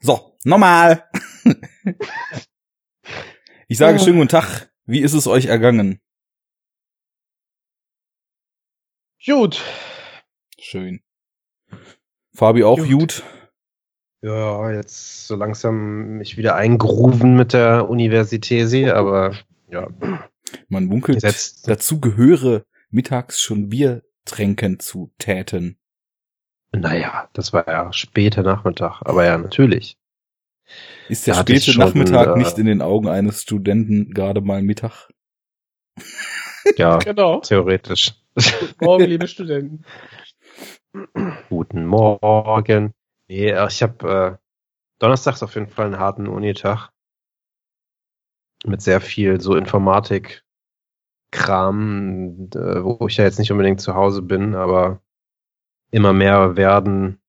[0.00, 1.08] So, normal.
[3.68, 4.70] ich sage schönen guten Tag.
[4.84, 6.00] Wie ist es euch ergangen?
[9.24, 9.62] Gut.
[10.58, 11.00] Schön.
[12.34, 12.88] Fabi auch gut.
[12.88, 13.22] gut.
[14.22, 19.36] Ja, jetzt so langsam mich wieder eingrooven mit der Universität, aber
[19.68, 19.88] ja.
[20.68, 21.66] Man munkelt, Jetzt.
[21.68, 25.78] dazu gehöre mittags schon Bier tränken zu täten.
[26.72, 29.98] Naja, das war ja später Nachmittag, aber ja, natürlich.
[31.08, 35.10] Ist der da späte Nachmittag äh, nicht in den Augen eines Studenten gerade mal Mittag?
[36.76, 37.40] Ja, genau.
[37.40, 38.14] theoretisch.
[38.34, 39.84] Guten Morgen, liebe Studenten.
[41.50, 42.94] Guten Morgen.
[43.28, 44.38] Nee, äh, ich habe äh,
[44.98, 46.88] donnerstags auf jeden Fall einen harten Unitag.
[48.64, 54.54] Mit sehr viel so Informatik-Kram, äh, wo ich ja jetzt nicht unbedingt zu Hause bin,
[54.54, 55.01] aber
[55.92, 57.20] immer mehr werden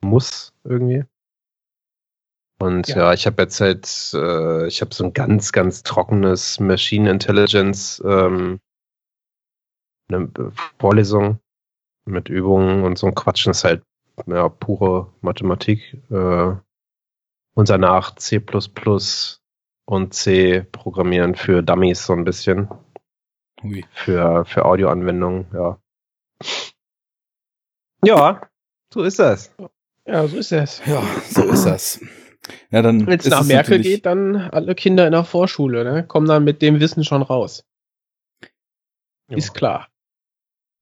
[0.00, 1.04] muss irgendwie.
[2.60, 6.60] Und ja, ja ich habe jetzt halt, äh, ich habe so ein ganz, ganz trockenes
[6.60, 8.60] Machine Intelligence ähm,
[10.08, 10.30] eine
[10.78, 11.40] Vorlesung
[12.04, 13.46] mit Übungen und so ein Quatsch.
[13.46, 13.82] Das ist halt
[14.26, 15.96] ja, pure Mathematik.
[16.10, 16.54] Äh,
[17.54, 18.42] und danach C
[19.86, 22.68] und C programmieren für Dummies so ein bisschen.
[23.62, 23.84] Ui.
[23.92, 25.78] Für, für Audioanwendungen, ja.
[28.04, 28.48] Ja,
[28.92, 29.54] so ist das.
[30.06, 30.82] Ja, so ist es.
[30.86, 32.00] Ja, so ist das.
[32.70, 36.06] Ja, dann Wenn es nach Merkel geht, dann alle Kinder in der Vorschule, ne?
[36.06, 37.64] Kommen dann mit dem Wissen schon raus.
[39.28, 39.36] Ja.
[39.36, 39.88] Ist klar.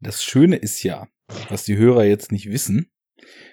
[0.01, 1.09] Das Schöne ist ja,
[1.49, 2.91] was die Hörer jetzt nicht wissen,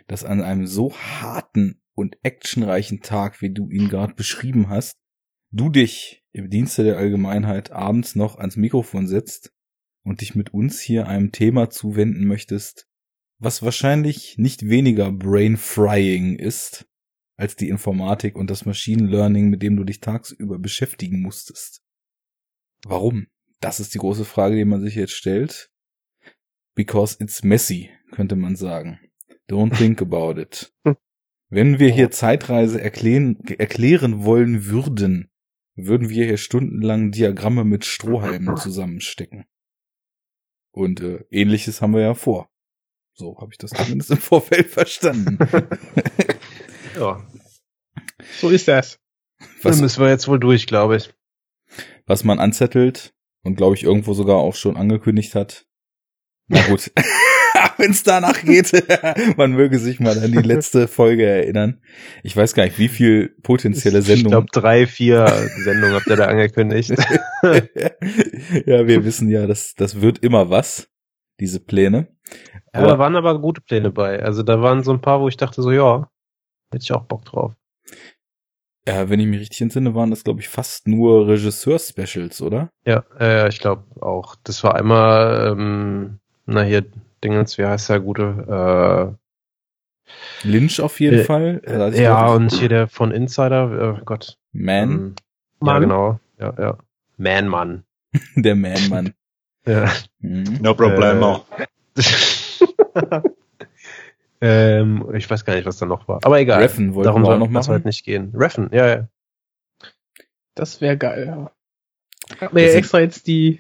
[0.08, 4.98] dass an einem so harten und actionreichen Tag, wie du ihn gerade beschrieben hast,
[5.52, 9.54] du dich im Dienste der Allgemeinheit abends noch ans Mikrofon setzt
[10.04, 12.88] und dich mit uns hier einem Thema zuwenden möchtest,
[13.38, 16.88] was wahrscheinlich nicht weniger brain frying ist
[17.38, 21.82] als die Informatik und das Machine Learning, mit dem du dich tagsüber beschäftigen musstest.
[22.84, 23.28] Warum?
[23.60, 25.70] Das ist die große Frage, die man sich jetzt stellt.
[26.76, 29.00] Because it's messy, könnte man sagen.
[29.50, 30.74] Don't think about it.
[31.50, 35.30] Wenn wir hier Zeitreise erklären, erklären wollen würden,
[35.76, 39.46] würden wir hier stundenlang Diagramme mit Strohhalmen zusammenstecken.
[40.72, 42.50] Und äh, ähnliches haben wir ja vor.
[43.18, 45.40] So habe ich das zumindest im Vorfeld verstanden.
[47.00, 47.26] ja.
[48.42, 49.00] So ist das.
[49.62, 51.14] Was, Dann müssen wir jetzt wohl durch, glaube ich.
[52.06, 55.66] Was man anzettelt und glaube ich irgendwo sogar auch schon angekündigt hat.
[56.48, 56.92] Na gut.
[57.78, 58.72] Wenn es danach geht,
[59.38, 61.82] man möge sich mal an die letzte Folge erinnern.
[62.22, 64.26] Ich weiß gar nicht, wie viel potenzielle Sendungen.
[64.26, 65.28] Ich glaube, drei, vier
[65.64, 66.90] Sendungen habt ihr da angekündigt.
[68.66, 70.90] ja, wir wissen ja, das, das wird immer was,
[71.40, 72.08] diese Pläne.
[72.74, 74.22] Ja, aber, da waren aber gute Pläne bei.
[74.24, 76.10] Also da waren so ein paar, wo ich dachte so, ja,
[76.72, 77.54] hätte ich auch Bock drauf.
[78.88, 82.70] Ja, wenn ich mich richtig entsinne, waren das, glaube ich, fast nur Regisseur-Specials, oder?
[82.86, 84.36] Ja, äh, ich glaube auch.
[84.44, 86.86] Das war einmal, ähm, na hier,
[87.24, 89.18] Dingens, wie heißt der gute?
[90.44, 91.62] Äh, Lynch auf jeden äh, Fall.
[91.66, 94.38] Also ja, und hier der von Insider, oh Gott.
[94.52, 94.92] Man?
[94.92, 95.16] Ähm,
[95.64, 96.20] ja, genau.
[96.40, 96.78] Ja, ja.
[97.18, 97.86] Man-Mann.
[98.36, 99.14] der Man-Mann.
[99.66, 99.92] Ja.
[100.20, 100.60] Mhm.
[100.62, 101.46] No problemo.
[101.96, 103.22] Äh,
[104.80, 106.20] ähm, ich weiß gar nicht, was da noch war.
[106.24, 106.62] Aber egal.
[106.62, 107.70] Reffen wollten Darum wir noch machen.
[107.70, 108.32] halt nicht gehen.
[108.36, 109.08] Reffen, ja, ja.
[110.56, 111.52] Das wäre geil, ja.
[112.34, 113.60] Ich hab mir ja extra jetzt die,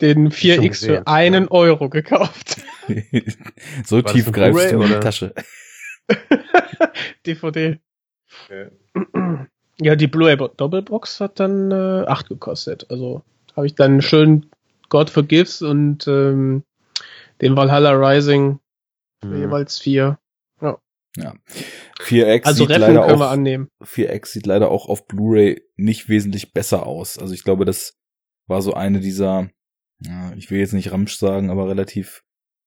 [0.00, 1.50] den 4X für einen ja.
[1.50, 2.62] Euro gekauft.
[3.84, 5.34] so war tief greifst du in die Tasche.
[7.26, 7.78] DVD.
[8.44, 8.68] Okay.
[9.80, 12.86] Ja, die Blu-ray Doppelbox hat dann äh, 8 gekostet.
[12.90, 13.22] Also
[13.54, 14.46] habe ich dann schön
[14.88, 16.64] God Forgives und ähm,
[17.40, 18.58] den Valhalla Rising
[19.22, 19.36] mhm.
[19.36, 20.18] jeweils vier.
[20.60, 20.78] Ja.
[21.16, 21.34] Ja.
[22.00, 23.68] 4X also sieht leider können auch, wir annehmen.
[23.82, 27.18] 4X sieht leider auch auf Blu-ray nicht wesentlich besser aus.
[27.18, 27.96] Also ich glaube, das
[28.46, 29.50] war so eine dieser,
[30.00, 32.22] ja, ich will jetzt nicht Ramsch sagen, aber relativ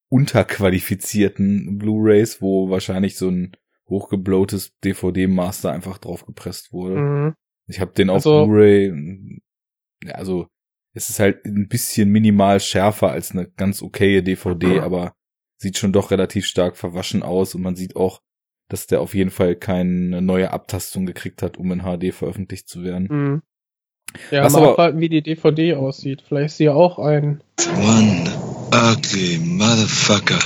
[0.10, 3.56] unterqualifizierten Blu-rays, wo wahrscheinlich so ein
[3.90, 6.96] hochgebloates DVD-Master einfach draufgepresst wurde.
[6.96, 7.34] Mhm.
[7.68, 9.42] Ich habe den auf also, Blu-ray,
[10.04, 10.48] ja, also
[10.94, 14.80] es ist halt ein bisschen minimal schärfer als eine ganz okaye DVD, mhm.
[14.80, 15.16] aber
[15.58, 18.22] sieht schon doch relativ stark verwaschen aus und man sieht auch,
[18.68, 22.84] dass der auf jeden Fall keine neue Abtastung gekriegt hat, um in HD veröffentlicht zu
[22.84, 23.08] werden.
[23.10, 23.42] Mhm.
[24.30, 26.22] Ja, Was mal aber, abwarten, wie die DVD aussieht.
[26.22, 27.42] Vielleicht ist sie ja auch ein.
[27.78, 28.30] One
[28.74, 30.40] ugly motherfucker.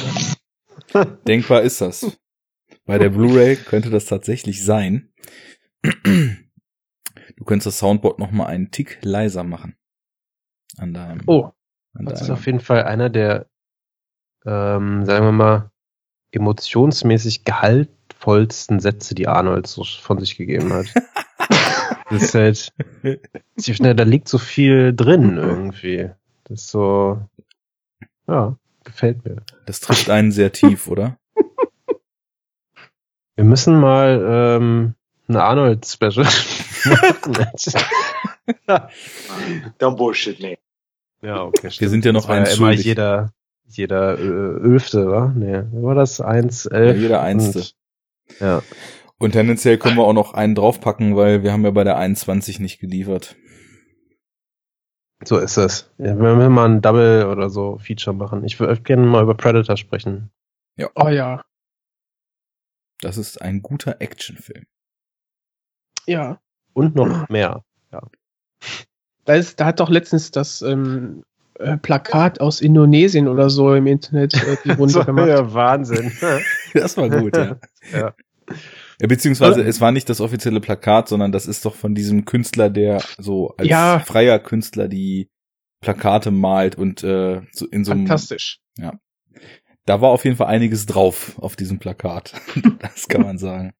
[1.27, 2.17] Denkbar ist das.
[2.85, 5.09] Bei der Blu-ray könnte das tatsächlich sein.
[5.83, 9.75] Du könntest das Soundboard noch mal einen Tick leiser machen.
[10.77, 11.21] An deinem.
[11.25, 11.51] Oh,
[11.93, 12.23] an das deinem.
[12.23, 13.47] ist auf jeden Fall einer der,
[14.45, 15.71] ähm, sagen wir mal,
[16.31, 17.89] emotionsmäßig Gehalt
[18.25, 20.87] gewaltvollsten Sätze, die Arnold so von sich gegeben hat.
[22.09, 22.73] das ist halt,
[23.55, 26.11] ich finde, da liegt so viel drin irgendwie.
[26.45, 27.21] Das ist so,
[28.27, 29.43] ja, gefällt mir.
[29.65, 31.17] Das trifft einen sehr tief, oder?
[33.35, 34.95] Wir müssen mal ähm,
[35.27, 36.25] ein Arnold-Special
[36.85, 37.33] machen.
[39.79, 40.57] Don't bullshit me.
[41.25, 41.63] Ja, okay.
[41.63, 41.91] Wir stimmt.
[41.91, 42.85] sind ja noch immer schuldig.
[42.85, 43.31] jeder,
[43.67, 45.33] jeder äh, Ölfte, wa?
[45.35, 46.21] Nee, war das?
[46.21, 46.97] Eins, Ja, elf.
[46.99, 47.59] jeder Einste.
[47.59, 47.75] und-
[48.39, 48.61] Ja.
[49.17, 52.59] Und tendenziell können wir auch noch einen draufpacken, weil wir haben ja bei der 21
[52.59, 53.35] nicht geliefert.
[55.23, 55.89] So ist es.
[55.97, 58.43] Ja, wir müssen mal ein Double oder so Feature machen.
[58.43, 60.31] Ich würde gerne mal über Predator sprechen.
[60.95, 61.41] Oh ja.
[63.01, 64.65] Das ist ein guter Actionfilm.
[66.05, 66.41] Ja.
[66.73, 67.63] Und noch mehr.
[69.25, 71.23] Da, ist, da hat doch letztens das ähm,
[71.59, 75.27] äh, Plakat aus Indonesien oder so im Internet äh, die Runde So, gemacht.
[75.27, 76.11] ja, Wahnsinn.
[76.73, 77.57] Das war gut, ja.
[77.93, 78.13] Ja.
[79.01, 82.69] Ja, beziehungsweise es war nicht das offizielle Plakat, sondern das ist doch von diesem Künstler,
[82.69, 83.99] der so als Ja.
[83.99, 85.29] freier Künstler die
[85.81, 88.59] Plakate malt und äh, so in so einem Fantastisch.
[89.85, 92.33] da war auf jeden Fall einiges drauf auf diesem Plakat.
[92.79, 93.73] das kann man sagen.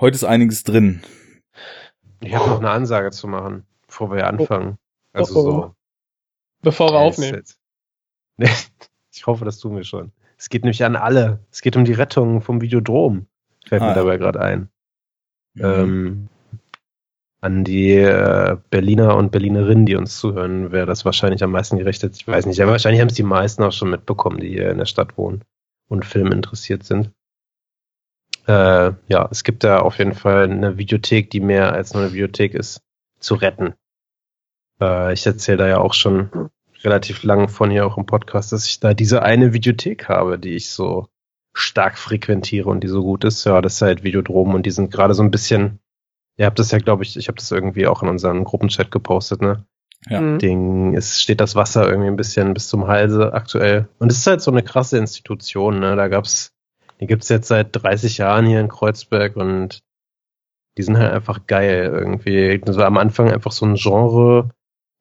[0.00, 1.00] Heute ist einiges drin.
[2.20, 4.78] Ich habe noch eine Ansage zu machen, bevor wir anfangen.
[5.12, 5.42] Also Oh, oh.
[5.42, 5.74] so.
[6.62, 7.42] Bevor wir aufnehmen.
[9.12, 10.12] ich hoffe, das tun wir schon.
[10.36, 11.40] Es geht nämlich an alle.
[11.50, 13.26] Es geht um die Rettung vom Videodrom.
[13.66, 14.68] Fällt Ah, mir dabei gerade ein.
[15.58, 16.28] Ähm,
[17.40, 22.16] an die äh, Berliner und Berlinerinnen, die uns zuhören, wäre das wahrscheinlich am meisten gerichtet.
[22.16, 24.78] Ich weiß nicht, aber wahrscheinlich haben es die meisten auch schon mitbekommen, die hier in
[24.78, 25.42] der Stadt wohnen
[25.88, 27.12] und Film interessiert sind.
[28.48, 32.12] Äh, ja, es gibt da auf jeden Fall eine Videothek, die mehr als nur eine
[32.12, 32.80] Videothek ist,
[33.20, 33.74] zu retten.
[34.80, 36.50] Äh, ich erzähle da ja auch schon
[36.82, 40.54] relativ lang von hier auch im Podcast, dass ich da diese eine Videothek habe, die
[40.54, 41.08] ich so
[41.52, 43.44] stark frequentiere und die so gut ist.
[43.44, 45.80] Ja, das ist halt Videodrom und die sind gerade so ein bisschen,
[46.36, 49.42] ihr habt das ja, glaube ich, ich habe das irgendwie auch in unserem Gruppenchat gepostet,
[49.42, 49.66] ne?
[50.08, 50.20] Ja.
[50.20, 50.38] Mhm.
[50.38, 53.88] Ding, es steht das Wasser irgendwie ein bisschen bis zum Halse aktuell.
[53.98, 55.96] Und es ist halt so eine krasse Institution, ne?
[55.96, 56.52] Da gab's,
[57.00, 59.80] die gibt's jetzt seit 30 Jahren hier in Kreuzberg und
[60.76, 62.58] die sind halt einfach geil irgendwie.
[62.58, 64.50] Das war am Anfang einfach so ein Genre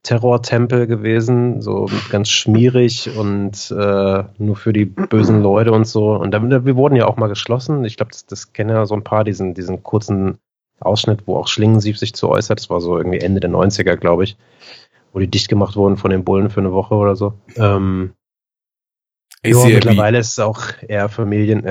[0.04, 6.16] Terrortempel gewesen, so ganz schmierig und äh, nur für die bösen Leute und so.
[6.16, 7.84] Und damit, wir wurden ja auch mal geschlossen.
[7.84, 10.38] Ich glaube, das, das kennen ja so ein paar, diesen, diesen kurzen
[10.80, 12.60] Ausschnitt, wo auch Schlingensief sich zu äußert.
[12.60, 14.38] Das war so irgendwie Ende der 90er, glaube ich,
[15.12, 17.34] wo die dicht gemacht wurden von den Bullen für eine Woche oder so.
[17.56, 18.14] Ähm,
[19.50, 21.64] ja, mittlerweile ist es auch eher Familien.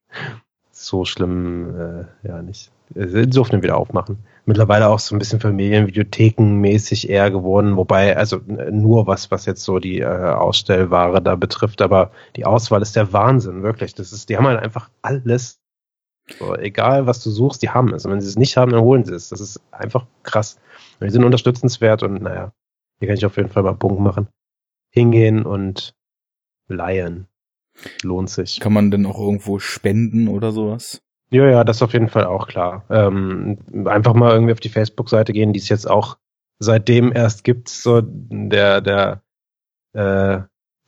[0.70, 2.70] so schlimm, äh, ja nicht.
[2.94, 4.18] Sie durften wieder aufmachen.
[4.44, 9.64] Mittlerweile auch so ein bisschen Familienvideothekenmäßig eher geworden, wobei, also äh, nur was, was jetzt
[9.64, 13.94] so die äh, Ausstellware da betrifft, aber die Auswahl ist der Wahnsinn, wirklich.
[13.94, 15.58] Das ist, die haben halt einfach alles.
[16.38, 18.04] So, egal was du suchst, die haben es.
[18.04, 19.30] Und wenn sie es nicht haben, dann holen sie es.
[19.30, 20.58] Das ist einfach krass.
[21.00, 22.52] Und die sind unterstützenswert und naja,
[22.98, 24.28] hier kann ich auf jeden Fall mal einen Punkt machen.
[24.90, 25.95] Hingehen und
[26.68, 27.26] leihen.
[28.02, 28.60] Lohnt sich.
[28.60, 31.02] Kann man denn auch irgendwo spenden oder sowas?
[31.30, 32.84] Ja, ja, das ist auf jeden Fall auch klar.
[32.88, 36.18] Ähm, einfach mal irgendwie auf die Facebook-Seite gehen, die es jetzt auch
[36.58, 37.68] seitdem erst gibt.
[37.68, 39.22] So der der
[39.92, 40.42] äh,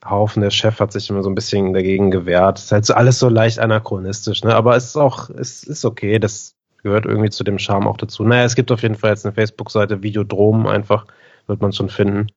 [0.05, 2.59] Haufen, der Chef hat sich immer so ein bisschen dagegen gewehrt.
[2.59, 4.55] ist halt so alles so leicht anachronistisch, ne?
[4.55, 6.19] Aber es ist auch, es ist okay.
[6.19, 8.23] Das gehört irgendwie zu dem Charme auch dazu.
[8.25, 11.07] Naja, es gibt auf jeden Fall jetzt eine Facebook-Seite, Videodrom einfach,
[11.47, 12.29] wird man schon finden.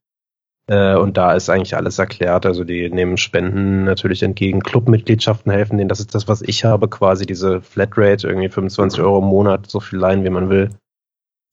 [0.72, 2.46] Äh, und da ist eigentlich alles erklärt.
[2.46, 4.62] Also die nehmen Spenden natürlich entgegen.
[4.62, 5.90] Clubmitgliedschaften helfen denen.
[5.90, 9.82] Das ist das, was ich habe, quasi diese Flatrate, irgendwie 25 Euro im Monat, so
[9.82, 10.70] viel leihen, wie man will.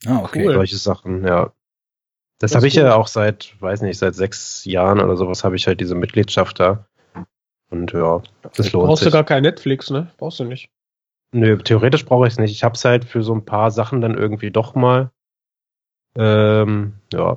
[0.07, 0.47] Ah, okay.
[0.47, 0.55] Cool.
[0.55, 1.47] Solche Sachen, ja.
[2.39, 2.93] Das, Das habe ich ja gut.
[2.93, 6.87] auch seit, weiß nicht, seit sechs Jahren oder sowas habe ich halt diese Mitgliedschaft da.
[7.71, 8.23] Und ja,
[8.55, 9.11] das lohnt Brauchst sich.
[9.11, 10.13] du gar kein Netflix, ne?
[10.19, 10.71] Brauchst du nicht.
[11.33, 12.53] Nö, theoretisch brauche ich es nicht.
[12.53, 15.11] Ich habe es halt für so ein paar Sachen dann irgendwie doch mal.
[16.17, 17.37] Ähm, ja,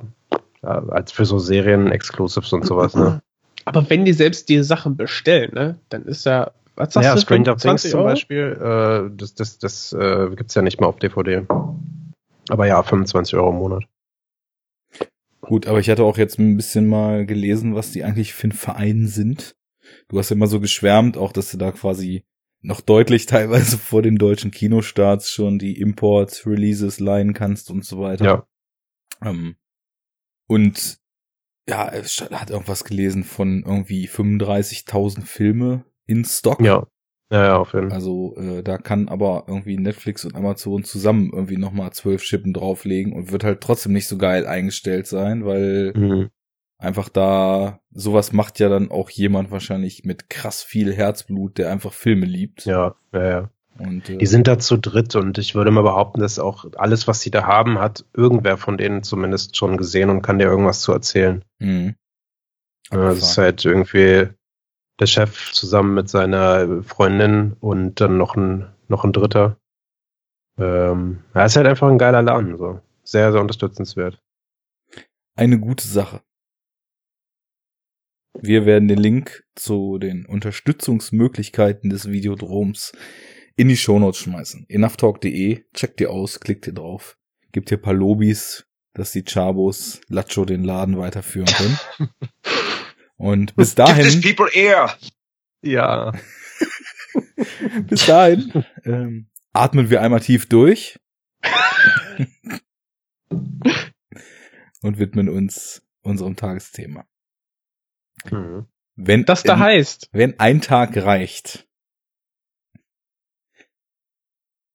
[0.62, 3.20] als für so Serien-Exclusives und sowas, ne?
[3.64, 5.78] Aber wenn die selbst die Sachen bestellen, ne?
[5.88, 7.20] Dann ist ja, was sagst Ja, du?
[7.20, 8.08] Stranger Things 20 zum Euro?
[8.10, 11.46] Beispiel, äh, das, das, das äh, gibt's ja nicht mal auf DVD.
[12.48, 13.84] Aber ja, 25 Euro im Monat.
[15.40, 18.52] Gut, aber ich hatte auch jetzt ein bisschen mal gelesen, was die eigentlich für ein
[18.52, 19.56] Verein sind.
[20.08, 22.24] Du hast ja immer so geschwärmt, auch dass du da quasi
[22.62, 28.00] noch deutlich teilweise vor den deutschen Kinostarts schon die Imports, Releases leihen kannst und so
[28.00, 28.24] weiter.
[28.24, 28.46] Ja.
[29.28, 29.56] Ähm,
[30.52, 30.98] und
[31.68, 36.60] ja, es hat irgendwas gelesen von irgendwie 35.000 Filme in Stock.
[36.60, 36.86] Ja.
[37.30, 37.96] Ja, ja, auf jeden Fall.
[37.96, 43.14] Also äh, da kann aber irgendwie Netflix und Amazon zusammen irgendwie nochmal zwölf Schippen drauflegen
[43.14, 46.30] und wird halt trotzdem nicht so geil eingestellt sein, weil Mhm.
[46.82, 51.92] Einfach da, sowas macht ja dann auch jemand wahrscheinlich mit krass viel Herzblut, der einfach
[51.92, 52.64] Filme liebt.
[52.64, 53.50] Ja, ja, ja.
[53.78, 57.08] Und, äh, Die sind da zu dritt und ich würde mal behaupten, dass auch alles,
[57.08, 60.80] was sie da haben, hat irgendwer von denen zumindest schon gesehen und kann dir irgendwas
[60.80, 61.44] zu erzählen.
[61.58, 61.94] mh.
[62.90, 64.28] Ja, das ist halt irgendwie
[65.00, 69.56] der Chef zusammen mit seiner Freundin und dann noch ein, noch ein Dritter.
[70.58, 72.80] Ähm, ja, ist halt einfach ein geiler Laden, so.
[73.02, 74.20] Sehr, sehr unterstützenswert.
[75.34, 76.20] eine gute Sache.
[78.38, 82.92] Wir werden den Link zu den Unterstützungsmöglichkeiten des Videodroms
[83.56, 84.66] in die Shownotes schmeißen.
[84.68, 87.18] Enoughtalk.de, checkt ihr aus, klickt ihr drauf,
[87.52, 91.78] gebt ihr ein paar Lobis, dass die Chabos Lacho den Laden weiterführen können.
[93.16, 94.96] Und bis dahin, people air.
[95.62, 96.12] Ja.
[97.88, 100.98] bis dahin, ähm, atmen wir einmal tief durch
[104.82, 107.06] und widmen uns unserem Tagesthema.
[108.30, 108.66] Mhm.
[108.96, 110.08] Wenn Das da in- heißt.
[110.12, 111.68] wenn ein Tag reicht.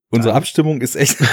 [0.09, 1.17] Unsere Dann- Abstimmung ist echt.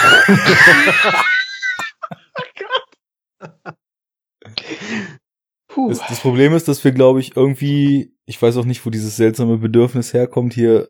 [5.69, 5.89] Puh.
[5.89, 9.17] Das, das Problem ist, dass wir, glaube ich, irgendwie, ich weiß auch nicht, wo dieses
[9.17, 10.89] seltsame Bedürfnis herkommt, hier,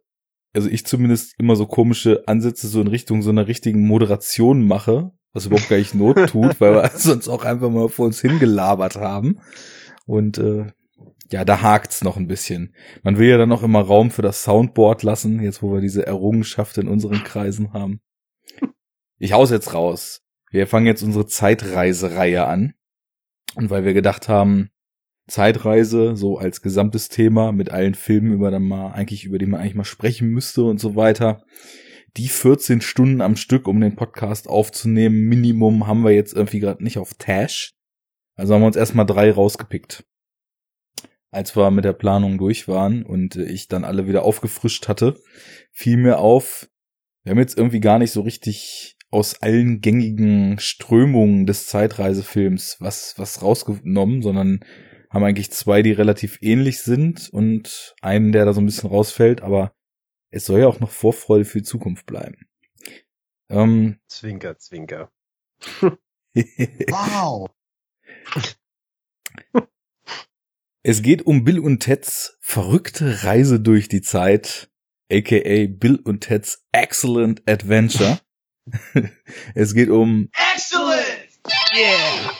[0.54, 5.10] also ich zumindest immer so komische Ansätze so in Richtung so einer richtigen Moderation mache,
[5.32, 8.96] was überhaupt gar nicht Not tut, weil wir sonst auch einfach mal vor uns hingelabert
[8.96, 9.40] haben.
[10.06, 10.66] Und äh,
[11.30, 12.74] ja, da hakt's noch ein bisschen.
[13.02, 16.06] Man will ja dann auch immer Raum für das Soundboard lassen, jetzt wo wir diese
[16.06, 18.00] Errungenschaft in unseren Kreisen haben.
[19.18, 20.22] Ich hau's jetzt raus.
[20.50, 22.74] Wir fangen jetzt unsere Zeitreisereihe an.
[23.54, 24.70] Und weil wir gedacht haben,
[25.26, 29.60] Zeitreise so als gesamtes Thema mit allen Filmen, über dann mal eigentlich über die man
[29.60, 31.44] eigentlich mal sprechen müsste und so weiter.
[32.16, 36.84] Die 14 Stunden am Stück, um den Podcast aufzunehmen, Minimum haben wir jetzt irgendwie gerade
[36.84, 37.72] nicht auf Tash.
[38.36, 40.04] Also haben wir uns erstmal drei rausgepickt.
[41.34, 45.20] Als wir mit der Planung durch waren und äh, ich dann alle wieder aufgefrischt hatte,
[45.72, 46.68] fiel mir auf,
[47.24, 53.14] wir haben jetzt irgendwie gar nicht so richtig aus allen gängigen Strömungen des Zeitreisefilms was,
[53.16, 54.60] was rausgenommen, sondern
[55.10, 59.42] haben eigentlich zwei, die relativ ähnlich sind und einen, der da so ein bisschen rausfällt,
[59.42, 59.74] aber
[60.30, 62.48] es soll ja auch noch Vorfreude für die Zukunft bleiben.
[63.48, 65.10] Ähm, Zwinker, zwinker.
[66.34, 67.50] Wow.
[70.86, 74.70] es geht um Bill und Teds verrückte Reise durch die Zeit,
[75.10, 78.20] aka Bill und Teds Excellent Adventure.
[79.54, 81.04] es geht um Excellent.
[81.76, 82.30] Yeah.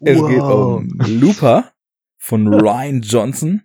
[0.00, 0.28] Es Wow.
[0.28, 1.72] geht um Looper
[2.18, 3.62] von Ryan Johnson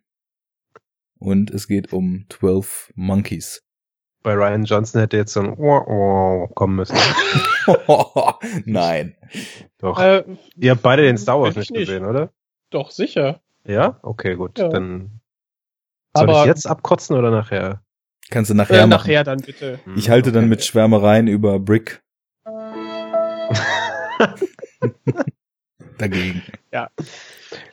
[1.19, 3.63] und es geht um 12 Monkeys.
[4.21, 6.97] Bei Ryan Johnson hätte jetzt so ein Wow, wow kommen müssen.
[8.65, 9.15] Nein.
[9.79, 9.99] Doch.
[9.99, 10.23] Äh,
[10.55, 11.87] Ihr habt beide den Star Wars ich nicht nicht.
[11.87, 12.31] gesehen, oder?
[12.71, 13.41] doch, sicher.
[13.65, 13.99] Ja?
[14.01, 14.59] Okay, gut.
[14.59, 14.69] Ja.
[14.69, 15.21] Dann
[16.15, 17.81] soll Aber ich jetzt abkotzen oder nachher?
[18.29, 18.89] Kannst du nachher äh, machen.
[18.89, 19.79] nachher dann bitte.
[19.95, 22.01] Ich halte dann mit Schwärmereien über Brick
[25.97, 26.41] dagegen.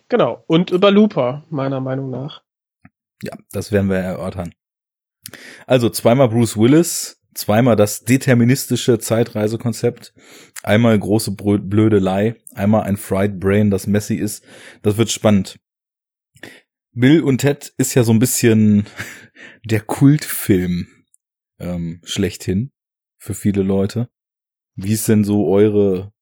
[0.08, 0.44] Genau.
[0.46, 2.42] Und über Looper, meiner Meinung nach.
[3.22, 4.52] Ja, das werden wir erörtern.
[5.66, 10.12] Also zweimal Bruce Willis, zweimal das deterministische Zeitreisekonzept,
[10.62, 14.44] einmal große Blödelei, einmal ein Fried Brain, das messy ist.
[14.82, 15.58] Das wird spannend.
[16.94, 18.86] Bill und Ted ist ja so ein bisschen
[19.64, 20.86] der Kultfilm
[21.58, 22.72] ähm, schlechthin
[23.18, 24.08] für viele Leute.
[24.74, 26.12] Wie ist denn so eure,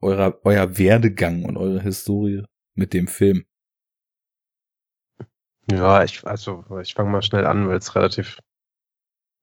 [0.00, 3.44] euer, euer Werdegang und eure Historie mit dem Film?
[5.70, 8.38] Ja, ich, also, ich fange mal schnell an, weil es relativ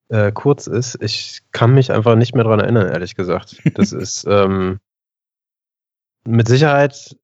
[0.08, 0.96] äh, kurz ist.
[1.00, 3.60] Ich kann mich einfach nicht mehr dran erinnern, ehrlich gesagt.
[3.76, 4.80] Das ist ähm,
[6.24, 7.16] mit Sicherheit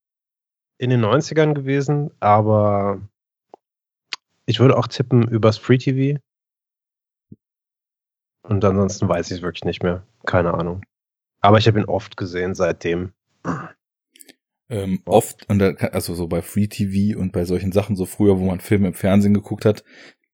[0.78, 3.00] in den 90ern gewesen, aber
[4.48, 6.18] ich würde auch tippen übers Free TV.
[8.42, 10.06] Und ansonsten weiß ich es wirklich nicht mehr.
[10.24, 10.82] Keine Ahnung.
[11.40, 13.12] Aber ich habe ihn oft gesehen seitdem.
[14.70, 18.38] Ähm, oft, und da, also so bei Free TV und bei solchen Sachen, so früher,
[18.38, 19.84] wo man Filme im Fernsehen geguckt hat,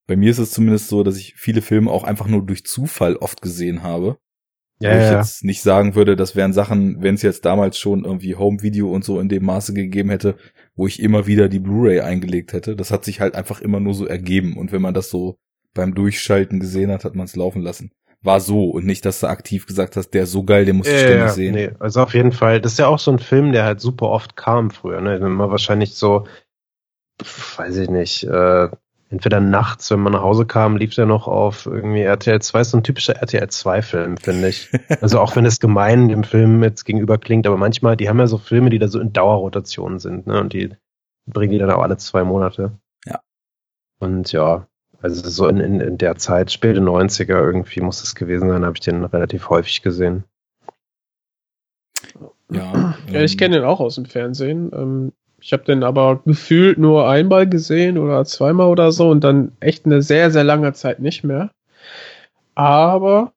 [0.07, 3.17] bei mir ist es zumindest so, dass ich viele Filme auch einfach nur durch Zufall
[3.17, 4.19] oft gesehen habe.
[4.81, 5.19] Ja, wo ich ja.
[5.19, 8.91] jetzt nicht sagen würde, das wären Sachen, wenn es jetzt damals schon irgendwie Home Video
[8.91, 10.37] und so in dem Maße gegeben hätte,
[10.75, 12.75] wo ich immer wieder die Blu-ray eingelegt hätte.
[12.75, 14.57] Das hat sich halt einfach immer nur so ergeben.
[14.57, 15.39] Und wenn man das so
[15.75, 17.93] beim Durchschalten gesehen hat, hat man es laufen lassen.
[18.23, 20.87] War so und nicht, dass du aktiv gesagt hast, der ist so geil, den muss
[20.87, 21.55] ich Ja, ständig ja, sehen.
[21.55, 22.61] Nee, also auf jeden Fall.
[22.61, 25.01] Das ist ja auch so ein Film, der halt super oft kam früher.
[25.01, 25.21] Ne?
[25.21, 26.27] Wenn man wahrscheinlich so,
[27.57, 28.69] weiß ich nicht, äh,
[29.15, 32.61] entweder nachts, wenn man nach Hause kam, lief der noch auf irgendwie RTL 2.
[32.61, 34.71] Ist so ein typischer RTL 2-Film, finde ich.
[35.01, 38.27] Also auch wenn es gemein dem Film jetzt gegenüber klingt, aber manchmal, die haben ja
[38.27, 40.27] so Filme, die da so in Dauerrotation sind.
[40.27, 40.41] Ne?
[40.41, 40.71] Und die
[41.27, 42.73] bringen die dann auch alle zwei Monate.
[43.07, 43.21] Ja.
[44.01, 44.67] Und ja,
[45.01, 48.75] also so in, in, in der Zeit, späte 90er irgendwie muss es gewesen sein, habe
[48.75, 50.25] ich den relativ häufig gesehen.
[52.51, 55.13] Ja, Ja, ich ähm, kenne den auch aus dem Fernsehen.
[55.45, 59.85] Ich habe den aber gefühlt nur einmal gesehen oder zweimal oder so und dann echt
[59.85, 61.51] eine sehr, sehr lange Zeit nicht mehr.
[62.55, 63.35] Aber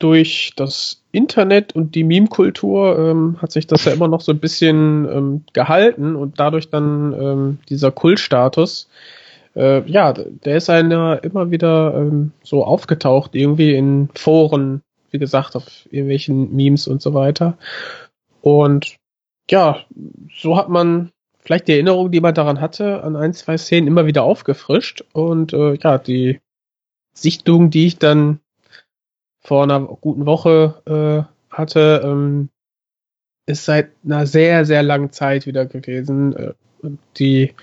[0.00, 4.40] durch das Internet und die Meme-Kultur ähm, hat sich das ja immer noch so ein
[4.40, 8.88] bisschen ähm, gehalten und dadurch dann ähm, dieser Kultstatus.
[9.54, 15.54] Äh, ja, der ist einer immer wieder ähm, so aufgetaucht, irgendwie in Foren, wie gesagt,
[15.54, 17.56] auf irgendwelchen Memes und so weiter.
[18.40, 18.97] Und
[19.50, 19.84] ja,
[20.34, 24.06] so hat man vielleicht die Erinnerung, die man daran hatte, an ein, zwei Szenen immer
[24.06, 25.02] wieder aufgefrischt.
[25.12, 26.40] Und äh, ja, die
[27.14, 28.40] Sichtung, die ich dann
[29.40, 30.82] vor einer guten Woche
[31.50, 32.50] äh, hatte, ähm,
[33.46, 36.36] ist seit einer sehr, sehr langen Zeit wieder gewesen.
[36.36, 36.52] Äh,
[37.16, 37.54] die,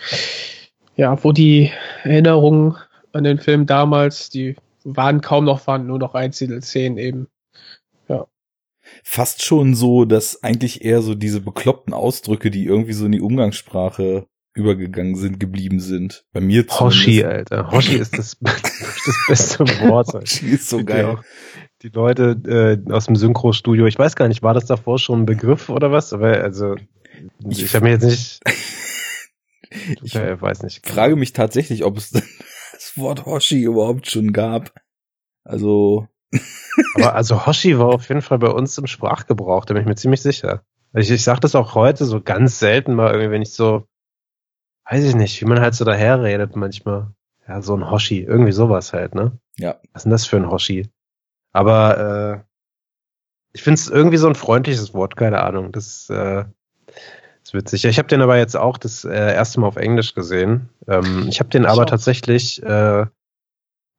[0.96, 1.72] ja, wo die
[2.04, 2.76] Erinnerungen
[3.14, 7.28] an den Film damals, die waren kaum noch vorhanden, nur noch Einzelszenen eben.
[9.04, 13.22] Fast schon so, dass eigentlich eher so diese bekloppten Ausdrücke, die irgendwie so in die
[13.22, 16.24] Umgangssprache übergegangen sind, geblieben sind.
[16.32, 17.52] Bei mir Hoshi, zumindest.
[17.52, 17.72] Alter.
[17.72, 20.14] Hoshi ist das, das beste Wort.
[20.14, 21.20] Hoshi ist so geil.
[21.82, 25.26] Die Leute äh, aus dem Synchro-Studio, ich weiß gar nicht, war das davor schon ein
[25.26, 26.14] Begriff oder was?
[26.14, 26.88] Aber also, ich,
[27.50, 28.40] Ich- ich habe mir jetzt nicht,
[30.04, 30.88] Ich äh, weiß nicht.
[30.88, 32.12] frage mich tatsächlich, ob es
[32.74, 34.74] das Wort Hoshi überhaupt schon gab.
[35.44, 36.08] Also,
[36.96, 39.96] Aber also Hoshi war auf jeden Fall bei uns im Sprachgebrauch, da bin ich mir
[39.96, 40.64] ziemlich sicher.
[40.94, 43.88] Ich, ich sage das auch heute so ganz selten mal irgendwie, wenn ich so,
[44.90, 47.12] weiß ich nicht, wie man halt so daher redet manchmal.
[47.48, 49.38] Ja, so ein Hoshi, irgendwie sowas halt, ne?
[49.58, 49.76] ja.
[49.94, 50.90] Was ist denn das für ein Hoshi?
[51.52, 52.56] Aber äh,
[53.54, 55.72] ich finde es irgendwie so ein freundliches Wort, keine Ahnung.
[55.72, 56.44] Das äh,
[57.44, 57.86] ist witzig.
[57.86, 60.70] Ich habe den aber jetzt auch das äh, erste Mal auf Englisch gesehen.
[60.88, 63.06] Ähm, ich habe den aber tatsächlich äh,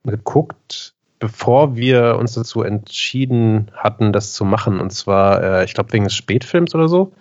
[0.04, 4.80] geguckt, bevor wir uns dazu entschieden hatten, das zu machen.
[4.80, 7.12] Und zwar, äh, ich glaube, wegen des Spätfilms oder so.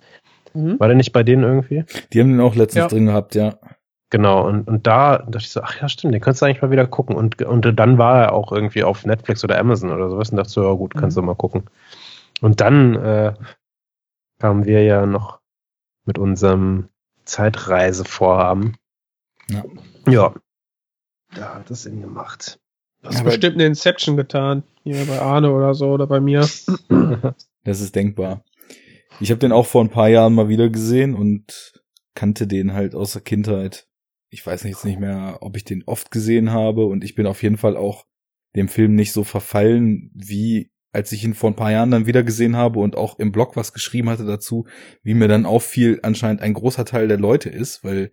[0.54, 0.78] Mhm.
[0.80, 1.84] War der nicht bei denen irgendwie?
[2.12, 2.88] Die haben den auch letztens Ja.
[2.88, 3.54] drin gehabt, ja.
[4.10, 6.70] Genau, und, und da dachte ich so, ach ja, stimmt, den kannst du eigentlich mal
[6.70, 7.16] wieder gucken.
[7.16, 10.50] Und, und dann war er auch irgendwie auf Netflix oder Amazon oder sowas und dachte
[10.50, 11.64] so, ja gut, kannst du mal gucken.
[12.40, 13.34] Und dann äh,
[14.38, 15.40] kamen wir ja noch
[16.04, 16.88] mit unserem
[17.24, 18.76] Zeitreisevorhaben.
[19.48, 19.64] Ja.
[20.06, 20.34] Ja.
[21.34, 22.60] Da hat es ihn gemacht.
[23.06, 24.62] Hast Aber- bestimmt eine Inception getan.
[24.84, 26.48] Hier bei Arne oder so oder bei mir.
[27.64, 28.44] Das ist denkbar.
[29.20, 31.80] Ich habe den auch vor ein paar Jahren mal wieder gesehen und
[32.14, 33.86] kannte den halt aus der Kindheit.
[34.30, 37.42] Ich weiß jetzt nicht mehr, ob ich den oft gesehen habe und ich bin auf
[37.42, 38.04] jeden Fall auch
[38.54, 42.22] dem Film nicht so verfallen, wie als ich ihn vor ein paar Jahren dann wieder
[42.22, 44.66] gesehen habe und auch im Blog was geschrieben hatte dazu,
[45.02, 48.12] wie mir dann auffiel, anscheinend ein großer Teil der Leute ist, weil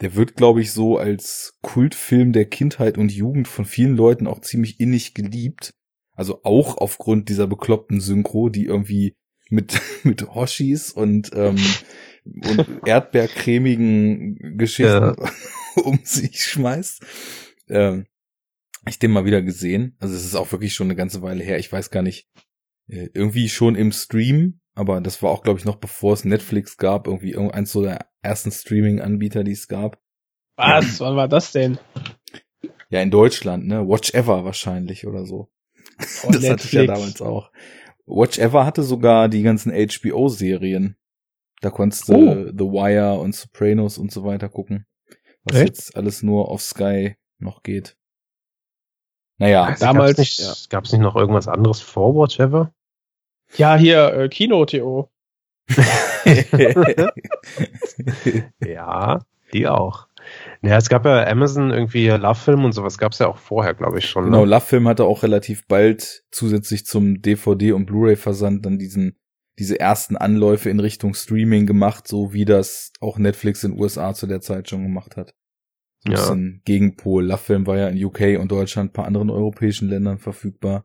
[0.00, 4.40] der wird, glaube ich, so als Kultfilm der Kindheit und Jugend von vielen Leuten auch
[4.40, 5.74] ziemlich innig geliebt.
[6.14, 9.16] Also auch aufgrund dieser bekloppten Synchro, die irgendwie
[9.48, 11.56] mit, mit Hoshis und, ähm,
[12.24, 15.14] und erdbeercremigen Geschichten
[15.82, 17.04] um sich schmeißt.
[17.68, 18.06] Ähm,
[18.88, 19.96] ich den mal wieder gesehen.
[20.00, 21.58] Also es ist auch wirklich schon eine ganze Weile her.
[21.58, 22.28] Ich weiß gar nicht.
[22.88, 26.76] Äh, irgendwie schon im Stream, aber das war auch, glaube ich, noch bevor es Netflix
[26.76, 27.06] gab.
[27.06, 29.98] Irgendwie irgendeins so der ersten Streaming-Anbieter, die es gab.
[30.56, 31.00] Was?
[31.00, 31.78] Wann war das denn?
[32.90, 33.86] Ja, in Deutschland, ne?
[33.88, 35.50] Watch Ever wahrscheinlich oder so.
[36.24, 37.50] Oh, das hatte ich ja damals auch.
[38.06, 40.96] Watch Ever hatte sogar die ganzen HBO-Serien.
[41.60, 42.34] Da konntest du Oh.
[42.52, 44.86] The Wire und Sopranos und so weiter gucken.
[45.44, 45.68] Was Echt?
[45.68, 47.96] jetzt alles nur auf Sky noch geht.
[49.38, 50.54] Naja, Also damals, Gab's nicht, ja.
[50.68, 52.74] gab's nicht noch irgendwas anderes vor Watch Ever?
[53.56, 55.10] Ja, hier, äh, Kino.to.
[58.64, 60.08] Ja, die auch.
[60.62, 64.06] Ja, es gab ja Amazon irgendwie Love-Film und sowas gab's ja auch vorher, glaube ich
[64.08, 64.24] schon.
[64.24, 64.50] genau, Ne?
[64.50, 69.16] Love Film hatte auch relativ bald zusätzlich zum DVD und Blu-ray-Versand dann diesen
[69.58, 74.14] diese ersten Anläufe in Richtung Streaming gemacht, so wie das auch Netflix in den USA
[74.14, 75.34] zu der Zeit schon gemacht hat.
[76.04, 76.18] So ein Ja.
[76.20, 77.26] bisschen Gegenpol.
[77.26, 80.84] Love Film war ja in UK und Deutschland, ein paar anderen europäischen Ländern verfügbar.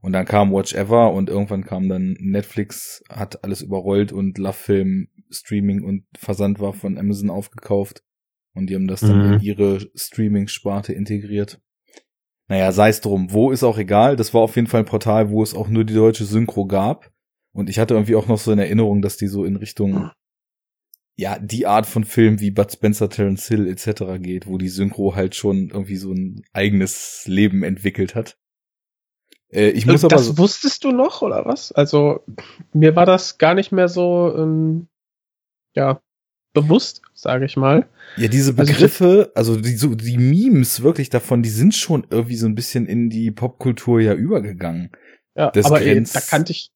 [0.00, 4.52] Und dann kam Watch Ever und irgendwann kam dann Netflix, hat alles überrollt und Love
[4.54, 8.02] Film Streaming und Versand war von Amazon aufgekauft.
[8.54, 9.32] Und die haben das dann Mhm.
[9.34, 11.60] in ihre Streaming-Sparte integriert.
[12.48, 13.32] Naja, sei es drum.
[13.32, 14.16] Wo ist auch egal.
[14.16, 17.10] Das war auf jeden Fall ein Portal, wo es auch nur die deutsche Synchro gab.
[17.52, 20.10] Und ich hatte irgendwie auch noch so in Erinnerung, dass die so in Richtung,
[21.16, 24.20] ja, die Art von Film wie Bud Spencer, Terence Hill etc.
[24.20, 28.38] geht, wo die Synchro halt schon irgendwie so ein eigenes Leben entwickelt hat.
[29.52, 31.72] Äh, ich muss Äh, aber das so, wusstest du noch, oder was?
[31.72, 32.24] Also,
[32.72, 34.88] mir war das gar nicht mehr so, ähm,
[35.74, 36.00] ja,
[36.52, 37.86] bewusst, sage ich mal.
[38.16, 42.36] Ja, diese Also Begriffe, also die, so, die Memes wirklich davon, die sind schon irgendwie
[42.36, 44.90] so ein bisschen in die Popkultur ja übergegangen.
[45.36, 46.70] Ja, Das aber ey, grenzt- da kannte ich,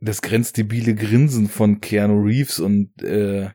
[0.00, 3.50] Das grenzdebile Grinsen von Keanu Reeves und äh,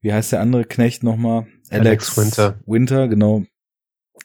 [0.00, 1.48] wie heißt der andere Knecht nochmal?
[1.70, 2.60] Alex Winter.
[2.64, 3.44] Winter, genau.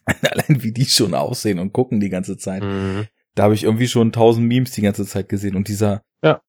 [0.21, 2.63] Allein wie die schon aussehen und gucken die ganze Zeit.
[2.63, 3.07] Mhm.
[3.35, 6.41] Da habe ich irgendwie schon tausend Memes die ganze Zeit gesehen und dieser, Ja.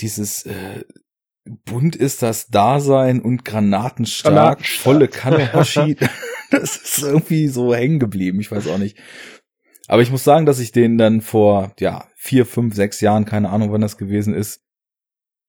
[0.00, 0.84] dieses äh,
[1.64, 4.82] bunt ist das Dasein und granatenstark, Granatenstark.
[4.82, 5.96] volle Kanne Hoshi,
[6.50, 8.98] das ist irgendwie so hängen geblieben, ich weiß auch nicht.
[9.88, 13.50] Aber ich muss sagen, dass ich den dann vor, ja, vier, fünf, sechs Jahren, keine
[13.50, 14.62] Ahnung, wann das gewesen ist,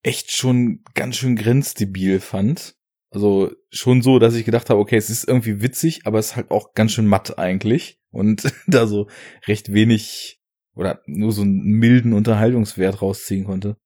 [0.02, 2.74] echt schon ganz schön grenzdebil fand.
[3.12, 6.36] Also schon so, dass ich gedacht habe, okay, es ist irgendwie witzig, aber es ist
[6.36, 8.00] halt auch ganz schön matt eigentlich.
[8.10, 9.08] Und da so
[9.46, 10.40] recht wenig
[10.74, 13.76] oder nur so einen milden Unterhaltungswert rausziehen konnte.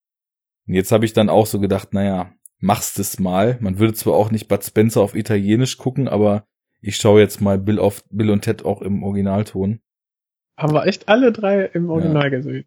[0.67, 3.59] Und jetzt habe ich dann auch so gedacht, naja, machst es mal.
[3.61, 6.47] Man würde zwar auch nicht Bud Spencer auf Italienisch gucken, aber
[6.81, 9.81] ich schaue jetzt mal Bill auf Bill und Ted auch im Originalton.
[10.57, 12.65] haben wir echt alle drei im Original gesehen.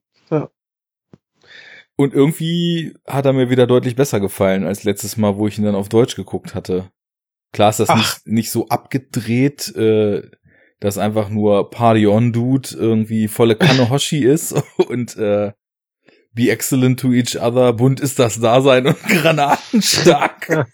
[1.99, 5.65] Und irgendwie hat er mir wieder deutlich besser gefallen als letztes Mal, wo ich ihn
[5.65, 6.89] dann auf Deutsch geguckt hatte.
[7.51, 10.21] Klar ist das nicht, nicht so abgedreht, äh,
[10.79, 15.51] dass einfach nur Party on Dude irgendwie volle Kanne Hoshi ist und äh,
[16.31, 20.67] Be excellent to each other, bunt ist das Dasein und granatenstark.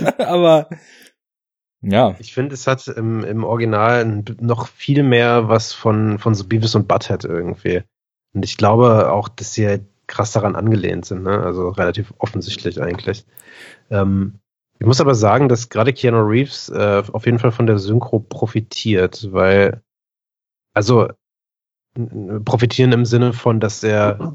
[0.16, 0.70] Aber
[1.82, 6.46] ja, Ich finde, es hat im, im Original noch viel mehr was von, von so
[6.46, 7.82] Beavis und Butthead irgendwie.
[8.34, 11.42] Und ich glaube auch, dass sie halt krass daran angelehnt sind, ne?
[11.42, 13.24] Also relativ offensichtlich eigentlich.
[13.90, 14.40] Ähm,
[14.78, 18.18] ich muss aber sagen, dass gerade Keanu Reeves äh, auf jeden Fall von der Synchro
[18.18, 19.80] profitiert, weil,
[20.74, 21.08] also
[22.44, 24.34] profitieren im Sinne von, dass er ein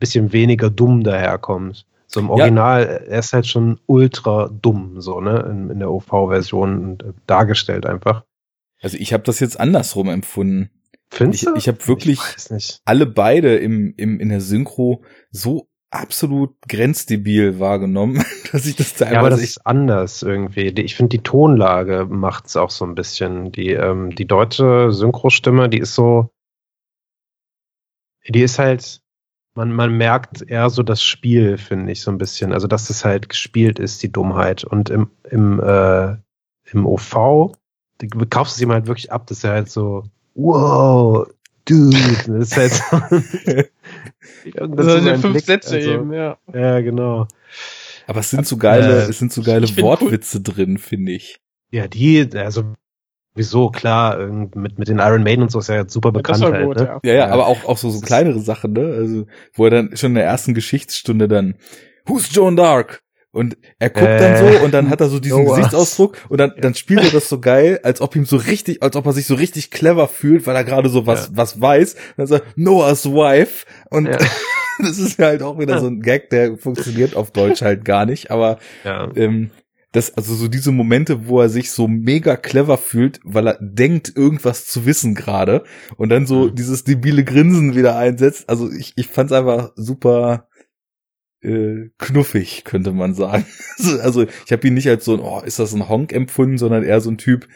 [0.00, 1.86] bisschen weniger dumm daherkommt.
[2.08, 6.98] So im Original, er ist halt schon ultra dumm, so, ne, in, in der OV-Version
[7.00, 8.24] äh, dargestellt einfach.
[8.80, 10.70] also ich habe das jetzt andersrum empfunden.
[11.10, 11.54] Findest Ich, du?
[11.56, 12.20] ich habe wirklich
[12.56, 18.94] Ich alle beide im, im, in der Synchro so absolut grenzdebil wahrgenommen, dass ich das
[18.94, 20.68] teilweise Ja, aber das ist anders irgendwie.
[20.68, 23.52] Ich finde, die Tonlage macht's auch so ein bisschen.
[23.52, 26.30] Die, ähm, die deutsche Synchrostimme, die ist so,
[28.28, 29.00] die ist halt,
[29.54, 32.52] man, man merkt eher so das Spiel, finde ich, so ein bisschen.
[32.52, 34.64] Also, dass das halt gespielt ist, die Dummheit.
[34.64, 36.16] Und im, im, äh,
[36.72, 37.56] im OV,
[37.98, 40.04] du kaufst es ihm halt wirklich ab, dass er halt so,
[40.36, 41.26] wow,
[41.64, 41.96] dude.
[42.26, 43.00] Das ist halt so,
[44.66, 46.38] Das sind sein fünf Blick, Sätze also, eben, ja.
[46.52, 47.26] Ja, genau.
[48.06, 51.40] Aber es sind so geile, Äh, es sind so geile Wortwitze drin, finde ich.
[51.72, 52.74] Ja, die, also
[53.34, 56.42] wieso, klar, mit, mit den Iron Maiden und so ist ja jetzt super Das bekannt
[56.44, 56.84] war halt, gut, ne?
[56.84, 57.00] ja.
[57.04, 57.32] Ja, ja, Ja.
[57.32, 58.94] aber auch, auch so, so kleinere Sachen, ne?
[58.96, 61.56] Also, wo er dann schon in der ersten Geschichtsstunde dann,
[62.06, 63.02] Who's Joan Dark?
[63.36, 65.56] Und er guckt Äh, dann so und dann hat er so diesen Noahs.
[65.56, 68.96] Gesichtsausdruck und dann, dann spielt er das so geil, als ob ihm so richtig, als
[68.96, 71.32] ob er sich so richtig clever fühlt, weil er gerade so was, Ja.
[71.36, 71.94] was weiß.
[71.94, 73.66] Und dann sagt Noah's Wife.
[73.90, 74.16] Und Ja.
[74.80, 78.30] das ist halt auch wieder so ein Gag, der funktioniert auf Deutsch halt gar nicht,
[78.30, 79.08] aber Ja.
[79.16, 79.50] ähm,
[79.92, 84.12] das, also so diese Momente, wo er sich so mega clever fühlt, weil er denkt,
[84.14, 85.64] irgendwas zu wissen gerade
[85.96, 86.54] und dann so Mhm.
[86.54, 88.48] dieses debile Grinsen wieder einsetzt.
[88.48, 90.48] Also ich, ich fand's einfach super
[91.46, 93.46] äh, knuffig, könnte man sagen.
[93.78, 96.58] Also- also ich habe ihn nicht als so ein, oh, ist das ein Honk empfunden,
[96.58, 97.46] sondern eher so ein Typ,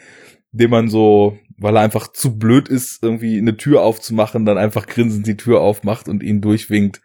[0.51, 4.85] dem man so, weil er einfach zu blöd ist, irgendwie eine Tür aufzumachen, dann einfach
[4.87, 7.01] grinsend die Tür aufmacht und ihn durchwinkt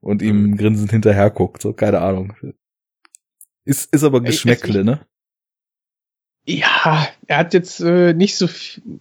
[0.00, 0.56] und ihm Mhm.
[0.56, 1.62] grinsend hinterher guckt.
[1.62, 2.34] So, keine Ahnung.
[3.64, 5.06] Ist, ist aber Ey, Geschmäckle, ne?
[6.48, 8.46] Ja, er hat jetzt äh, nicht so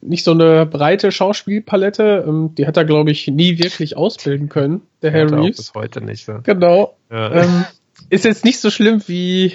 [0.02, 2.26] nicht so eine breite Schauspielpalette.
[2.28, 5.58] Ähm, die hat er, glaube ich, nie wirklich ausbilden können, der Herr er Reeves.
[5.58, 6.26] bis heute nicht.
[6.26, 6.40] So.
[6.42, 6.98] Genau.
[7.12, 7.44] Ja.
[7.44, 7.66] ähm,
[8.10, 9.54] ist jetzt nicht so schlimm wie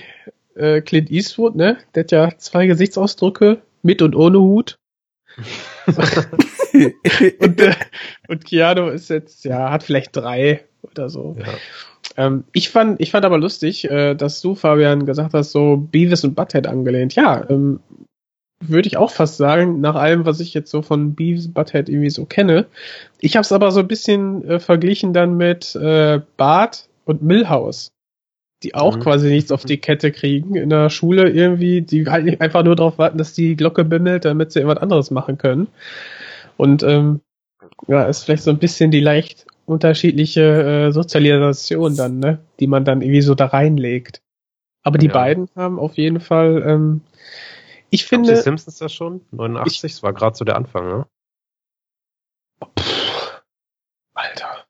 [0.55, 1.79] äh, Clint Eastwood, ne?
[1.95, 4.79] Der hat ja zwei Gesichtsausdrücke, mit und ohne Hut.
[7.41, 7.75] Und, äh,
[8.29, 11.37] und Keanu ist jetzt, ja, hat vielleicht drei oder so.
[11.39, 11.47] ja.
[12.21, 16.23] Ähm, ich fand, ich fand aber lustig, äh, dass du, Fabian, gesagt hast, so Beavis
[16.23, 17.15] und Butthead angelehnt.
[17.15, 17.81] Ja, ähm,
[18.63, 21.89] würde ich auch fast sagen, nach allem, was ich jetzt so von Beavis und Butthead
[21.89, 22.67] irgendwie so kenne.
[23.21, 27.91] Ich habe es aber so ein bisschen äh, verglichen dann mit äh, Bart und Millhouse,
[28.63, 29.01] die auch Mhm.
[29.01, 32.77] quasi nichts auf die Kette kriegen in der Schule irgendwie, die halt nicht einfach nur
[32.77, 35.69] darauf warten, dass die Glocke bimmelt, damit sie irgendwas anderes machen können.
[36.59, 37.23] Und ähm,
[37.89, 42.85] ja, ist vielleicht so ein bisschen die leicht unterschiedliche äh, Sozialisation dann, ne, die man
[42.85, 44.23] dann irgendwie so da reinlegt.
[44.83, 45.13] Aber die Ja.
[45.13, 47.03] beiden haben auf jeden Fall, ähm,
[47.91, 49.21] ich Gab's die finde, Simpsons da schon?
[49.31, 51.07] 89, das war gerade so der Anfang, ne?
[52.79, 53.43] pff,
[54.15, 54.67] Alter,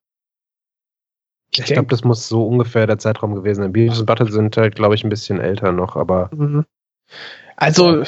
[1.53, 3.73] Ich, ich glaube, das muss so ungefähr der Zeitraum gewesen sein.
[3.73, 6.31] Beavis und Butthead sind halt, glaube ich, ein bisschen älter noch, aber.
[6.33, 6.65] Mhm.
[7.57, 8.05] Also,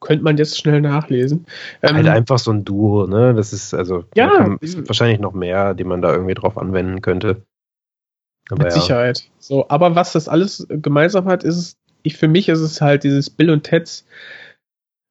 [0.00, 1.46] könnte man jetzt schnell nachlesen.
[1.82, 3.34] Ähm, halt einfach so ein Duo, ne?
[3.34, 7.42] Das ist also ja, kann, wahrscheinlich noch mehr, die man da irgendwie drauf anwenden könnte.
[8.50, 8.80] Aber mit ja.
[8.80, 9.28] Sicherheit.
[9.38, 13.30] So, aber was das alles gemeinsam hat, ist ich für mich ist es halt dieses
[13.30, 14.06] Bill und Ted's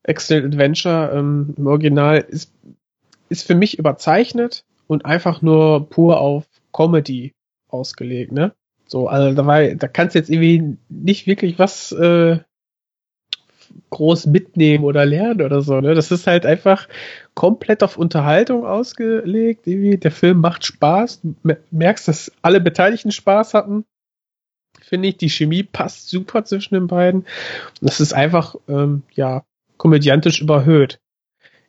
[0.03, 2.51] Excellent Adventure ähm, im Original ist,
[3.29, 7.33] ist für mich überzeichnet und einfach nur pur auf Comedy
[7.67, 8.53] ausgelegt, ne?
[8.87, 12.39] So, also da war, da kannst du jetzt irgendwie nicht wirklich was äh,
[13.89, 15.79] groß mitnehmen oder lernen oder so.
[15.81, 15.95] Ne?
[15.95, 16.87] Das ist halt einfach
[17.33, 19.65] komplett auf Unterhaltung ausgelegt.
[19.65, 21.21] Irgendwie, der Film macht Spaß.
[21.21, 21.35] Du
[21.71, 23.85] merkst, dass alle Beteiligten Spaß hatten.
[24.81, 27.25] Finde ich, die Chemie passt super zwischen den beiden.
[27.81, 29.43] Das ist einfach, ähm, ja,
[29.77, 30.99] komödiantisch überhöht.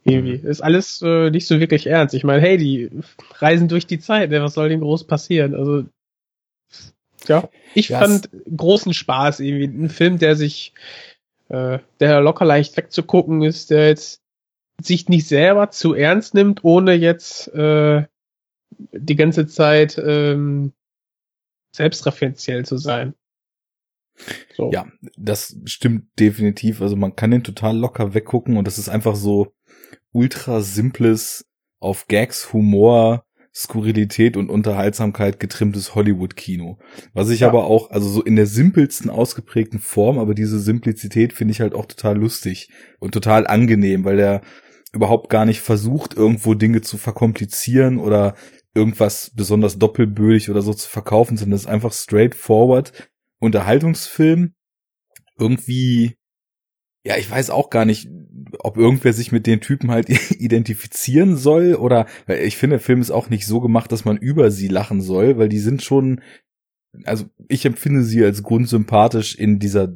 [0.04, 0.38] Irgendwie.
[0.38, 0.48] Mhm.
[0.48, 2.14] Ist alles äh, nicht so wirklich ernst.
[2.14, 2.90] Ich meine, hey, die
[3.34, 4.42] reisen durch die Zeit, ne?
[4.42, 5.54] was soll denn groß passieren?
[5.54, 5.84] Also,
[7.26, 7.98] ja, ich yes.
[7.98, 9.84] fand großen Spaß irgendwie.
[9.84, 10.72] Ein Film, der sich
[11.50, 14.22] äh, der locker leicht wegzugucken ist, der jetzt
[14.80, 18.06] sich nicht selber zu ernst nimmt, ohne jetzt äh,
[18.92, 20.72] die ganze Zeit ähm,
[21.74, 23.14] selbstreferenziell zu sein.
[24.54, 24.70] So.
[24.72, 24.86] Ja,
[25.16, 26.80] das stimmt definitiv.
[26.82, 29.52] Also man kann den total locker weggucken und das ist einfach so
[30.12, 31.46] ultra simples
[31.80, 36.78] auf Gags, Humor, Skurrilität und Unterhaltsamkeit getrimmtes Hollywood-Kino.
[37.14, 37.48] Was ich ja.
[37.48, 41.74] aber auch, also so in der simpelsten ausgeprägten Form, aber diese Simplizität finde ich halt
[41.74, 44.42] auch total lustig und total angenehm, weil der
[44.92, 48.34] überhaupt gar nicht versucht, irgendwo Dinge zu verkomplizieren oder
[48.74, 53.10] irgendwas besonders doppelbödig oder so zu verkaufen, sondern es ist einfach straightforward
[53.40, 54.54] Unterhaltungsfilm.
[55.38, 56.19] Irgendwie
[57.04, 58.08] ja, ich weiß auch gar nicht,
[58.58, 60.08] ob irgendwer sich mit den Typen halt
[60.40, 64.16] identifizieren soll oder, weil ich finde, der Film ist auch nicht so gemacht, dass man
[64.16, 66.20] über sie lachen soll, weil die sind schon,
[67.04, 69.94] also ich empfinde sie als grundsympathisch in dieser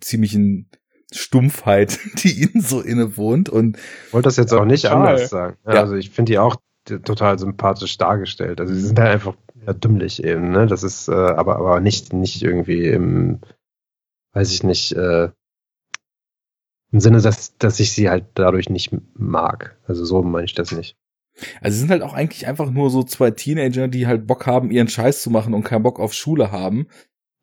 [0.00, 0.70] ziemlichen
[1.12, 3.78] Stumpfheit, die ihnen so innewohnt und.
[4.06, 5.08] Ich wollte das jetzt auch nicht total.
[5.08, 5.56] anders sagen.
[5.66, 5.80] Ja, ja.
[5.80, 8.60] Also ich finde die auch total sympathisch dargestellt.
[8.60, 9.36] Also sie sind halt einfach
[9.66, 10.66] ja, dümmlich eben, ne?
[10.66, 13.40] Das ist, äh, aber, aber nicht, nicht irgendwie im,
[14.32, 15.28] weiß ich nicht, äh,
[16.92, 19.78] im Sinne, dass, dass ich sie halt dadurch nicht mag.
[19.86, 20.96] Also so meine ich das nicht.
[21.60, 24.70] Also sie sind halt auch eigentlich einfach nur so zwei Teenager, die halt Bock haben,
[24.70, 26.88] ihren Scheiß zu machen und keinen Bock auf Schule haben.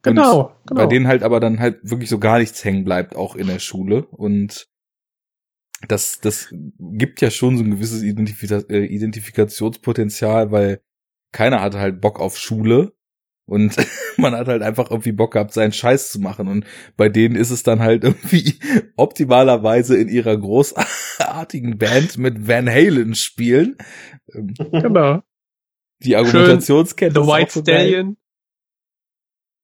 [0.04, 0.82] Genau, genau.
[0.82, 3.60] Bei denen halt aber dann halt wirklich so gar nichts hängen bleibt, auch in der
[3.60, 4.06] Schule.
[4.06, 4.68] Und
[5.88, 10.82] das, das gibt ja schon so ein gewisses Identif äh, Identifikationspotenzial, weil
[11.32, 12.94] keiner hat halt Bock auf Schule
[13.48, 13.76] und
[14.18, 16.48] man hat halt einfach irgendwie Bock gehabt, seinen Scheiß zu machen.
[16.48, 16.66] Und
[16.98, 18.56] bei denen ist es dann halt irgendwie
[18.96, 23.78] optimalerweise in ihrer großartigen Band mit Van Halen spielen.
[24.34, 25.24] Ähm, genau.
[26.04, 27.20] Die Argumentationskette.
[27.20, 28.18] The White so Stallion.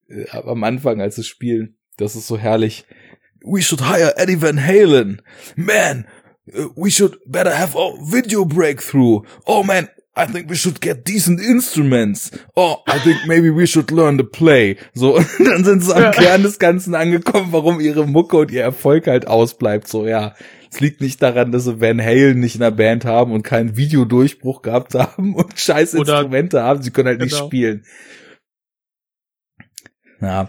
[0.08, 2.86] Äh, aber am Anfang, als sie spielen, das ist so herrlich.
[3.46, 5.22] We should hire Eddie Van Halen.
[5.58, 6.08] Man,
[6.48, 9.24] uh, we should better have a video breakthrough.
[9.46, 12.30] Oh man, I think we should get decent instruments.
[12.56, 14.78] Oh, I think maybe we should learn to play.
[14.93, 18.62] So, und dann sind sie am Kern des Ganzen angekommen, warum ihre Mucke und ihr
[18.62, 19.88] Erfolg halt ausbleibt.
[19.88, 20.36] So, ja,
[20.71, 23.76] es liegt nicht daran, dass sie Van Halen nicht in der Band haben und keinen
[23.76, 26.84] Videodurchbruch gehabt haben und scheiß Instrumente haben.
[26.84, 27.32] Sie können halt genau.
[27.32, 27.84] nicht spielen.
[30.21, 30.47] Ja.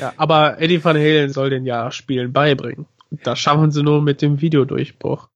[0.00, 0.12] ja.
[0.16, 2.86] Aber Eddie Van Halen soll den ja Spielen beibringen.
[3.10, 5.28] Das schaffen sie nur mit dem Videodurchbruch.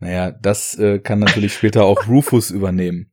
[0.00, 3.10] Naja, das äh, kann natürlich später auch Rufus übernehmen.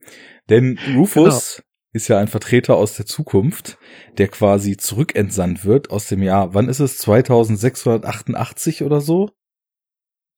[0.49, 1.67] Denn Rufus genau.
[1.91, 3.77] ist ja ein Vertreter aus der Zukunft,
[4.17, 6.97] der quasi zurückentsandt wird aus dem Jahr, wann ist es?
[6.99, 9.29] 2688 oder so?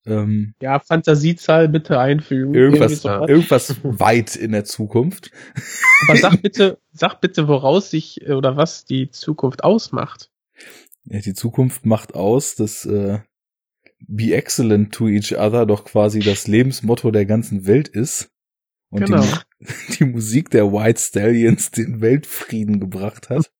[0.06, 2.54] Ähm, ja, Fantasiezahl bitte einfügen.
[2.54, 5.30] Irgendwas, irgendwas weit in der Zukunft.
[6.08, 10.30] Aber sag bitte, sag bitte, woraus sich oder was die Zukunft ausmacht.
[11.04, 13.20] Ja, die Zukunft macht aus, dass äh,
[14.06, 18.30] be excellent to each other doch quasi das Lebensmotto der ganzen Welt ist.
[18.90, 19.22] Und genau.
[19.22, 23.50] die, die Musik der White Stallions den Weltfrieden gebracht hat.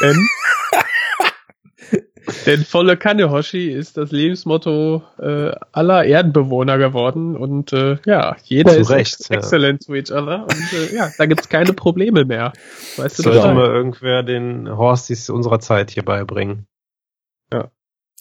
[0.00, 0.28] Denn,
[2.46, 8.72] denn volle Kanne Hoshi ist das Lebensmotto äh, aller Erdenbewohner geworden und äh, ja, jeder
[8.72, 9.86] Zu ist Recht, excellent ja.
[9.86, 12.52] to each other und äh, ja, da gibt's keine Probleme mehr.
[12.96, 16.66] Weißt du, Sollte mal irgendwer den Horsties unserer Zeit hier beibringen.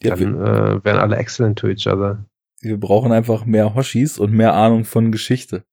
[0.03, 0.15] Ja.
[0.15, 2.25] Ja, dann äh, wären alle excellent to each other.
[2.61, 5.63] Wir brauchen einfach mehr Hoshis und mehr Ahnung von Geschichte.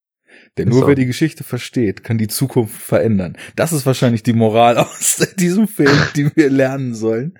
[0.58, 0.88] Denn nur so.
[0.88, 3.36] wer die Geschichte versteht, kann die Zukunft verändern.
[3.56, 7.38] Das ist wahrscheinlich die Moral aus diesem Film, die wir lernen sollen.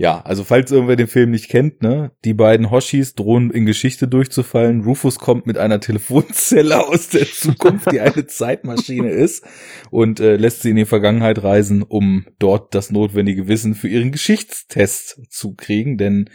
[0.00, 4.06] Ja, also falls irgendwer den Film nicht kennt, ne, die beiden Hoshis drohen in Geschichte
[4.06, 4.84] durchzufallen.
[4.84, 9.44] Rufus kommt mit einer Telefonzelle aus der Zukunft, die eine Zeitmaschine ist,
[9.90, 14.12] und äh, lässt sie in die Vergangenheit reisen, um dort das notwendige Wissen für ihren
[14.12, 15.98] Geschichtstest zu kriegen.
[15.98, 16.30] Denn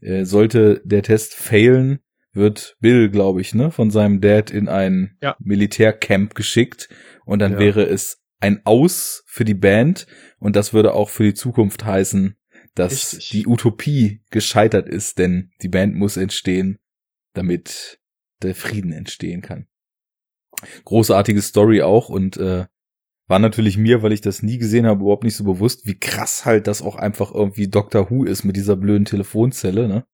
[0.00, 1.98] äh, sollte der Test failen,
[2.32, 5.34] wird Bill, glaube ich, ne, von seinem Dad in ein Ja.
[5.40, 6.88] Militärcamp geschickt
[7.24, 7.58] und dann Ja.
[7.58, 10.06] wäre es ein Aus für die Band
[10.38, 12.36] und das würde auch für die Zukunft heißen,
[12.78, 13.30] dass Richtig.
[13.30, 16.78] die Utopie gescheitert ist, denn die Band muss entstehen,
[17.34, 18.00] damit
[18.42, 19.66] der Frieden entstehen kann.
[20.84, 22.66] Großartige Story auch und äh,
[23.26, 26.44] war natürlich mir, weil ich das nie gesehen habe, überhaupt nicht so bewusst, wie krass
[26.44, 30.06] halt das auch einfach irgendwie Doctor Who ist mit dieser blöden Telefonzelle, ne?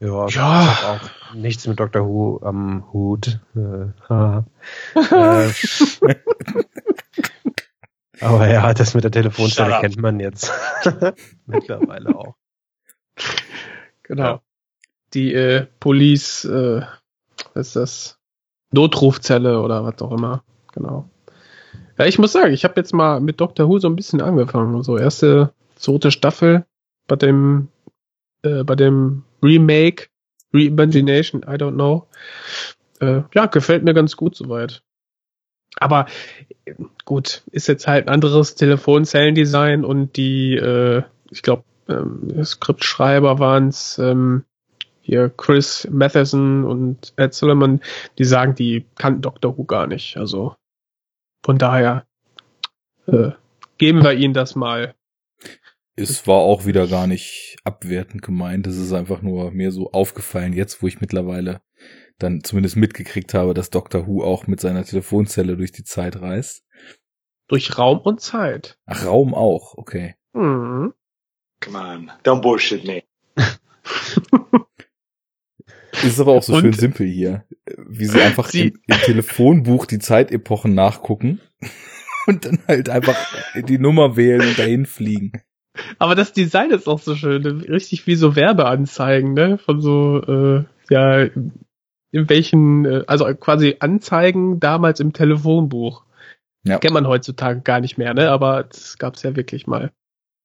[0.00, 0.26] Ja, Ja.
[0.26, 2.06] ich hab auch nichts mit Dr.
[2.08, 3.40] Who am Hut.
[3.54, 3.90] Äh,
[4.94, 5.52] äh,
[8.20, 10.52] aber ja, das mit der Telefonzelle kennt man jetzt
[11.46, 12.34] mittlerweile auch.
[14.02, 14.22] Genau.
[14.22, 14.42] Ja.
[15.14, 16.82] Die äh, Police, äh,
[17.54, 18.18] was ist das?
[18.72, 20.44] Notrufzelle oder was auch immer.
[20.72, 21.08] Genau.
[21.98, 24.82] Ja, ich muss sagen, ich habe jetzt mal mit Doctor Who so ein bisschen angefangen.
[24.82, 26.64] So erste, zweite Staffel
[27.06, 27.68] bei dem,
[28.42, 30.06] äh, bei dem Remake,
[30.52, 32.06] Reimagination, I don't know.
[33.00, 34.82] Äh, ja, gefällt mir ganz gut soweit.
[35.76, 36.06] Aber
[37.04, 43.98] gut, ist jetzt halt ein anderes Telefonzellendesign und die, äh, ich glaube, ähm, Skriptschreiber waren's
[43.98, 44.44] ähm,
[45.00, 47.80] hier Chris Matheson und Ed Solomon,
[48.18, 50.16] die sagen, die kannten Doctor Who gar nicht.
[50.16, 50.54] Also
[51.42, 52.06] von daher
[53.06, 53.30] äh,
[53.78, 54.94] geben wir ihnen das mal.
[55.96, 58.66] Es war auch wieder gar nicht abwertend gemeint.
[58.66, 61.60] Es ist einfach nur mir so aufgefallen, jetzt wo ich mittlerweile
[62.22, 66.64] dann zumindest mitgekriegt habe, dass Doctor Who auch mit seiner Telefonzelle durch die Zeit reist.
[67.48, 68.78] Durch Raum und Zeit.
[68.86, 70.14] Ach, Raum auch, okay.
[70.32, 70.92] Mhm.
[71.62, 73.02] Come on, don't bullshit me.
[76.04, 77.44] Ist aber auch so Und- schön simpel hier,
[77.88, 81.40] wie sie einfach Sie- im, im Telefonbuch die Zeitepochen nachgucken
[82.26, 83.16] und dann halt einfach
[83.68, 85.32] die Nummer wählen und dahin fliegen.
[85.98, 89.58] Aber das Design ist auch so schön, richtig wie so Werbeanzeigen, ne?
[89.58, 91.28] Von so, äh, ja,
[92.12, 96.04] in welchen, äh, also quasi Anzeigen damals im Telefonbuch.
[96.64, 96.78] Ja.
[96.78, 98.30] Kennt man heutzutage gar nicht mehr, ne?
[98.30, 99.90] Aber das gab's ja wirklich mal.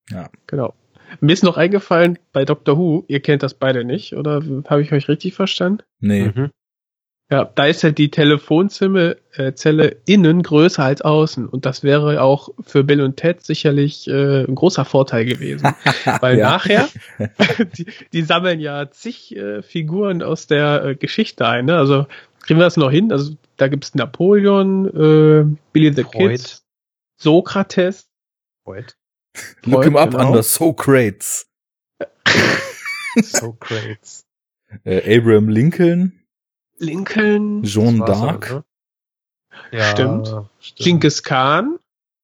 [0.10, 0.30] Ja.
[0.47, 0.73] Genau.
[1.19, 4.91] Mir ist noch eingefallen bei Doctor Who, ihr kennt das beide nicht, oder habe ich
[4.91, 5.84] euch richtig verstanden?
[5.99, 6.51] Nee, Mhm.
[7.32, 12.22] Ja, da ist ja die Telefonzelle äh, Zelle innen größer als außen und das wäre
[12.22, 15.74] auch für Bill und Ted sicherlich äh, ein großer Vorteil gewesen,
[16.22, 16.50] weil Ja.
[16.52, 16.88] nachher
[17.78, 21.78] die, die sammeln ja zig äh, Figuren aus der äh, Geschichte ein, ne?
[21.78, 22.06] Also
[22.44, 23.12] kriegen wir das noch hin?
[23.12, 26.44] Also da gibt's Napoleon, äh, Billy the Kid, Freud.
[27.18, 28.08] Sokrates,
[28.64, 28.94] Freud.
[29.64, 30.28] look him up genau.
[30.28, 31.48] under Socrates.
[33.20, 34.26] Socrates.
[34.84, 36.25] Äh, Abraham Lincoln,
[36.78, 37.64] Lincoln,
[38.00, 38.54] war's d'Arc.
[38.54, 38.64] ne?
[39.72, 40.28] Ja, Stimmt.
[40.60, 40.86] stimmt.
[40.86, 41.80] Genghis Khan.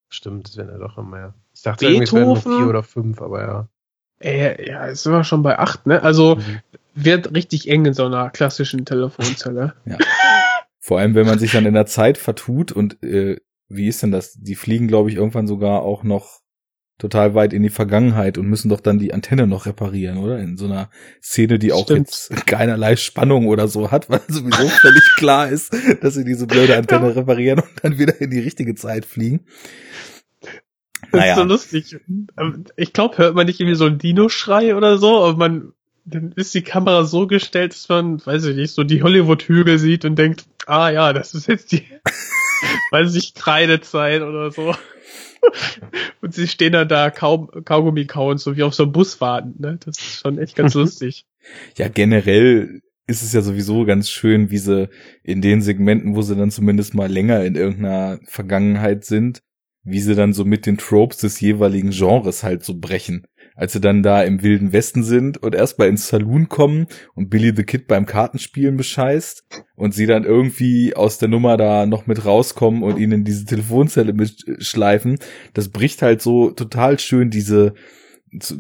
[0.10, 1.34] Stimmt, das wären ja doch immer mehr.
[1.54, 2.58] Ich dachte, irgendwie es wären nur Beethoven.
[2.58, 3.68] vier oder fünf, aber ja.
[4.20, 6.02] Äh, ja, jetzt sind wir schon bei acht, ne?
[6.04, 6.60] Also Mhm.
[6.94, 9.74] wird richtig eng in so einer klassischen Telefonzelle.
[10.80, 13.38] Vor allem, wenn man sich dann in der Zeit vertut und äh,
[13.70, 14.34] wie ist denn das?
[14.34, 16.41] Die fliegen, glaube ich, irgendwann sogar auch noch
[17.02, 20.38] total weit in die Vergangenheit und müssen doch dann die Antenne noch reparieren, oder?
[20.38, 22.08] In so einer Szene, die auch Stimmt.
[22.08, 26.78] jetzt keinerlei Spannung oder so hat, weil sowieso völlig klar ist, dass sie diese blöde
[26.78, 29.42] Antenne reparieren und dann wieder in die richtige Zeit fliegen.
[30.52, 30.52] Das
[31.02, 32.00] ist so Naja, lustig.
[32.76, 35.74] Ich glaube, hört man nicht irgendwie so einen Dino-Schrei oder so, aber man,
[36.06, 40.06] dann ist die Kamera so gestellt, dass man, weiß ich nicht, so die Hollywood-Hügel sieht
[40.06, 41.84] und denkt, ah ja, das ist jetzt die,
[42.92, 44.76] weiß ich, Kreidezeit oder so.
[46.22, 49.56] Und sie stehen dann da kaum Kaugummi kauen, so wie auf so einem Bus warten,
[49.60, 49.78] ne?
[49.84, 51.26] Das ist schon echt ganz lustig.
[51.78, 54.90] ja, generell ist es ja sowieso ganz schön, wie sie
[55.24, 59.42] in den Segmenten, wo sie dann zumindest mal länger in irgendeiner Vergangenheit sind,
[59.84, 63.26] wie sie dann so mit den Tropes des jeweiligen Genres halt so brechen.
[63.62, 67.54] Als sie dann da im Wilden Westen sind und erstmal ins Saloon kommen und Billy
[67.56, 69.44] the Kid beim Kartenspielen bescheißt
[69.76, 73.46] und sie dann irgendwie aus der Nummer da noch mit rauskommen und ihn in diese
[73.46, 75.20] Telefonzelle mitschleifen,
[75.54, 77.76] das bricht halt so total schön diese,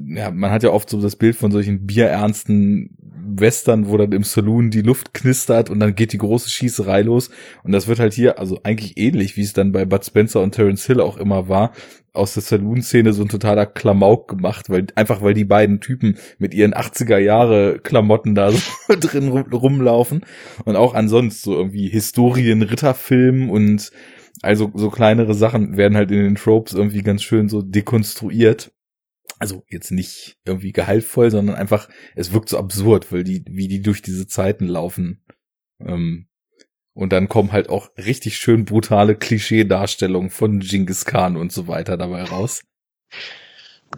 [0.07, 2.97] ja, man hat ja oft so das Bild von solchen bierernsten
[3.39, 7.30] Western, wo dann im Saloon die Luft knistert und dann geht die große Schießerei los.
[7.63, 10.53] Und das wird halt hier, also eigentlich ähnlich, wie es dann bei Bud Spencer und
[10.53, 11.72] Terence Hill auch immer war,
[12.13, 16.53] aus der Saloon-Szene so ein totaler Klamauk gemacht, weil einfach weil die beiden Typen mit
[16.53, 18.59] ihren 80er Jahre Klamotten da so
[18.89, 20.26] drin rum, rumlaufen
[20.65, 23.91] und auch ansonsten so irgendwie Historien, Ritterfilm und
[24.41, 28.72] also so kleinere Sachen werden halt in den Tropes irgendwie ganz schön so dekonstruiert.
[29.42, 33.82] Also jetzt nicht irgendwie gehaltvoll, sondern einfach, es wirkt so absurd, weil die, wie die
[33.82, 35.26] durch diese Zeiten laufen.
[35.80, 36.28] Ähm,
[36.94, 41.98] und dann kommen halt auch richtig schön brutale Klischee-Darstellungen von Genghis Khan und so weiter
[41.98, 42.62] dabei raus.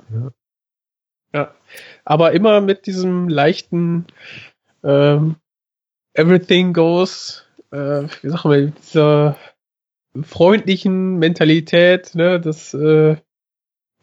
[0.09, 0.31] Ja.
[1.33, 1.55] ja.
[2.05, 4.07] Aber immer mit diesem leichten
[4.81, 5.35] ähm,
[6.13, 9.37] Everything goes, äh, wie sagen wir, dieser
[10.21, 13.17] freundlichen Mentalität, ne, dass äh,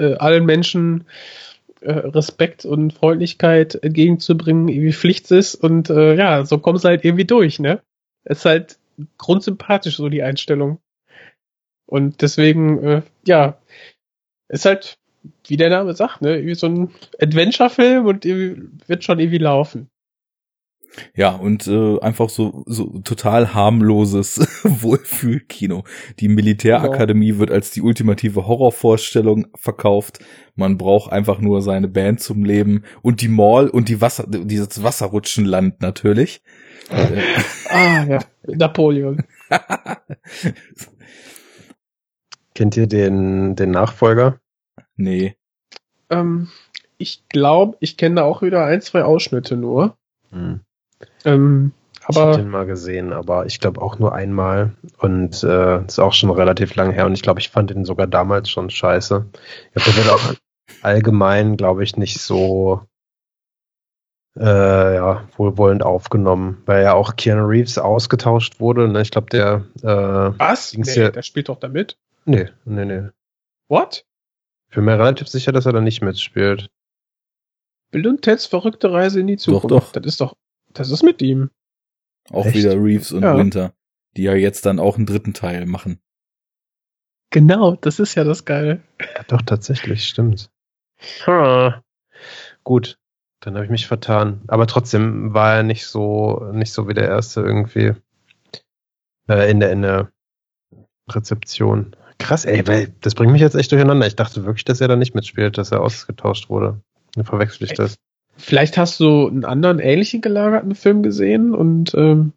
[0.01, 1.05] äh, allen Menschen
[1.81, 7.05] äh, Respekt und Freundlichkeit entgegenzubringen, irgendwie Pflicht ist und äh, ja, so kommen sie halt
[7.05, 7.81] irgendwie durch, ne?
[8.25, 8.79] ist halt
[9.19, 10.79] grundsympathisch, so die Einstellung.
[11.87, 13.59] Und deswegen, äh, ja,
[14.49, 14.99] ist halt,
[15.47, 19.89] wie der Name sagt, ne, wie so ein Adventure-Film und wird schon irgendwie laufen.
[21.15, 25.85] Ja, und äh, einfach so, so total harmloses Wohlfühlkino.
[26.19, 27.41] Die Militärakademie genau.
[27.41, 30.19] wird als die ultimative Horrorvorstellung verkauft.
[30.57, 34.83] Man braucht einfach nur seine Band zum Leben und die Mall und die Wasser, dieses
[34.83, 36.43] Wasserrutschenland natürlich.
[37.71, 39.25] ah, ja, Napoleon.
[42.55, 44.41] Kennt ihr den, den Nachfolger?
[44.97, 45.37] Nee.
[46.11, 46.49] Ähm,
[46.99, 49.97] ich glaube, ich kenne da auch wieder ein, zwei Ausschnitte nur.
[50.31, 50.61] Hm.
[51.25, 51.73] Ähm,
[52.05, 55.99] aber ich habe den mal gesehen, aber ich glaube auch nur einmal und äh, ist
[55.99, 59.27] auch schon relativ lang her und ich glaube, ich fand den sogar damals schon scheiße.
[59.75, 60.35] Ich glaube, der wird auch
[60.83, 62.83] allgemein, glaube ich, nicht so
[64.39, 68.89] äh, ja, wohlwollend aufgenommen, weil ja auch Keanu Reeves ausgetauscht wurde.
[68.89, 69.03] Ne?
[69.03, 70.73] Ich glaube, der äh, Was?
[70.77, 71.99] Nee, ja, der spielt doch da mit?
[72.25, 73.09] Nee, nee, nee.
[73.69, 74.05] What?
[74.71, 76.71] Ich bin mir relativ sicher, dass er da nicht mitspielt.
[77.91, 79.71] Bill und Teds verrückte Reise in die Zukunft.
[79.71, 79.93] Doch, doch.
[79.93, 80.37] Das ist doch
[80.73, 81.51] das ist mit ihm.
[82.31, 82.57] Auch Echt?
[82.57, 83.37] wieder Reeves und ja.
[83.37, 83.73] Winter,
[84.17, 86.01] die ja jetzt dann auch einen dritten Teil machen.
[87.31, 88.83] Genau, das ist ja das Geile.
[89.01, 90.51] Ja, doch, tatsächlich, stimmt.
[91.25, 91.75] Hm.
[92.65, 92.99] Gut,
[93.41, 94.43] dann habe ich mich vertan.
[94.49, 97.95] Aber trotzdem war er nicht so, nicht so wie der erste irgendwie
[99.29, 100.13] äh, in, der, in der
[101.09, 101.97] Rezeption.
[102.19, 104.07] Krass, ey, weil das bringt mich jetzt echt durcheinander.
[104.07, 106.83] Ich dachte wirklich, dass er da nicht mitspielt, dass er ausgetauscht wurde.
[107.15, 107.97] Dann verwechsel ich das.
[108.41, 112.33] Vielleicht hast du einen anderen ähnlichen gelagerten Film gesehen und ähm,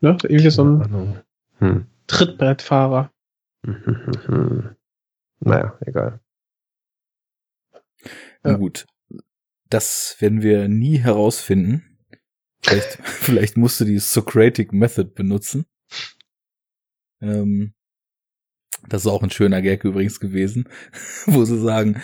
[0.00, 1.22] ne, irgendwie so ein
[1.58, 1.86] hm.
[2.06, 3.10] Trittbrettfahrer.
[5.40, 6.20] naja, egal.
[8.42, 8.86] Na gut.
[9.68, 11.82] Das werden wir nie herausfinden.
[12.62, 15.66] Vielleicht, vielleicht musst du die Socratic Method benutzen.
[17.20, 17.74] Ähm,
[18.88, 20.68] das ist auch ein schöner Gag übrigens gewesen,
[21.26, 22.02] wo sie sagen,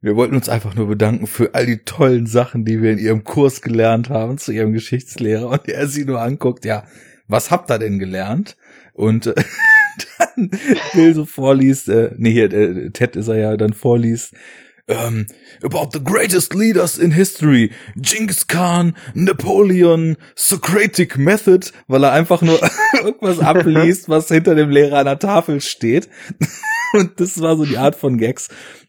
[0.00, 3.24] wir wollten uns einfach nur bedanken für all die tollen Sachen, die wir in ihrem
[3.24, 6.84] Kurs gelernt haben zu ihrem Geschichtslehrer und er sie nur anguckt, ja,
[7.28, 8.56] was habt ihr denn gelernt?
[8.92, 9.34] Und äh,
[10.18, 10.50] dann
[10.92, 14.34] Bill so vorliest, äh, nee, hier, äh, Ted ist er ja, dann vorliest,
[14.88, 15.26] um, ähm,
[15.64, 22.60] about the greatest leaders in history, Genghis Khan, Napoleon, Socratic Method, weil er einfach nur
[22.92, 26.08] irgendwas abliest, was hinter dem Lehrer an der Tafel steht.
[26.92, 28.48] Und das war so die Art von Gags,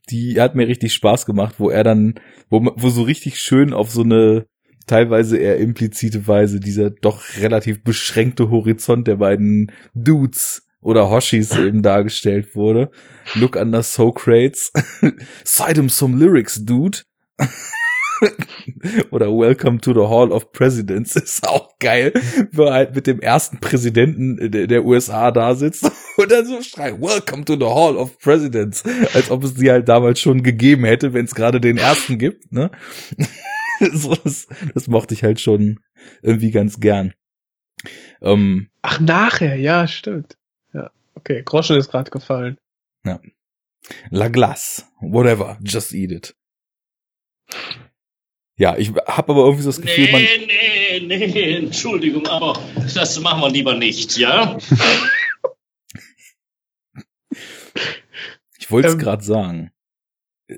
[0.09, 2.15] die hat mir richtig Spaß gemacht, wo er dann,
[2.49, 4.45] wo, wo so richtig schön auf so eine
[4.85, 11.81] teilweise eher implizite Weise dieser doch relativ beschränkte Horizont der beiden Dudes oder Hoshis eben
[11.81, 12.89] dargestellt wurde.
[13.35, 14.71] Look under Socrates.
[15.45, 16.99] Cite him some lyrics, dude.
[19.11, 22.13] Oder Welcome to the Hall of Presidents ist auch geil,
[22.51, 27.45] wo halt mit dem ersten Präsidenten der USA da sitzt und dann so schreit, Welcome
[27.45, 31.25] to the Hall of Presidents, als ob es die halt damals schon gegeben hätte, wenn
[31.25, 32.71] es gerade den ersten gibt, ne?
[33.91, 35.79] so, das, das mochte ich halt schon
[36.21, 37.13] irgendwie ganz gern.
[38.21, 40.37] Ähm, Ach, nachher, ja, stimmt.
[40.73, 42.57] Ja, okay, Groschen ist gerade gefallen.
[43.05, 43.19] Ja.
[44.09, 46.35] La Glace, whatever, just eat it.
[48.57, 50.21] Ja, ich habe aber irgendwie so das Gefühl, nee, man.
[51.07, 52.59] Nee, nee, Entschuldigung, aber
[52.93, 54.57] das machen wir lieber nicht, ja?
[58.57, 59.71] ich wollte es ähm, gerade sagen.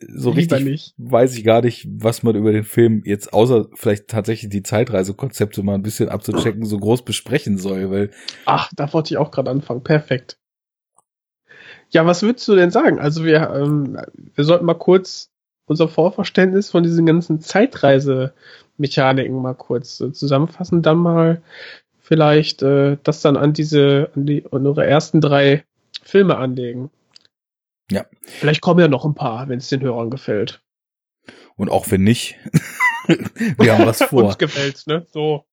[0.08, 0.94] So richtig nicht.
[0.98, 5.62] weiß ich gar nicht, was man über den Film jetzt, außer vielleicht tatsächlich die Zeitreisekonzepte
[5.64, 8.12] mal ein bisschen abzuchecken, so groß besprechen soll, weil.
[8.46, 9.84] Ach, da wollte ich auch gerade anfangen.
[9.84, 10.38] Perfekt.
[11.90, 13.00] Ja, was würdest du denn sagen?
[13.00, 14.00] Also wir, ähm,
[14.36, 15.29] wir sollten mal kurz
[15.70, 21.42] unser Vorverständnis von diesen ganzen Zeitreisemechaniken mal kurz äh, zusammenfassen, dann mal
[22.00, 25.64] vielleicht äh, das dann an diese, an die an unsere ersten drei
[26.02, 26.90] Filme anlegen.
[27.92, 28.06] Ja.
[28.24, 30.62] Vielleicht kommen ja noch ein paar, wenn es den Hörern gefällt.
[31.56, 32.36] Und auch wenn nicht,
[33.58, 34.26] wir haben was vor.
[34.26, 35.06] Uns gefällt's, ne?
[35.12, 35.46] So.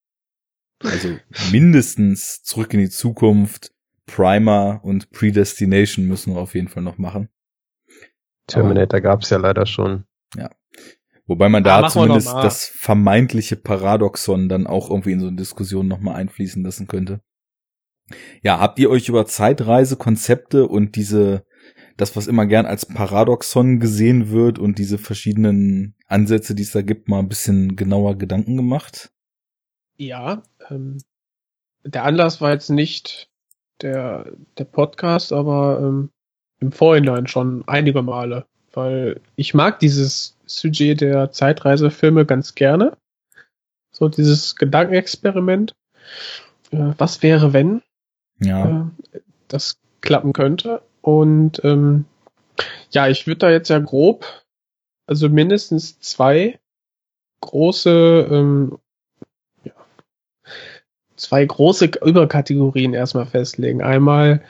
[0.82, 1.16] Also
[1.52, 3.72] mindestens zurück in die Zukunft,
[4.06, 7.28] Primer und Predestination müssen wir auf jeden Fall noch machen.
[8.46, 10.04] Terminator gab es ja leider schon.
[10.36, 10.50] Ja.
[11.26, 15.88] Wobei man da Ah, zumindest das vermeintliche Paradoxon dann auch irgendwie in so eine Diskussion
[15.88, 17.20] nochmal einfließen lassen könnte.
[18.42, 21.44] Ja, habt ihr euch über Zeitreisekonzepte und diese,
[21.96, 26.82] das, was immer gern als Paradoxon gesehen wird und diese verschiedenen Ansätze, die es da
[26.82, 29.10] gibt, mal ein bisschen genauer Gedanken gemacht?
[29.96, 30.98] Ja, ähm,
[31.82, 33.28] der Anlass war jetzt nicht
[33.82, 36.10] der, der Podcast, aber ähm,
[36.60, 42.96] im Vorhinein schon einige Male, weil ich mag dieses Sujet der Zeitreisefilme ganz gerne.
[43.90, 45.74] So dieses Gedankenexperiment.
[46.70, 47.82] Äh, was wäre, wenn
[48.40, 50.82] Ja, äh, das klappen könnte?
[51.00, 52.04] Und ähm,
[52.90, 54.26] ja, ich würde da jetzt ja grob,
[55.06, 56.58] also mindestens zwei
[57.40, 58.78] große ähm,
[61.16, 63.82] zwei große Überkategorien erstmal festlegen.
[63.82, 64.42] Einmal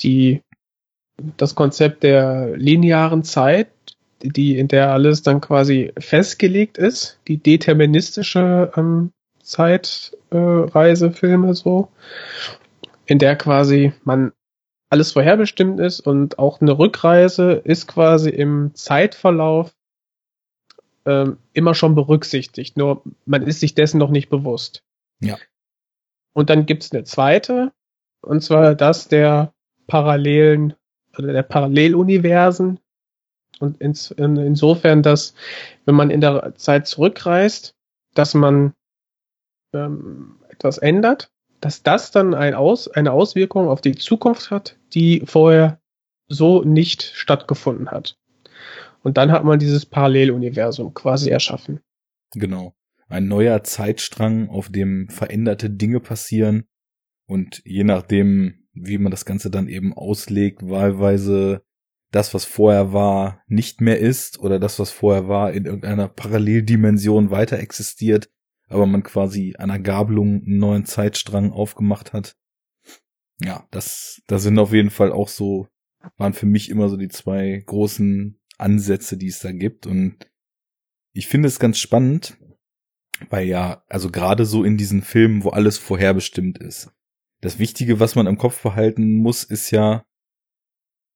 [0.00, 0.42] die,
[1.36, 3.68] das Konzept der linearen Zeit,
[4.22, 9.12] die, in der alles dann quasi festgelegt ist, die deterministische ähm,
[9.42, 11.88] Zeitreisefilme so,
[13.06, 14.32] in der quasi man
[14.90, 19.74] alles vorherbestimmt ist und auch eine Rückreise ist quasi im Zeitverlauf
[21.04, 24.82] ähm, immer schon berücksichtigt, nur man ist sich dessen noch nicht bewusst.
[25.20, 25.36] Ja.
[26.32, 27.72] Und dann gibt's eine zweite,
[28.22, 29.52] und zwar das der
[29.86, 30.74] parallelen,
[31.18, 32.80] oder der Paralleluniversen.
[33.58, 35.34] Und ins, in, insofern, dass,
[35.86, 37.74] wenn man in der Zeit zurückreist,
[38.14, 38.74] dass man
[39.72, 45.22] ähm, etwas ändert, dass das dann ein Aus, eine Auswirkung auf die Zukunft hat, die
[45.24, 45.80] vorher
[46.28, 48.18] so nicht stattgefunden hat.
[49.02, 51.80] Und dann hat man dieses Paralleluniversum quasi erschaffen.
[52.32, 52.74] genau.
[53.08, 56.66] Ein neuer Zeitstrang, auf dem veränderte Dinge passieren
[57.28, 61.62] und je nachdem, wie man das Ganze dann eben auslegt, wahlweise
[62.12, 67.30] das, was vorher war, nicht mehr ist oder das, was vorher war, in irgendeiner Paralleldimension
[67.30, 68.30] weiter existiert,
[68.68, 72.36] aber man quasi einer Gabelung einen neuen Zeitstrang aufgemacht hat.
[73.42, 75.68] Ja, das, das sind auf jeden Fall auch so,
[76.16, 80.26] waren für mich immer so die zwei großen Ansätze, die es da gibt und
[81.12, 82.38] ich finde es ganz spannend,
[83.30, 86.90] weil ja, also gerade so in diesen Filmen, wo alles vorherbestimmt ist.
[87.40, 90.04] Das Wichtige, was man im Kopf behalten muss, ist ja,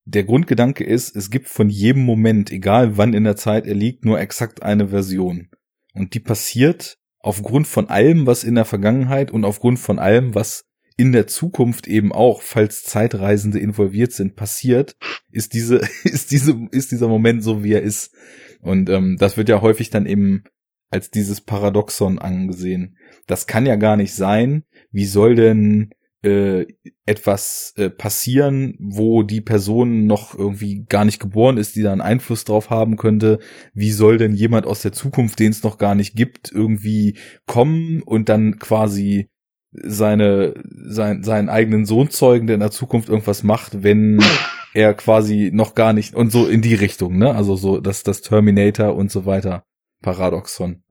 [0.05, 4.05] der Grundgedanke ist, es gibt von jedem Moment, egal wann in der Zeit er liegt,
[4.05, 5.49] nur exakt eine Version.
[5.95, 10.65] Und die passiert aufgrund von allem, was in der Vergangenheit und aufgrund von allem, was
[10.97, 14.97] in der Zukunft eben auch, falls Zeitreisende involviert sind, passiert,
[15.31, 18.15] ist diese, ist diese, ist dieser Moment so, wie er ist.
[18.61, 20.45] Und ähm, das wird ja häufig dann eben
[20.91, 22.99] als dieses Paradoxon angesehen.
[23.27, 24.65] Das kann ja gar nicht sein.
[24.91, 25.91] Wie soll denn
[26.23, 26.67] äh,
[27.07, 32.01] etwas äh, passieren, wo die Person noch irgendwie gar nicht geboren ist, die da einen
[32.01, 33.39] Einfluss drauf haben könnte?
[33.73, 37.17] Wie soll denn jemand aus der Zukunft, den es noch gar nicht gibt, irgendwie
[37.47, 39.31] kommen und dann quasi
[39.73, 44.21] seine sein, seinen eigenen Sohn zeugen, der in der Zukunft irgendwas macht, wenn
[44.75, 47.35] er quasi noch gar nicht und so in die Richtung, ne?
[47.35, 49.65] Also so das das Terminator und so weiter
[50.03, 50.83] Paradoxon.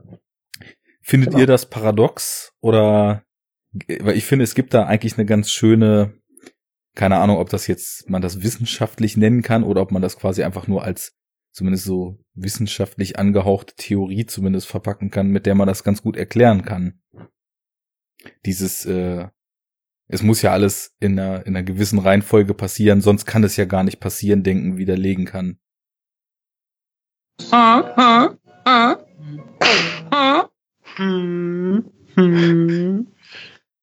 [1.01, 1.41] Findet Genau.
[1.41, 3.23] ihr das paradox oder
[3.72, 6.20] weil ich finde, es gibt da eigentlich eine ganz schöne
[6.95, 10.43] keine Ahnung, ob das jetzt man das wissenschaftlich nennen kann oder ob man das quasi
[10.43, 11.15] einfach nur als
[11.51, 16.65] zumindest so wissenschaftlich angehauchte Theorie zumindest verpacken kann, mit der man das ganz gut erklären
[16.65, 16.99] kann.
[18.45, 19.28] Dieses äh,
[20.11, 23.65] es muss ja alles in einer, in einer gewissen Reihenfolge passieren, sonst kann es ja
[23.65, 25.59] gar nicht passieren, denken widerlegen kann.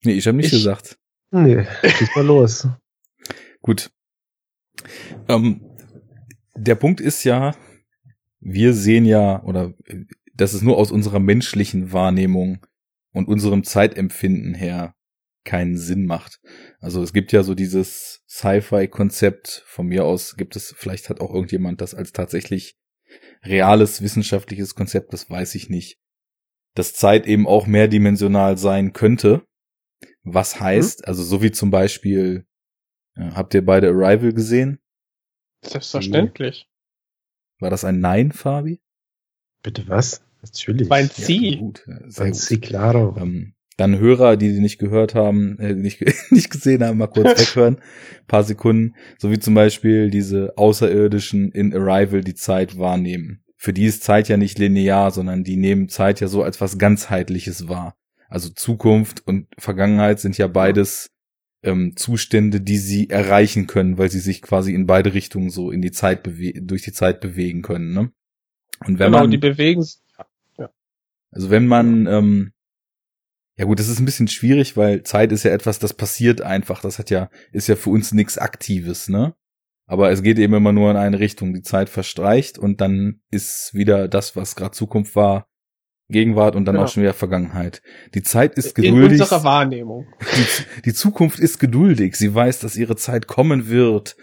[0.06, 0.98] Nee, ich habe nicht Ich- gesagt.
[1.32, 2.68] Nee, schieß mal los.
[3.60, 3.90] Gut.
[5.28, 5.60] Ähm,
[6.54, 7.54] der Punkt ist ja,
[8.40, 10.04] wir sehen ja, oder äh,
[10.34, 12.64] dass es nur aus unserer menschlichen Wahrnehmung
[13.12, 14.94] und unserem Zeitempfinden her
[15.44, 16.40] keinen Sinn macht.
[16.80, 21.32] Also es gibt ja so dieses Sci-Fi-Konzept, von mir aus gibt es, vielleicht hat auch
[21.32, 22.76] irgendjemand das als tatsächlich
[23.42, 25.98] reales wissenschaftliches Konzept, das weiß ich nicht,
[26.74, 29.42] dass Zeit eben auch mehrdimensional sein könnte.
[30.28, 32.46] Was heißt, also so wie zum Beispiel,
[33.14, 34.80] äh, habt ihr beide Arrival gesehen?
[35.64, 36.68] Selbstverständlich.
[37.60, 38.80] War das ein Nein, Fabi?
[39.62, 40.22] Bitte was?
[40.42, 40.88] Natürlich.
[40.88, 41.56] Mein Ja, Sie.
[41.58, 42.34] gut, ja, gut.
[42.36, 43.16] Sie, claro.
[43.18, 46.00] Ähm, dann Hörer, die die nicht gehört haben, äh, nicht,
[46.32, 47.80] nicht gesehen haben, mal kurz weghören.
[48.26, 48.96] paar Sekunden.
[49.18, 53.44] So wie zum Beispiel diese Außerirdischen in Arrival die Zeit wahrnehmen.
[53.56, 56.78] Für die ist Zeit ja nicht linear, sondern die nehmen Zeit ja so als was
[56.78, 57.96] ganzheitliches wahr.
[58.28, 61.10] Also Zukunft und Vergangenheit sind ja beides
[61.62, 65.82] ähm, Zustände, die sie erreichen können, weil sie sich quasi in beide Richtungen so in
[65.82, 67.92] die Zeit durch die Zeit bewegen können.
[67.92, 68.12] Ne?
[68.80, 70.00] Und wenn genau, man, die bewegen sich.
[71.30, 72.52] also wenn man, ähm,
[73.56, 76.82] ja gut, das ist ein bisschen schwierig, weil Zeit ist ja etwas, das passiert einfach.
[76.82, 79.34] Das hat ja, ist ja für uns nichts Aktives, ne?
[79.86, 81.54] Aber es geht eben immer nur in eine Richtung.
[81.54, 85.48] Die Zeit verstreicht und dann ist wieder das, was gerade Zukunft war,
[86.08, 86.86] Gegenwart und dann Genau.
[86.86, 87.82] auch schon wieder Vergangenheit.
[88.14, 89.20] Die Zeit ist In geduldig.
[89.20, 90.06] unserer Wahrnehmung.
[90.36, 92.16] Die, die Zukunft ist geduldig.
[92.16, 94.16] Sie weiß, dass ihre Zeit kommen wird.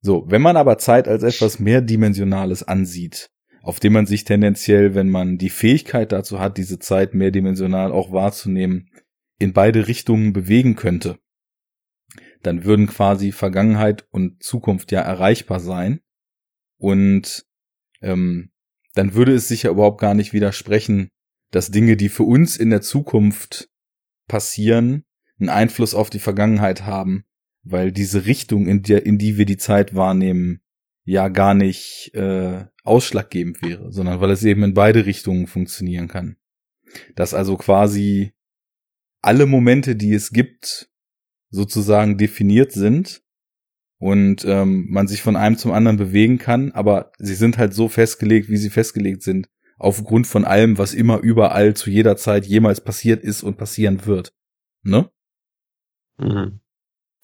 [0.00, 3.30] So, wenn man aber Zeit als etwas mehrdimensionales ansieht,
[3.62, 8.12] auf dem man sich tendenziell, wenn man die Fähigkeit dazu hat, diese Zeit mehrdimensional auch
[8.12, 8.88] wahrzunehmen,
[9.38, 11.18] in beide Richtungen bewegen könnte,
[12.42, 16.00] dann würden quasi Vergangenheit und Zukunft ja erreichbar sein.
[16.78, 17.46] Und
[18.02, 18.50] ähm,
[18.94, 21.08] dann würde es sich ja überhaupt gar nicht widersprechen,
[21.50, 23.68] dass Dinge, die für uns in der Zukunft
[24.26, 25.04] passieren,
[25.38, 27.24] einen Einfluss auf die Vergangenheit haben,
[27.62, 30.60] weil diese Richtung, in der, in die wir die Zeit wahrnehmen,
[31.04, 36.36] ja gar nicht äh, ausschlaggebend wäre, sondern weil es eben in beide Richtungen funktionieren kann.
[37.14, 38.32] Dass also quasi
[39.20, 40.90] alle Momente, die es gibt,
[41.50, 43.23] sozusagen definiert sind
[43.98, 47.88] und ähm, man sich von einem zum anderen bewegen kann, aber sie sind halt so
[47.88, 52.80] festgelegt, wie sie festgelegt sind, aufgrund von allem, was immer überall zu jeder Zeit jemals
[52.80, 54.32] passiert ist und passieren wird.
[54.82, 55.08] Ne?
[56.18, 56.60] Mhm.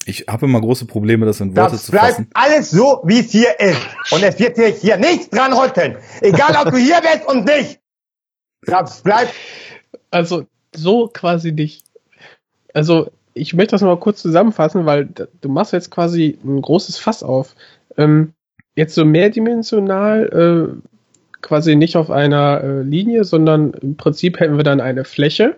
[0.05, 2.29] Ich habe immer große Probleme, das in Worte Das zu bleibt fassen.
[2.33, 3.79] alles so, wie es hier ist.
[4.11, 5.97] Und es wird sich hier nichts dran rütteln.
[6.21, 7.79] Egal, ob du hier bist und nicht.
[8.63, 9.33] Das bleibt
[10.09, 11.85] Also so quasi nicht.
[12.73, 15.09] Also ich möchte das mal kurz zusammenfassen, weil
[15.41, 17.55] du machst jetzt quasi ein großes Fass auf.
[17.97, 18.33] Ähm,
[18.75, 20.25] jetzt so mehrdimensional,
[20.73, 20.87] äh,
[21.41, 25.57] quasi nicht auf einer äh, Linie, sondern im Prinzip hätten wir dann eine Fläche,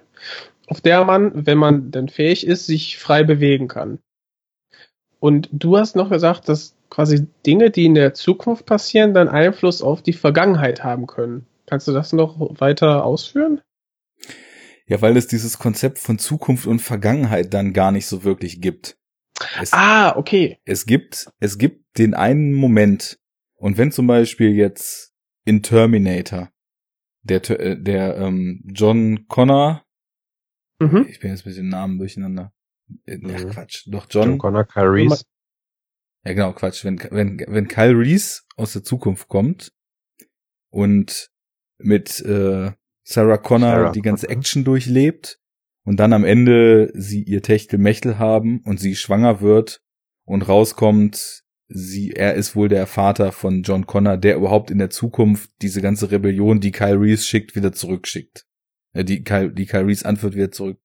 [0.67, 3.99] auf der man, wenn man denn fähig ist, sich frei bewegen kann.
[5.19, 9.81] Und du hast noch gesagt, dass quasi Dinge, die in der Zukunft passieren, dann Einfluss
[9.81, 11.45] auf die Vergangenheit haben können.
[11.65, 13.61] Kannst du das noch weiter ausführen?
[14.85, 18.97] Ja, weil es dieses Konzept von Zukunft und Vergangenheit dann gar nicht so wirklich gibt.
[19.61, 20.59] Es, Ah, okay.
[20.65, 23.19] es gibt, es gibt den einen Moment.
[23.55, 25.13] Und wenn zum Beispiel jetzt
[25.45, 26.51] in Terminator
[27.23, 29.83] der, äh, der ähm, John Connor,
[30.81, 31.05] Mhm.
[31.09, 32.51] ich bin jetzt ein bisschen Namen durcheinander.
[33.05, 33.49] Äh, Ja, Mhm.
[33.51, 33.83] Quatsch.
[33.87, 35.23] Doch John John, Connor, Kyle Reese.
[36.25, 36.83] Ja, genau, Quatsch.
[36.83, 39.71] Wenn, wenn, wenn Kyle Reese aus der Zukunft kommt
[40.71, 41.29] und
[41.77, 42.71] mit äh,
[43.03, 44.29] Sarah Connor Sarah die ganze.
[44.29, 45.39] Action durchlebt
[45.85, 49.81] und dann am Ende sie ihr Techtelmechtel haben und sie schwanger wird
[50.25, 54.89] und rauskommt, sie, er ist wohl der Vater von John Connor, der überhaupt in der
[54.89, 58.45] Zukunft diese ganze Rebellion, die Kyle Reese schickt, wieder zurückschickt.
[58.93, 60.79] Äh, die Kyle, die Kyle Reese anführt, wieder zurück.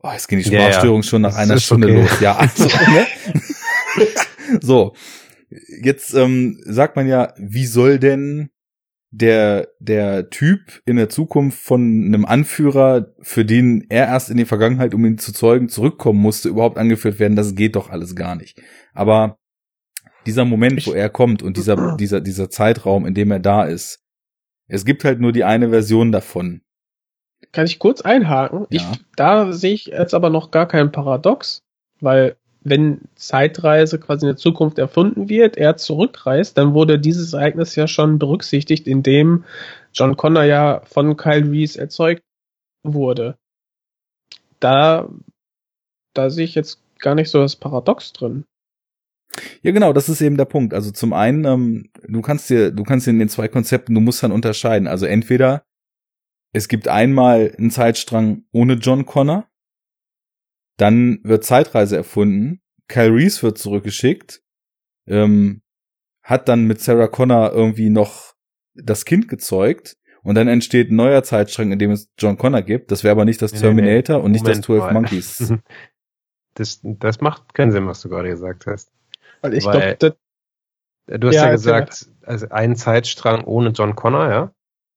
[0.00, 0.44] Oh, jetzt gehen die.
[0.44, 2.00] Sprachstörungen schon nach einer Stunde okay.
[2.00, 2.20] los.
[2.20, 3.06] Ja, also, ne?
[4.60, 4.94] so,
[5.82, 8.50] jetzt ähm, sagt man ja, wie soll denn
[9.10, 14.44] der der Typ in der Zukunft von einem Anführer, für den er erst in die
[14.44, 17.36] Vergangenheit, um ihn zu zeugen, zurückkommen musste, überhaupt angeführt werden?
[17.36, 18.60] Das geht doch alles gar nicht.
[18.92, 19.38] Aber
[20.26, 24.00] dieser Moment, wo er kommt und dieser dieser dieser Zeitraum, in dem er da ist,
[24.66, 26.60] es gibt halt nur die eine Version davon.
[27.52, 28.66] Kann ich kurz einhaken?
[28.68, 28.92] Ich, Ja.
[29.16, 31.62] da sehe ich jetzt aber noch gar kein Paradox,
[32.00, 32.36] weil
[32.70, 37.86] wenn Zeitreise quasi in der Zukunft erfunden wird, er zurückreist, dann wurde dieses Ereignis ja
[37.86, 39.44] schon berücksichtigt, indem
[39.92, 42.22] John Connor ja von Kyle Reese erzeugt
[42.82, 43.36] wurde.
[44.60, 45.08] Da,
[46.14, 48.44] da sehe ich jetzt gar nicht so das Paradox drin.
[49.62, 50.74] Ja, genau, das ist eben der Punkt.
[50.74, 54.22] Also zum einen, ähm, du kannst dir, du kannst in den zwei Konzepten, du musst
[54.22, 54.88] dann unterscheiden.
[54.88, 55.64] Also entweder
[56.52, 59.47] es gibt einmal einen Zeitstrang ohne John Connor,
[60.78, 64.40] dann wird Zeitreise erfunden, Kyle Reese wird zurückgeschickt,
[65.06, 65.60] ähm,
[66.22, 68.34] hat dann mit Sarah Connor irgendwie noch
[68.74, 72.90] das Kind gezeugt und dann entsteht ein neuer Zeitstrang, in dem es John Connor gibt.
[72.90, 73.80] Das wäre aber nicht das Nee, nee, nee.
[73.82, 74.92] Terminator und nicht das Moment 12 mal.
[74.94, 75.54] Monkeys.
[76.54, 78.90] Das, das macht keinen Sinn, was du gerade gesagt hast.
[79.42, 80.16] Weil ich Weil- glaube,
[81.06, 84.52] Du hast Ja, ja, gesagt, also ein Zeitstrang ohne John Connor, ja?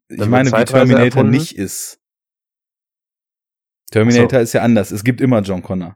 [0.10, 1.32] Ich Dann meine, wird wie Terminator erfunden?
[1.32, 2.01] nicht ist.
[3.92, 4.92] Terminator ist ja anders.
[4.92, 5.96] Es gibt immer John Connor.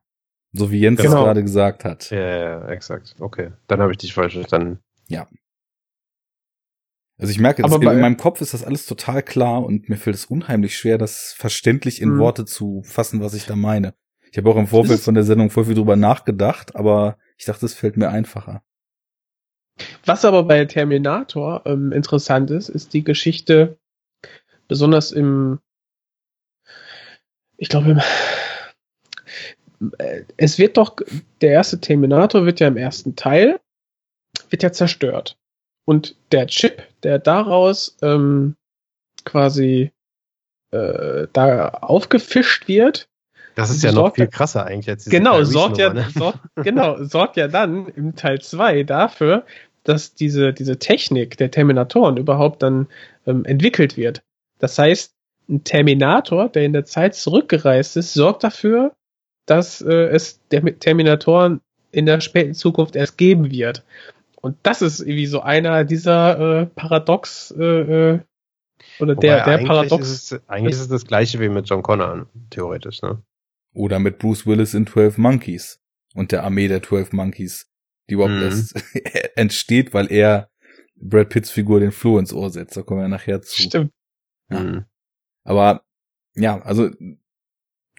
[0.54, 1.24] So wie Jens es Genau.
[1.24, 2.10] gerade gesagt hat.
[2.12, 3.16] Ja, ja, ja, exakt.
[3.20, 3.52] Okay.
[3.68, 4.80] Dann habe ich dich falsch verstanden.
[7.18, 9.96] Also ich merke, Aber in bei- meinem Kopf ist das alles total klar und mir
[9.96, 12.20] fällt es unheimlich schwer, das verständlich in Mhm.
[12.20, 13.94] Worte zu fassen, was ich da meine.
[14.32, 17.66] Ich habe auch im Vorfeld von der Sendung voll viel drüber nachgedacht, aber ich dachte,
[17.66, 18.64] es fällt mir einfacher.
[20.06, 23.78] Was aber bei Terminator ähm, interessant ist, ist die Geschichte,
[24.68, 25.60] besonders im,
[27.58, 28.02] ich glaube,
[30.38, 30.96] es wird doch,
[31.42, 33.60] der erste Terminator wird ja im ersten Teil,
[34.50, 35.38] wird ja zerstört.
[35.86, 38.56] und der Chip, der daraus ähm,
[39.24, 39.92] quasi
[40.72, 43.08] äh, da aufgefischt wird,
[43.56, 46.08] Das ist ja noch viel krasser eigentlich als diese genau, sorgt ja, ne?
[46.14, 49.46] sorgt, genau, sorgt ja dann im Teil 2 dafür,
[49.84, 52.88] dass diese, diese Technik der Terminatoren überhaupt dann
[53.28, 54.24] ähm, entwickelt wird.
[54.60, 55.15] Das heißt,
[55.50, 58.94] ein Terminator, der in der Zeit zurückgereist ist, sorgt dafür,
[59.46, 63.84] dass äh, es der Terminatoren in der späten Zukunft erst geben wird.
[64.42, 68.20] Und das ist irgendwie so einer dieser äh, Paradox äh, äh,
[69.00, 70.10] oder Wobei der, der eigentlich Paradox.
[70.10, 73.22] Ist es, eigentlich ist es das gleiche wie mit John Connor, theoretisch, ne?
[73.74, 75.80] Oder mit Bruce Willis in 12 Monkeys
[76.14, 77.68] und der Armee der 12 Monkeys,
[78.10, 78.44] die überhaupt Mhm.
[78.44, 78.76] erst
[79.36, 80.50] entsteht, weil er
[80.96, 82.78] Brad Pitts Figur den Floh ins Ohr setzt.
[82.78, 83.64] Da kommen wir nachher zu.
[83.64, 83.92] Stimmt.
[84.50, 84.60] Ja.
[84.60, 84.86] Mhm.
[85.46, 85.84] Aber
[86.36, 86.90] ja, also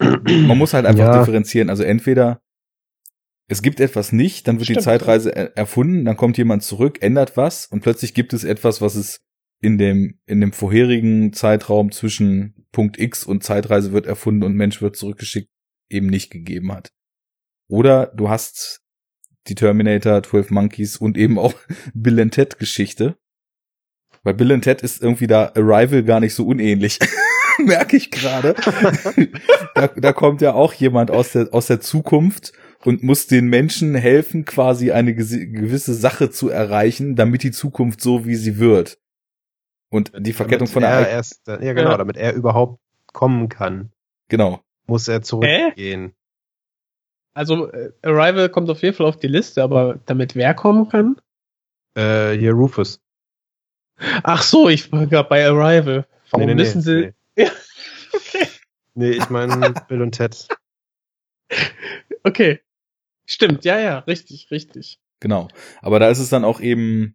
[0.01, 1.19] man muss halt einfach Ja.
[1.19, 1.71] differenzieren.
[1.71, 2.43] Also entweder
[3.49, 4.85] es gibt etwas nicht, dann wird die Stimmt.
[4.85, 8.95] Zeitreise er erfunden, dann kommt jemand zurück, ändert was und plötzlich gibt es etwas, was
[8.97, 9.21] es
[9.63, 14.83] in dem in dem vorherigen Zeitraum zwischen Punkt X und Zeitreise wird erfunden und Mensch
[14.83, 15.49] wird zurückgeschickt
[15.89, 16.93] eben nicht gegeben hat.
[17.69, 18.83] Oder du hast
[19.47, 21.55] die Terminator, 12 Monkeys und eben auch
[21.95, 23.17] Bill and Ted Geschichte.
[24.25, 26.99] Bei Bill and Ted ist irgendwie da Arrival gar nicht so unähnlich.
[27.65, 28.55] Merke ich gerade.
[29.75, 32.53] da, da kommt ja auch jemand aus der, aus der Zukunft
[32.85, 38.27] und muss den Menschen helfen, quasi eine gewisse Sache zu erreichen, damit die Zukunft so
[38.27, 38.99] wie sie wird.
[39.91, 41.97] Und die Verkettung Damit von der er erst, ja genau, Ja.
[41.97, 42.81] damit er überhaupt
[43.13, 43.93] kommen kann,
[44.29, 44.61] genau.
[44.87, 46.13] muss er zurückgehen.
[47.35, 51.17] Also äh, Arrival kommt auf jeden Fall auf die Liste, aber damit wer kommen kann?
[51.95, 53.01] Äh, hier Rufus.
[54.23, 56.07] Ach so, ich war gerade bei Arrival.
[56.31, 57.13] Warum Nee, nee, müssen sie?
[57.39, 57.51] Ja.
[58.13, 58.47] Okay.
[58.95, 60.49] Nee, ich meine Bill und Ted.
[62.23, 62.61] Okay.
[63.27, 64.99] Stimmt, ja, ja, richtig, richtig.
[65.21, 65.49] Genau.
[65.83, 67.15] Aber da ist es dann auch eben,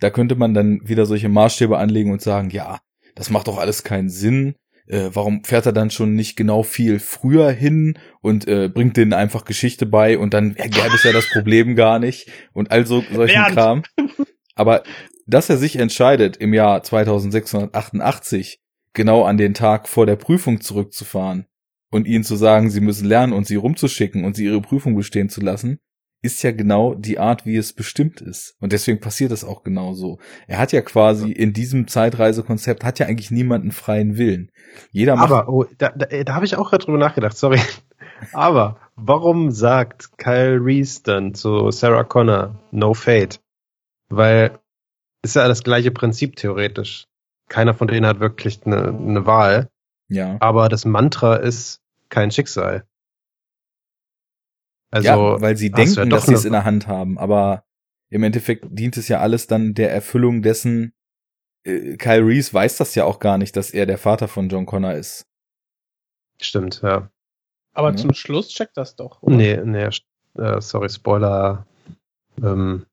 [0.00, 2.80] da könnte man dann wieder solche Maßstäbe anlegen und sagen, ja,
[3.14, 4.56] das macht doch alles keinen Sinn.
[4.86, 9.12] Äh, warum fährt er dann schon nicht genau viel früher hin und äh, bringt denen
[9.12, 13.04] einfach Geschichte bei und dann ja, gäbe es ja das Problem gar nicht und also
[13.12, 13.54] solchen Bernd.
[13.54, 13.82] Kram.
[14.56, 14.82] Aber
[15.26, 18.58] dass er sich entscheidet, im Jahr 2688
[18.92, 21.46] genau an den Tag vor der Prüfung zurückzufahren
[21.90, 25.28] und ihnen zu sagen, sie müssen lernen und sie rumzuschicken und sie ihre Prüfung bestehen
[25.28, 25.78] zu lassen,
[26.22, 28.54] ist ja genau die Art, wie es bestimmt ist.
[28.60, 30.18] Und deswegen passiert es auch genau so.
[30.46, 34.50] Er hat ja quasi in diesem Zeitreisekonzept hat ja eigentlich niemanden freien Willen.
[34.90, 37.60] Jeder macht Aber, oh, da, da, da habe ich auch gerade drüber nachgedacht, sorry.
[38.32, 43.40] Aber warum sagt Kyle Reese dann zu Sarah Connor No Fate?
[44.10, 44.58] Weil
[45.22, 47.06] ist ja das gleiche Prinzip theoretisch.
[47.50, 49.68] Keiner von denen hat wirklich eine, eine Wahl,
[50.08, 50.36] ja.
[50.40, 52.86] aber das Mantra ist kein Schicksal.
[54.92, 57.64] Also, ja, weil sie ja denken, doch dass sie es in der Hand haben, aber
[58.08, 60.94] im Endeffekt dient es ja alles dann der Erfüllung dessen.
[61.64, 64.64] Äh, Kyle Reese weiß das ja auch gar nicht, dass er der Vater von John
[64.66, 65.26] Connor ist.
[66.40, 67.10] stimmt, ja.
[67.72, 67.96] Aber Ja.
[67.96, 69.22] zum Schluss checkt das doch.
[69.22, 69.36] oder?
[69.36, 69.88] Nee, nee,
[70.38, 71.66] äh, sorry, Spoiler.
[72.42, 72.86] Ähm,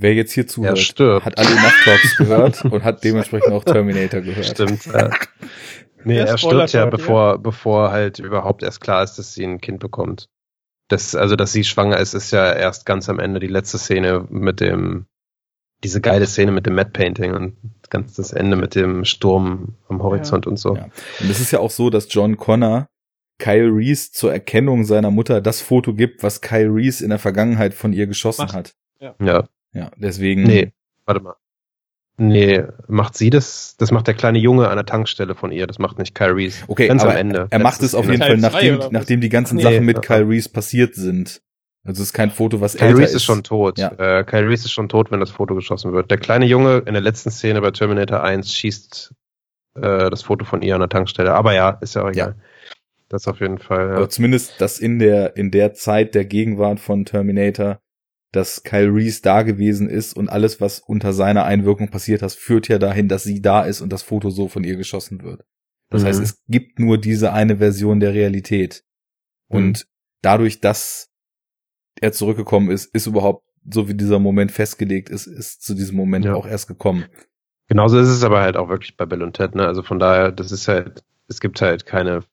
[0.00, 4.46] Wer jetzt hier zuhört, hat alle Nacht Talks gehört und hat dementsprechend auch Terminator gehört.
[4.46, 4.86] Stimmt.
[4.86, 5.10] Ja.
[6.04, 9.60] Nee, Der er stirbt ja, bevor, bevor halt überhaupt erst klar ist, dass sie ein
[9.60, 10.28] Kind bekommt.
[10.86, 14.24] Das, also, dass sie schwanger ist, ist ja erst ganz am Ende die letzte Szene
[14.30, 15.06] mit dem,
[15.82, 17.56] diese geile Szene mit dem Matte Painting und
[17.90, 20.76] ganz das Ende mit dem Sturm am Horizont und so.
[20.76, 20.84] Ja.
[21.18, 22.86] Und es ist ja auch so, dass John Connor
[23.40, 27.74] Kyle Reese zur Erkennung seiner Mutter das Foto gibt, was Kyle Reese in der Vergangenheit
[27.74, 28.54] von ihr geschossen Macht.
[28.54, 28.74] hat.
[29.00, 29.16] Ja.
[29.20, 29.48] Ja,
[29.96, 30.42] deswegen.
[30.44, 30.72] Nee,
[31.06, 31.34] warte mal.
[32.20, 33.76] Nee, macht sie das?
[33.78, 35.68] Das macht der kleine Junge an der Tankstelle von ihr.
[35.68, 36.64] Das macht nicht Kyle Reese.
[36.66, 37.46] Okay, Ganz aber am Ende.
[37.50, 40.00] er macht es auf jeden Fall, nachdem, nachdem die ganzen Nee, Sachen mit ja.
[40.02, 41.40] Kyle Reese passiert sind.
[41.84, 43.14] Also es ist kein Foto, was Kyle älter Reese ist.
[43.18, 43.78] ist schon tot.
[43.78, 43.92] Ja.
[43.92, 46.10] Äh, Kyle Reese ist schon tot, wenn das Foto geschossen wird.
[46.10, 49.14] Der kleine Junge in der letzten Szene bei Terminator 1 schießt
[49.76, 51.32] äh, das Foto von ihr an der Tankstelle.
[51.34, 52.34] Aber ja, ist ja auch egal.
[53.08, 53.92] Das auf jeden Fall.
[53.92, 54.08] Aber Ja.
[54.08, 57.78] zumindest, dass in der, in der Zeit der Gegenwart von Terminator,
[58.32, 62.68] dass Kyle Reese da gewesen ist und alles, was unter seiner Einwirkung passiert hat, führt
[62.68, 65.44] ja dahin, dass sie da ist und das Foto so von ihr geschossen wird.
[65.90, 66.06] Das Mhm.
[66.06, 68.84] heißt, es gibt nur diese eine Version der Realität.
[69.48, 69.86] Und
[70.20, 71.08] dadurch, dass
[72.00, 76.26] er zurückgekommen ist, ist überhaupt, so wie dieser Moment festgelegt ist, ist zu diesem Moment
[76.26, 76.34] Ja.
[76.34, 77.06] auch erst gekommen.
[77.66, 79.54] Genauso ist es aber halt auch wirklich bei Bill und Ted.
[79.54, 79.66] Ne?
[79.66, 82.24] Also von daher, das ist halt, es gibt halt keine,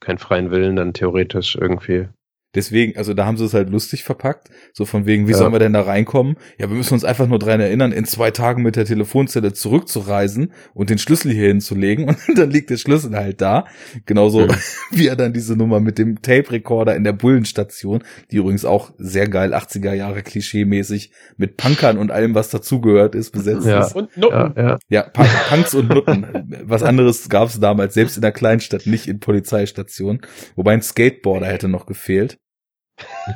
[0.00, 2.08] keinen freien Willen dann theoretisch irgendwie.
[2.54, 4.48] Deswegen, also da haben sie es halt lustig verpackt.
[4.72, 5.38] So von wegen, wie Ja.
[5.38, 6.36] sollen wir denn da reinkommen?
[6.58, 10.52] Ja, wir müssen uns einfach nur dran erinnern, in zwei Tagen mit der Telefonzelle zurückzureisen
[10.74, 12.04] und den Schlüssel hier hinzulegen.
[12.28, 13.64] Und dann liegt der Schlüssel halt da.
[14.06, 14.54] Genauso Ja.
[14.90, 19.28] wie er dann diese Nummer mit dem Tape-Recorder in der Bullenstation, die übrigens auch sehr
[19.28, 23.86] geil 80er Jahre klischee-mäßig mit Punkern und allem, was dazugehört ist, besetzt Ja.
[23.86, 23.94] ist.
[23.96, 24.52] Und Ja, Nutten.
[24.60, 24.78] ja.
[24.88, 26.26] Ja, Punk, Punks und Nutten.
[26.64, 30.20] Was anderes gab es damals, selbst in der Kleinstadt, nicht in Polizeistationen.
[30.56, 32.38] Wobei ein Skateboarder hätte noch gefehlt.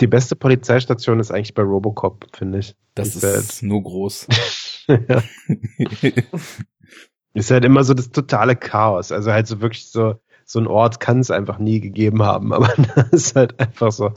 [0.01, 2.77] Die beste Polizeistation ist eigentlich bei Robocop, finde ich.
[2.95, 4.27] Das Die ist nur groß.
[4.89, 5.23] ja.
[7.35, 9.13] Ist halt immer so das totale Chaos.
[9.13, 12.73] Also halt so wirklich so, so ein Ort kann es einfach nie gegeben haben, aber
[12.95, 14.13] das ist halt einfach so.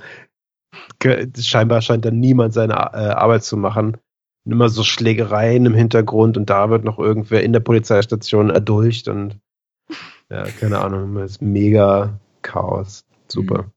[1.37, 3.97] Scheinbar scheint da niemand seine äh, Arbeit zu machen.
[4.45, 9.07] Und immer so Schlägereien im Hintergrund und da wird noch irgendwer in der Polizeistation erdulcht
[9.09, 9.37] und
[10.29, 13.05] ja, keine Ahnung, es ist mega Chaos.
[13.27, 13.71] Super.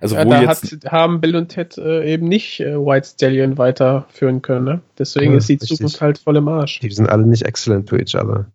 [0.00, 3.08] Also Ja, wo da jetzt, hat, haben Bill und Ted äh, eben nicht äh, White
[3.08, 4.64] Stallion weiterführen können.
[4.64, 4.82] Ne?
[4.98, 5.76] Deswegen Ja, ist die richtig.
[5.76, 6.80] Zukunft halt voll im Arsch.
[6.80, 8.52] Die sind alle nicht excellent to each other.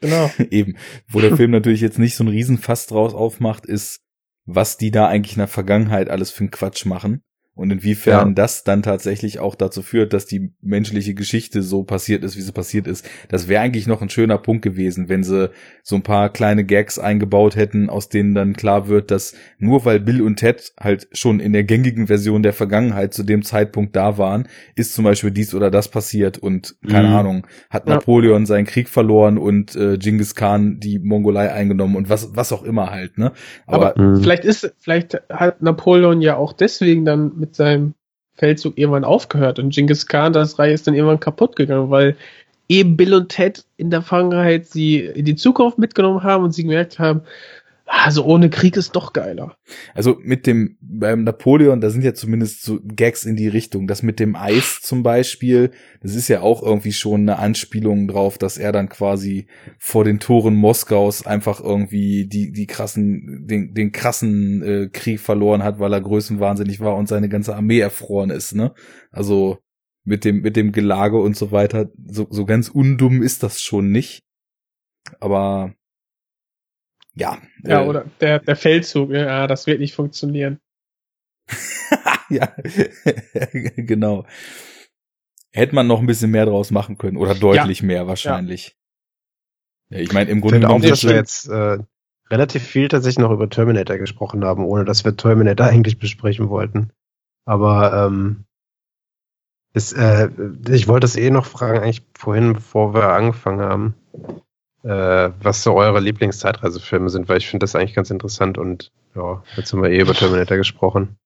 [0.00, 0.30] Genau.
[0.50, 0.76] eben,
[1.08, 4.00] wo der Film natürlich jetzt nicht so ein Riesenfass draus aufmacht, ist,
[4.46, 7.22] was die da eigentlich in der Vergangenheit alles für einen Quatsch machen.
[7.60, 8.34] Und inwiefern Ja.
[8.34, 12.52] das dann tatsächlich auch dazu führt, dass die menschliche Geschichte so passiert ist, wie sie
[12.52, 13.06] passiert ist.
[13.28, 15.50] Das wäre eigentlich noch ein schöner Punkt gewesen, wenn sie
[15.82, 20.00] so ein paar kleine Gags eingebaut hätten, aus denen dann klar wird, dass nur weil
[20.00, 24.16] Bill und Ted halt schon in der gängigen Version der Vergangenheit zu dem Zeitpunkt da
[24.16, 27.14] waren, ist zum Beispiel dies oder das passiert und keine Mhm.
[27.14, 27.96] Ahnung, hat Ja.
[27.96, 32.62] Napoleon seinen Krieg verloren und äh, Genghis Khan die Mongolei eingenommen und was, was auch
[32.62, 33.32] immer halt, ne?
[33.66, 34.22] Aber, Aber Mhm.
[34.22, 37.94] vielleicht ist, vielleicht hat Napoleon ja auch deswegen dann mit seinem
[38.34, 39.58] Feldzug irgendwann aufgehört.
[39.58, 42.16] Und Genghis Khan, das Reich ist dann irgendwann kaputt gegangen, weil
[42.68, 46.62] eben Bill und Ted in der Vergangenheit sie in die Zukunft mitgenommen haben und sie
[46.62, 47.22] gemerkt haben,
[47.92, 49.56] also ohne Krieg ist doch geiler.
[49.94, 53.88] Also mit dem, beim Napoleon, da sind ja zumindest so Gags in die Richtung.
[53.88, 58.38] Das mit dem Eis zum Beispiel, das ist ja auch irgendwie schon eine Anspielung drauf,
[58.38, 63.90] dass er dann quasi vor den Toren Moskaus einfach irgendwie die, die krassen, den, den
[63.90, 68.54] krassen äh, Krieg verloren hat, weil er größenwahnsinnig war und seine ganze Armee erfroren ist,
[68.54, 68.72] ne?
[69.10, 69.58] Also
[70.04, 73.90] mit dem, mit dem Gelage und so weiter, so, so ganz undumm ist das schon
[73.90, 74.22] nicht.
[75.18, 75.74] Aber
[77.20, 77.38] ja.
[77.64, 80.58] Ja, äh, oder der, der Feldzug, ja, das wird nicht funktionieren.
[82.30, 82.54] ja,
[83.76, 84.24] genau.
[85.52, 88.76] Hätte man noch ein bisschen mehr draus machen können oder deutlich mehr wahrscheinlich.
[89.90, 91.78] Ja, ich meine, im Ich Grunde auch, genommen dass sind wir wir jetzt äh,
[92.30, 96.92] relativ viel tatsächlich noch über Terminator gesprochen haben, ohne dass wir Terminator eigentlich besprechen wollten.
[97.44, 98.44] Aber ähm,
[99.74, 100.30] ist, äh,
[100.68, 103.94] ich wollte es eh noch fragen, eigentlich vorhin, bevor wir angefangen haben,
[104.82, 109.42] äh, was so eure Lieblingszeitreisefilme sind, weil ich finde das eigentlich ganz interessant und ja,
[109.56, 111.18] jetzt haben wir eh über Terminator gesprochen.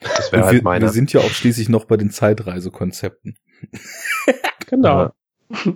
[0.00, 0.84] Das wäre halt wir, meine.
[0.86, 3.38] wir sind ja auch schließlich noch bei den Zeitreisekonzepten.
[4.66, 5.12] Genau.
[5.50, 5.74] Ja.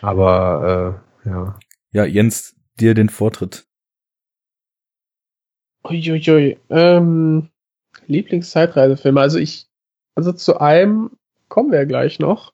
[0.00, 1.58] Aber äh, ja.
[1.90, 3.66] Ja, Jens, dir den Vortritt.
[5.84, 6.58] Uiuiui.
[6.70, 7.50] Ähm,
[8.06, 9.20] Lieblingszeitreisefilme.
[9.20, 9.66] Also ich,
[10.14, 11.10] also zu einem
[11.48, 12.52] kommen wir gleich noch.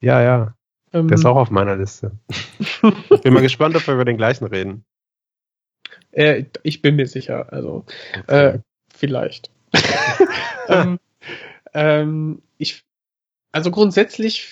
[0.00, 0.54] Ja, ja.
[0.92, 2.12] Ähm, Der ist auch auf meiner Liste.
[2.58, 2.80] Ich
[3.22, 4.84] bin mal gespannt, ob wir über den gleichen reden.
[6.12, 7.52] äh, ich bin mir sicher.
[7.52, 7.84] Also
[8.26, 8.58] äh,
[8.94, 9.50] vielleicht.
[10.68, 10.98] ähm,
[11.72, 12.84] ähm, ich,
[13.52, 14.48] also grundsätzlich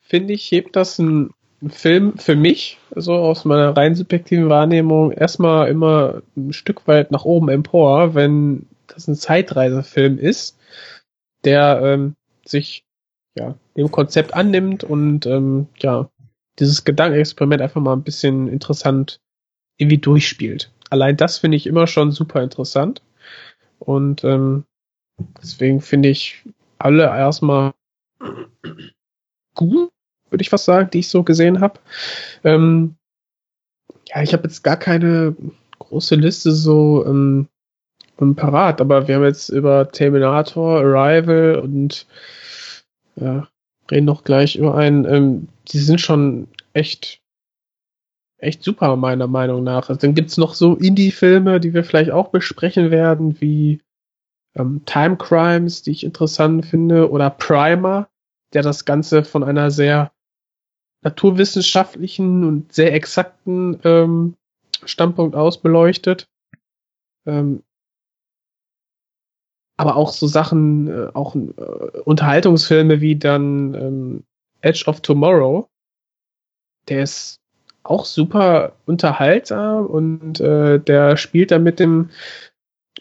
[0.00, 1.30] finde ich, hebt das ein,
[1.62, 7.10] ein Film für mich, so aus meiner rein subjektiven Wahrnehmung, erstmal immer ein Stück weit
[7.10, 10.58] nach oben empor, wenn das ein Zeitreisefilm ist,
[11.44, 12.84] der ähm, sich
[13.40, 16.08] ja dem Konzept annimmt und ähm, ja
[16.58, 19.20] dieses Gedankenexperiment einfach mal ein bisschen interessant
[19.78, 20.70] irgendwie durchspielt.
[20.90, 23.02] Allein das finde ich immer schon super interessant.
[23.78, 24.64] Und ähm,
[25.42, 26.44] deswegen finde ich
[26.78, 27.72] alle erstmal
[29.54, 29.90] gut,
[30.28, 31.80] würde ich fast sagen, die ich so gesehen habe.
[32.44, 32.96] Ähm,
[34.08, 35.34] ja, ich habe jetzt gar keine
[35.78, 37.48] große Liste so ähm,
[38.20, 42.06] ähm, parat, aber wir haben jetzt über Terminator, Arrival und
[43.16, 43.48] ja,
[43.90, 45.04] reden noch gleich über einen.
[45.04, 47.20] Ähm, die sind schon echt
[48.40, 49.88] echt super, meiner Meinung nach.
[49.88, 53.80] Also dann gibt's noch so Indie-Filme, die wir vielleicht auch besprechen werden, wie
[54.54, 58.08] ähm, Time Crimes, die ich interessant finde, oder Primer,
[58.52, 60.12] der das Ganze von einer sehr
[61.02, 64.36] naturwissenschaftlichen und sehr exakten ähm,
[64.84, 66.28] Standpunkt aus beleuchtet.
[67.26, 67.62] Ähm,
[69.80, 74.24] aber auch so Sachen, äh, auch äh, Unterhaltungsfilme wie dann ähm,
[74.60, 75.68] Edge of Tomorrow,
[76.90, 77.40] der ist
[77.82, 82.10] auch super unterhaltsam und äh, der spielt da mit dem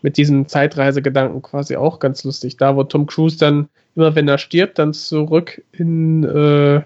[0.01, 2.55] mit diesem Zeitreisegedanken quasi auch ganz lustig.
[2.55, 3.67] Da, wo Tom Cruise dann
[3.97, 6.81] immer, wenn er stirbt, dann zurück in, äh,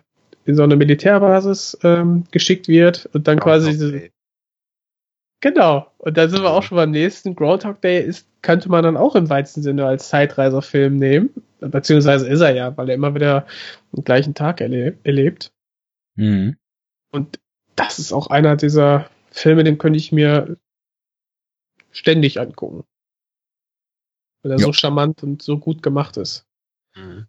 [0.46, 4.10] in so eine Militärbasis ähm, geschickt wird und dann quasi diese,
[5.44, 5.92] Genau.
[5.98, 7.36] Und da sind wir auch schon beim nächsten.
[7.36, 11.32] Groundhog Day ist, könnte man dann auch im weitesten Sinne als Zeitreiserfilm nehmen.
[11.60, 13.46] Beziehungsweise ist er ja, weil er immer wieder
[13.92, 15.52] den gleichen Tag erleb erlebt.
[16.16, 16.56] Mhm.
[17.12, 17.42] Und
[17.76, 20.56] das ist auch einer dieser Filme, den könnte ich mir
[21.92, 22.86] ständig angucken.
[24.44, 24.66] Weil er Ja.
[24.66, 26.46] so charmant und so gut gemacht ist.
[26.96, 27.28] Mhm.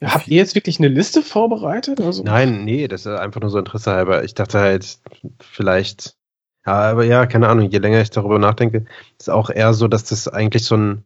[0.00, 2.00] Habt ihr jetzt wirklich eine Liste vorbereitet?
[2.00, 4.22] Also, Nein, nee, das ist einfach nur so Interesse halber.
[4.22, 5.00] Ich dachte halt,
[5.40, 6.16] vielleicht,
[6.66, 8.84] ja, aber ja, keine Ahnung, je länger ich darüber nachdenke,
[9.18, 11.04] ist auch eher so, dass das eigentlich so ein,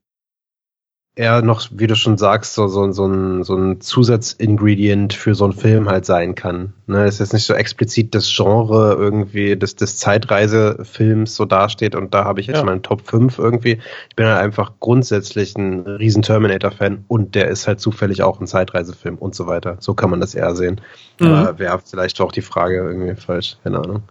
[1.16, 5.44] eher noch, wie du schon sagst, so, so, so ein, so ein Zusatzingredient für so
[5.44, 6.74] einen Film halt sein kann.
[6.86, 11.94] Ne, es ist jetzt nicht so explizit das Genre irgendwie des, des Zeitreisefilms so dasteht
[11.94, 12.64] und da habe ich jetzt Ja.
[12.64, 13.78] mal einen Top 5 irgendwie.
[14.10, 18.48] Ich bin halt einfach grundsätzlich ein riesen Terminator-Fan und der ist halt zufällig auch ein
[18.48, 19.76] Zeitreisefilm und so weiter.
[19.78, 20.80] So kann man das eher sehen.
[21.20, 21.26] Mhm.
[21.28, 24.02] Aber wäre vielleicht auch die Frage irgendwie falsch, keine Ahnung.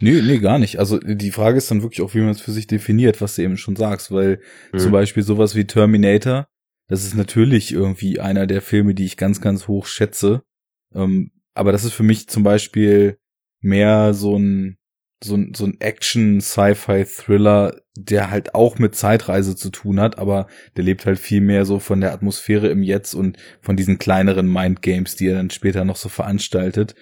[0.00, 0.78] Nee, nee, gar nicht.
[0.78, 3.42] Also die Frage ist dann wirklich auch, wie man es für sich definiert, was du
[3.42, 4.40] eben schon sagst, weil
[4.72, 4.78] Mhm.
[4.78, 6.48] zum Beispiel sowas wie Terminator,
[6.88, 10.42] das ist natürlich irgendwie einer der Filme, die ich ganz, ganz hoch schätze.
[10.94, 13.18] Ähm, aber das ist für mich zum Beispiel
[13.60, 14.76] mehr so ein,
[15.22, 20.84] so ein, so ein Action-Sci-Fi-Thriller, der halt auch mit Zeitreise zu tun hat, aber der
[20.84, 25.16] lebt halt viel mehr so von der Atmosphäre im Jetzt und von diesen kleineren Mindgames,
[25.16, 26.94] die er dann später noch so veranstaltet.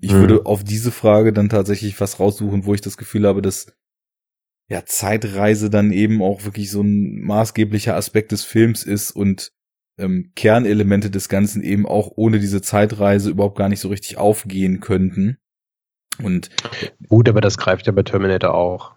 [0.00, 0.20] Ich Mhm.
[0.20, 3.74] würde auf diese Frage dann tatsächlich was raussuchen, wo ich das Gefühl habe, dass
[4.70, 9.50] ja Zeitreise dann eben auch wirklich so ein maßgeblicher Aspekt des Films ist und
[9.98, 14.80] ähm, Kernelemente des Ganzen eben auch ohne diese Zeitreise überhaupt gar nicht so richtig aufgehen
[14.80, 15.38] könnten.
[16.22, 16.50] Und
[17.08, 18.92] Gut, aber das greift ja bei Terminator auch.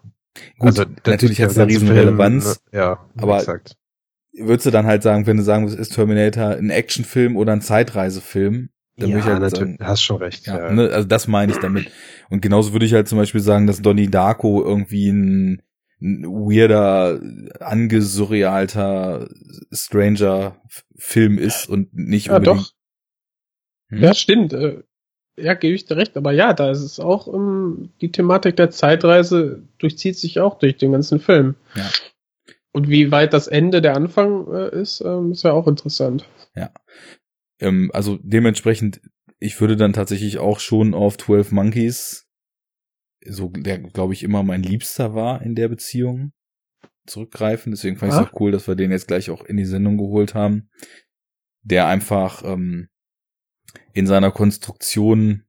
[0.58, 2.62] gut, das- natürlich hat es eine riesen Relevanz.
[2.72, 2.78] ne?
[2.78, 3.76] Ja, aber- exakt.
[4.34, 7.60] Würdest du dann halt sagen, wenn du sagen würdest, ist Terminator ein Actionfilm oder ein
[7.60, 8.70] Zeitreisefilm?
[8.96, 10.46] Dann ja, würde ich halt natürlich, sagen, hast schon recht.
[10.46, 11.90] Ja, Ja, Ne, also das meine ich damit.
[12.30, 15.62] Und genauso würde ich halt zum Beispiel sagen, dass Donnie Darko irgendwie ein,
[16.00, 17.20] ein weirder,
[17.60, 19.28] angesurrealter
[19.70, 22.60] Stranger-Film ist und nicht ja, unbedingt.
[22.60, 22.72] doch.
[23.90, 23.98] Hm?
[24.02, 24.52] Ja, stimmt.
[25.42, 26.16] Ja, gebe ich dir recht.
[26.16, 30.76] Aber ja, da ist es auch, ähm, die Thematik der Zeitreise durchzieht sich auch durch
[30.76, 31.56] den ganzen Film.
[31.74, 31.90] Ja.
[32.72, 36.26] Und wie weit das Ende der Anfang äh, ist, ähm, ist ja auch interessant.
[37.60, 39.00] Ähm, also dementsprechend,
[39.40, 42.26] ich würde dann tatsächlich auch schon auf 12 Monkeys,
[43.26, 46.32] so der, glaube ich, immer mein Liebster war in der Beziehung,
[47.06, 47.72] zurückgreifen.
[47.72, 49.98] Deswegen fand ich es auch cool, dass wir den jetzt gleich auch in die Sendung
[49.98, 50.70] geholt haben.
[51.64, 52.88] Der einfach ähm,
[53.92, 55.44] in seiner Konstruktion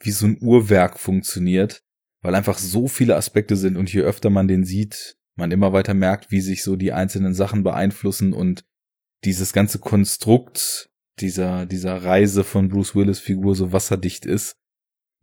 [0.00, 1.82] wie so ein Uhrwerk funktioniert,
[2.22, 5.94] weil einfach so viele Aspekte sind und je öfter man den sieht, man immer weiter
[5.94, 8.64] merkt, wie sich so die einzelnen Sachen beeinflussen und
[9.24, 10.90] dieses ganze Konstrukt
[11.20, 14.56] dieser, dieser Reise von Bruce Willis Figur so wasserdicht ist.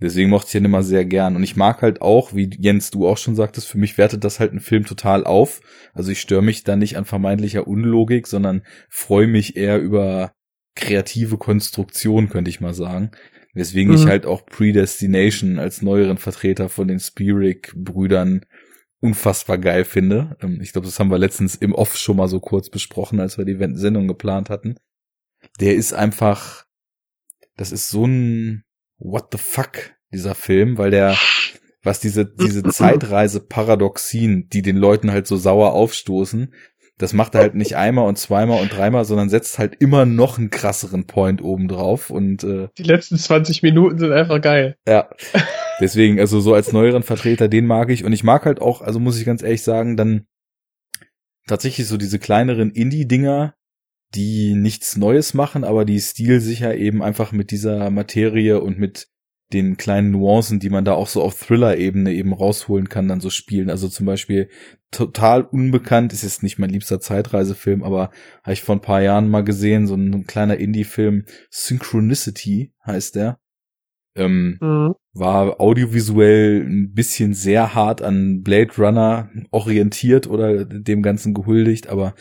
[0.01, 1.36] Deswegen mochte ich den immer sehr gern.
[1.36, 4.39] Und ich mag halt auch, wie Jens, du auch schon sagtest, für mich wertet das
[4.39, 5.59] halt einen Film total auf.
[5.93, 10.32] Also ich störe mich da nicht an vermeintlicher Unlogik, sondern freue mich eher über
[10.80, 13.11] kreative Konstruktion, könnte ich mal sagen.
[13.53, 14.09] Weswegen ich Mhm.
[14.09, 18.45] halt auch Predestination als neueren Vertreter von den Spirik-Brüdern
[19.01, 20.38] unfassbar geil finde.
[20.41, 23.38] Ähm, Ich glaube, das haben wir letztens im Off schon mal so kurz besprochen, als
[23.38, 24.75] wir die Sendung geplant hatten.
[25.59, 26.65] Der ist einfach,
[27.57, 28.63] das ist so ein
[28.97, 31.17] What the fuck, dieser Film, weil der,
[31.84, 32.63] was diese, diese
[33.43, 36.53] Zeitreise-Paradoxien, die den Leuten halt so sauer aufstoßen,
[37.00, 40.38] das macht er halt nicht einmal und zweimal und dreimal, sondern setzt halt immer noch
[40.38, 44.76] einen krasseren Point oben drauf und äh, Die letzten 20 Minuten sind einfach geil.
[44.88, 45.10] ja.
[45.82, 48.04] Deswegen, also so als neueren Vertreter, den mag ich.
[48.04, 50.26] Und ich mag halt auch, also muss ich ganz ehrlich sagen, dann
[51.47, 53.54] tatsächlich so diese kleineren Indie-Dinger,
[54.14, 59.08] die nichts Neues machen, aber die stilsicher eben einfach mit dieser Materie und mit
[59.54, 63.30] den kleinen Nuancen, die man da auch so auf Thriller-Ebene eben rausholen kann, dann so
[63.30, 63.70] spielen.
[63.70, 64.50] Also zum Beispiel
[64.91, 68.12] total unbekannt, ist jetzt nicht mein liebster Zeitreisefilm, aber
[68.43, 73.39] habe ich vor ein paar Jahren mal gesehen, so ein kleiner Indie-Film, Synchronicity heißt der.
[74.16, 74.95] Ähm, Mhm.
[75.14, 82.16] war audiovisuell ein bisschen sehr hart an Blade Runner orientiert oder dem Ganzen gehuldigt, aber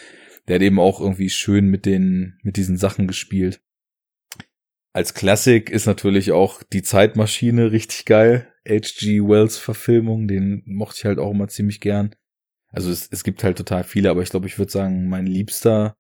[0.47, 3.61] der hat eben auch irgendwie schön mit den, mit diesen Sachen gespielt.
[4.93, 8.53] Als Klassik ist natürlich auch die Zeitmaschine richtig geil.
[8.67, 9.21] H.G.
[9.23, 12.15] Wells Verfilmung, den mochte ich halt auch immer ziemlich gern.
[12.71, 15.97] Also es, es gibt halt total viele, aber ich glaube, ich würde sagen, mein Liebster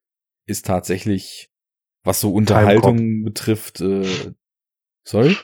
[0.46, 1.50] ist tatsächlich,
[2.04, 4.32] was so Unterhaltung betrifft, äh,
[5.04, 5.36] sorry?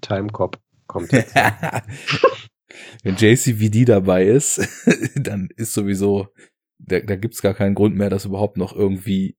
[0.00, 1.34] Time Cop kommt jetzt.
[3.02, 4.60] wenn JCVD dabei ist,
[5.16, 6.28] dann ist sowieso,
[6.78, 9.36] da, da gibt's gar keinen Grund mehr, das überhaupt noch irgendwie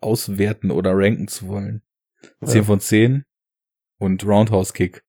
[0.00, 1.82] auswerten oder ranken zu wollen.
[2.44, 2.62] 10 Ja.
[2.64, 3.24] von 10
[3.98, 5.02] und Roundhouse Kick.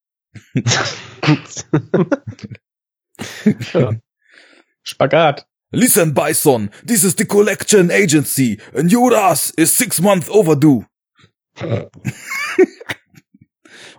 [3.73, 3.91] Ja.
[4.83, 5.47] Spagat.
[5.71, 10.85] Listen, Bison, this is the collection agency and Judas is six months overdue.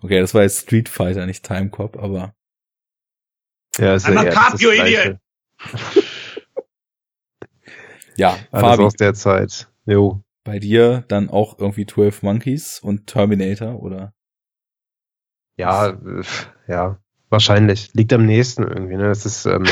[0.02, 2.34] okay, das war jetzt Street Fighter, nicht Time Cop, aber
[3.78, 5.20] ja, ist I'm ja cop, das you Gleiche.
[8.16, 9.68] ja, Alles Fabi, aus der Zeit.
[9.86, 10.22] Jo.
[10.46, 14.14] Bei dir dann auch irgendwie 12 Monkeys und Terminator oder?
[15.58, 16.22] Ja, äh,
[16.68, 17.92] ja, wahrscheinlich.
[17.94, 19.10] Liegt am nächsten irgendwie, ne?
[19.10, 19.64] Es ist, ähm,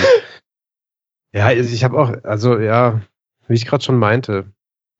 [1.32, 3.00] ja, ich habe auch, also ja,
[3.48, 4.52] wie ich gerade schon meinte,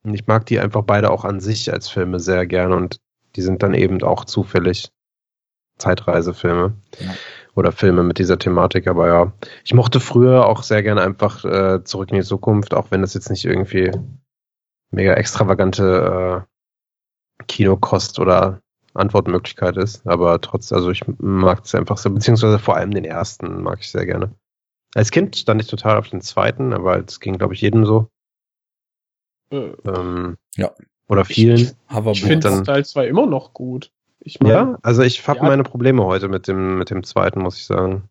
[0.05, 3.01] ich mag die einfach beide auch an sich als Filme sehr gerne und
[3.37, 4.91] die sind dann eben auch zufällig
[5.79, 7.15] Zeitreisefilme Ja.
[7.57, 9.33] oder Filme mit dieser Thematik, aber ja,
[9.65, 13.15] ich mochte früher auch sehr gerne einfach äh, zurück in die Zukunft, auch wenn das
[13.15, 13.91] jetzt nicht irgendwie
[14.95, 16.45] mega extravagante
[17.41, 18.61] äh, Kinokost oder
[18.95, 23.63] Antwortmöglichkeit ist, aber trotz, also ich mag es einfach so, beziehungsweise vor allem den ersten
[23.63, 24.33] mag ich sehr gerne.
[24.95, 28.09] Als Kind stand ich total auf den zweiten, aber es ging, glaube ich, jedem so.
[29.51, 30.71] Äh, Ähm, Ja.
[31.09, 31.57] Oder vielen.
[31.57, 32.19] Ich Hoverboard.
[32.19, 33.91] finde Teil 2 immer noch gut.
[34.21, 35.45] Ich meine, ja, also ich habe Ja.
[35.47, 38.09] meine Probleme heute mit dem, mit dem zweiten, muss ich sagen.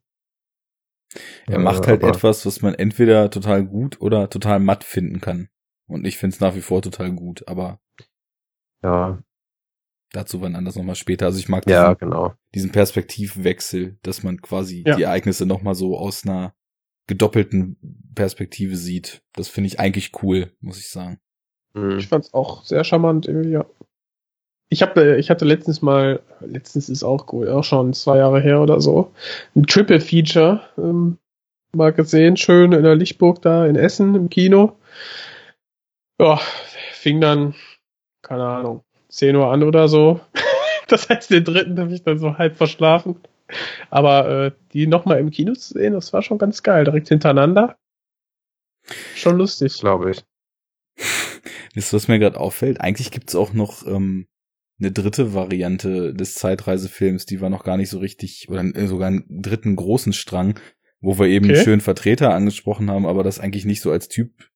[1.48, 5.22] Er macht Äh, halt aber- etwas, was man entweder total gut oder total matt finden
[5.22, 5.48] kann.
[5.88, 7.80] Und ich finde es nach wie vor total gut, aber
[8.84, 9.20] Ja,
[10.12, 11.26] dazu wann anders nochmal später.
[11.26, 12.34] Also ich mag ja, diesen, genau.
[12.54, 14.96] diesen Perspektivwechsel, dass man quasi Ja.
[14.96, 16.54] die Ereignisse nochmal so aus einer
[17.08, 17.78] gedoppelten
[18.16, 19.24] Perspektive sieht.
[19.34, 21.20] Das finde ich eigentlich cool, muss ich sagen.
[21.76, 21.98] Hm.
[21.98, 23.66] ich fand's auch sehr charmant irgendwie, ja.
[24.70, 28.62] Ich habe, ich hatte letztens mal, letztens ist auch gut, auch schon zwei Jahre her
[28.62, 29.12] oder so,
[29.56, 31.18] ein Triple Feature ähm,
[31.76, 34.78] mal gesehen, schön in der Lichtburg da in Essen im Kino.
[36.20, 36.40] Ja,
[36.92, 37.56] fing dann,
[38.22, 40.20] keine Ahnung, 10 Uhr an oder so.
[40.88, 43.16] Das heißt, den dritten habe ich dann so halb verschlafen.
[43.90, 47.78] Aber äh, die nochmal im Kino zu sehen, das war schon ganz geil, direkt hintereinander.
[49.16, 49.80] Schon lustig.
[49.80, 50.24] Glaube ich.
[51.74, 52.82] Wisst ihr, was mir gerade auffällt?
[52.82, 54.28] Eigentlich gibt's auch noch ähm,
[54.80, 59.08] eine dritte Variante des Zeitreisefilms, die war noch gar nicht so richtig, oder äh, sogar
[59.08, 60.60] einen dritten großen Strang,
[61.00, 61.64] wo wir eben Okay.
[61.64, 64.50] schön Vertreter angesprochen haben, aber das eigentlich nicht so als Typ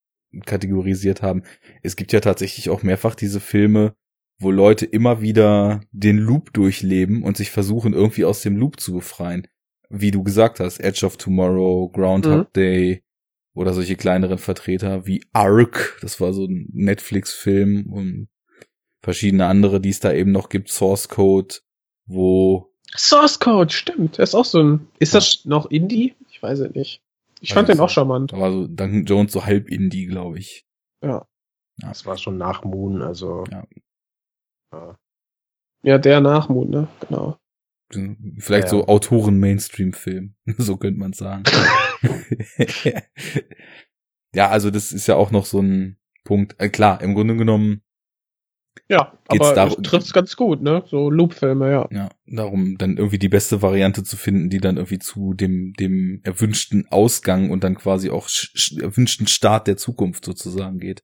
[0.45, 1.43] kategorisiert haben.
[1.83, 3.95] Es gibt ja tatsächlich auch mehrfach diese Filme,
[4.39, 8.93] wo Leute immer wieder den Loop durchleben und sich versuchen, irgendwie aus dem Loop zu
[8.93, 9.47] befreien.
[9.89, 13.03] Wie du gesagt hast, Edge of Tomorrow, Groundhog Day
[13.55, 18.27] oder solche kleineren Vertreter wie Ark, das war so ein Netflix-Film und
[19.01, 21.55] verschiedene andere, die es da eben noch gibt, Source Code,
[22.05, 24.17] wo Source Code, stimmt.
[24.17, 24.87] Der ist auch so ein.
[24.99, 26.15] Ist das noch Indie?
[26.29, 27.01] Ich weiß es nicht.
[27.41, 28.33] Ich fand den auch charmant.
[28.33, 30.65] da war so Duncan Jones so halb Indie, glaube ich.
[31.03, 31.25] Ja.
[31.79, 33.43] Das war schon nach Moon, also.
[33.51, 33.65] Ja.
[34.73, 34.97] Ja.
[35.83, 36.87] Ja, der Nachmut, ne?
[37.07, 37.37] Genau.
[38.39, 38.69] Vielleicht Ja.
[38.71, 41.43] so Autoren-Mainstream-Film, so könnte man sagen.
[44.33, 46.55] ja, also das ist ja auch noch so ein Punkt.
[46.59, 47.81] Äh, klar, im Grunde genommen,
[48.89, 50.81] Ja, Geht's aber darum- es trifft's ganz gut, ne?
[50.87, 51.87] So Loop-Filme, ja.
[51.91, 56.21] ja, darum dann irgendwie die beste Variante zu finden, die dann irgendwie zu dem, dem
[56.23, 61.03] erwünschten Ausgang und dann quasi auch sch sch erwünschten Start der Zukunft sozusagen geht.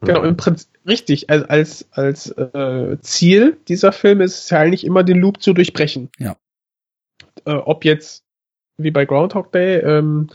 [0.00, 1.30] Genau, im Prinzip richtig.
[1.30, 5.52] Als, als, als äh, Ziel dieser Filme ist es ja eigentlich immer den Loop zu
[5.52, 6.10] durchbrechen.
[6.18, 6.36] Ja.
[7.44, 8.24] Äh, ob jetzt,
[8.76, 10.28] wie bei Groundhog Day, ähm,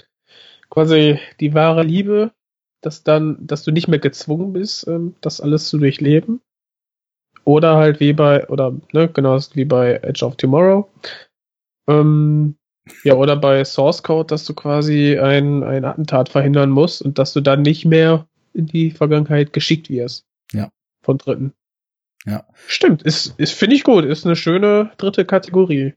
[0.69, 2.31] quasi die wahre Liebe,
[2.81, 6.41] dass dann, dass du nicht mehr gezwungen bist, ähm, das alles zu durchleben.
[7.49, 10.87] Oder halt wie bei, oder ne, genau wie bei Edge of Tomorrow.
[11.87, 12.57] Ähm,
[13.03, 17.33] ja, oder bei Source Code, dass du quasi ein, ein Attentat verhindern musst und dass
[17.33, 20.27] du dann nicht mehr in die Vergangenheit geschickt wirst.
[20.53, 20.69] Ja.
[21.01, 21.53] Von Dritten.
[22.27, 22.45] Ja.
[22.67, 25.95] Stimmt, ist, ist finde ich gut, ist eine schöne dritte Kategorie.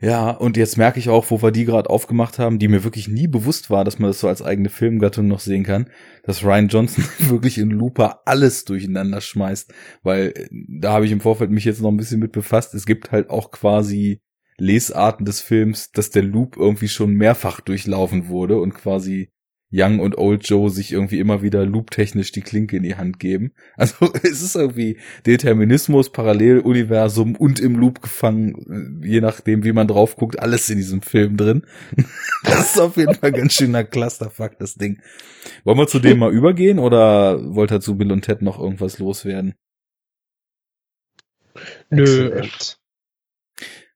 [0.00, 3.08] Ja, und jetzt merke ich auch, wo wir die gerade aufgemacht haben, die mir wirklich
[3.08, 5.88] nie bewusst war, dass man das so als eigene Filmgattung noch sehen kann,
[6.24, 9.72] dass Ryan Johnson wirklich in Looper alles durcheinander schmeißt,
[10.02, 10.48] weil äh,
[10.80, 12.74] da habe ich im Vorfeld mich jetzt noch ein bisschen mit befasst.
[12.74, 14.20] Es gibt halt auch quasi
[14.56, 19.30] Lesarten des Films, dass der Loop irgendwie schon mehrfach durchlaufen wurde und quasi
[19.74, 23.52] Young und Old Joe sich irgendwie immer wieder looptechnisch die Klinke in die Hand geben.
[23.76, 30.16] Also es ist irgendwie Determinismus, Paralleluniversum und im Loop gefangen, je nachdem, wie man drauf
[30.16, 31.66] guckt, alles in diesem Film drin.
[32.44, 35.00] Das ist auf jeden Fall ganz schöner Clusterfuck, das Ding.
[35.64, 38.98] Wollen wir zu dem mal übergehen oder wollt ihr zu Bill und Ted noch irgendwas
[38.98, 39.54] loswerden?
[41.90, 42.02] Nö.
[42.02, 42.83] Exzellent.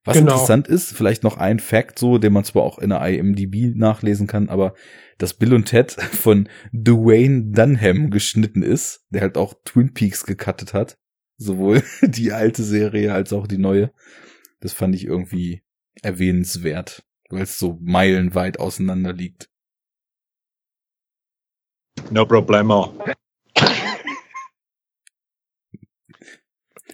[0.08, 0.32] Was Genau.
[0.32, 4.26] interessant ist, vielleicht noch ein Fact so, den man zwar auch in der IMDb nachlesen
[4.26, 4.72] kann, aber
[5.18, 10.72] dass Bill und Ted von Dwayne Dunham geschnitten ist, der halt auch Twin Peaks gecuttet
[10.72, 10.96] hat.
[11.36, 13.92] Sowohl die alte Serie als auch die neue.
[14.60, 15.62] Das fand ich irgendwie
[16.00, 19.50] erwähnenswert, weil es so meilenweit auseinander liegt.
[22.10, 22.98] No problemo.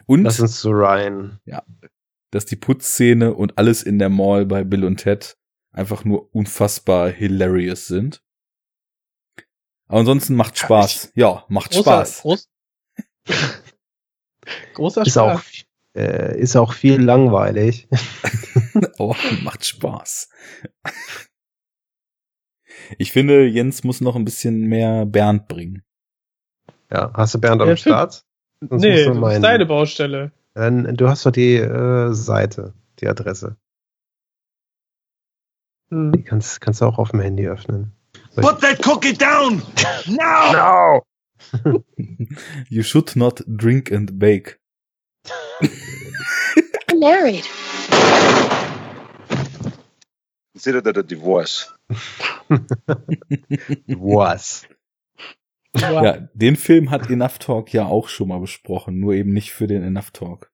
[0.06, 1.38] Und Lass uns zu Ryan.
[2.34, 5.36] Dass die Putzszene und alles in der Mall bei Bill und Ted
[5.72, 8.22] einfach nur unfassbar hilarious sind.
[9.86, 11.12] Aber ansonsten macht Spaß.
[11.14, 12.22] Ja, macht Großer, Spaß.
[12.22, 12.50] Groß,
[14.74, 15.18] großer Ist Spaß.
[15.18, 15.42] auch,
[15.96, 17.88] äh, ist auch viel langweilig.
[18.98, 20.28] Oh, macht Spaß.
[22.98, 25.82] Ich finde, Jens muss noch ein bisschen mehr Bernd bringen.
[26.90, 27.76] Ja, hast du Bernd am Ja.
[27.76, 28.24] Start?
[28.60, 30.32] Sonst nee, das ist deine Baustelle.
[30.54, 33.56] Dann, du hast doch die äh, Seite, die Adresse.
[35.90, 36.12] Hm.
[36.12, 37.92] Die kannst, kannst du auch auf dem Handy öffnen.
[38.36, 39.62] Put that cookie down!
[40.06, 41.02] Now!
[41.52, 41.84] No!
[42.68, 44.58] You should not drink and bake.
[46.88, 47.44] I'm married.
[50.52, 51.70] Consider that a divorce.
[53.88, 54.66] Was?
[55.76, 59.66] Ja, den Film hat Enough Talk ja auch schon mal besprochen, nur eben nicht für
[59.66, 60.52] den Enough Talk.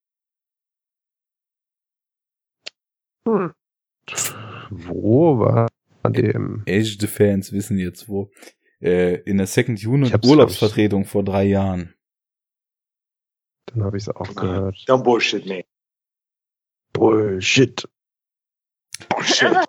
[3.27, 3.53] Hm.
[4.71, 5.69] Wo war
[6.09, 6.65] dem?
[6.69, 8.31] Aged Fans wissen jetzt wo.
[8.81, 11.95] Äh, in der Second Unit Urlaubsvertretung vor drei Jahren.
[13.67, 14.77] Dann habe ich es auch gehört.
[14.87, 15.65] Don't bullshit me.
[16.93, 17.89] Bullshit.
[19.09, 19.57] Bullshit.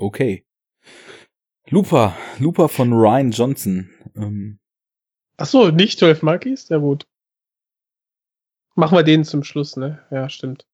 [0.00, 0.46] Okay.
[1.70, 3.90] Looper, Looper von Ryan Johnson.
[4.16, 4.58] Ähm,
[5.36, 6.68] Ach so, nicht 12 Monkeys?
[6.68, 7.06] Ja gut.
[8.74, 10.04] Machen wir den zum Schluss, ne?
[10.10, 10.66] Ja, stimmt.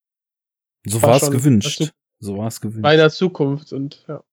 [0.85, 1.93] so War war es gewünscht.
[2.19, 2.83] So war es gewünscht.
[2.83, 4.25] Bei der Zukunft und ja.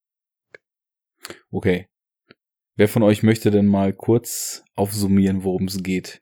[1.52, 1.88] Okay.
[2.76, 6.22] Wer von euch möchte denn mal kurz aufsummieren, worum es geht?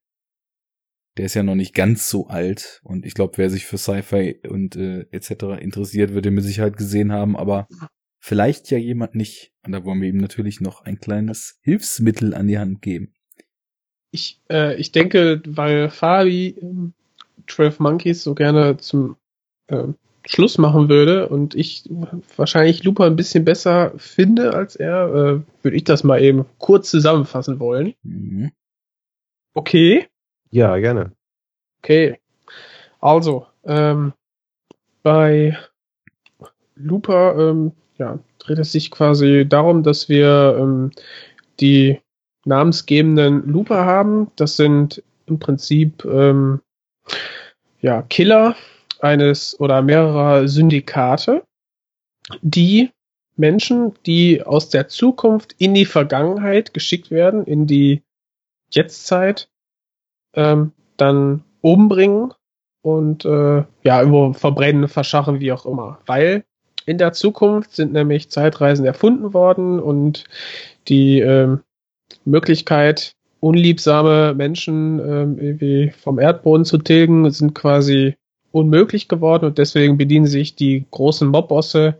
[1.17, 4.41] Der ist ja noch nicht ganz so alt und ich glaube, wer sich für Sci-Fi
[4.47, 5.61] und äh, etc.
[5.61, 7.67] interessiert, wird ihn mit Sicherheit gesehen haben, aber
[8.21, 9.51] vielleicht ja jemand nicht.
[9.65, 13.13] Und da wollen wir ihm natürlich noch ein kleines Hilfsmittel an die Hand geben.
[14.11, 16.93] Ich, äh, ich denke, weil Fabi ähm,
[17.47, 19.17] 12 Monkeys so gerne zum
[19.67, 19.95] ähm,
[20.25, 21.89] Schluss machen würde und ich
[22.37, 26.91] wahrscheinlich Looper ein bisschen besser finde als er, äh, würde ich das mal eben kurz
[26.91, 27.95] zusammenfassen wollen.
[28.03, 28.51] Mhm.
[29.53, 30.07] Okay.
[30.51, 31.13] Ja, gerne.
[31.81, 32.19] Okay.
[32.99, 34.13] Also, ähm,
[35.01, 35.57] bei
[36.75, 37.71] Looper, ähm,
[38.01, 40.91] ja, dreht es sich quasi darum, dass wir ähm,
[41.59, 41.99] die
[42.45, 44.31] namensgebenden Looper haben.
[44.35, 46.61] Das sind im Prinzip ähm,
[47.79, 48.55] ja, Killer
[48.99, 51.43] eines oder mehrerer Syndikate,
[52.41, 52.89] die
[53.35, 58.01] Menschen, die aus der Zukunft in die Vergangenheit geschickt werden, in die
[58.71, 59.47] Jetztzeit,
[60.33, 62.33] ähm, dann umbringen
[62.81, 65.99] und äh, ja, irgendwo verbrennen, verscharren, wie auch immer.
[66.07, 66.45] Weil
[66.91, 70.25] in der Zukunft sind nämlich Zeitreisen erfunden worden und
[70.87, 71.61] die ähm,
[72.25, 78.15] Möglichkeit, unliebsame Menschen ähm, irgendwie vom Erdboden zu tilgen, sind quasi
[78.51, 81.95] unmöglich geworden und deswegen bedienen sich die großen Mobbosse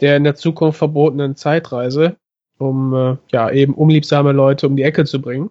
[0.00, 2.16] der in der Zukunft verbotenen Zeitreise,
[2.58, 5.50] um äh, ja eben unliebsame Leute um die Ecke zu bringen.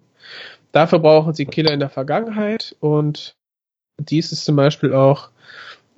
[0.70, 3.34] Dafür brauchen sie Killer in der Vergangenheit und
[3.98, 5.30] dies ist zum Beispiel auch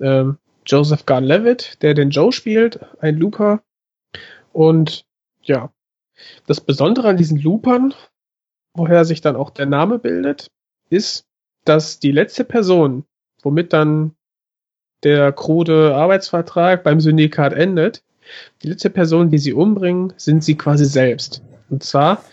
[0.01, 0.37] ähm,
[0.69, 3.63] Joseph Garn-Levitt, der den Joe spielt, ein Looper.
[4.53, 5.05] Und
[5.41, 5.73] ja,
[6.45, 7.95] das Besondere an diesen Loopern,
[8.75, 10.47] woher sich dann auch der Name bildet,
[10.89, 11.25] ist,
[11.65, 13.03] dass die letzte Person,
[13.41, 14.15] womit dann
[15.03, 18.03] der krude Arbeitsvertrag beim Syndikat endet,
[18.61, 21.41] die letzte Person, die sie umbringen, sind sie quasi selbst.
[21.69, 22.23] Und zwar,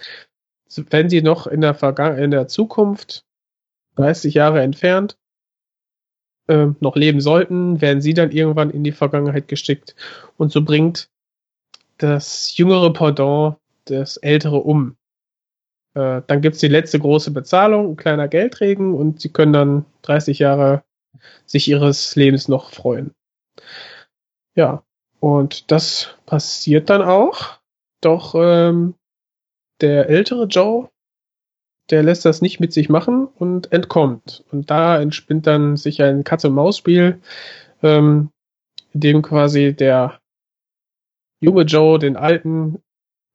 [0.90, 3.24] wenn sie noch in der Vergangen in der Zukunft
[3.94, 5.16] 30 Jahre entfernt
[6.48, 9.94] äh, noch leben sollten, werden sie dann irgendwann in die Vergangenheit geschickt
[10.36, 11.08] und so bringt
[11.98, 13.56] das jüngere Pendant
[13.86, 14.96] das ältere um.
[15.94, 20.38] Äh, dann gibt's die letzte große Bezahlung, ein kleiner Geldregen und sie können dann 30
[20.38, 20.82] Jahre
[21.46, 23.12] sich ihres Lebens noch freuen.
[24.54, 24.82] Ja,
[25.20, 27.58] und das passiert dann auch.
[28.00, 28.94] Doch ähm,
[29.80, 30.90] der ältere Joe,
[31.90, 34.44] der lässt das nicht mit sich machen und entkommt.
[34.50, 37.20] Und da entspinnt dann sich ein Katz-und-Maus-Spiel,
[37.82, 38.30] ähm,
[38.92, 40.20] in dem quasi der
[41.40, 42.82] junge Joe den alten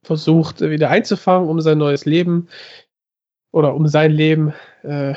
[0.03, 2.48] versucht wieder einzufangen, um sein neues Leben
[3.53, 4.53] oder um sein Leben
[4.84, 5.14] äh,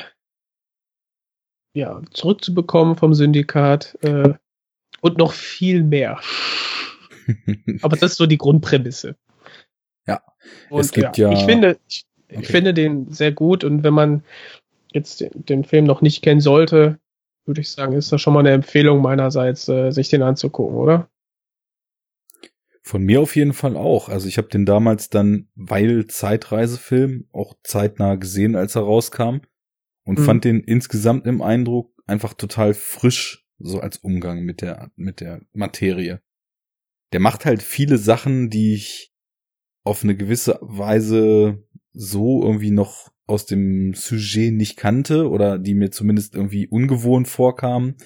[1.74, 3.96] ja, zurückzubekommen vom Syndikat.
[4.02, 4.34] Äh,
[5.00, 6.20] Und noch viel mehr.
[7.82, 9.16] Aber das ist so die Grundprämisse.
[10.06, 10.22] Ja.
[10.70, 12.04] Und Es gibt ja- Ich finde, ich,
[12.34, 12.42] Okay.
[12.42, 14.24] ich finde den sehr gut und wenn man
[14.92, 16.98] jetzt den, den Film noch nicht kennen sollte,
[17.46, 21.08] würde ich sagen, ist das schon mal eine Empfehlung meinerseits, äh, sich den anzugucken, oder?
[22.82, 24.08] Von mir auf jeden Fall auch.
[24.08, 29.38] Also ich habe den damals dann, weil Zeitreisefilm, auch zeitnah gesehen, als er rauskam.
[30.06, 30.24] Und Mhm.
[30.24, 35.40] fand den insgesamt im Eindruck einfach total frisch, so als Umgang mit der, mit der
[35.54, 36.20] Materie.
[37.12, 39.14] Der macht halt viele Sachen, die ich
[39.82, 45.90] auf eine gewisse Weise so irgendwie noch aus dem Sujet nicht kannte oder die mir
[45.90, 47.96] zumindest irgendwie ungewohnt vorkamen.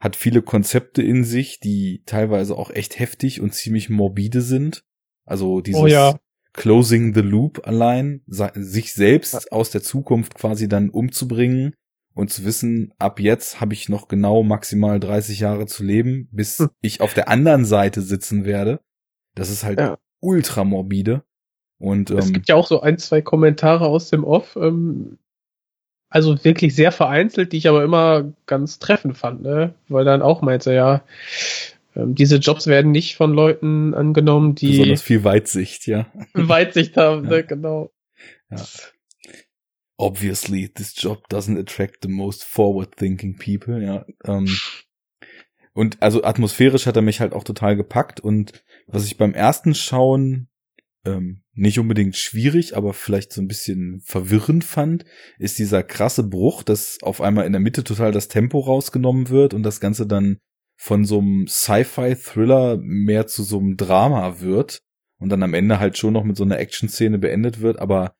[0.00, 4.84] Hat viele Konzepte in sich, die teilweise auch echt heftig und ziemlich morbide sind.
[5.24, 6.18] Also dieses Oh ja.
[6.54, 11.74] Closing the Loop allein, sich selbst aus der Zukunft quasi dann umzubringen
[12.14, 16.58] und zu wissen, ab jetzt habe ich noch genau maximal 30 Jahre zu leben, bis
[16.58, 16.70] Hm.
[16.80, 18.80] ich auf der anderen Seite sitzen werde.
[19.36, 19.98] Das ist halt Ja.
[20.20, 21.22] ultra morbide.
[21.78, 25.18] Und Es ähm, gibt ja auch so ein, zwei Kommentare aus dem Off, ähm,
[26.10, 29.74] also wirklich sehr vereinzelt, die ich aber immer ganz treffend fand, ne?
[29.88, 31.02] Weil dann auch meinte, ja,
[31.94, 36.06] ähm, diese Jobs werden nicht von Leuten angenommen, die besonders viel Weitsicht, ja.
[36.34, 37.30] Weitsicht haben, Ja.
[37.30, 37.44] ne?
[37.44, 37.90] Genau.
[38.50, 38.64] Ja.
[39.96, 44.06] Obviously, this job doesn't attract the most forward-thinking people, ja.
[44.24, 44.48] Ähm,
[45.72, 49.74] und also atmosphärisch hat er mich halt auch total gepackt und was ich beim ersten
[49.74, 50.48] Schauen
[51.04, 55.04] ähm, nicht unbedingt schwierig, aber vielleicht so ein bisschen verwirrend fand,
[55.38, 59.54] ist dieser krasse Bruch, dass auf einmal in der Mitte total das Tempo rausgenommen wird
[59.54, 60.38] und das Ganze dann
[60.76, 64.80] von so einem Sci-Fi-Thriller mehr zu so einem Drama wird
[65.18, 68.14] und dann am Ende halt schon noch mit so einer Action-Szene beendet wird, aber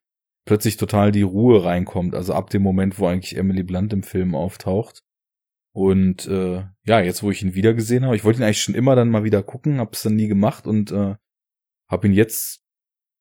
[0.45, 2.15] plötzlich total die Ruhe reinkommt.
[2.15, 5.03] Also ab dem Moment, wo eigentlich Emily Blunt im Film auftaucht.
[5.73, 8.75] Und äh, ja, jetzt wo ich ihn wieder gesehen habe, ich wollte ihn eigentlich schon
[8.75, 11.15] immer dann mal wieder gucken, habe es dann nie gemacht und äh,
[11.89, 12.65] habe ihn jetzt,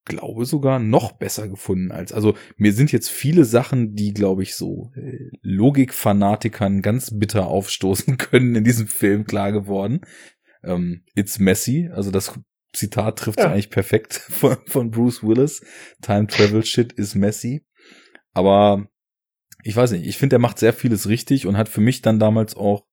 [0.08, 2.12] glaube sogar, noch besser gefunden als.
[2.12, 8.16] Also mir sind jetzt viele Sachen, die, glaube ich, so äh, Logikfanatikern ganz bitter aufstoßen
[8.18, 10.00] können in diesem Film klar geworden.
[10.64, 12.38] Ähm, It's messy, also das
[12.72, 13.50] Zitat trifft Ja.
[13.50, 15.62] eigentlich perfekt von, von Bruce Willis.
[16.02, 17.64] Time Travel Shit is messy.
[18.32, 18.88] Aber
[19.62, 22.18] ich weiß nicht, ich finde, er macht sehr vieles richtig und hat für mich dann
[22.18, 22.87] damals auch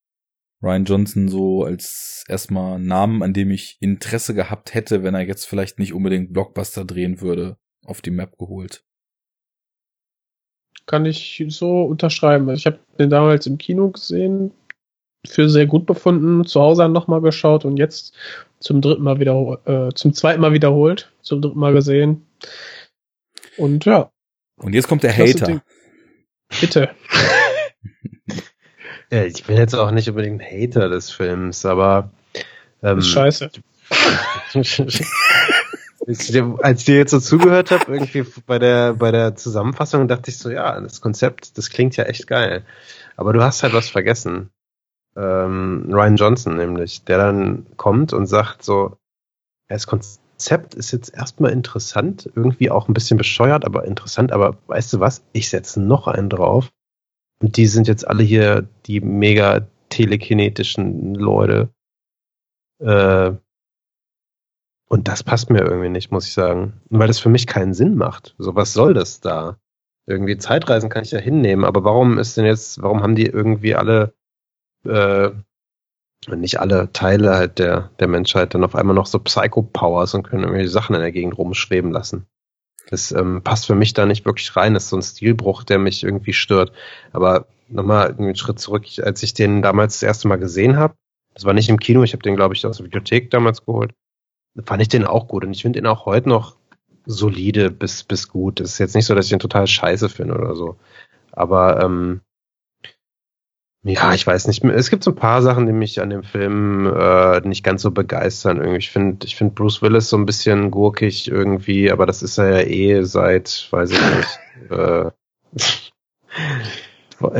[0.61, 5.45] Ryan Johnson so als erstmal Namen, an dem ich Interesse gehabt hätte, wenn er jetzt
[5.45, 8.83] vielleicht nicht unbedingt Blockbuster drehen würde, auf die Map geholt.
[10.85, 12.49] Kann ich so unterschreiben.
[12.49, 14.51] Also Ich habe den damals im Kino gesehen,
[15.27, 18.15] für sehr gut befunden, zu Hause nochmal geschaut und jetzt
[18.59, 22.25] zum dritten Mal wiederholt, äh, zum zweiten Mal wiederholt, zum dritten Mal gesehen.
[23.57, 24.11] Und ja,
[24.57, 25.63] Und jetzt kommt der Hater.
[26.59, 26.89] Bitte.
[29.15, 32.09] Ja, ich bin jetzt auch nicht unbedingt ein Hater des Films, aber
[32.83, 33.49] ähm, ist scheiße.
[34.53, 34.69] als
[36.07, 40.07] ich dir- als ich dir jetzt so zugehört habe, irgendwie bei der, bei der Zusammenfassung,
[40.07, 42.63] dachte ich so, ja, das Konzept, das klingt ja echt geil.
[43.15, 44.49] Aber du hast halt was vergessen.
[45.15, 48.97] Ähm, Ryan Johnson nämlich, der dann kommt und sagt so,
[49.69, 54.91] das Konzept ist jetzt erstmal interessant, irgendwie auch ein bisschen bescheuert, aber interessant, aber weißt
[54.93, 56.69] du was, ich setze noch einen drauf.
[57.41, 61.69] Und die sind jetzt alle hier die mega telekinetischen Leute.
[62.79, 63.33] Äh,
[64.87, 66.81] und das passt mir irgendwie nicht, muss ich sagen.
[66.89, 68.35] Weil das für mich keinen Sinn macht.
[68.37, 69.57] So, was soll das da?
[70.07, 73.73] Irgendwie Zeitreisen kann ich ja hinnehmen, aber warum ist denn jetzt, warum haben die irgendwie
[73.73, 74.13] alle,
[74.85, 75.31] äh,
[76.27, 80.43] nicht alle Teile halt der, der Menschheit dann auf einmal noch so Psycho-Powers und können
[80.43, 82.27] irgendwie Sachen in der Gegend rumschweben lassen?
[82.89, 84.73] Das ähm, passt für mich da nicht wirklich rein.
[84.73, 86.71] Das ist so ein Stilbruch, der mich irgendwie stört.
[87.11, 90.95] Aber nochmal einen Schritt zurück, als ich den damals das erste Mal gesehen habe,
[91.33, 93.93] das war nicht im Kino, ich habe den, glaube ich, aus der Bibliothek damals geholt,
[94.65, 95.43] fand ich den auch gut.
[95.43, 96.55] Und ich finde ihn auch heute noch
[97.05, 98.61] solide bis, bis gut.
[98.61, 100.77] Es ist jetzt nicht so, dass ich ihn total scheiße finde oder so.
[101.31, 102.21] Aber ähm,
[103.87, 104.63] ja, ich weiß nicht.
[104.63, 107.91] Es gibt so ein paar Sachen, die mich an dem Film äh, nicht ganz so
[107.91, 108.57] begeistern.
[108.57, 108.79] Irgendwie.
[108.79, 112.61] Ich finde ich find Bruce Willis so ein bisschen gurkig irgendwie, aber das ist er
[112.61, 114.39] ja eh seit, weiß ich nicht.
[114.71, 115.11] äh,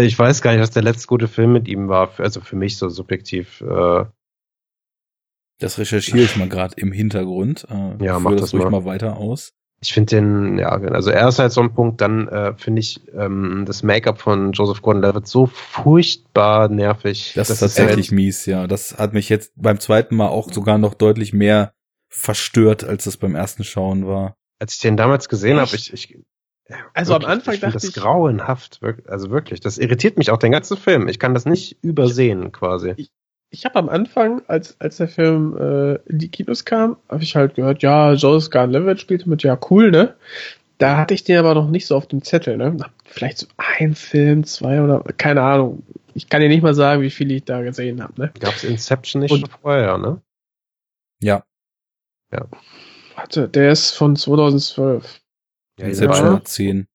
[0.06, 2.12] ich weiß gar nicht, was der letzte gute Film mit ihm war.
[2.20, 3.62] Also für mich so subjektiv.
[3.62, 4.06] Äh,
[5.60, 7.66] Das recherchiere ich mal gerade im Hintergrund.
[7.70, 8.70] Äh, Ja, führe mach das das ruhig mal.
[8.70, 9.54] mal weiter aus.
[9.86, 13.02] Ich finde den, ja, also er ist halt so ein Punkt, dann äh, finde ich
[13.16, 17.34] ähm, das Make-up von Joseph Gordon-Levitt so furchtbar nervig.
[17.36, 18.68] Das, ist ist tatsächlich halt- mies, ja.
[18.68, 21.72] Das hat mich jetzt beim zweiten Mal auch sogar noch deutlich mehr
[22.10, 24.36] verstört, als das beim ersten Schauen war.
[24.60, 26.18] als ich den damals gesehen habe, ich, ich
[26.94, 30.32] Also am wirklich, Anfang ich dachte das ich- grauenhaft, wirk- also wirklich, das irritiert mich
[30.32, 31.08] auch den ganzen Film.
[31.08, 32.94] Ich kann das nicht übersehen quasi.
[32.98, 33.12] ich
[33.66, 37.56] habe am Anfang, als, als der Film äh, in die Kinos kam, habe ich halt
[37.56, 40.16] gehört, ja, Joseph Gordon-Levitt spielte mit, ja, cool, ne?
[40.78, 42.76] Da hatte ich den aber noch nicht so auf dem Zettel, ne?
[43.06, 45.84] Vielleicht so ein Film, zwei oder keine Ahnung.
[46.14, 48.34] Ich kann dir nicht mal sagen, wie viele ich da gesehen habe, ne?
[48.40, 50.22] Gab's Inception nicht Und- schon vorher, ne?
[51.22, 51.44] Ja,
[53.16, 55.22] Warte, der ist von 2012.
[55.80, 56.34] Ja, Inception ja.
[56.34, 56.88] hat 10.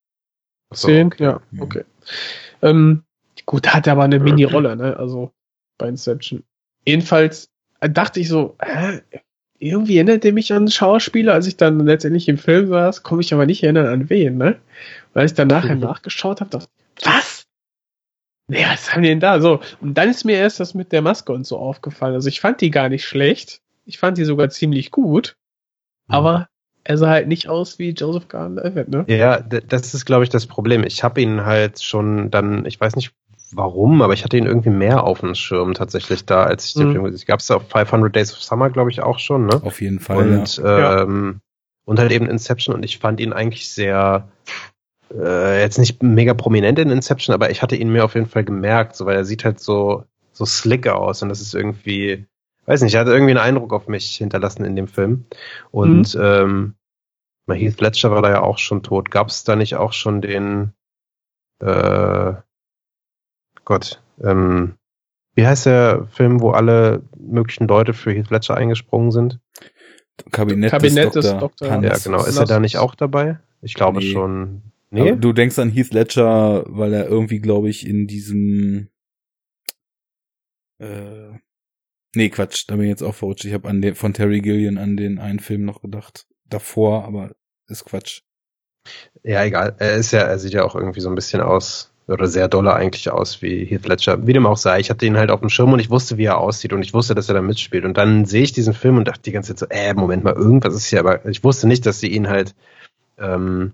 [0.70, 1.06] Achso, Zehn?
[1.06, 1.22] okay.
[1.24, 1.62] Ja, Mhm.
[1.62, 1.84] okay.
[2.60, 3.04] Ähm,
[3.46, 4.96] gut, da hat er aber eine Mini-Rolle, ne?
[4.98, 5.32] Also
[5.80, 6.44] bei Inception.
[6.86, 7.50] Jedenfalls
[7.80, 9.00] äh, dachte ich so, hä?
[9.62, 13.20] irgendwie erinnert er mich an einen Schauspieler, als ich dann letztendlich im Film saß, komme
[13.20, 14.56] ich aber nicht erinnern an wen, ne?
[15.12, 15.82] Weil ich dann nachher Mhm.
[15.82, 17.44] nachgeschaut habe, dachte ich, was?
[18.48, 19.40] Nee, was haben die denn da?
[19.40, 22.14] So, und dann ist mir erst das mit der Maske und so aufgefallen.
[22.14, 23.60] Also ich fand die gar nicht schlecht.
[23.84, 25.36] Ich fand die sogar ziemlich gut.
[26.08, 26.14] Mhm.
[26.14, 26.48] Aber
[26.82, 29.04] er sah halt nicht aus wie Joseph Gordon-Levitt, ne?
[29.08, 30.84] Ja, das ist, glaube ich, das Problem.
[30.84, 33.12] Ich habe ihn halt schon dann, ich weiß nicht
[33.54, 36.88] warum, aber ich hatte ihn irgendwie mehr auf dem Schirm tatsächlich da, als ich den
[36.88, 36.92] Mhm.
[36.92, 37.26] Film gesehen habe.
[37.26, 39.60] Gab es auf 500 Days of Summer, glaube ich, auch schon, ne?
[39.64, 40.16] Auf jeden Fall.
[40.16, 41.02] und, Ja.
[41.02, 41.40] ähm,
[41.84, 44.28] und halt eben Inception und ich fand ihn eigentlich sehr,
[45.12, 48.44] äh, jetzt nicht mega prominent in Inception, aber ich hatte ihn mir auf jeden Fall
[48.44, 52.26] gemerkt, so, weil er sieht halt so, so slick aus und das ist irgendwie,
[52.66, 55.24] weiß nicht, er hat irgendwie einen Eindruck auf mich hinterlassen in dem Film.
[55.72, 56.74] Und ähm,
[57.46, 59.10] na, Heath Ledger war da ja auch schon tot.
[59.10, 60.72] Gab es da nicht auch schon den
[61.60, 62.32] äh,
[63.70, 64.74] Gott, ähm,
[65.36, 69.38] wie heißt der Film, wo alle möglichen Leute für Heath Ledger eingesprungen sind?
[70.32, 71.70] Kabinett, Kabinett des des Dr.
[71.70, 71.86] Hans.
[71.86, 72.24] Ja, genau.
[72.24, 73.38] Ist er da nicht auch dabei?
[73.62, 74.10] Ich glaube Nee.
[74.10, 74.62] schon.
[74.90, 75.14] Nee?
[75.14, 78.88] Du denkst an Heath Ledger, weil er irgendwie, glaube ich, in diesem
[80.80, 81.30] äh,
[82.16, 83.44] Nee, Quatsch, da bin ich jetzt auch verrutscht.
[83.44, 86.26] Ich habe an den von Terry Gillian an den einen Film noch gedacht.
[86.44, 87.36] Davor, aber
[87.68, 88.22] ist Quatsch.
[89.22, 89.76] Ja, egal.
[89.78, 92.74] Er ist ja, er sieht ja auch irgendwie so ein bisschen aus, oder sehr dolle
[92.74, 94.26] eigentlich aus wie Heath Ledger.
[94.26, 96.24] Wie dem auch sei, ich hatte ihn halt auf dem Schirm und ich wusste, wie
[96.24, 97.84] er aussieht und ich wusste, dass er da mitspielt.
[97.84, 100.34] Und dann sehe ich diesen Film und dachte die ganze Zeit so, äh, Moment mal,
[100.34, 102.54] irgendwas ist hier, aber ich wusste nicht, dass sie ihn halt
[103.18, 103.72] ähm,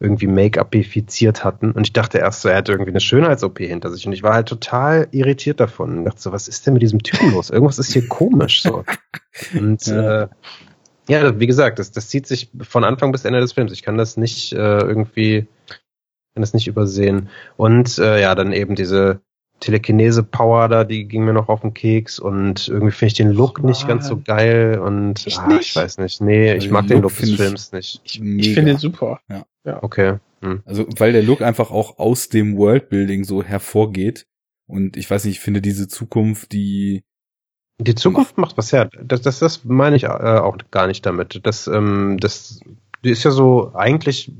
[0.00, 1.72] irgendwie Make-upifiziert hatten.
[1.72, 4.06] Und ich dachte erst so, er hätte irgendwie eine Schönheits-OP hinter sich.
[4.06, 7.02] Und ich war halt total irritiert davon und dachte so, was ist denn mit diesem
[7.02, 7.50] Typen los?
[7.50, 8.84] Irgendwas ist hier komisch so.
[9.58, 10.22] Und Ja.
[10.22, 10.28] äh,
[11.08, 13.72] ja, wie gesagt, das, das zieht sich von Anfang bis Ende des Films.
[13.72, 15.46] Ich kann das nicht äh, irgendwie,
[16.38, 17.28] kann das nicht übersehen.
[17.56, 19.20] Und äh, ja, dann eben diese
[19.58, 23.64] Telekinese-Power da, die ging mir noch auf den Keks und irgendwie finde ich den Look
[23.64, 25.70] nicht ganz so geil und Echt ah, nicht?
[25.70, 26.20] ich weiß nicht.
[26.20, 28.00] Nee, Also ich mag den den Look Look des ich- Films nicht.
[28.04, 29.20] Ich, ich finde ihn super.
[29.64, 30.18] Okay.
[30.42, 30.62] Hm.
[30.64, 34.26] Also, weil der Look einfach auch aus dem Worldbuilding so hervorgeht.
[34.68, 37.02] Und ich weiß nicht, ich finde diese Zukunft, die
[37.80, 38.88] Die Zukunft macht was her.
[39.02, 41.40] Das, das, das meine ich äh, auch gar nicht damit.
[41.42, 42.60] Das, ähm, das
[43.04, 44.30] die ist ja so eigentlich.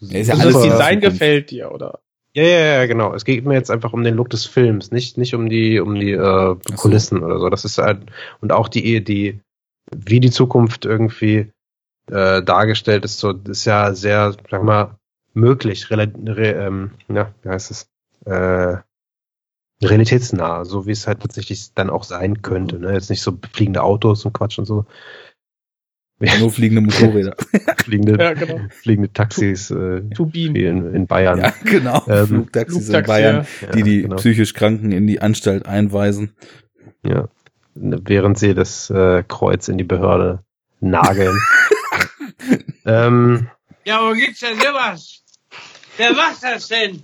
[0.00, 2.00] Ja, ist ja Also alles das Design gefällt dir, oder?
[2.34, 3.14] Ja, ja, ja, genau.
[3.14, 5.94] Es geht mir jetzt einfach um den Look des Films, nicht, nicht um die, um
[5.94, 6.74] die äh, so.
[6.76, 7.48] Kulissen oder so.
[7.48, 8.02] Das ist halt,
[8.40, 9.40] und auch die, die,
[9.90, 11.50] wie die Zukunft irgendwie
[12.10, 14.98] äh, dargestellt ist, so, ist ja sehr, sag mal,
[15.34, 17.88] möglich, rela re, ähm, ja, wie heißt es?
[18.24, 18.78] Äh,
[19.82, 22.78] realitätsnah, so wie es halt tatsächlich dann auch sein könnte.
[22.78, 22.92] Ne?
[22.92, 24.86] Jetzt nicht so fliegende Autos und Quatsch und so.
[26.18, 27.36] Nur fliegende Motorräder.
[27.84, 28.60] fliegende, Ja, genau.
[28.70, 30.02] fliegende Taxis äh,
[30.34, 31.38] in, in Bayern.
[31.38, 32.02] ja, genau.
[32.08, 34.16] Ähm, Flugtaxis in Flugtaxi, Bayern, Ja, die die genau.
[34.16, 36.34] psychisch Kranken in die Anstalt einweisen.
[37.04, 37.28] Ja.
[37.74, 40.42] Während sie das äh, Kreuz in die Behörde
[40.80, 41.38] nageln.
[42.84, 43.48] ähm,
[43.84, 45.22] Ja, wo gibt's denn sowas?
[45.96, 47.02] Wer macht das denn?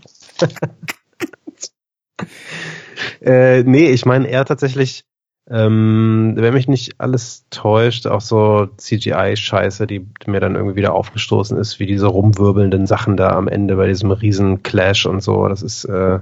[3.20, 5.04] äh, nee, ich meine eher tatsächlich,
[5.50, 11.58] ähm, wenn mich nicht alles täuscht, auch so CGI-Scheiße, die mir dann irgendwie wieder aufgestoßen
[11.58, 15.46] ist, wie diese rumwirbelnden Sachen da am Ende bei diesem riesen Clash und so.
[15.48, 16.20] Das ist, äh,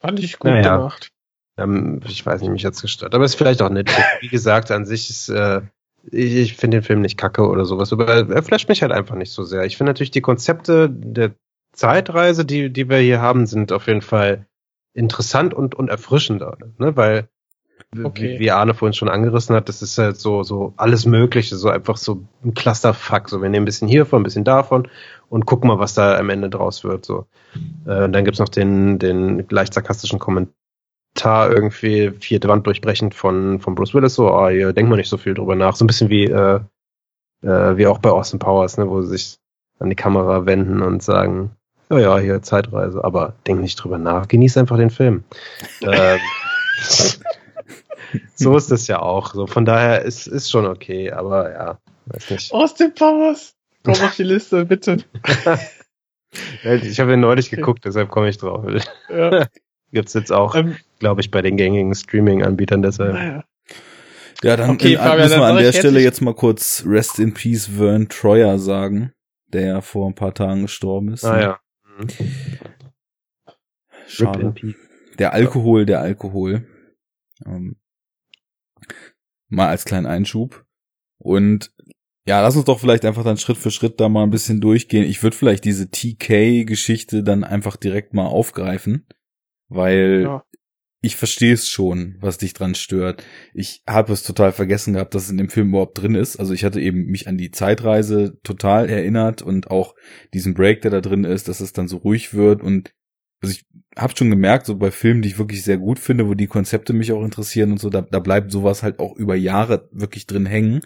[0.00, 0.76] Fand ich gut Naja.
[0.78, 1.10] gemacht.
[1.58, 3.14] ähm, ich weiß nicht, mich jetzt gestört.
[3.14, 3.90] Aber ist vielleicht auch nett.
[4.20, 5.60] Wie gesagt, an sich ist, äh,
[6.10, 9.16] ich, ich finde den Film nicht kacke oder sowas, aber er, flasht mich halt einfach
[9.16, 9.64] nicht so sehr.
[9.66, 11.32] Ich finde natürlich die Konzepte der
[11.74, 14.46] Zeitreise, die, die wir hier haben, sind auf jeden Fall
[14.94, 16.96] interessant und, und erfrischender, ne?
[16.96, 17.28] Weil,
[18.04, 18.34] Okay.
[18.34, 21.68] wie, wie Arne vorhin schon angerissen hat, das ist halt so, so alles Mögliche, so
[21.68, 23.28] einfach so ein Clusterfuck.
[23.28, 24.88] So, wir nehmen ein bisschen hiervon, ein bisschen davon
[25.28, 27.04] und gucken mal, was da am Ende draus wird.
[27.04, 27.26] So.
[27.86, 30.54] Äh, und dann gibt's noch den, den leicht sarkastischen Kommentar
[31.50, 35.16] irgendwie, vierte Wand durchbrechend von, von Bruce Willis, so, ah, hier denkt man nicht so
[35.16, 35.76] viel drüber nach.
[35.76, 36.60] So ein bisschen wie, äh,
[37.42, 39.36] äh, wie auch bei Austin Powers, ne, wo sie sich
[39.78, 41.52] an die Kamera wenden und sagen,
[41.90, 45.24] ja, ja, hier Zeitreise, aber denk nicht drüber nach, genieß einfach den Film.
[45.82, 46.18] ähm,
[48.34, 49.34] so ist das ja auch.
[49.34, 52.52] So, von daher ist, ist schon okay, aber ja, weiß nicht.
[52.52, 53.54] Austin Powers.
[53.84, 54.98] Komm auf die Liste, bitte.
[56.62, 58.64] Ich habe den neulich geguckt, deshalb komme ich drauf.
[59.08, 59.46] Ja.
[59.92, 63.14] Gibt's jetzt auch, Ähm, glaube ich, bei den gängigen Streaming-Anbietern deshalb.
[63.14, 63.44] naja.
[64.44, 67.34] Ja, dann Okay, in, Fabian, müssen wir an der Stelle jetzt mal kurz Rest in
[67.34, 69.12] Peace Vern Troyer sagen,
[69.48, 71.24] der ja vor ein paar Tagen gestorben ist.
[71.24, 71.58] Ah ja.
[71.98, 72.06] Mhm.
[74.06, 74.54] Schade.
[75.18, 76.64] Der Alkohol, der Alkohol.
[77.44, 77.74] Ähm,
[79.50, 80.64] mal als kleinen Einschub.
[81.18, 81.70] Und
[82.26, 85.04] ja, lass uns doch vielleicht einfach dann Schritt für Schritt da mal ein bisschen durchgehen.
[85.04, 89.06] Ich würde vielleicht diese TK-Geschichte dann einfach direkt mal aufgreifen,
[89.68, 90.44] weil Ja.
[91.02, 93.24] ich verstehe es schon, was dich dran stört.
[93.54, 96.36] Ich habe es total vergessen gehabt, dass es in dem Film überhaupt drin ist.
[96.36, 99.94] Also ich hatte eben mich an die Zeitreise total erinnert und auch
[100.34, 102.92] diesen Break, der da drin ist, dass es dann so ruhig wird und
[103.42, 103.64] also ich
[103.96, 106.92] habe schon gemerkt, so bei Filmen, die ich wirklich sehr gut finde, wo die Konzepte
[106.92, 110.46] mich auch interessieren und so, da, da bleibt sowas halt auch über Jahre wirklich drin
[110.46, 110.80] hängen.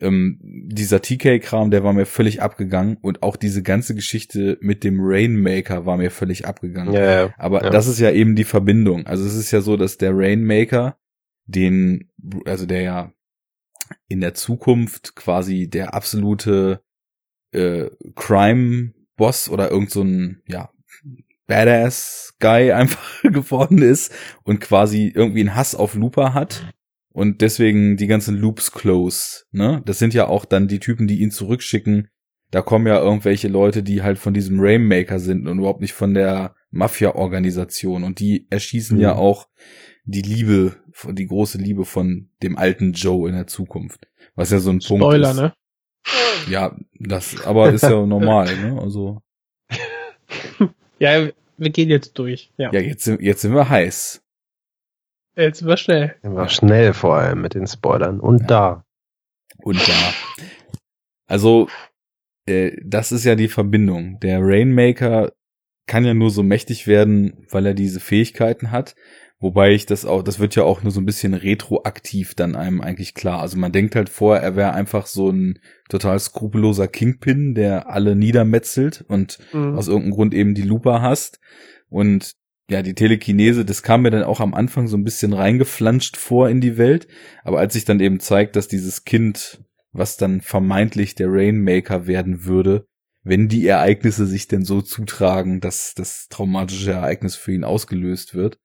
[0.00, 4.98] Ähm, dieser TK-Kram, der war mir völlig abgegangen und auch diese ganze Geschichte mit dem
[5.00, 6.94] Rainmaker war mir völlig abgegangen.
[6.94, 7.34] Ja, ja.
[7.36, 7.70] Aber Ja.
[7.70, 9.06] das ist ja eben die Verbindung.
[9.06, 10.96] Also es ist ja so, dass der Rainmaker,
[11.46, 12.10] den,
[12.46, 13.12] also der ja
[14.08, 16.82] in der Zukunft quasi der absolute
[17.52, 20.70] äh, Crime-Boss oder irgend so ein, ja,
[21.46, 24.12] Badass-Guy einfach geworden ist
[24.44, 26.72] und quasi irgendwie einen Hass auf Looper hat
[27.12, 29.82] und deswegen die ganzen Loops close, ne?
[29.84, 32.08] Das sind ja auch dann die Typen, die ihn zurückschicken.
[32.50, 36.12] Da kommen ja irgendwelche Leute, die halt von diesem Rainmaker sind und überhaupt nicht von
[36.14, 39.02] der Mafia-Organisation und die erschießen Mhm.
[39.02, 39.48] ja auch
[40.04, 40.76] die Liebe,
[41.10, 44.06] die große Liebe von dem alten Joe in der Zukunft.
[44.34, 45.36] Was ja so ein Punkt Spoiler, ist.
[45.36, 45.52] ne?
[46.50, 48.80] Ja, das aber ist ja normal, ne?
[48.80, 49.22] Also
[51.02, 52.52] Ja, wir gehen jetzt durch.
[52.58, 52.72] Ja.
[52.72, 54.22] ja, jetzt sind, jetzt sind wir heiß.
[55.34, 56.14] Jetzt sind wir schnell.
[56.22, 58.20] War schnell vor allem mit den Spoilern.
[58.20, 58.46] Und Ja.
[58.46, 58.84] da.
[59.58, 60.44] Und da.
[61.26, 61.68] Also,
[62.46, 64.20] äh, das ist ja die Verbindung.
[64.20, 65.32] Der Rainmaker
[65.88, 68.94] kann ja nur so mächtig werden, weil er diese Fähigkeiten hat.
[69.42, 72.80] Wobei ich das auch, das wird ja auch nur so ein bisschen retroaktiv dann einem
[72.80, 73.40] eigentlich klar.
[73.40, 75.58] Also man denkt halt vor, er wäre einfach so ein
[75.88, 79.74] total skrupelloser Kingpin, der alle niedermetzelt und Mhm.
[79.76, 81.40] aus irgendeinem Grund eben die Lupa hast.
[81.88, 82.34] Und
[82.70, 86.48] ja, die Telekinese, das kam mir dann auch am Anfang so ein bisschen reingeflanscht vor
[86.48, 87.08] in die Welt.
[87.42, 89.60] Aber als sich dann eben zeigt, dass dieses Kind,
[89.90, 92.86] was dann vermeintlich der Rainmaker werden würde,
[93.24, 98.58] wenn die Ereignisse sich denn so zutragen, dass das traumatische Ereignis für ihn ausgelöst wird,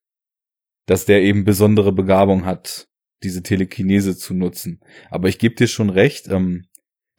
[0.88, 2.88] dass der eben besondere Begabung hat,
[3.24, 4.80] diese Telekinese zu nutzen.
[5.12, 6.66] Aber ich gebe dir schon recht, ähm,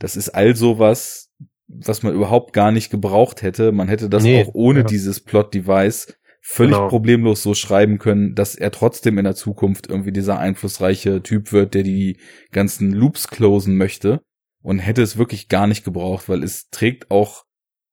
[0.00, 1.30] das ist all sowas,
[1.68, 3.72] was man überhaupt gar nicht gebraucht hätte.
[3.72, 4.84] Man hätte das Nee, auch ohne ja.
[4.86, 6.88] dieses Plot-Device völlig Genau.
[6.88, 11.74] problemlos so schreiben können, dass er trotzdem in der Zukunft irgendwie dieser einflussreiche Typ wird,
[11.74, 12.18] der die
[12.52, 14.22] ganzen Loops closen möchte
[14.62, 17.44] und hätte es wirklich gar nicht gebraucht, weil es trägt auch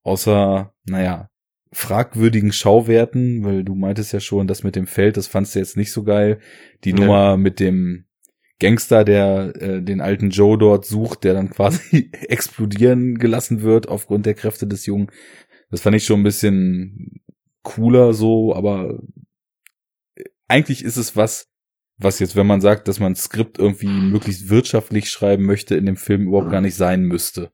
[0.03, 1.29] außer, naja,
[1.71, 5.77] fragwürdigen Schauwerten, weil du meintest ja schon, das mit dem Feld, das fandst du jetzt
[5.77, 6.39] nicht so geil.
[6.83, 7.01] Die Nee.
[7.01, 8.05] Nummer mit dem
[8.59, 14.25] Gangster, der äh, den alten Joe dort sucht, der dann quasi explodieren gelassen wird aufgrund
[14.25, 15.11] der Kräfte des Jungen.
[15.69, 17.21] Das fand ich schon ein bisschen
[17.63, 18.99] cooler so, aber
[20.47, 21.49] eigentlich ist es was,
[21.97, 25.85] was jetzt, wenn man sagt, dass man ein Skript irgendwie möglichst wirtschaftlich schreiben möchte, in
[25.85, 27.51] dem Film überhaupt gar nicht sein müsste.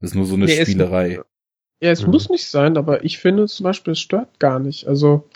[0.00, 1.20] Das ist nur so eine Nee, Spielerei.
[1.84, 2.12] Ja, es Mhm.
[2.12, 4.88] muss nicht sein, aber ich finde zum Beispiel, es stört gar nicht.
[4.88, 5.28] Also,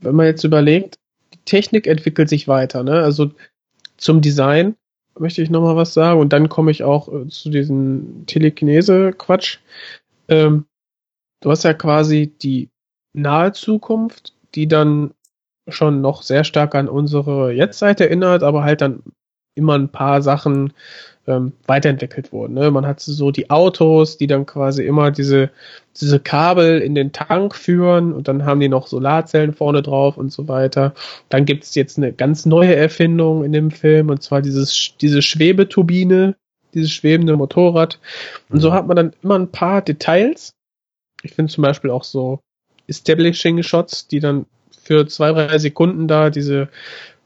[0.00, 0.96] wenn man jetzt überlegt,
[1.32, 3.00] die Technik entwickelt sich weiter, ne?
[3.04, 3.30] Also
[3.96, 4.76] zum Design
[5.18, 9.58] möchte ich nochmal was sagen und dann komme ich auch äh, zu diesem Telekinese-Quatsch.
[10.28, 10.66] Ähm,
[11.40, 12.70] du hast ja quasi die
[13.14, 15.12] nahe Zukunft, die dann
[15.68, 19.04] schon noch sehr stark an unsere Jetztzeit erinnert, aber halt dann
[19.54, 20.72] immer ein paar Sachen
[21.28, 22.54] ähm, weiterentwickelt wurden.
[22.54, 22.70] Ne?
[22.70, 25.50] Man hat so die Autos, die dann quasi immer diese,
[26.00, 30.32] diese Kabel in den Tank führen und dann haben die noch Solarzellen vorne drauf und
[30.32, 30.94] so weiter.
[31.28, 36.34] Dann gibt's jetzt eine ganz neue Erfindung in dem Film und zwar dieses, diese Schwebeturbine,
[36.74, 38.00] dieses schwebende Motorrad.
[38.48, 38.74] Und so Mhm.
[38.74, 40.54] hat man dann immer ein paar Details.
[41.22, 42.40] Ich finde zum Beispiel auch so
[42.86, 44.46] Establishing Shots, die dann
[44.82, 46.68] für zwei, drei Sekunden da diese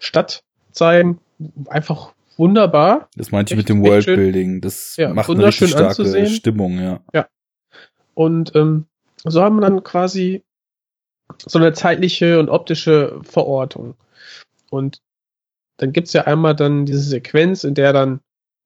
[0.01, 0.43] Stadt
[0.73, 1.21] zeigen.
[1.69, 3.09] Einfach wunderbar.
[3.17, 3.83] Das meinte ich Echt- mit dem.
[3.85, 4.61] Worldbuilding.
[4.61, 6.27] Das Ja, macht eine richtig starke anzusehen.
[6.29, 7.01] Stimmung, ja.
[8.15, 8.87] Und ähm,
[9.25, 10.43] so haben wir dann quasi
[11.39, 13.95] so eine zeitliche und optische Verortung.
[14.71, 15.01] Und
[15.79, 18.21] dann gibt's ja einmal dann diese Sequenz, in der dann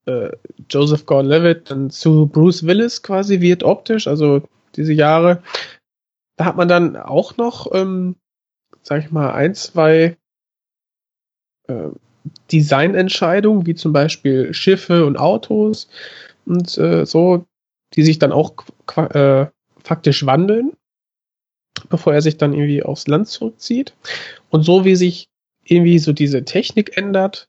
[0.07, 0.31] äh,
[0.69, 4.43] Joseph Gordon-Levitt dann zu Bruce Willis quasi wird optisch, also
[4.75, 5.43] diese Jahre.
[6.37, 8.17] Da hat man dann auch noch, ähm,
[8.83, 10.17] sag ich mal, ein, zwei
[11.69, 11.89] äh,
[12.53, 15.89] Designentscheidungen, wie zum Beispiel Schiffe und Autos
[16.47, 17.45] und äh, so,
[17.95, 18.55] die sich dann auch
[18.97, 19.47] äh,
[19.83, 20.73] faktisch wandeln.
[21.91, 23.95] bevor er sich dann irgendwie aufs Land zurückzieht.
[24.51, 25.29] Und so wie sich
[25.65, 27.49] irgendwie so diese Technik ändert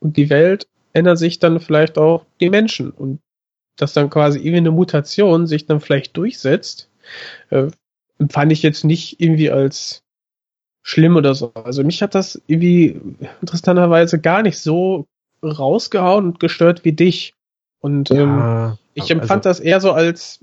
[0.00, 3.20] und die Welt, ändern sich dann vielleicht auch die Menschen und
[3.76, 6.90] dass dann quasi irgendwie eine Mutation sich dann vielleicht durchsetzt,
[7.50, 7.68] äh,
[8.28, 10.02] fand ich jetzt nicht irgendwie als
[10.82, 11.52] schlimm oder so.
[11.54, 13.00] Also mich hat das irgendwie
[13.40, 15.06] interessanterweise gar nicht so
[15.42, 17.34] rausgehauen und gestört wie dich.
[17.80, 20.40] Und ähm, ich empfand also, das eher so als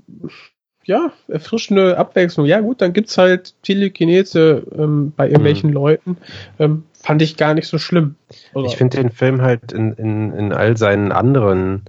[0.84, 2.46] ja, erfrischende Abwechslung.
[2.46, 5.74] Ja gut, dann gibt's halt Telekinese ähm, bei irgendwelchen mhm.
[5.74, 6.16] Leuten.
[6.58, 8.16] Ähm, fand ich gar nicht so schlimm.
[8.54, 8.66] Oder?
[8.66, 11.84] Ich finde den Film halt in, in, in all seinen anderen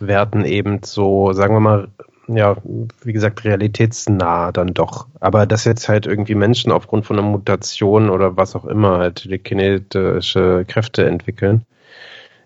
[0.00, 1.88] Werten eben so, sagen wir mal,
[2.28, 2.56] ja,
[3.02, 5.06] wie gesagt, realitätsnah dann doch.
[5.20, 9.16] Aber dass jetzt halt irgendwie Menschen aufgrund von einer Mutation oder was auch immer halt
[9.16, 11.64] telekinetische Kräfte entwickeln,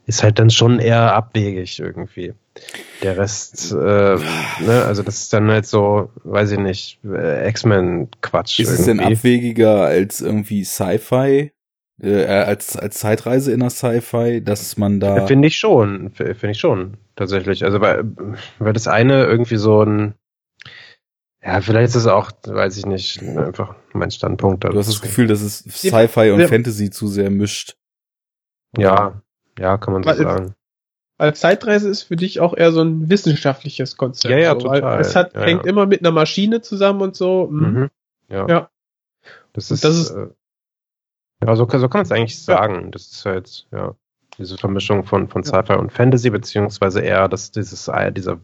[0.06, 2.32] ist halt dann schon eher abwegig irgendwie.
[3.02, 3.74] Der Rest, äh,
[4.16, 8.60] ne, also das ist dann halt so, weiß ich nicht, äh, X-Men-Quatsch.
[8.60, 8.80] Ist irgendwie.
[8.80, 11.52] es denn abwegiger als irgendwie Sci-Fi?
[12.02, 15.26] Äh, als, als Zeitreise in der Sci-Fi, dass man da.
[15.26, 17.64] Finde ich schon, finde ich schon, tatsächlich.
[17.64, 18.04] Also, weil,
[18.58, 20.14] weil das eine irgendwie so ein,
[21.42, 24.64] ja, vielleicht ist es auch, weiß ich nicht, einfach mein Standpunkt.
[24.64, 27.76] Du hast das Gefühl, dass es Sci-Fi und Fantasy zu sehr mischt.
[28.76, 29.22] Ja,
[29.58, 30.54] ja, kann man so sagen.
[31.18, 34.32] Weil Zeitreise ist für dich auch eher so ein wissenschaftliches Konzept.
[34.32, 35.00] Ja, ja, so, total.
[35.00, 35.70] Es hat, ja, hängt ja.
[35.70, 37.48] immer mit einer Maschine zusammen und so.
[37.50, 37.66] Mhm.
[37.66, 37.90] Mhm.
[38.28, 38.46] Ja.
[38.48, 38.70] ja.
[39.54, 40.26] Das ist, das ist äh,
[41.46, 42.90] ja, so, so kann man es eigentlich sagen.
[42.90, 43.94] Das ist halt, ja,
[44.38, 48.38] diese Vermischung von, von Sci-Fi und Fantasy, beziehungsweise eher das, dieses, äh, dieser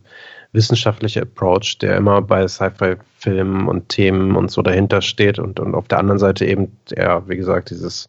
[0.53, 5.89] wissenschaftliche Approach, der immer bei Sci-Fi-Filmen und Themen und so dahinter steht und, und auf
[5.89, 8.07] der anderen Seite eben eher, wie gesagt, dieses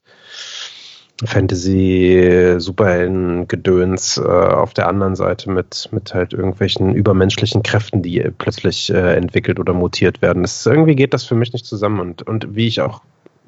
[1.25, 8.89] Fantasy, Superhelden-Gedöns äh, auf der anderen Seite mit, mit halt irgendwelchen übermenschlichen Kräften, die plötzlich
[8.89, 10.43] äh, entwickelt oder mutiert werden.
[10.43, 13.01] Das, irgendwie geht das für mich nicht zusammen und, und wie ich auch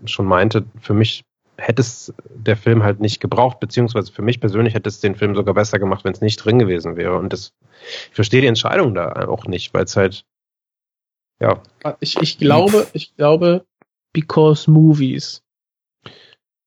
[0.06, 1.24] schon meinte, für mich
[1.58, 5.36] hätte es der Film halt nicht gebraucht, beziehungsweise für mich persönlich hätte es den Film
[5.36, 7.18] sogar besser gemacht, wenn es nicht drin gewesen wäre.
[7.18, 7.54] Und das,
[8.10, 10.26] ich verstehe die Entscheidung da auch nicht, weil es halt,
[11.40, 11.62] ja.
[12.00, 13.66] Ich, ich glaube, ich glaube,
[14.14, 15.42] because movies.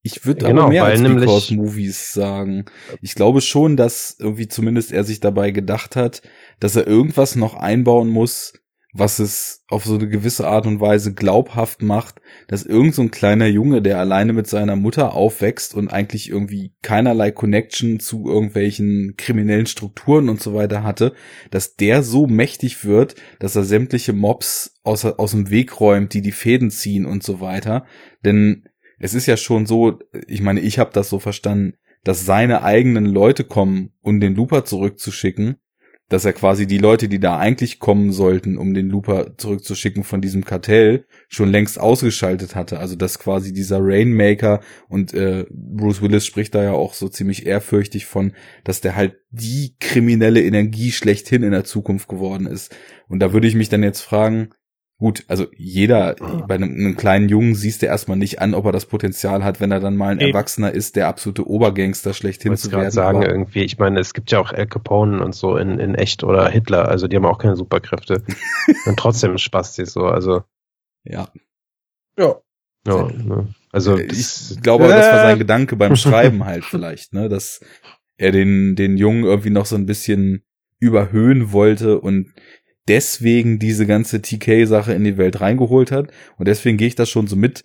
[0.02, 2.64] Ich würde genau, aber mehr als Because Movies sagen.
[3.02, 6.22] Ich glaube schon, dass irgendwie zumindest er sich dabei gedacht hat,
[6.60, 8.54] dass er irgendwas noch einbauen muss,
[8.98, 13.10] was es auf so eine gewisse Art und Weise glaubhaft macht, dass irgend so ein
[13.10, 19.14] kleiner Junge, der alleine mit seiner Mutter aufwächst und eigentlich irgendwie keinerlei Connection zu irgendwelchen
[19.16, 21.14] kriminellen Strukturen und so weiter hatte,
[21.50, 26.22] dass der so mächtig wird, dass er sämtliche Mobs aus, aus dem Weg räumt, die
[26.22, 27.86] die Fäden ziehen und so weiter.
[28.24, 28.68] Denn
[28.98, 33.06] es ist ja schon so, ich meine, ich habe das so verstanden, dass seine eigenen
[33.06, 35.56] Leute kommen, um den Looper zurückzuschicken,
[36.08, 40.20] dass er quasi die Leute, die da eigentlich kommen sollten, um den Looper zurückzuschicken von
[40.20, 42.78] diesem Kartell, schon längst ausgeschaltet hatte.
[42.78, 47.46] Also dass quasi dieser Rainmaker und äh, Bruce Willis spricht da ja auch so ziemlich
[47.46, 48.32] ehrfürchtig von,
[48.64, 52.74] dass der halt die kriminelle Energie schlechthin in der Zukunft geworden ist.
[53.08, 54.50] Und da würde ich mich dann jetzt fragen,
[55.00, 56.16] Gut, also jeder,
[56.48, 59.60] bei einem, einem, kleinen Jungen siehst du erstmal nicht an, ob er das Potenzial hat,
[59.60, 60.30] wenn er dann mal ein Eben.
[60.30, 62.88] Erwachsener ist, der absolute Obergangster schlechthin zu werden.
[62.88, 65.94] Ich sagen irgendwie, ich meine, es gibt ja auch Al Capone und so in, in
[65.94, 68.24] echt oder Hitler, also die haben auch keine Superkräfte.
[68.86, 70.42] und trotzdem Spaß die so, also.
[71.04, 71.28] Ja.
[72.18, 72.34] Ja.
[72.86, 73.54] Ja, ne?
[73.70, 77.60] Also äh, ich glaube, äh, das war sein Gedanke beim Schreiben halt vielleicht, ne, dass
[78.16, 80.42] er den den Jungen irgendwie noch so ein bisschen
[80.80, 82.32] überhöhen wollte und
[82.88, 86.10] deswegen diese ganze TK-Sache in die Welt reingeholt hat.
[86.36, 87.64] Und deswegen gehe ich das schon so mit,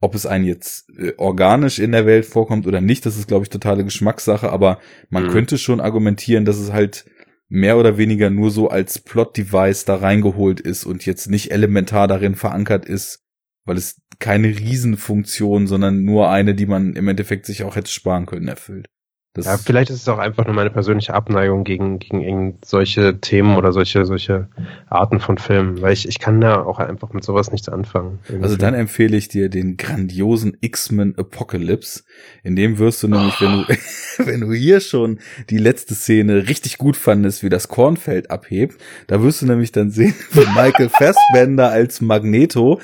[0.00, 3.06] ob es einen jetzt äh, organisch in der Welt vorkommt oder nicht.
[3.06, 4.50] Das ist, glaube ich, totale Geschmackssache.
[4.50, 4.80] Aber
[5.10, 5.30] man mhm.
[5.30, 7.06] könnte schon argumentieren, dass es halt
[7.48, 12.34] mehr oder weniger nur so als Plot-Device da reingeholt ist und jetzt nicht elementar darin
[12.34, 13.24] verankert ist,
[13.64, 18.26] weil es keine Riesenfunktion, sondern nur eine, die man im Endeffekt sich auch hätte sparen
[18.26, 18.88] können, erfüllt.
[19.34, 23.56] Das ja, vielleicht ist es auch einfach nur meine persönliche Abneigung gegen, gegen solche Themen
[23.56, 24.48] oder solche, solche
[24.88, 28.20] Arten von Filmen, weil ich, ich kann da auch einfach mit sowas nichts anfangen.
[28.26, 28.44] Irgendwie.
[28.44, 32.04] Also dann empfehle ich dir den grandiosen X-Men Apocalypse.
[32.42, 33.44] In dem wirst du nämlich, oh.
[33.44, 33.66] wenn du,
[34.26, 39.22] wenn du hier schon die letzte Szene richtig gut fandest, wie das Kornfeld abhebt, da
[39.22, 42.80] wirst du nämlich dann sehen, wie Michael Fassbender als Magneto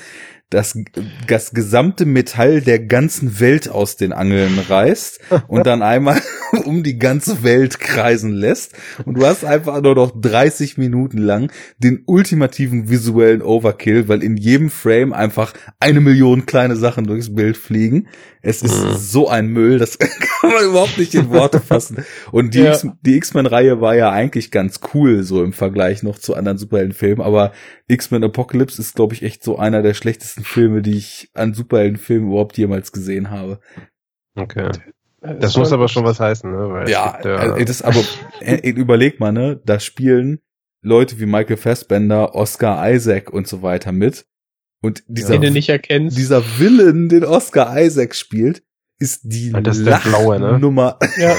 [0.51, 0.79] das,
[1.27, 6.21] das gesamte Metall der ganzen Welt aus den Angeln reißt und dann einmal
[6.65, 8.73] um die ganze Welt kreisen lässt.
[9.05, 14.37] Und du hast einfach nur noch 30 Minuten lang den ultimativen visuellen Overkill, weil in
[14.37, 18.07] jedem Frame einfach eine Million kleine Sachen durchs Bild fliegen.
[18.41, 18.97] Es ist mhm.
[18.97, 22.05] so ein Müll, das kann man überhaupt nicht in Worte fassen.
[22.31, 22.79] Und die, ja.
[23.01, 27.53] die X-Men-Reihe war ja eigentlich ganz cool, so im Vergleich noch zu anderen Superheldenfilmen, aber
[27.89, 32.29] X-Men Apocalypse ist, glaube ich, echt so einer der schlechtesten Filme, die ich an Superheldenfilmen
[32.31, 33.61] überhaupt jemals gesehen habe.
[34.37, 34.71] Okay.
[35.21, 36.69] Das muss aber schon was heißen, ne?
[36.71, 38.01] Weil es Ja, gibt ja also das aber
[38.41, 40.41] äh, überleg mal, ne, da spielen
[40.83, 44.27] Leute wie Michael Fassbender, Oscar Isaac und so weiter mit.
[44.83, 46.19] Und dieser, den du nicht erkennst.
[46.19, 48.63] dieser Villain, den Oscar Isaac spielt,
[48.99, 50.59] ist die Ah, das ist der blaue, ne?
[50.59, 51.35] Nummer ja.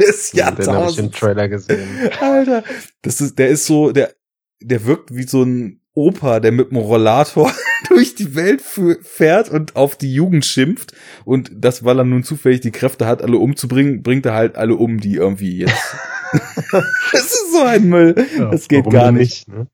[0.00, 0.68] des den habe ich
[0.98, 1.18] im Jahrtausends.
[1.18, 1.88] Trailer gesehen.
[2.20, 2.64] Alter,
[3.02, 4.12] das ist, der ist so, der,
[4.60, 7.52] der wirkt wie so ein Opa, der mit einem Rollator
[7.88, 10.92] durch die Welt fährt und auf die Jugend schimpft.
[11.24, 14.76] Und das, weil er nun zufällig die Kräfte hat, alle umzubringen, bringt er halt alle
[14.76, 15.96] um, die irgendwie jetzt.
[17.12, 18.14] das ist so ein Müll.
[18.38, 19.48] Ja, das geht gar denn nicht.
[19.48, 19.66] ne?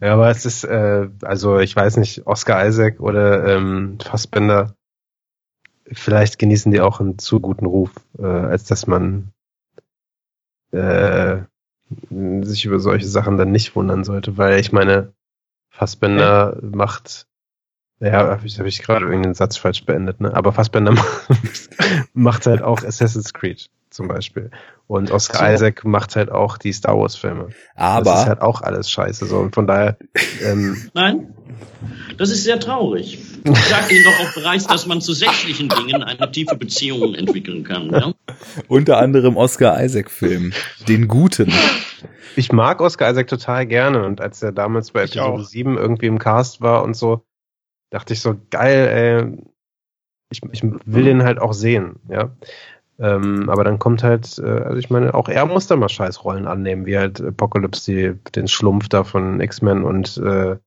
[0.00, 4.74] Ja, aber es ist, äh, also ich weiß nicht, Oscar Isaac oder ähm, Fassbender,
[5.92, 9.32] vielleicht genießen die auch einen zu guten Ruf, äh, als dass man
[10.72, 11.38] äh,
[12.42, 15.12] sich über solche Sachen dann nicht wundern sollte, weil ich meine,
[15.80, 17.26] Fassbender macht,
[18.00, 20.34] ja, habe ich, hab ich gerade irgendeinen Satz falsch beendet, ne?
[20.34, 20.94] Aber Fassbender
[22.12, 24.50] macht halt auch Assassin's Creed zum Beispiel.
[24.86, 25.54] Und Oscar So.
[25.54, 27.46] Isaac macht halt auch die Star Wars Filme.
[27.46, 29.24] das ist Aber, halt auch alles scheiße.
[29.24, 29.38] So.
[29.38, 29.96] Und von daher,
[30.44, 31.32] ähm, Nein?
[32.18, 33.18] Das ist sehr traurig.
[33.42, 37.64] Ich sag Ihnen doch auch bereits, dass man zu sächlichen Dingen eine tiefe Beziehung entwickeln
[37.64, 37.88] kann.
[37.90, 38.12] Ja?
[38.68, 40.52] unter anderem Oscar Isaac Film.
[40.88, 41.50] Den guten.
[42.36, 44.04] Ich mag Oscar Isaac total gerne.
[44.04, 45.44] Und als er damals bei Ich Episode auch.
[45.44, 47.24] 7 irgendwie im Cast war und so,
[47.90, 49.44] dachte ich so, geil, ey,
[50.30, 52.30] ich, ich will den halt auch sehen, ja.
[52.98, 56.46] Ähm, aber dann kommt halt, äh, also ich meine, auch er muss da mal Scheißrollen
[56.46, 60.58] annehmen, wie halt Apocalypse, die, den Schlumpf da von X-Men und äh,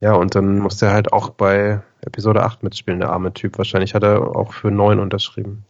[0.00, 3.58] ja, und dann muss er halt auch bei Episode 8 mitspielen, der arme Typ.
[3.58, 5.64] Wahrscheinlich hat er auch für 9 unterschrieben.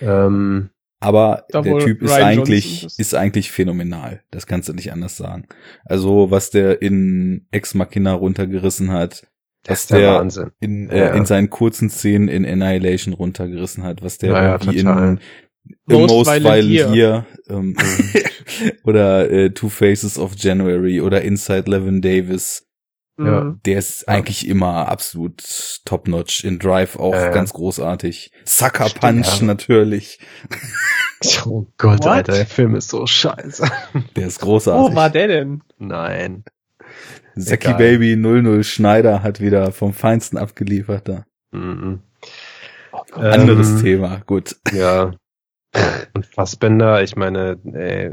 [0.00, 0.70] Ähm,
[1.04, 2.98] Aber Da der Typ ist Ryan eigentlich, ist.
[2.98, 4.22] ist eigentlich phänomenal.
[4.30, 5.46] Das kannst du nicht anders sagen.
[5.84, 9.26] Also, was der in Ex Machina runtergerissen hat,
[9.62, 10.50] das was ist der, der Wahnsinn.
[10.60, 11.14] in, äh, Ja.
[11.14, 15.08] in seinen kurzen Szenen in Annihilation runtergerissen hat, was der Ja, ja, irgendwie total.
[15.08, 15.20] in
[15.86, 16.94] Most Most, Violent Violent Year.
[16.94, 17.76] Year, ähm,
[18.84, 22.66] oder äh, Two Faces of January oder Inside Levin Davis,
[23.16, 23.44] Ja.
[23.44, 23.60] Mhm.
[23.64, 25.40] der ist eigentlich immer absolut
[25.84, 26.42] top-notch.
[26.42, 27.28] In Drive auch ja.
[27.28, 28.32] ganz großartig.
[28.44, 29.46] Sucker Stimmt, Punch ja.
[29.46, 30.18] natürlich.
[31.46, 32.06] Oh Gott, What?
[32.06, 33.66] Alter, der Film ist so scheiße.
[34.16, 34.92] Der ist großartig.
[34.92, 35.62] Wo war der denn?
[35.78, 36.44] Nein.
[37.38, 37.72] Zacky.
[37.72, 41.24] Baby 00 Schneider hat wieder vom Feinsten abgeliefert da.
[41.50, 42.02] Mhm.
[42.92, 43.24] Oh Gott.
[43.24, 44.56] Anderes Ähm, Thema, gut.
[44.70, 45.12] Ja.
[46.14, 48.12] Und Fassbender, ich meine, ey,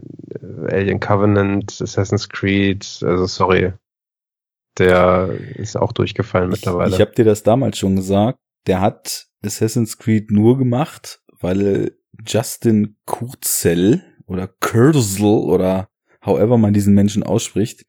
[0.71, 3.73] Alien Covenant, Assassin's Creed, also sorry.
[4.77, 6.93] Der ist auch durchgefallen Ich, mittlerweile.
[6.93, 8.39] ich habe dir das damals schon gesagt.
[8.67, 15.89] Der hat Assassin's Creed nur gemacht, weil Justin Kurzel oder Kurzel oder
[16.23, 17.85] however man diesen Menschen ausspricht,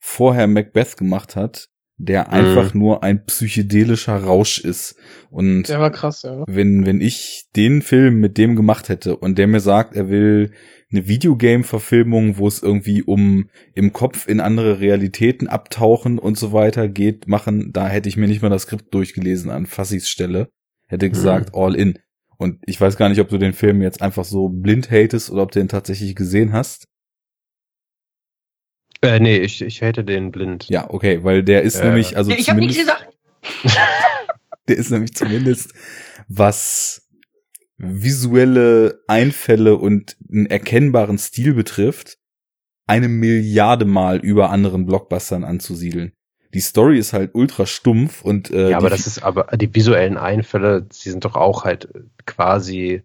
[0.00, 4.96] vorher Macbeth gemacht hat, der einfach nur ein psychedelischer Rausch ist.
[5.30, 6.44] Und Der war krass, ja.
[6.46, 10.52] wenn, wenn ich den Film mit dem gemacht hätte und der mir sagt, er will
[10.94, 16.88] eine Videogame-Verfilmung, wo es irgendwie um im Kopf in andere Realitäten abtauchen und so weiter
[16.88, 20.48] geht, machen, da hätte ich mir nicht mal das Skript durchgelesen an Fassis Stelle.
[20.86, 21.98] Hätte gesagt, all in.
[22.36, 25.42] Und ich weiß gar nicht, ob du den Film jetzt einfach so blind hatest oder
[25.42, 26.86] ob du den tatsächlich gesehen hast.
[29.02, 30.68] äh, nee, ich, ich hätte den blind.
[30.68, 31.86] Ja, okay, weil der ist Ja.
[31.86, 33.08] nämlich, also Ich habe nichts gesagt.
[34.68, 35.74] der ist nämlich zumindest,
[36.28, 37.03] was
[37.76, 42.18] visuelle Einfälle und einen erkennbaren Stil betrifft,
[42.86, 46.12] eine Milliarde Mal über anderen Blockbustern anzusiedeln.
[46.52, 49.74] Die Story ist halt ultra stumpf und äh, ja, aber die, das ist aber die
[49.74, 51.88] visuellen Einfälle, die sind doch auch halt
[52.26, 53.02] quasi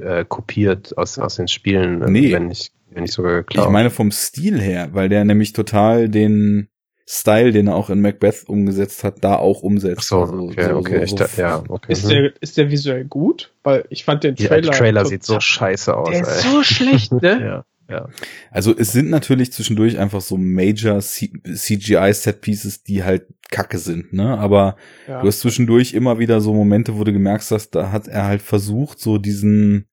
[0.00, 2.32] äh, kopiert aus, aus den Spielen, äh, Nee.
[2.32, 3.66] wenn nicht, wenn nicht sogar geklaut.
[3.66, 6.68] ich meine vom Stil her, weil der nämlich total den
[7.08, 9.98] Style, den er auch in Macbeth umgesetzt hat, da auch umsetzt.
[10.00, 11.92] Ach so, Also okay, so- okay, so- ich so da, ja, okay.
[11.92, 12.08] Ist mhm.
[12.08, 13.52] der, ist der visuell gut?
[13.62, 14.62] Weil ich fand den Ja, Trailer.
[14.62, 16.50] der Trailer sieht so scheiße aus, Der ist ey.
[16.50, 17.20] so schlecht, ne?
[17.88, 18.08] ja, ja.
[18.50, 23.78] Also es sind natürlich zwischendurch einfach so Major C CGI Set Pieces, die halt Kacke
[23.78, 24.36] sind, ne?
[24.38, 24.74] Aber
[25.06, 25.20] Ja.
[25.22, 28.42] du hast zwischendurch immer wieder so Momente, wo du gemerkt hast, da hat er halt
[28.42, 29.86] versucht, so diesen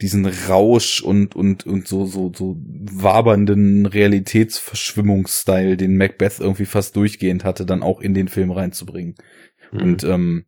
[0.00, 7.44] diesen Rausch und und und so so so wabernden Realitätsverschwimmungsstyle, den Macbeth irgendwie fast durchgehend
[7.44, 9.14] hatte, dann auch in den Film reinzubringen.
[9.72, 9.80] Mhm.
[9.80, 10.44] Und ähm,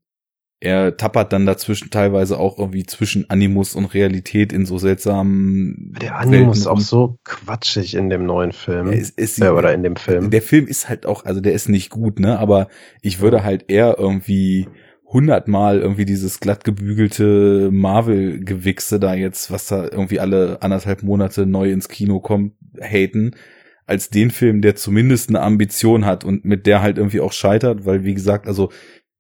[0.59, 6.17] er tappert dann dazwischen teilweise auch irgendwie zwischen Animus und Realität in so seltsamen der
[6.17, 8.91] Animus ist auch so quatschig in dem neuen Film.
[8.91, 10.31] Ja, es, es, äh, oder in dem Film.
[10.31, 12.39] Der Film ist halt auch, also der ist nicht gut, ne?
[12.39, 12.69] Aber
[13.03, 14.67] ich würde halt eher irgendwie
[15.17, 21.71] hundertmal irgendwie dieses glatt gebügelte Marvel-Gewichse da jetzt, was da irgendwie alle anderthalb Monate neu
[21.73, 23.31] ins Kino kommt, haten,
[23.87, 27.87] als den Film, der zumindest eine Ambition hat und mit der halt irgendwie auch scheitert,
[27.87, 28.71] weil wie gesagt, also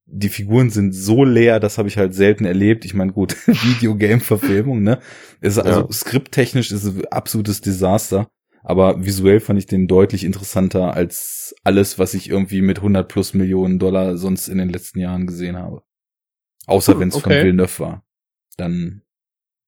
[0.05, 2.85] die Figuren sind so leer, das habe ich halt selten erlebt.
[2.85, 4.98] Ich meine, gut, Videogame-Verfilmung, ne?
[5.40, 5.93] Ist also Ja.
[5.93, 8.28] skripttechnisch ist es ein absolutes Desaster,
[8.62, 13.32] aber visuell fand ich den deutlich interessanter als alles, was ich irgendwie mit 100 plus
[13.35, 15.82] Millionen Dollar sonst in den letzten Jahren gesehen habe.
[16.66, 17.43] Außer Hm, wenn es von okay.
[17.44, 18.02] Villeneuve war.
[18.56, 19.02] Dann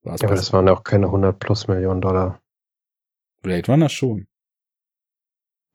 [0.02, 2.40] war es Ja, aber das waren ja auch keine 100 plus Millionen Dollar.
[3.42, 4.26] Blade Runner schon.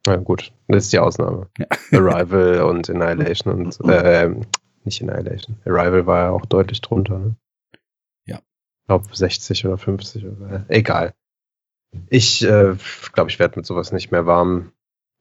[0.06, 1.50] Na gut, das ist die Ausnahme.
[1.58, 1.68] Ja.
[1.92, 4.36] Arrival und Annihilation und äh,
[4.84, 5.58] nicht Annihilation.
[5.66, 7.36] Arrival war ja auch deutlich drunter, ne?
[8.26, 8.38] Ja.
[8.38, 11.14] Ich glaube 60 oder 50 oder äh, egal.
[12.10, 12.76] Ich äh,
[13.14, 14.74] glaube, ich werde mit sowas nicht mehr warm.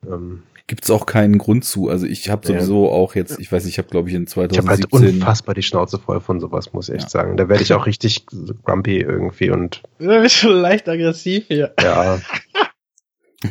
[0.05, 1.89] Ähm, Gibt's auch keinen Grund zu.
[1.89, 2.55] Also ich habe Ja.
[2.55, 5.17] sowieso auch jetzt, ich weiß nicht, ich habe glaube ich in ich habe halt 2017
[5.17, 7.11] unfassbar die Schnauze voll von sowas, muss ich echt Ja.
[7.11, 7.37] sagen.
[7.37, 8.27] Da werde ich auch richtig
[8.65, 11.75] grumpy irgendwie und Da bist schon leicht aggressiv hier.
[11.81, 12.21] ja.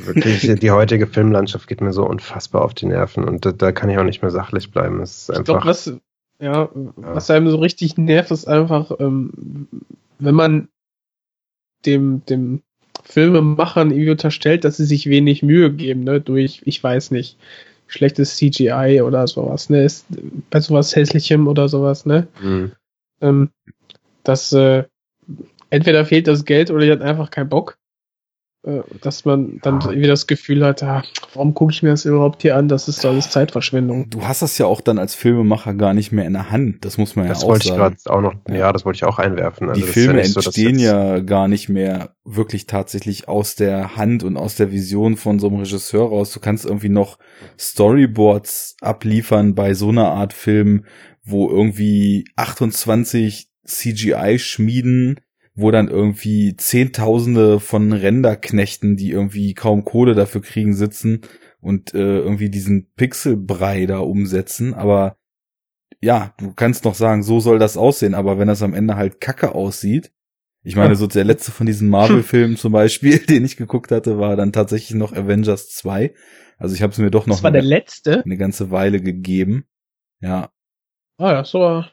[0.05, 3.89] Wirklich, die heutige Filmlandschaft geht mir so unfassbar auf die Nerven und da, da kann
[3.89, 5.01] ich auch nicht mehr sachlich bleiben.
[5.01, 5.61] Es ist Ich einfach.
[5.61, 5.93] glaube, was,
[6.39, 9.67] ja, was einem so richtig nervt, ist einfach, ähm,
[10.19, 10.69] wenn man
[11.85, 12.61] dem, dem
[13.11, 17.38] Filmemachern irgendwie unterstellt, dass sie sich wenig Mühe geben, ne, durch, ich weiß nicht,
[17.88, 20.05] schlechtes CGI oder sowas, ne, ist
[20.49, 22.71] bei sowas hässlichem oder sowas, ne, Hm.
[23.21, 23.49] ähm,
[24.23, 24.85] dass äh,
[25.69, 27.77] entweder fehlt das Geld oder die hat einfach keinen Bock.
[28.63, 31.01] Äh, dass man dann irgendwie das Gefühl hat, ah,
[31.33, 32.67] warum gucke ich mir das überhaupt hier an?
[32.67, 34.09] Das ist alles Zeitverschwendung.
[34.11, 36.85] Du hast das ja auch dann als Filmemacher gar nicht mehr in der Hand.
[36.85, 37.95] Das muss man Das ja auch wollte ich sagen.
[37.97, 38.55] gerade auch noch, Ja.
[38.55, 38.71] ja.
[38.73, 39.69] das wollte ich auch einwerfen.
[39.69, 43.55] Also die das ja Filme nicht so, entstehen ja gar nicht mehr wirklich tatsächlich aus
[43.55, 46.31] der Hand und aus der Vision von so einem Regisseur raus.
[46.31, 47.17] Du kannst irgendwie noch
[47.57, 50.85] Storyboards abliefern bei so einer Art Film,
[51.23, 55.19] wo irgendwie 28 CGI schmieden,
[55.53, 61.21] wo dann irgendwie Zehntausende von Renderknechten, die irgendwie kaum Kohle dafür kriegen, sitzen
[61.59, 64.73] und äh, irgendwie diesen Pixelbrei da umsetzen.
[64.73, 65.17] Aber
[66.01, 69.19] ja, du kannst noch sagen, so soll das aussehen, aber wenn das am Ende halt
[69.19, 70.11] kacke aussieht,
[70.63, 74.35] ich meine, so der letzte von diesen Marvel-Filmen zum Beispiel, den ich geguckt hatte, war
[74.35, 76.13] dann tatsächlich noch Avengers 2.
[76.57, 78.23] Also ich habe es mir doch noch eine, letzte.
[78.23, 79.65] eine ganze Weile gegeben.
[80.19, 80.51] Ja,
[81.21, 81.83] Ah, ja, so.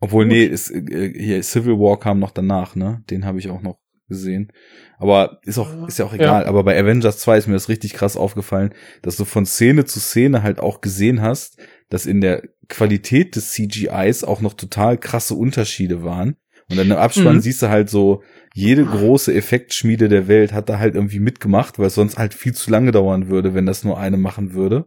[0.00, 0.32] Obwohl, Gut.
[0.32, 3.02] nee, ist, äh, hier Civil War kam noch danach, ne?
[3.10, 4.52] Den habe ich auch noch gesehen.
[4.98, 6.16] Aber ist auch, ist ja auch Ja.
[6.18, 6.46] egal.
[6.46, 8.72] Aber bei Avengers 2 ist mir das richtig krass aufgefallen,
[9.02, 11.58] dass du von Szene zu Szene halt auch gesehen hast,
[11.90, 16.36] dass in der Qualität des CGIs auch noch total krasse Unterschiede waren.
[16.70, 17.40] Und dann im Abspann Mhm.
[17.40, 18.22] siehst du halt so,
[18.54, 22.54] jede große Effektschmiede der Welt hat da halt irgendwie mitgemacht, weil es sonst halt viel
[22.54, 24.86] zu lange dauern würde, wenn das nur eine machen würde.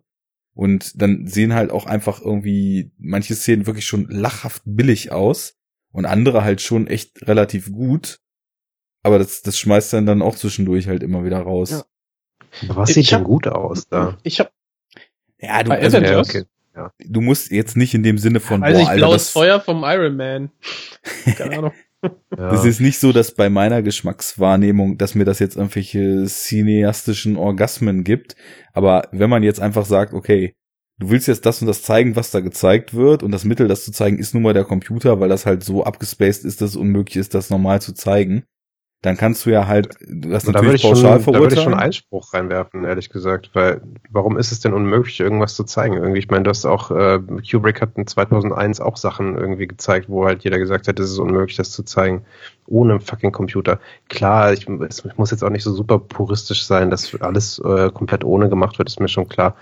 [0.53, 5.55] Und dann sehen halt auch einfach irgendwie manche Szenen wirklich schon lachhaft billig aus
[5.91, 8.19] und andere halt schon echt relativ gut.
[9.03, 11.71] Aber das, das schmeißt dann dann auch zwischendurch halt immer wieder raus.
[11.71, 11.83] Ja.
[12.69, 14.17] Aber Was Ich sieht denn hab- gut aus da?
[14.23, 14.51] Ich hab,
[15.39, 16.33] Ja, du, Bei also, Avengers?
[16.75, 17.05] Ja, okay.
[17.09, 19.83] du musst jetzt nicht in dem Sinne von, weiß ich, Alter, blaues das, Feuer vom
[19.85, 20.51] Iron Man.
[21.37, 21.73] Keine Ahnung.
[22.03, 22.49] Ja.
[22.49, 28.03] das ist nicht so, dass bei meiner Geschmackswahrnehmung, dass mir das jetzt irgendwelche cineastischen Orgasmen
[28.03, 28.35] gibt.
[28.73, 30.53] Aber wenn man jetzt einfach sagt, okay,
[30.97, 33.83] du willst jetzt das und das zeigen, was da gezeigt wird, und das Mittel, das
[33.83, 36.75] zu zeigen, ist nun mal der Computer, weil das halt so abgespaced ist, dass es
[36.75, 38.43] unmöglich ist, das normal zu zeigen,
[39.03, 41.61] dann kannst du ja halt, das da würde natürlich ich, schon, pauschal da würde ich
[41.61, 41.79] schon verurteilen.
[41.79, 45.97] Einspruch reinwerfen, ehrlich gesagt, weil warum ist es denn unmöglich, irgendwas zu zeigen?
[45.97, 47.19] Irgendwie, ich meine, du hast auch, äh,
[47.49, 51.17] Kubrick hat in 2001 auch Sachen irgendwie gezeigt, wo halt jeder gesagt hat, es ist
[51.17, 52.25] unmöglich, das zu zeigen,
[52.67, 53.79] ohne fucking Computer.
[54.07, 58.23] Klar, ich, es muss jetzt auch nicht so super puristisch sein, dass alles äh, komplett
[58.23, 59.55] ohne gemacht wird, ist mir schon klar.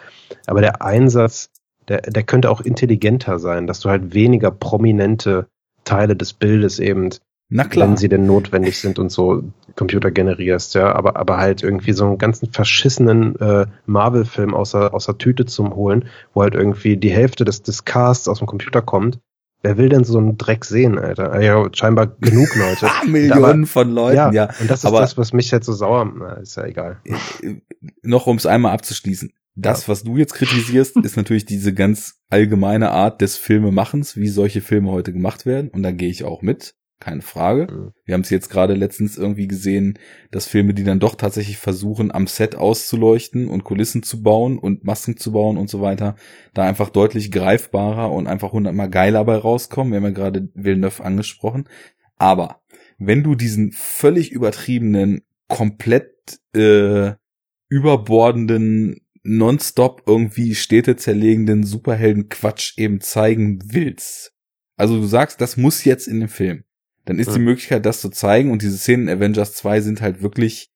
[0.48, 1.50] Aber der Einsatz,
[1.88, 5.48] der, der könnte auch intelligenter sein, dass du halt weniger prominente
[5.86, 7.10] Teile des Bildes eben
[7.52, 7.88] Na klar.
[7.90, 9.44] wenn sie denn notwendig sind und so
[9.76, 14.94] Computer generierst, ja, aber, aber halt irgendwie so einen ganzen verschissenen äh, Marvel-Film aus der,
[14.94, 18.48] aus der Tüte zum holen, wo halt irgendwie die Hälfte des, des Casts aus dem
[18.48, 19.20] Computer kommt.
[19.62, 21.34] Wer will denn so einen Dreck sehen, Alter?
[21.34, 22.86] Ah, Ja, scheinbar genug Leute.
[22.88, 24.50] Ah, Millionen von Leuten, ja, ja.
[24.60, 27.02] und das ist aber- das, was mich jetzt so sauer, na, ist ja egal.
[27.04, 27.56] äh,
[28.04, 29.32] noch um es einmal abzuschließen.
[29.56, 34.62] Das, was du jetzt kritisierst, ist natürlich diese ganz allgemeine Art des Filmemachens, wie solche
[34.62, 35.70] Filme heute gemacht werden.
[35.70, 36.76] Und da gehe ich auch mit.
[37.00, 37.68] Keine Frage.
[37.72, 37.92] Mhm.
[38.04, 39.98] Wir haben es jetzt gerade letztens irgendwie gesehen,
[40.32, 44.84] dass Filme, die dann doch tatsächlich versuchen, am Set auszuleuchten und Kulissen zu bauen und
[44.84, 46.16] Masken zu bauen und so weiter,
[46.54, 49.94] da einfach deutlich greifbarer und einfach hundertmal geiler bei rauskommen.
[49.94, 51.70] Wir haben ja gerade Villeneuve angesprochen.
[52.18, 52.62] Aber
[52.98, 57.14] wenn du diesen völlig übertriebenen, komplett äh,
[57.70, 64.34] überbordenden, nonstop irgendwie städtezerlegenden Superhelden-Quatsch eben zeigen willst.
[64.76, 66.64] Also du sagst, das muss jetzt in dem Film.
[67.06, 67.34] Dann ist Ja.
[67.34, 70.70] die Möglichkeit, das zu zeigen und diese Szenen in Avengers 2 sind halt wirklich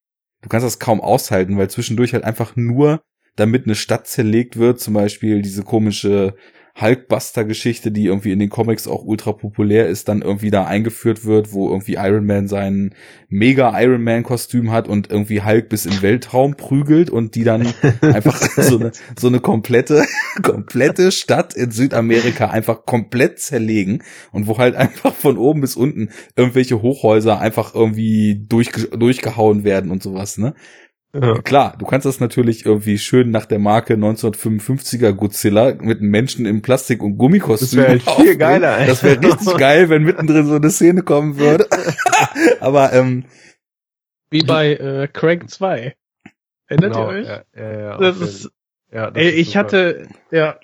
[0.44, 3.02] du kannst das kaum aushalten, weil zwischendurch halt einfach nur,
[3.36, 6.36] damit eine Stadt zerlegt wird, zum Beispiel diese komische
[6.80, 11.54] Hulkbuster-Geschichte, die irgendwie in den Comics auch ultra populär ist, dann irgendwie da eingeführt wird,
[11.54, 12.96] wo irgendwie Iron Man sein
[13.30, 17.68] mega Iron Man-Kostüm hat und irgendwie Hulk bis in Weltraum prügelt und die dann
[18.02, 20.04] einfach so eine, so eine komplette,
[20.42, 26.10] komplette Stadt in Südamerika einfach komplett zerlegen und wo halt einfach von oben bis unten
[26.36, 30.56] irgendwelche Hochhäuser einfach irgendwie durchge durchgehauen werden und sowas, ne?
[31.16, 31.36] Ja.
[31.44, 36.48] Klar, du kannst das natürlich irgendwie schön nach der Marke 1955er Godzilla mit einem Menschen
[36.48, 37.68] im Plastik- und Gummikostüm.
[37.68, 38.88] Das wäre halt viel geiler, ey.
[38.88, 41.68] Das wäre richtig geil, wenn mittendrin so eine Szene kommen würde.
[42.62, 43.26] Aber ähm,
[44.32, 45.96] Wie bei äh, Crank 2.
[46.68, 47.28] Erinnert Genau, ihr euch?
[47.28, 48.52] Ja, ja, ja, Das ist,
[48.92, 49.60] ja, das ey, ist ich super.
[49.60, 50.60] hatte, ja,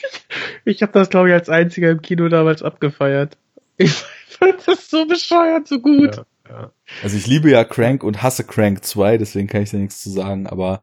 [0.64, 3.36] ich habe das glaube ich als einziger im Kino damals abgefeiert.
[3.76, 6.16] Ich fand das so bescheuert, so gut.
[6.16, 6.72] Ja, ja.
[7.02, 10.10] also ich liebe ja Crank und hasse Crank 2, deswegen kann ich da nichts zu
[10.10, 10.46] sagen.
[10.46, 10.82] Aber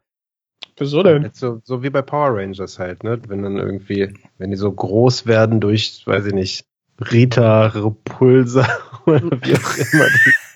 [0.76, 1.30] Wieso denn?
[1.32, 3.20] So, so wie bei Power Rangers halt, ne?
[3.28, 6.64] Wenn dann irgendwie, wenn die so groß werden durch, weiß ich nicht,
[7.00, 8.66] Rita Repulsa
[9.06, 10.06] oder wie auch immer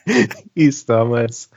[0.06, 1.50] die hieß damals.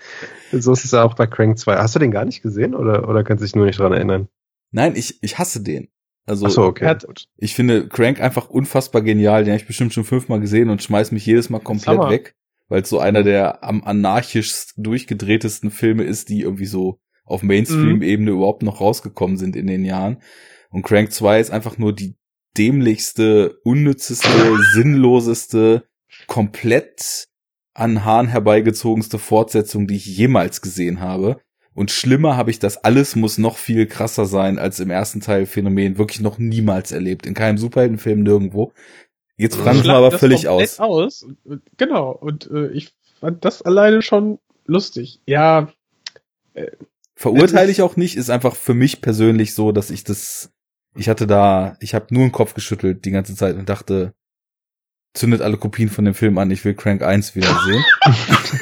[0.52, 1.78] So ist es ja auch bei Crank 2.
[1.78, 4.28] Hast du den gar nicht gesehen oder, oder kannst du dich nur nicht dran erinnern?
[4.72, 5.90] nein, ich, ich hasse den.
[6.26, 6.86] Also so, okay.
[6.86, 7.08] hat-
[7.38, 9.44] ich finde Crank einfach unfassbar genial.
[9.44, 12.36] Den habe ich bestimmt schon fünfmal gesehen und schmeiß mich jedes Mal komplett weg,
[12.68, 18.32] weil es so einer der am anarchischst durchgedrehtesten Filme ist, die irgendwie so auf Mainstream-Ebene
[18.32, 20.22] überhaupt noch rausgekommen sind in den Jahren.
[20.70, 22.16] Und Crank 2 ist einfach nur die
[22.58, 25.84] dämlichste, unnützeste, sinnloseste,
[26.28, 27.28] komplett
[27.74, 31.40] an Haaren herbeigezogenste Fortsetzung, die ich jemals gesehen habe.
[31.76, 35.46] Und schlimmer habe ich das alles muss noch viel krasser sein als im ersten Teil
[35.46, 36.00] Phänomen.
[36.00, 37.28] Wirklich noch niemals erlebt.
[37.28, 38.74] In keinem Superheldenfilm nirgendwo.
[39.38, 40.80] Jetzt fransen wir Schlagen aber völlig aus.
[40.80, 41.26] aus.
[41.78, 42.12] Genau.
[42.12, 45.22] Und äh, ich fand das alleine schon lustig.
[45.26, 45.70] Ja,
[47.16, 50.52] Verurteile ich auch nicht, ist einfach für mich persönlich so, dass ich das,
[50.96, 54.14] ich hatte da, ich habe nur den Kopf geschüttelt die ganze Zeit und dachte,
[55.16, 57.84] zündet alle Kopien von dem Film an, ich will Crank 1 wieder sehen.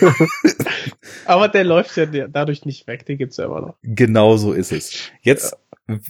[1.26, 3.06] aber der läuft ja dadurch nicht weg.
[3.06, 3.78] Den gibt's ja immer noch.
[3.82, 5.12] genau so ist es.
[5.22, 5.58] Jetzt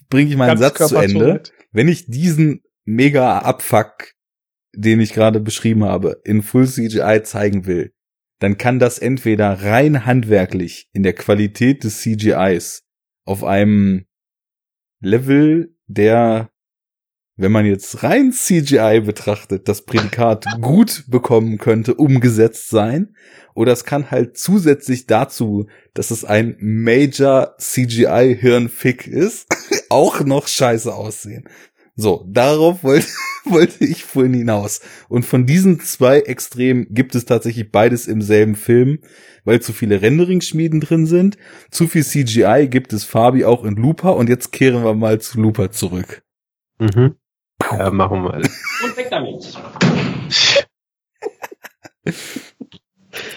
[0.10, 1.42] bringe ich meinen Satz zu Ende.
[1.72, 4.14] Wenn ich diesen mega Abfuck,
[4.76, 7.94] den ich gerade beschrieben habe, in Full CGI zeigen will,
[8.40, 12.84] dann kann das entweder rein handwerklich in der Qualität des CGIs
[13.26, 14.06] auf einem
[15.00, 16.50] Level, der,
[17.38, 23.16] wenn man jetzt rein CGI betrachtet, das Prädikat gut bekommen könnte, umgesetzt sein.
[23.54, 29.48] Oder es kann halt zusätzlich dazu, dass es ein Major CGI-Hirnfick ist,
[29.90, 31.48] auch noch scheiße aussehen.
[31.98, 33.08] So, darauf wollte,
[33.46, 34.82] wollte ich vorhin hinaus.
[35.08, 39.00] Und von diesen zwei Extremen gibt es tatsächlich beides im selben Film,
[39.46, 41.38] weil zu viele Rendering-Schmieden drin sind.
[41.72, 45.40] Zu viel CGI gibt es Fabi auch in Looper und jetzt kehren wir mal zu
[45.40, 46.24] Looper zurück.
[46.80, 47.16] Mhm.
[47.72, 48.42] Ja, machen wir mal.
[48.84, 49.58] Und weg damit.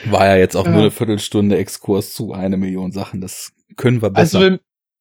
[0.06, 0.72] War ja jetzt auch Ja.
[0.72, 3.20] nur eine Viertelstunde Exkurs zu eine Million Sachen.
[3.20, 4.38] Das können wir besser.
[4.38, 4.58] Also wenn,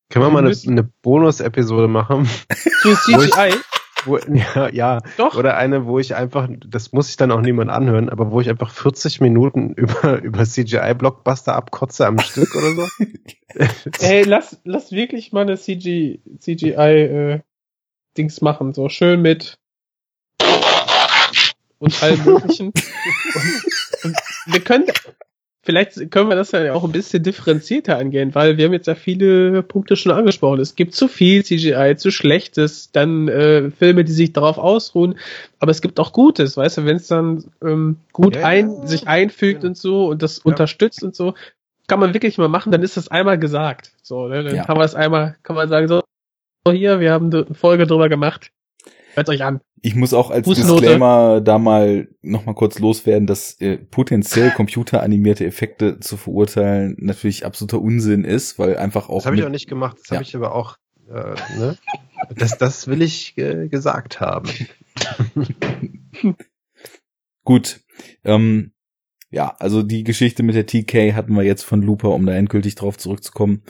[0.10, 2.30] Können wir mal eine, eine Bonus-Episode machen?
[2.82, 3.56] zu CGI,
[4.06, 5.36] Wo, ja, ja, doch.
[5.36, 8.50] oder eine, wo ich einfach, das muss ich dann auch niemand anhören, aber wo ich
[8.50, 12.88] einfach 40 Minuten über, über CGI-Blockbuster abkotze am Stück oder so.
[14.06, 17.42] Ey, lass, lass wirklich mal eine CG, CGI äh,
[18.42, 19.60] machen, so schön mit
[21.80, 22.68] und allem möglichen.
[22.68, 24.18] und, und
[24.48, 24.86] wir können,
[25.68, 28.96] vielleicht können wir das ja auch ein bisschen differenzierter angehen, weil wir haben jetzt ja
[28.96, 30.62] viele Punkte schon angesprochen.
[30.62, 35.20] Es gibt zu viel CGI, zu schlechtes, dann äh, Filme, die sich darauf ausruhen,
[35.60, 38.88] aber es gibt auch Gutes, weißt du, wenn es dann ähm, gut Ja, ein, ja.
[38.88, 39.70] sich einfügt Ja.
[39.70, 40.44] und so und das Ja.
[40.46, 41.34] unterstützt und so,
[41.88, 43.92] kann man wirklich mal machen, dann ist das einmal gesagt.
[44.02, 44.44] So, ne?
[44.46, 46.02] dann kann man es einmal, kann man sagen, so,
[46.66, 48.52] so hier, wir haben eine Folge drüber gemacht.
[49.16, 49.60] Hört euch an.
[49.82, 50.82] Ich muss auch als Fußnote.
[50.82, 57.46] Disclaimer da mal noch mal kurz loswerden, dass äh, potenziell computeranimierte Effekte zu verurteilen natürlich
[57.46, 60.16] absoluter Unsinn ist, weil einfach auch Das habe ich auch nicht gemacht, das Ja.
[60.16, 60.78] habe ich aber auch,
[61.10, 61.78] äh, ne?
[62.36, 64.50] Das, das will ich äh, gesagt haben.
[67.44, 67.82] Gut.
[68.24, 68.72] Ähm,
[69.30, 72.76] ja, also die Geschichte mit der TK hatten wir jetzt von Looper, um da endgültig
[72.76, 73.64] drauf zurückzukommen.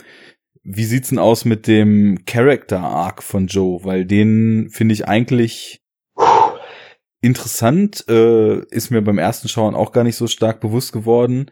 [0.62, 3.84] Wie sieht's denn aus mit dem Character Arc von Joe?
[3.84, 5.82] Weil den finde ich eigentlich
[7.20, 11.50] Interessant äh, ist mir beim ersten Schauen auch gar nicht so stark bewusst geworden,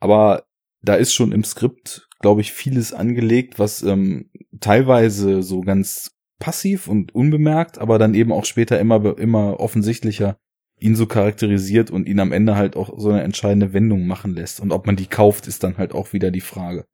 [0.00, 0.44] aber
[0.82, 4.30] da ist schon im Skript, glaube ich, vieles angelegt, was ähm,
[4.60, 10.36] teilweise so ganz passiv und unbemerkt, aber dann eben auch später immer, immer offensichtlicher
[10.80, 14.60] ihn so charakterisiert und ihn am Ende halt auch so eine entscheidende Wendung machen lässt.
[14.60, 16.84] Und ob man die kauft, ist dann halt auch wieder die Frage.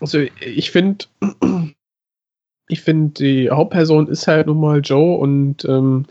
[0.00, 1.06] Also ich finde,
[2.68, 6.06] ich finde, die Hauptperson ist halt nun mal Joe und ähm,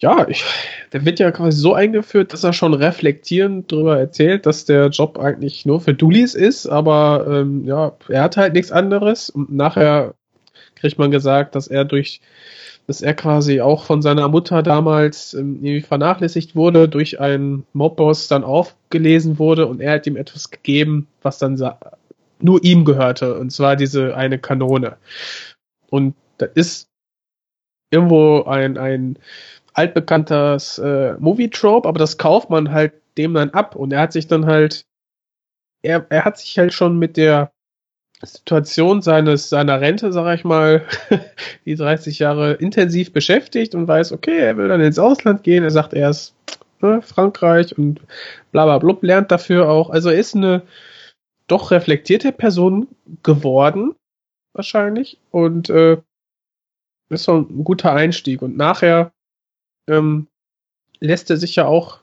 [0.00, 0.44] ja, ich,
[0.92, 5.18] der wird ja quasi so eingeführt, dass er schon reflektierend darüber erzählt, dass der Job
[5.18, 9.30] eigentlich nur für Dullis ist, aber ähm, ja, er hat halt nichts anderes.
[9.30, 10.14] Und nachher
[10.74, 12.20] kriegt man gesagt, dass er durch,
[12.86, 18.44] dass er quasi auch von seiner Mutter damals ähm, vernachlässigt wurde, durch einen Mobboss dann
[18.44, 21.56] aufgelesen wurde und er hat ihm etwas gegeben, was dann
[22.40, 24.96] nur ihm gehörte, und zwar diese eine Kanone.
[25.90, 26.88] Und das ist
[27.90, 29.18] irgendwo ein, ein
[29.72, 34.26] altbekanntes äh, Movie-Trope, aber das kauft man halt dem dann ab und er hat sich
[34.26, 34.86] dann halt,
[35.82, 37.52] er, er hat sich halt schon mit der
[38.22, 40.84] Situation seines, seiner Rente, sag ich mal,
[41.66, 45.70] die 30 Jahre intensiv beschäftigt und weiß, okay, er will dann ins Ausland gehen, er
[45.70, 46.34] sagt erst
[46.80, 48.00] ne, Frankreich und
[48.52, 49.90] bla bla blub, lernt dafür auch.
[49.90, 50.62] Also er ist eine
[51.46, 52.88] doch reflektierte Person
[53.22, 53.94] geworden,
[54.52, 55.98] wahrscheinlich, und äh,
[57.10, 58.42] ist so ein guter Einstieg.
[58.42, 59.12] Und nachher
[59.88, 60.26] ähm,
[61.00, 62.00] lässt er sich ja auch,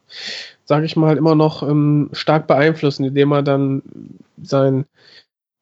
[0.65, 3.81] sage ich mal, immer noch ähm, stark beeinflussen, indem er dann
[4.41, 4.85] seinen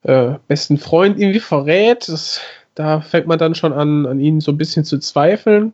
[0.04, 2.08] äh, besten Freund irgendwie verrät.
[2.10, 2.42] Das,
[2.76, 5.74] da fängt man dann schon an, an ihn so ein bisschen zu zweifeln.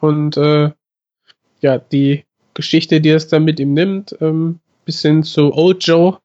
[0.00, 0.70] Und äh,
[1.60, 6.18] ja, die Geschichte, die es dann mit ihm nimmt, ähm, bis hin zu Old Joe,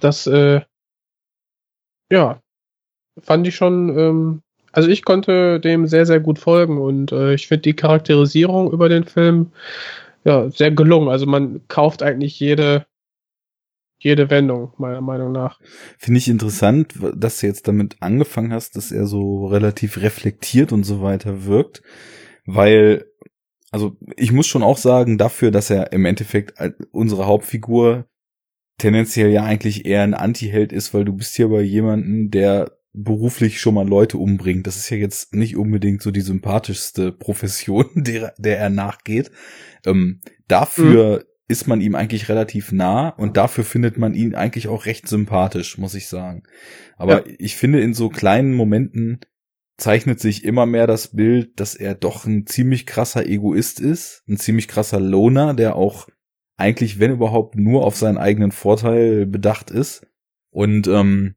[0.00, 0.60] das äh,
[2.10, 2.40] ja,
[3.20, 7.48] fand ich schon ähm, also ich konnte dem sehr, sehr gut folgen und äh, ich
[7.48, 9.52] finde die Charakterisierung über den Film
[10.24, 11.08] ja sehr gelungen.
[11.08, 12.86] Also man kauft eigentlich jede
[14.02, 15.60] jede Wendung, meiner Meinung nach.
[15.98, 20.84] Finde ich interessant, dass du jetzt damit angefangen hast, dass er so relativ reflektiert und
[20.84, 21.82] so weiter wirkt,
[22.46, 23.04] weil,
[23.70, 26.54] also ich muss schon auch sagen, dafür, dass er im Endeffekt
[26.92, 28.06] unsere Hauptfigur
[28.80, 33.60] tendenziell ja eigentlich eher ein Anti-Held ist, weil du bist hier bei jemanden, der beruflich
[33.60, 34.66] schon mal Leute umbringt.
[34.66, 39.30] Das ist ja jetzt nicht unbedingt so die sympathischste Profession, der, der er nachgeht.
[39.86, 41.24] Ähm, dafür mhm.
[41.46, 45.78] ist man ihm eigentlich relativ nah und dafür findet man ihn eigentlich auch recht sympathisch,
[45.78, 46.42] muss ich sagen.
[46.96, 47.34] Aber ja.
[47.38, 49.20] ich finde, in so kleinen Momenten
[49.76, 54.36] zeichnet sich immer mehr das Bild, dass er doch ein ziemlich krasser Egoist ist, ein
[54.36, 56.08] ziemlich krasser Loner, der auch
[56.60, 60.06] eigentlich, wenn überhaupt, nur auf seinen eigenen Vorteil bedacht ist.
[60.50, 61.34] Und ähm,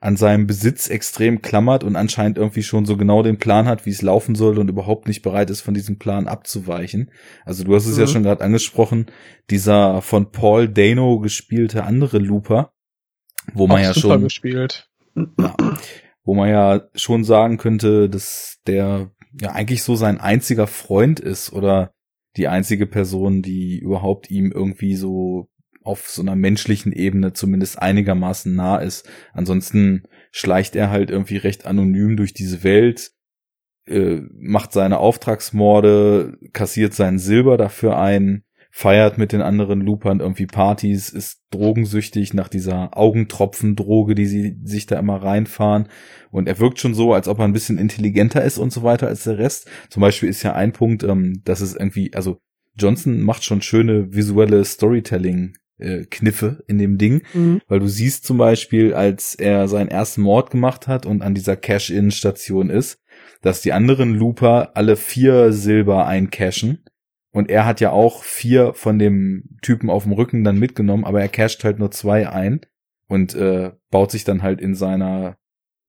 [0.00, 3.90] an seinem Besitz extrem klammert und anscheinend irgendwie schon so genau den Plan hat, wie
[3.90, 7.10] es laufen soll und überhaupt nicht bereit ist, von diesem Plan abzuweichen.
[7.44, 8.00] Also du hast es mhm.
[8.00, 9.06] ja schon gerade angesprochen,
[9.50, 12.72] dieser von Paul Dano gespielte andere Looper,
[13.54, 14.88] wo man Auch ja schon gespielt.
[15.16, 15.56] Ja,
[16.22, 21.52] wo man ja schon sagen könnte, dass der ja eigentlich so sein einziger Freund ist
[21.52, 21.92] oder
[22.38, 25.48] die einzige Person, die überhaupt ihm irgendwie so
[25.82, 29.08] auf so einer menschlichen Ebene zumindest einigermaßen nah ist.
[29.32, 33.12] Ansonsten schleicht er halt irgendwie recht anonym durch diese Welt,
[33.86, 40.46] äh, macht seine Auftragsmorde, kassiert sein Silber dafür ein, feiert mit den anderen Loopern irgendwie
[40.46, 45.88] Partys, ist drogensüchtig nach dieser Augentropfendroge, die sie sich da immer reinfahren.
[46.30, 49.08] Und er wirkt schon so, als ob er ein bisschen intelligenter ist und so weiter
[49.08, 49.68] als der Rest.
[49.88, 52.38] Zum Beispiel ist ja ein Punkt, ähm, dass es irgendwie, also
[52.76, 57.60] Johnson macht schon schöne visuelle Storytelling äh, Kniffe in dem Ding, mhm.
[57.68, 61.56] weil du siehst zum Beispiel, als er seinen ersten Mord gemacht hat und an dieser
[61.56, 63.00] Cash-In-Station ist,
[63.42, 66.84] dass die anderen Looper alle vier Silber eincashen
[67.32, 71.20] und er hat ja auch vier von dem Typen auf dem Rücken dann mitgenommen, aber
[71.20, 72.60] er casht halt nur zwei ein
[73.08, 75.36] und äh, baut sich dann halt in seiner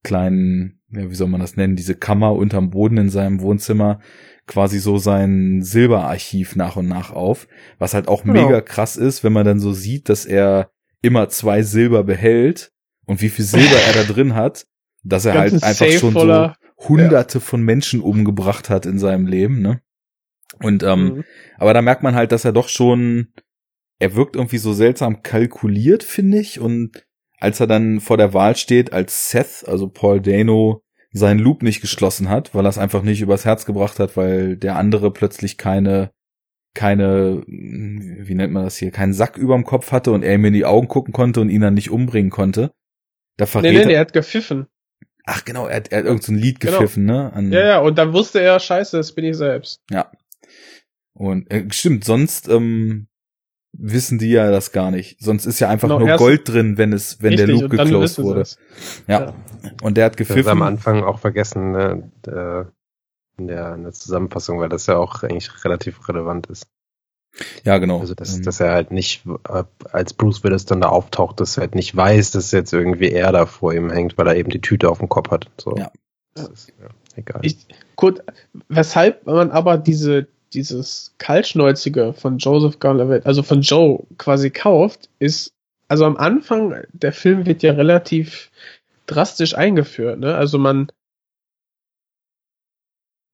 [0.02, 4.00] kleinen, ja, wie soll man das nennen, diese Kammer unterm Boden in seinem Wohnzimmer
[4.46, 7.46] quasi so sein Silberarchiv nach und nach auf,
[7.78, 8.46] was halt auch genau.
[8.46, 10.70] mega krass ist, wenn man dann so sieht, dass er
[11.02, 12.72] immer zwei Silber behält
[13.06, 14.66] und wie viel Silber er da drin hat,
[15.02, 16.52] dass er halt einfach schon so
[16.88, 17.44] hunderte ja.
[17.44, 19.80] von Menschen umgebracht hat in seinem Leben, ne?
[20.62, 21.24] Und ähm, mhm.
[21.56, 23.28] aber da merkt man halt, dass er doch schon,
[23.98, 26.60] er wirkt irgendwie so seltsam kalkuliert, finde ich.
[26.60, 27.04] Und
[27.38, 30.82] als er dann vor der Wahl steht, als Seth, also Paul Dano,
[31.12, 34.56] seinen Loop nicht geschlossen hat, weil er es einfach nicht übers Herz gebracht hat, weil
[34.56, 36.12] der andere plötzlich keine,
[36.74, 40.52] keine, wie nennt man das hier, keinen Sack überm Kopf hatte und er ihm in
[40.52, 42.72] die Augen gucken konnte und ihn dann nicht umbringen konnte.
[43.36, 44.66] Da verrät nee, nee, nee, er hat gepfiffen.
[45.24, 46.78] Ach genau, er hat, er hat irgendein so Lied genau.
[46.78, 47.32] gepfiffen, ne?
[47.32, 49.80] An, ja, ja, und dann wusste er, scheiße, das bin ich selbst.
[49.90, 50.10] Ja.
[51.20, 53.06] Und äh, stimmt, sonst ähm,
[53.72, 55.20] wissen die ja das gar nicht.
[55.20, 58.22] Sonst ist ja einfach genau, nur Gold drin, wenn es, wenn richtig, der Loop geclosed
[58.22, 58.44] wurde.
[59.06, 59.20] Ja.
[59.20, 59.34] ja.
[59.82, 60.44] Und der hat gepfiffen.
[60.44, 62.10] Das am Anfang auch vergessen, ne,
[63.36, 66.66] in der, in der Zusammenfassung, weil das ja auch eigentlich relativ relevant ist.
[67.64, 68.00] Ja, genau.
[68.00, 71.58] Also, dass, Ähm, dass er halt nicht, äh, als Bruce Willis dann da auftaucht, dass
[71.58, 74.48] er halt nicht weiß, dass jetzt irgendwie er da vor ihm hängt, weil er eben
[74.48, 75.50] die Tüte auf dem Kopf hat.
[75.60, 75.76] So.
[75.76, 75.92] Ja.
[76.32, 77.40] Das ist, ja, egal.
[77.42, 78.22] Ich, gut,
[78.68, 85.52] weshalb man aber diese, dieses Kaltschnäuzige von Joseph Gordon-Levitt, also von Joe quasi kauft, ist,
[85.88, 88.50] also am Anfang, der Film wird ja relativ
[89.06, 90.34] drastisch eingeführt, ne?
[90.34, 90.90] Also man,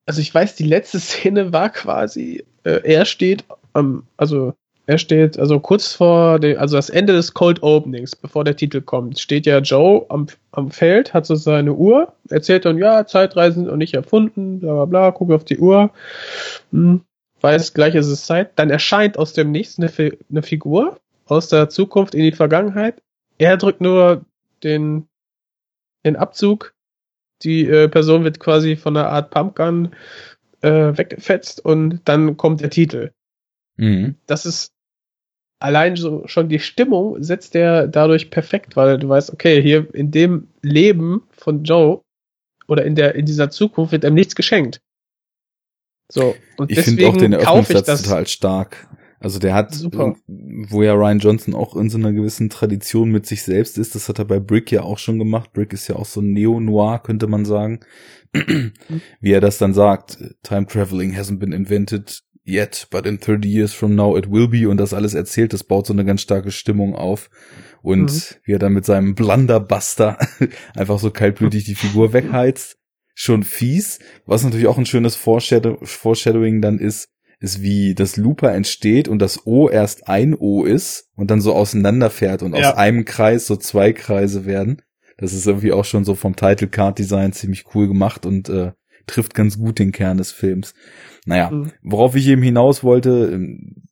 [0.06, 4.55] also ich weiß, die letzte Szene war quasi, äh, er steht am, also
[4.87, 8.81] er steht, also kurz vor dem, also das Ende des Cold Openings, bevor der Titel
[8.81, 13.63] kommt, steht ja Joe am, am Feld, hat so seine Uhr, erzählt dann, ja, Zeitreisen
[13.63, 15.91] sind noch nicht erfunden, bla bla bla, gucke auf die Uhr,
[16.71, 17.03] hm,
[17.41, 18.53] weiß, gleich ist es Zeit.
[18.57, 23.03] Dann erscheint aus dem Nichts eine, Fi eine Figur aus der Zukunft in die Vergangenheit.
[23.39, 24.25] Er drückt nur
[24.63, 25.09] den,
[26.05, 26.75] den Abzug.
[27.43, 29.91] Die äh, Person wird quasi von einer Art Pumpgun
[30.63, 33.11] äh, weggefetzt und dann kommt der Titel
[33.77, 34.17] mhm.
[34.27, 34.73] das ist
[35.66, 40.10] allein so schon die Stimmung setzt der dadurch perfekt, weil du weißt, okay, hier in
[40.10, 42.01] dem Leben von Joe
[42.68, 44.80] oder in der in dieser Zukunft wird ihm nichts geschenkt.
[46.10, 48.02] So und Ich finde auch den kaufe ich Eröffnungssatz das.
[48.02, 48.88] total stark.
[49.18, 50.14] Also der hat, Super.
[50.26, 54.09] wo ja Ryan Johnson auch in so einer gewissen Tradition mit sich selbst ist, das
[54.09, 55.52] hat er bei Brick ja auch schon gemacht.
[55.52, 57.80] Brick ist ja auch so Neo-Noir, könnte man sagen.
[59.20, 63.73] Wie er das dann sagt, Time Traveling hasn't been invented yet, but in 30 years
[63.73, 66.51] from now it will be und das alles erzählt, das baut so eine ganz starke
[66.51, 67.28] Stimmung auf.
[67.82, 68.20] Und Mhm.
[68.44, 70.18] wie er dann mit seinem Blunderbuster
[70.74, 72.77] einfach so kaltblütig die Figur wegheizt.
[73.14, 73.98] Schon fies.
[74.27, 77.09] Was natürlich auch ein schönes Foreshadow Foreshadowing dann ist,
[77.40, 81.55] ist wie das Looper entsteht und das O erst ein O ist und dann so
[81.55, 82.70] auseinanderfährt und Ja.
[82.73, 84.82] aus einem Kreis so zwei Kreise werden.
[85.18, 88.73] Das ist irgendwie auch schon so vom Title Card Design ziemlich cool gemacht und äh,
[89.07, 90.74] trifft ganz gut den Kern des Films.
[91.24, 91.73] Naja, Mhm.
[91.83, 93.83] worauf ich eben hinaus wollte, ähm,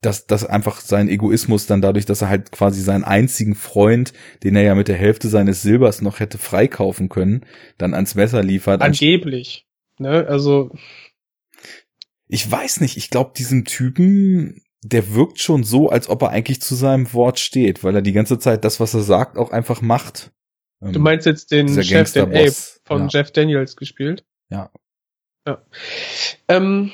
[0.00, 4.54] dass, dass einfach sein Egoismus dann dadurch, dass er halt quasi seinen einzigen Freund, den
[4.54, 7.46] er ja mit der Hälfte seines Silbers noch hätte freikaufen können,
[7.78, 8.82] dann ans Messer liefert.
[8.82, 9.66] Angeblich.
[9.98, 10.26] Ne?
[10.28, 10.70] Also
[12.26, 16.60] Ich weiß nicht, ich glaube, diesen Typen, der wirkt schon so, als ob er eigentlich
[16.60, 19.80] zu seinem Wort steht, weil er die ganze Zeit das, was er sagt, auch einfach
[19.82, 20.32] macht.
[20.80, 22.52] du Ähm, meinst jetzt den Chef, den Ape
[22.84, 23.08] von ja.
[23.10, 24.24] Jeff Daniels gespielt?
[24.54, 24.70] Ja.
[25.46, 25.62] Ja.
[26.48, 26.92] Ähm,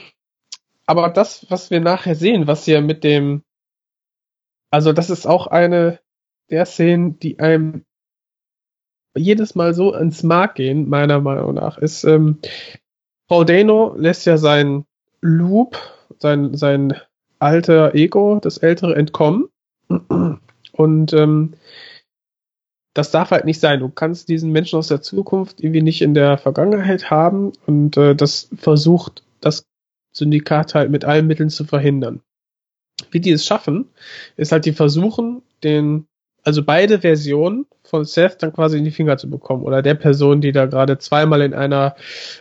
[0.87, 3.43] aber das, was wir nachher sehen, was hier mit dem,
[4.71, 6.01] also das ist auch eine
[6.49, 7.85] der Szenen, die einem
[9.15, 12.39] jedes Mal so ins Mark gehen, meiner Meinung nach, ist, ähm,
[13.29, 14.87] Paul Dano lässt ja sein
[15.21, 15.77] Loop,
[16.19, 16.95] sein, sein
[17.39, 19.49] alter Ego, das ältere, entkommen.
[20.73, 21.55] Und ähm,
[22.95, 23.81] das darf halt nicht sein.
[23.81, 28.15] Du kannst diesen Menschen aus der Zukunft irgendwie nicht in der Vergangenheit haben und äh,
[28.15, 29.65] das versucht das
[30.13, 32.21] Syndikat halt mit allen Mitteln zu verhindern.
[33.11, 33.89] Wie die es schaffen,
[34.37, 36.07] ist halt die versuchen, den,
[36.43, 40.41] also beide Versionen von Seth dann quasi in die Finger zu bekommen oder der Person,
[40.41, 41.95] die da gerade zweimal in einer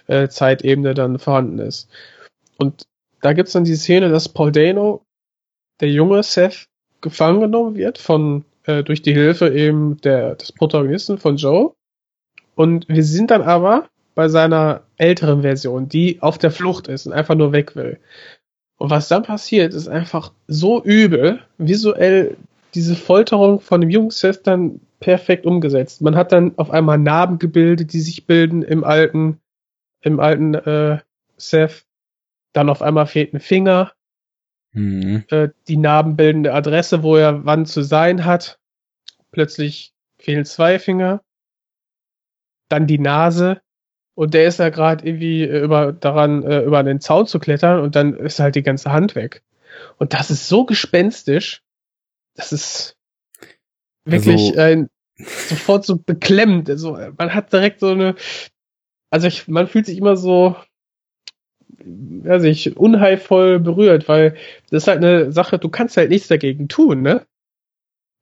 [0.07, 1.89] äh, Zeitebene dann vorhanden ist.
[2.57, 2.87] Und
[3.21, 5.05] da gibt's dann die Szene, dass Paul Dano,
[5.79, 6.67] der junge Seth,
[7.01, 11.73] gefangen genommen wird von äh, durch die Hilfe eben der des Protagonisten von Joe.
[12.55, 17.13] Und wir sind dann aber bei seiner älteren Version, die auf der Flucht ist und
[17.13, 17.99] einfach nur weg will.
[18.77, 22.37] Und was dann passiert, ist einfach so übel, visuell
[22.75, 26.01] diese Folterung von dem jungen Seth dann perfekt umgesetzt.
[26.01, 29.39] Man hat dann auf einmal Narben gebildet, die sich bilden im alten,
[30.01, 30.99] im alten äh,
[31.37, 31.85] Seth.
[32.53, 33.91] Dann auf einmal fehlt ein Finger,
[34.73, 35.23] Mhm.
[35.29, 38.58] äh, die narbenbildende Adresse, wo er wann zu sein hat.
[39.31, 41.21] Plötzlich fehlen zwei Finger.
[42.69, 43.61] Dann die Nase.
[44.15, 47.79] Und der ist ja gerade irgendwie äh, über daran, äh, über den Zaun zu klettern
[47.79, 49.43] und dann ist halt die ganze Hand weg.
[49.97, 51.61] Und das ist so gespenstisch.
[52.35, 52.97] Das ist
[54.05, 56.69] wirklich Also- ein sofort so beklemmend.
[56.69, 58.15] Also man hat direkt so eine,
[59.09, 60.55] also ich, man fühlt sich immer so,
[61.83, 64.35] weiß ich, unheilvoll berührt, weil
[64.69, 67.25] das ist halt eine Sache, du kannst halt nichts dagegen tun, ne?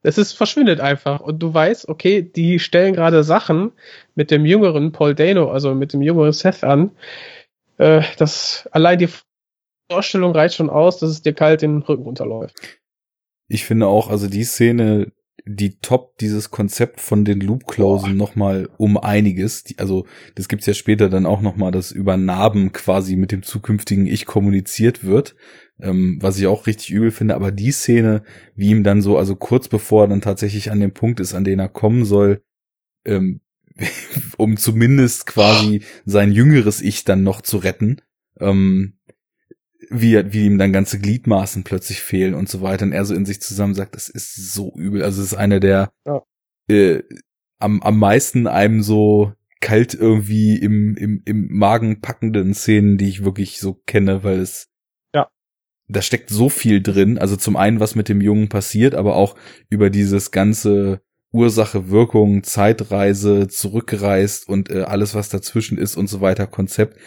[0.04, 3.72] Es ist verschwindet einfach und du weißt, okay, die stellen gerade Sachen
[4.16, 6.92] mit dem jüngeren Paul Dano, also mit dem jüngeren Seth an.
[7.78, 9.10] Äh, das allein die
[9.92, 12.56] Vorstellung reicht schon aus, dass es dir kalt den Rücken runterläuft.
[13.48, 15.14] Ich finde auch, also die Szene,
[15.46, 19.64] die top dieses Konzept von den Loop-Klausen nochmal um einiges.
[19.64, 20.06] Die, also
[20.36, 24.26] das gibt's ja später dann auch nochmal, dass über Narben quasi mit dem zukünftigen Ich
[24.26, 25.36] kommuniziert wird,
[25.80, 27.36] ähm, was ich auch richtig übel finde.
[27.36, 28.24] Aber die Szene,
[28.56, 31.44] wie ihm dann so, also kurz bevor er dann tatsächlich an dem Punkt ist, an
[31.44, 32.42] den er kommen soll,
[33.06, 33.42] ähm,
[34.38, 38.02] um zumindest quasi sein jüngeres Ich dann noch zu retten,
[38.40, 38.98] ähm,
[39.90, 43.26] wie, wie ihm dann ganze Gliedmaßen plötzlich fehlen und so weiter und er so in
[43.26, 45.04] sich zusammen sagt, das ist so übel.
[45.04, 46.24] Also es ist eine der Ja.
[46.70, 47.04] äh,
[47.60, 53.24] am, am meisten einem so kalt irgendwie im, im, im Magen packenden Szenen, die ich
[53.24, 54.70] wirklich so kenne, weil es.
[55.88, 57.18] Da steckt so viel drin.
[57.18, 59.36] Also zum einen, was mit dem Jungen passiert, aber auch
[59.70, 61.02] über dieses ganze
[61.32, 66.98] Ursache, Wirkung, Zeitreise, zurückgereist und äh, alles, was dazwischen ist und so weiter, Konzept.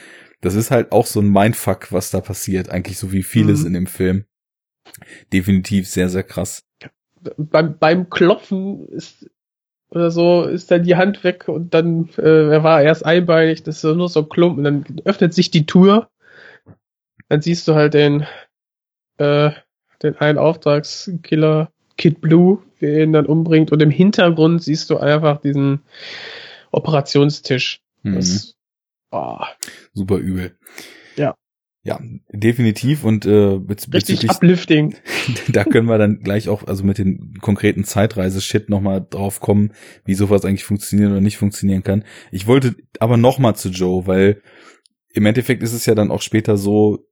[0.40, 3.66] Das ist halt auch so ein Mindfuck, was da passiert, eigentlich so wie vieles Mhm.
[3.66, 4.24] in dem Film.
[5.32, 6.62] Definitiv sehr, sehr krass.
[7.36, 9.28] beim, beim Klopfen ist
[9.90, 13.82] oder so ist dann die Hand weg und dann äh, er war erst einbeinig, das
[13.82, 16.08] ist nur so ein Klumpen, dann öffnet sich die Tür,
[17.28, 18.24] dann siehst du halt den
[19.20, 19.52] äh,
[20.02, 25.40] den einen Auftragskiller Kid Blue, der ihn dann umbringt und im Hintergrund siehst du einfach
[25.40, 25.80] diesen
[26.70, 27.80] Operationstisch.
[28.02, 28.14] Mhm.
[28.14, 28.54] Das,
[29.10, 29.38] oh,
[29.92, 30.56] Super übel.
[31.16, 31.34] Ja.
[31.82, 31.98] Ja,
[32.30, 34.96] definitiv und äh, bez richtig bezüglich uplifting.
[35.48, 39.72] da können wir dann gleich auch, also mit den konkreten Zeitreise-Shit nochmal drauf kommen,
[40.04, 42.04] wie sowas eigentlich funktionieren oder nicht funktionieren kann.
[42.32, 44.42] Ich wollte aber nochmal zu Joe, weil
[45.12, 47.06] im Endeffekt ist es ja dann auch später so,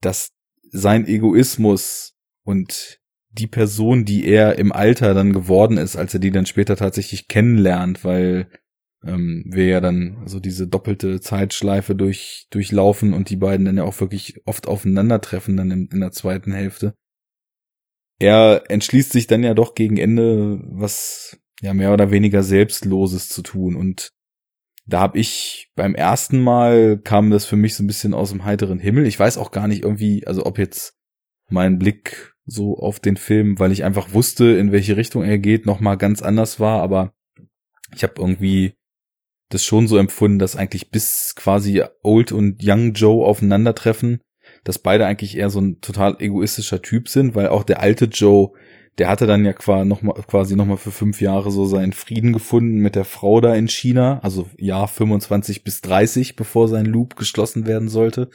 [0.00, 0.32] dass
[0.72, 2.98] sein Egoismus und
[3.30, 7.28] die Person, die er im Alter dann geworden ist, als er die dann später tatsächlich
[7.28, 8.48] kennenlernt, weil
[9.04, 13.84] ähm, wir ja dann so diese doppelte Zeitschleife durch, durchlaufen und die beiden dann ja
[13.84, 16.94] auch wirklich oft aufeinandertreffen dann in, in der zweiten Hälfte.
[18.18, 23.42] Er entschließt sich dann ja doch gegen Ende was ja mehr oder weniger Selbstloses zu
[23.42, 24.12] tun und
[24.84, 28.44] da habe ich beim ersten Mal kam das für mich so ein bisschen aus dem
[28.44, 29.06] heiteren Himmel.
[29.06, 30.94] Ich weiß auch gar nicht irgendwie, also ob jetzt
[31.48, 35.66] mein Blick so auf den Film, weil ich einfach wusste, in welche Richtung er geht,
[35.66, 37.14] noch mal ganz anders war, aber
[37.94, 38.74] ich habe irgendwie
[39.50, 44.20] das schon so empfunden, dass eigentlich bis quasi Old und Young Joe aufeinandertreffen,
[44.64, 48.52] dass beide eigentlich eher so ein total egoistischer Typ sind, weil auch der alte Joe,
[48.98, 52.32] der hatte dann ja quasi noch mal, quasi noch für fünf Jahre so seinen Frieden
[52.32, 57.16] gefunden mit der Frau da in China, also Jahr 25 bis 30, bevor sein Loop
[57.16, 58.28] geschlossen werden sollte.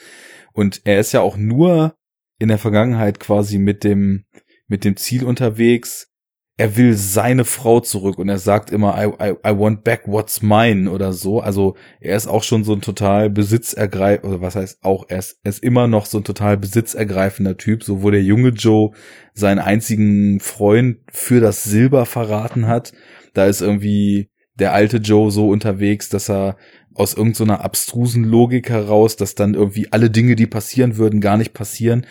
[0.53, 1.95] Und er ist ja auch nur
[2.39, 4.25] in der Vergangenheit quasi mit dem,
[4.67, 6.11] mit dem Ziel unterwegs,
[6.59, 10.41] er will seine Frau zurück und er sagt immer, I, I, I want back what's
[10.41, 11.39] mine oder so.
[11.39, 15.39] Also er ist auch schon so ein total besitzergreif, oder was heißt auch, er ist,
[15.43, 18.91] er ist immer noch so ein total besitzergreifender Typ, so wo der junge Joe
[19.35, 22.91] seinen einzigen Freund für das Silber verraten hat.
[23.35, 26.57] Da ist irgendwie der alte Joe so unterwegs, dass er
[26.95, 31.53] aus irgendeiner abstrusen Logik heraus, dass dann irgendwie alle Dinge, die passieren würden, gar nicht
[31.53, 32.07] passieren,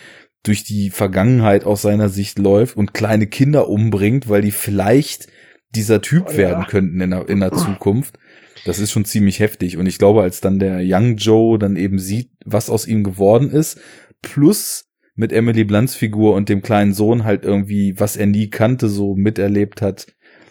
[0.47, 5.27] durch die Vergangenheit aus seiner Sicht läuft und kleine Kinder umbringt, weil die vielleicht
[5.75, 6.37] dieser Typ Oh ja.
[6.37, 8.17] werden könnten in der, in der Zukunft.
[8.65, 9.77] Das ist schon ziemlich heftig.
[9.77, 13.51] Und ich glaube, als dann der Young Joe dann eben sieht, was aus ihm geworden
[13.51, 13.79] ist,
[14.21, 18.87] plus mit Emily Blunts Figur und dem kleinen Sohn halt irgendwie, was er nie kannte,
[18.87, 20.07] so miterlebt hat,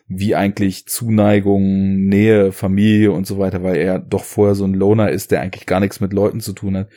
[0.09, 5.11] wie eigentlich Zuneigung, Nähe, Familie und so weiter, weil er doch vorher so ein Loner
[5.11, 6.89] ist, der eigentlich gar nichts mit Leuten zu tun hat.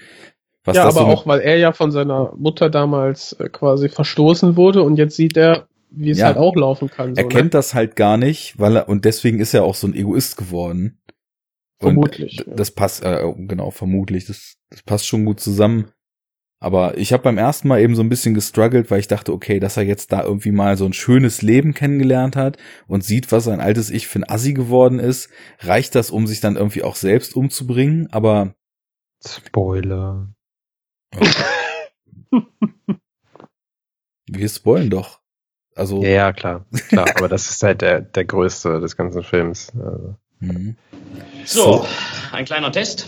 [0.65, 3.90] Was ja, das aber so auch, weil er ja von seiner Mutter damals äh, quasi
[3.90, 6.27] verstoßen wurde und jetzt sieht er, wie es Ja.
[6.27, 7.15] halt auch laufen kann.
[7.15, 9.88] So, er kennt das halt gar nicht, weil er, und deswegen ist er auch so
[9.88, 11.02] ein Egoist geworden.
[11.81, 12.56] Und Vermutlich, d- ja.
[12.56, 14.26] Das passt, äh, genau, vermutlich.
[14.26, 15.91] Das, das passt schon gut zusammen.
[16.61, 19.61] Aber ich habe beim ersten Mal eben so ein bisschen gestruggelt, weil ich dachte, okay,
[19.61, 22.57] dass er jetzt da irgendwie mal so ein schönes Leben kennengelernt hat
[22.88, 25.30] und sieht, was sein altes Ich für ein Assi geworden ist,
[25.61, 28.10] reicht das, um sich dann irgendwie auch selbst umzubringen.
[28.11, 28.56] Aber
[29.26, 30.34] Spoiler.
[34.27, 35.19] wir spoilen doch.
[35.76, 36.65] Also, Ja, ja, klar.
[36.90, 39.72] Klar, aber das ist halt der, der größte des ganzen Films.
[39.76, 40.76] Also, mhm.
[41.45, 41.86] So,
[42.31, 43.06] ein kleiner Test.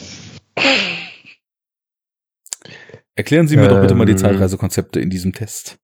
[3.15, 4.18] Erklären Sie mir doch bitte mal die Ähm.
[4.18, 5.78] Zeitreisekonzepte in diesem Test.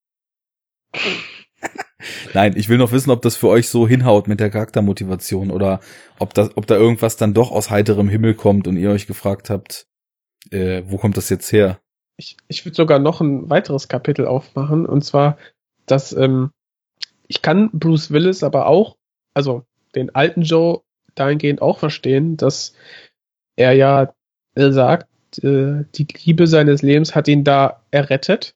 [2.34, 5.82] Nein, ich will noch wissen, ob das für euch so hinhaut mit der Charaktermotivation oder
[6.20, 9.50] ob das, ob da irgendwas dann doch aus heiterem Himmel kommt und ihr euch gefragt
[9.50, 9.88] habt,
[10.52, 11.80] äh, wo kommt das jetzt her?
[12.18, 15.38] Ich, ich würde sogar noch ein weiteres Kapitel aufmachen und zwar,
[15.86, 16.52] dass ähm,
[17.28, 18.98] ich kann Bruce Willis aber auch,
[19.34, 19.64] also
[19.96, 20.82] den alten Joe
[21.16, 22.74] dahingehend auch verstehen, dass
[23.56, 24.14] er ja
[24.56, 25.08] äh, sagt,
[25.44, 28.56] äh, die Liebe seines Lebens hat ihn da errettet.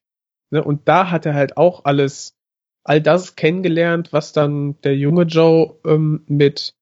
[0.49, 0.63] Ne?
[0.63, 2.35] Und da hat er halt auch alles,
[2.83, 6.75] all das kennengelernt, was dann der junge Joe ähm, mit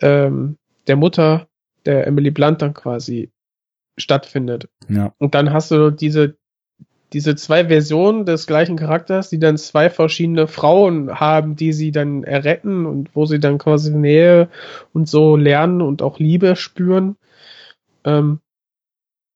[0.00, 1.48] ähm, der Mutter
[1.86, 3.30] der Emily Blunt dann quasi
[3.98, 4.68] stattfindet.
[4.88, 6.36] Ja, Und dann hast du diese,
[7.12, 12.24] diese zwei Versionen des gleichen Charakters, die dann zwei verschiedene Frauen haben, die sie dann
[12.24, 14.48] erretten und wo sie dann quasi Nähe
[14.92, 17.16] und so lernen und auch Liebe spüren.
[18.04, 18.40] Ähm,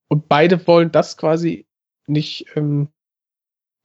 [0.09, 1.67] und beide wollen das quasi
[2.07, 2.89] nicht, ähm,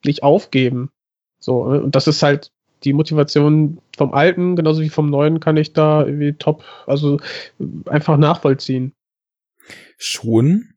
[0.03, 0.91] nicht aufgeben.
[1.39, 2.51] So, und das ist halt
[2.83, 7.19] die Motivation vom Alten, genauso wie vom Neuen, kann ich da irgendwie top, also
[7.85, 8.93] einfach nachvollziehen.
[9.97, 10.73] Schon,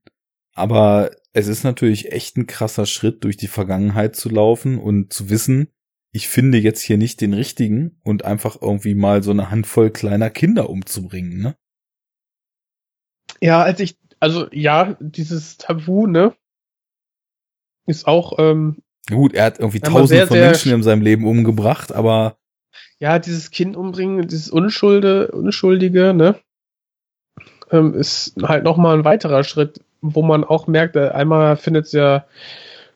[0.54, 5.30] aber es ist natürlich echt ein krasser Schritt, durch die Vergangenheit zu laufen und zu
[5.30, 5.68] wissen,
[6.12, 10.30] ich finde jetzt hier nicht den richtigen und einfach irgendwie mal so eine Handvoll kleiner
[10.30, 11.56] Kinder umzubringen, ne?
[13.40, 16.34] Ja, als ich, also ja, dieses Tabu, ne,
[17.86, 22.38] ist auch, ähm, Gut, er hat irgendwie sehr, von Menschen in seinem Leben umgebracht, aber
[22.98, 26.38] ja, dieses Kind umbringen, dieses Unschulde, Unschuldige, ne,
[27.70, 31.92] ähm, ist halt nochmal ein weiterer Schritt, wo man auch merkt, äh, einmal findet es
[31.92, 32.26] ja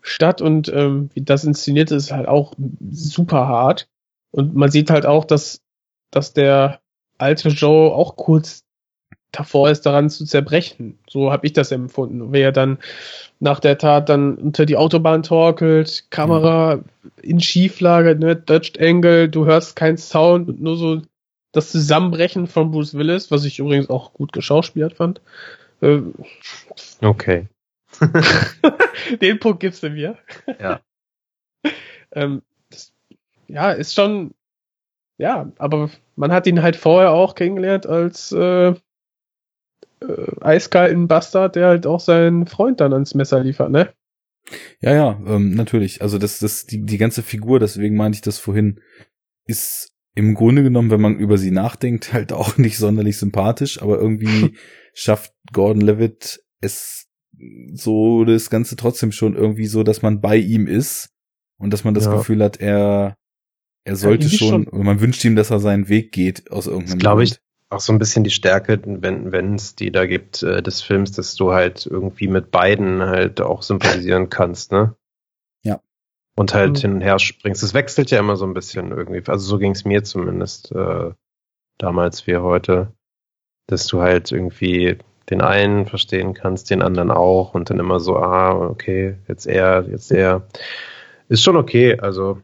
[0.03, 2.55] statt und ähm, wie das inszeniert ist, halt auch
[2.91, 3.89] super hart.
[4.31, 5.63] Und man sieht halt auch, dass,
[6.11, 6.81] dass der
[7.19, 8.65] alte Joe auch kurz
[9.33, 10.99] davor ist, daran zu zerbrechen.
[11.09, 12.33] So habe ich das empfunden.
[12.33, 12.79] Wer dann
[13.41, 16.81] nach der Tat dann unter die Autobahn torkelt, Kamera
[17.23, 21.03] in Schieflage, ne, Dutched Angle, du hörst keinen Sound, und nur so
[21.55, 25.21] das Zusammenbrechen von Bruce Willis, was ich übrigens auch gut geschauspielert fand.
[25.81, 26.01] Äh,
[27.01, 27.49] Okay.
[29.21, 30.19] den Punkt gibst du mir.
[30.59, 30.81] Ja.
[32.13, 32.93] ähm, das,
[33.47, 34.35] ja, ist schon,
[35.19, 38.77] ja, aber man hat ihn halt vorher auch kennengelernt als äh, äh,
[40.41, 43.93] eiskalten Bastard, der halt auch seinen Freund dann ans Messer liefert, ne?
[44.81, 46.03] ja, ja, ähm, natürlich.
[46.03, 48.81] Also das, das, die, die ganze Figur, deswegen meinte ich das vorhin,
[49.47, 53.99] ist im Grunde genommen, wenn man über sie nachdenkt, halt auch nicht sonderlich sympathisch, aber
[53.99, 54.57] irgendwie
[54.95, 57.07] schafft Gordon Levitt es
[57.73, 61.11] so das Ganze trotzdem schon irgendwie so, dass man bei ihm ist
[61.59, 62.17] und dass man das Ja.
[62.17, 63.17] Gefühl hat, er
[63.87, 64.85] er sollte irgendwie schon, schon.
[64.85, 67.41] man wünscht ihm, dass er seinen Weg geht aus irgendeinem glaube ich, Grund.
[67.71, 71.13] auch so ein bisschen die Stärke, wenn wenn es die da gibt äh, des Films,
[71.13, 74.97] dass du halt irgendwie mit beiden halt auch sympathisieren kannst, ne?
[76.37, 76.81] Und halt Mhm.
[76.81, 77.63] hin und her springst.
[77.63, 79.23] Es wechselt ja immer so ein bisschen irgendwie.
[79.27, 81.13] Also so ging es mir zumindest äh,
[81.79, 82.93] damals wie heute,
[83.69, 84.99] dass du halt irgendwie
[85.31, 89.87] den einen verstehen kannst, den anderen auch und dann immer so, ah, okay, jetzt er,
[89.89, 90.47] jetzt er.
[91.29, 92.41] Ist schon okay, also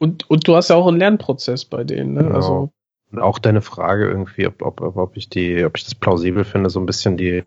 [0.00, 2.24] Und, und du hast ja auch einen Lernprozess bei denen, ne?
[2.24, 2.34] Genau.
[2.34, 2.70] Also,
[3.12, 6.70] Und auch deine Frage irgendwie, ob, ob, ob ich die, ob ich das plausibel finde,
[6.70, 7.44] so ein bisschen die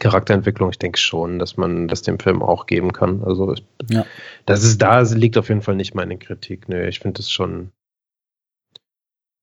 [0.00, 3.22] Charakterentwicklung, ich denke schon, dass man das dem Film auch geben kann.
[3.24, 4.06] Also ich, Ja.
[4.46, 6.68] das ist da liegt auf jeden Fall nicht meine Kritik.
[6.68, 7.72] Nö, ich finde es schon.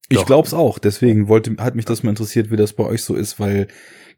[0.09, 0.25] Ich Doch.
[0.27, 0.77] glaub's auch.
[0.79, 3.67] Deswegen wollte, hat mich das mal interessiert, wie das bei euch so ist, weil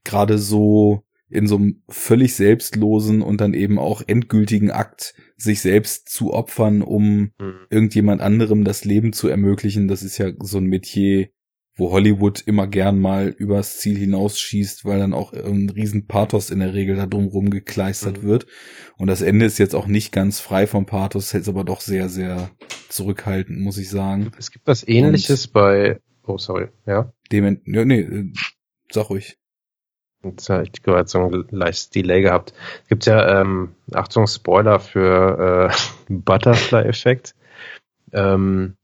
[0.03, 6.09] gerade so in so einem völlig selbstlosen und dann eben auch endgültigen Akt, sich selbst
[6.09, 7.67] zu opfern, um Hm.
[7.69, 11.29] irgendjemand anderem das Leben zu ermöglichen, das ist ja so ein Metier,
[11.77, 16.59] wo Hollywood immer gern mal übers Ziel hinausschießt, weil dann auch ein riesen Pathos in
[16.59, 18.27] der Regel da drumrum gekleistert Mhm.
[18.27, 18.47] wird.
[18.97, 22.09] Und das Ende ist jetzt auch nicht ganz frei vom Pathos, ist aber doch sehr,
[22.09, 22.49] sehr
[22.89, 24.31] zurückhaltend, muss ich sagen.
[24.37, 25.99] Es gibt was ähnliches bei.
[26.25, 27.13] Oh, sorry, ja.
[27.31, 28.33] Dem, ja, nee, äh,
[28.91, 29.37] sag ruhig.
[30.23, 32.53] Jetzt habe ich gerade so ein leichtes Delay gehabt.
[32.83, 35.75] Es gibt ja, ähm, Achtung, Spoiler für äh,
[36.13, 37.35] Butterfly-Effekt.
[38.13, 38.75] Ähm,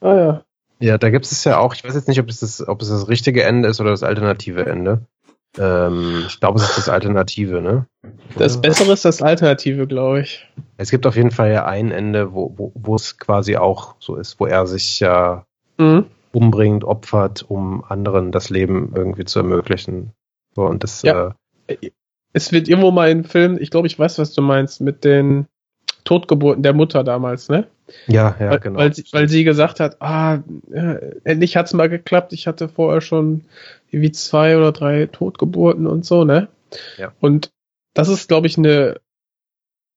[0.00, 0.44] ah ja.
[0.82, 2.88] Ja, da gibt es ja auch, ich weiß jetzt nicht, ob es das, ob es
[2.88, 5.06] das richtige Ende ist oder das alternative Ende.
[5.56, 7.86] Ähm, ich glaube, es ist das Alternative, ne?
[8.36, 10.48] Das Bessere ist das Alternative, glaube ich.
[10.78, 14.16] Es gibt auf jeden Fall ja ein Ende, wo, wo, wo es quasi auch so
[14.16, 15.46] ist, wo er sich ja
[15.78, 16.06] Mhm.
[16.32, 20.12] umbringt, opfert, um anderen das Leben irgendwie zu ermöglichen.
[20.56, 21.34] So, und das, Ja.
[21.68, 21.76] äh,
[22.32, 25.46] Es wird irgendwo mal in Film, ich glaube, ich weiß, was du meinst, mit den
[26.04, 27.68] Totgeburten der Mutter damals, ne?
[28.06, 28.78] Ja, ja, weil, genau.
[28.78, 30.40] weil, sie, weil sie gesagt hat, ah,
[30.70, 32.32] äh, endlich hat's mal geklappt.
[32.32, 33.44] Ich hatte vorher schon
[33.90, 36.48] irgendwie zwei oder drei Totgeburten und so, ne?
[36.98, 37.12] Ja.
[37.20, 37.50] Und
[37.94, 39.00] das ist, glaube ich, eine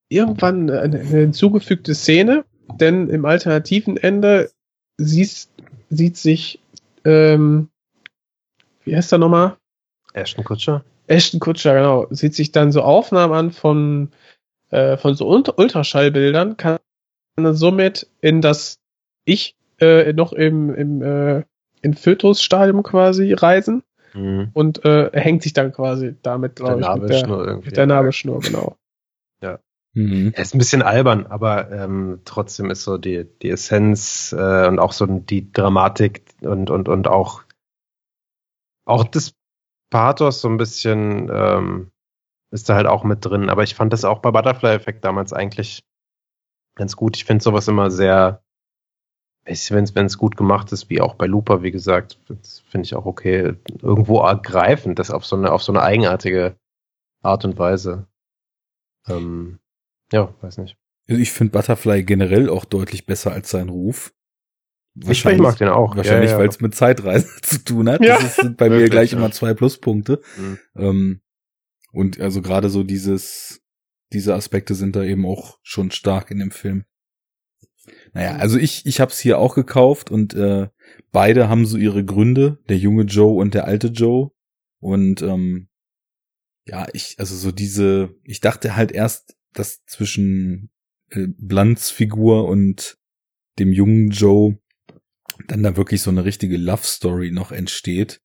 [0.09, 2.45] irgendwann eine, eine hinzugefügte Szene,
[2.79, 4.51] denn im alternativen Ende
[4.97, 5.51] siehst,
[5.89, 6.59] sieht sich,
[7.03, 7.69] ähm,
[8.83, 9.57] wie heißt er nochmal?
[10.13, 10.83] Ashton Kutscher?
[11.07, 14.11] Ashton Kutscher, genau, sieht sich dann so Aufnahmen an von,
[14.69, 16.77] äh, von so Ult- Ultraschallbildern, kann
[17.37, 18.79] somit in das
[19.25, 21.43] Ich äh, noch im, im äh,
[21.81, 23.83] in Fötusstadium quasi reisen
[24.13, 24.51] Mhm.
[24.53, 27.65] und äh, er hängt sich dann quasi damit, Der glaube ich, mit der, Nabelschnur irgendwie.
[27.67, 28.77] mit der Nabelschnur, genau.
[29.95, 30.33] Mhm.
[30.35, 34.77] Er ist ein bisschen albern, aber ähm, trotzdem ist so die, die Essenz äh, und
[34.77, 37.43] auch so die Dramatik und, und, und auch,
[38.85, 39.33] auch das
[39.89, 41.91] Pathos so ein bisschen ähm,
[42.51, 43.49] ist da halt auch mit drin.
[43.49, 45.85] Aber ich fand das auch bei Butterfly Effect damals eigentlich
[46.75, 47.17] ganz gut.
[47.17, 48.43] Ich finde sowas immer sehr,
[49.45, 52.19] wenn es gut gemacht ist, wie auch bei Looper, wie gesagt,
[52.69, 53.53] finde ich auch okay.
[53.81, 56.55] Irgendwo ergreifend, das auf so eine auf so eine eigenartige
[57.21, 58.07] Art und Weise.
[59.07, 59.59] Ähm,
[60.11, 60.77] Ja, weiß nicht.
[61.07, 64.13] Also ich finde Butterfly generell auch deutlich besser als sein Ruf.
[64.95, 65.95] Ich, ich mag den auch.
[65.95, 66.39] Wahrscheinlich, ja, ja.
[66.39, 68.01] weil es mit Zeitreise zu tun hat.
[68.01, 68.19] Ja.
[68.19, 70.21] Das sind bei mir gleich immer zwei Pluspunkte.
[70.37, 70.59] Mhm.
[70.75, 71.21] Ähm,
[71.91, 73.61] und also gerade so dieses,
[74.13, 76.85] diese Aspekte sind da eben auch schon stark in dem Film.
[78.13, 80.69] Naja, also ich, ich hab's hier auch gekauft und äh,
[81.11, 84.31] beide haben so ihre Gründe, der junge Joe und der alte Joe.
[84.79, 85.69] Und ähm,
[86.65, 90.71] ja, ich, also so diese, ich dachte halt erst, dass zwischen
[91.09, 92.97] äh, Blunts Figur und
[93.59, 94.57] dem jungen Joe
[95.47, 98.21] dann da wirklich so eine richtige Love Story noch entsteht,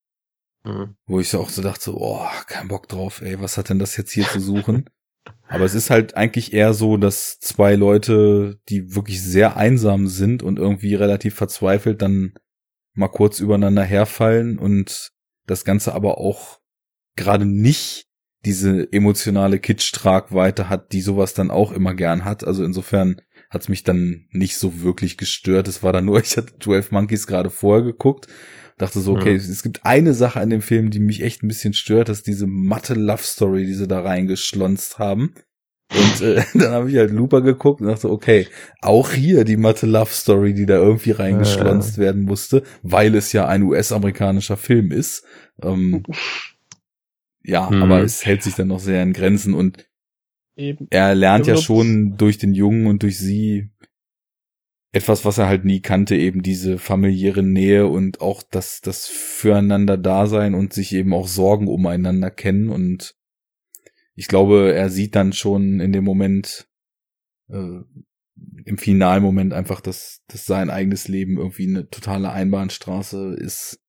[0.62, 0.94] Mhm.
[1.06, 3.78] wo ich so auch so dachte, so, oh, kein Bock drauf, ey, was hat denn
[3.78, 4.84] das jetzt hier zu suchen?
[5.48, 10.42] Aber es ist halt eigentlich eher so, dass zwei Leute, die wirklich sehr einsam sind
[10.42, 12.34] und irgendwie relativ verzweifelt dann
[12.94, 15.10] mal kurz übereinander herfallen und
[15.46, 16.60] das Ganze aber auch
[17.16, 18.06] gerade nicht
[18.44, 22.44] diese emotionale Kitsch-Tragweite hat, die sowas dann auch immer gern hat.
[22.44, 23.20] Also insofern
[23.50, 25.68] hat's mich dann nicht so wirklich gestört.
[25.68, 28.28] Es war dann nur, ich hatte 12 Monkeys gerade vorher geguckt,
[28.80, 29.36] dachte so, okay, Mhm.
[29.38, 32.26] es gibt eine Sache an dem Film, die mich echt ein bisschen stört, das ist
[32.26, 35.34] diese matte Love Story, die sie da reingeschlonzt haben.
[35.92, 38.46] Und äh, dann habe ich halt Looper geguckt und dachte, okay,
[38.80, 43.46] auch hier die matte Love Story, die da irgendwie reingeschlonzt werden musste, weil es ja
[43.48, 45.24] ein US-amerikanischer Film ist.
[45.62, 46.02] Ähm,
[47.42, 47.82] ja, Mhm.
[47.82, 49.86] aber es hält sich dann noch sehr in Grenzen und
[50.56, 50.86] Eben.
[50.90, 53.70] er lernt ja schon durch den Jungen und durch sie
[54.92, 59.96] etwas, was er halt nie kannte, eben diese familiäre Nähe und auch das, das füreinander
[59.96, 62.70] Dasein und sich eben auch Sorgen umeinander kennen.
[62.70, 63.14] Und
[64.16, 66.68] ich glaube, er sieht dann schon in dem Moment,
[67.48, 67.80] äh,
[68.64, 73.80] im Finalmoment einfach, dass, dass sein eigenes Leben irgendwie eine totale Einbahnstraße ist,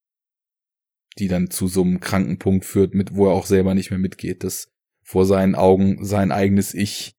[1.18, 4.00] die dann zu so einem kranken Punkt führt, mit wo er auch selber nicht mehr
[4.00, 4.72] mitgeht, dass
[5.04, 7.16] vor seinen Augen sein eigenes Ich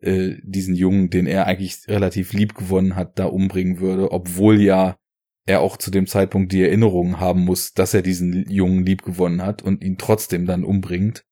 [0.00, 4.96] äh, diesen Jungen, den er eigentlich relativ lieb gewonnen hat, da umbringen würde, obwohl ja
[5.46, 9.42] er auch zu dem Zeitpunkt die Erinnerung haben muss, dass er diesen Jungen lieb gewonnen
[9.42, 11.24] hat und ihn trotzdem dann umbringt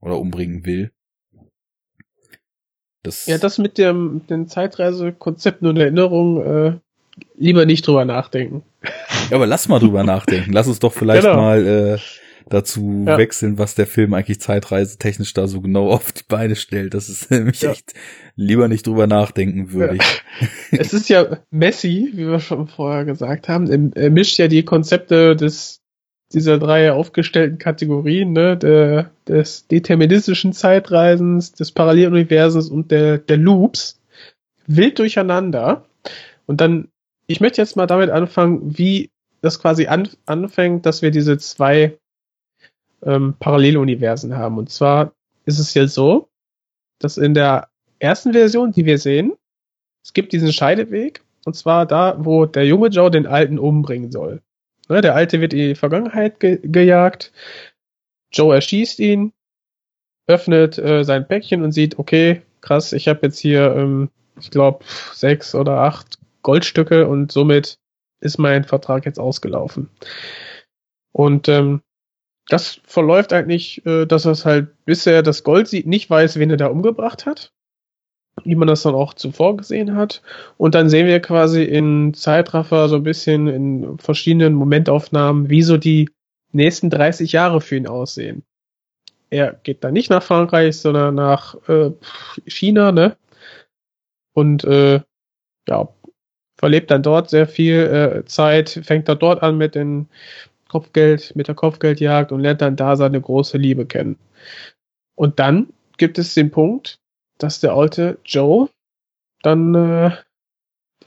[0.00, 0.90] oder umbringen will.
[3.02, 6.78] Das, Ja, das mit dem, dem Zeitreisekonzept und Erinnerung, äh,
[7.38, 8.62] lieber nicht drüber nachdenken.
[9.30, 10.52] Ja, aber lass mal drüber nachdenken.
[10.52, 11.36] Lass uns doch vielleicht Genau.
[11.36, 11.98] mal äh,
[12.50, 13.16] dazu Ja.
[13.16, 16.92] wechseln, was der Film eigentlich zeitreisetechnisch da so genau auf die Beine stellt.
[16.92, 17.70] Das ist nämlich Ja.
[17.72, 17.94] echt
[18.36, 20.02] lieber nicht drüber nachdenken würdig.
[20.72, 24.64] es ist ja Messi, wie wir schon vorher gesagt haben, er, er mischt ja die
[24.64, 25.78] Konzepte des
[26.32, 33.98] dieser drei aufgestellten Kategorien, ne, der, des deterministischen Zeitreisens, des Paralleluniversums und der, der Loops
[34.68, 35.86] wild durcheinander.
[36.46, 36.86] Und dann,
[37.26, 39.10] ich möchte jetzt mal damit anfangen, wie
[39.40, 41.98] das quasi an, anfängt, dass wir diese zwei
[43.04, 44.58] ähm, Paralleluniversen haben.
[44.58, 45.12] Und zwar
[45.44, 46.28] ist es ja so,
[46.98, 47.68] dass in der
[47.98, 49.32] ersten Version, die wir sehen,
[50.04, 54.42] es gibt diesen Scheideweg, und zwar da, wo der junge Joe den Alten umbringen soll.
[54.88, 57.32] Ne, der Alte wird in die Vergangenheit ge gejagt,
[58.32, 59.32] Joe erschießt ihn,
[60.26, 64.84] öffnet äh, sein Päckchen und sieht, okay, krass, ich habe jetzt hier, ähm, ich glaube,
[65.12, 67.78] sechs oder acht Goldstücke und somit
[68.20, 69.90] ist mein Vertrag jetzt ausgelaufen.
[71.12, 71.82] Und ähm,
[72.52, 76.38] das verläuft eigentlich, äh, dass er es halt, bis er das Gold sieht, nicht weiß,
[76.38, 77.52] wen er da umgebracht hat
[78.44, 80.22] wie man das dann auch zuvor gesehen hat.
[80.56, 85.76] Und dann sehen wir quasi in Zeitraffer so ein bisschen in verschiedenen Momentaufnahmen, wie so
[85.76, 86.10] die
[86.52, 88.42] nächsten 30 Jahre für ihn aussehen.
[89.30, 91.92] Er geht dann nicht nach Frankreich, sondern nach äh,
[92.46, 93.16] China, ne?
[94.32, 95.00] Und äh,
[95.68, 95.88] ja,
[96.58, 100.08] verlebt dann dort sehr viel äh, Zeit, fängt dann dort an mit den
[100.70, 104.16] Kopfgeld, mit der Kopfgeldjagd und lernt dann da seine große Liebe kennen.
[105.16, 107.00] Und dann gibt es den Punkt,
[107.38, 108.68] dass der alte Joe
[109.42, 110.10] dann äh,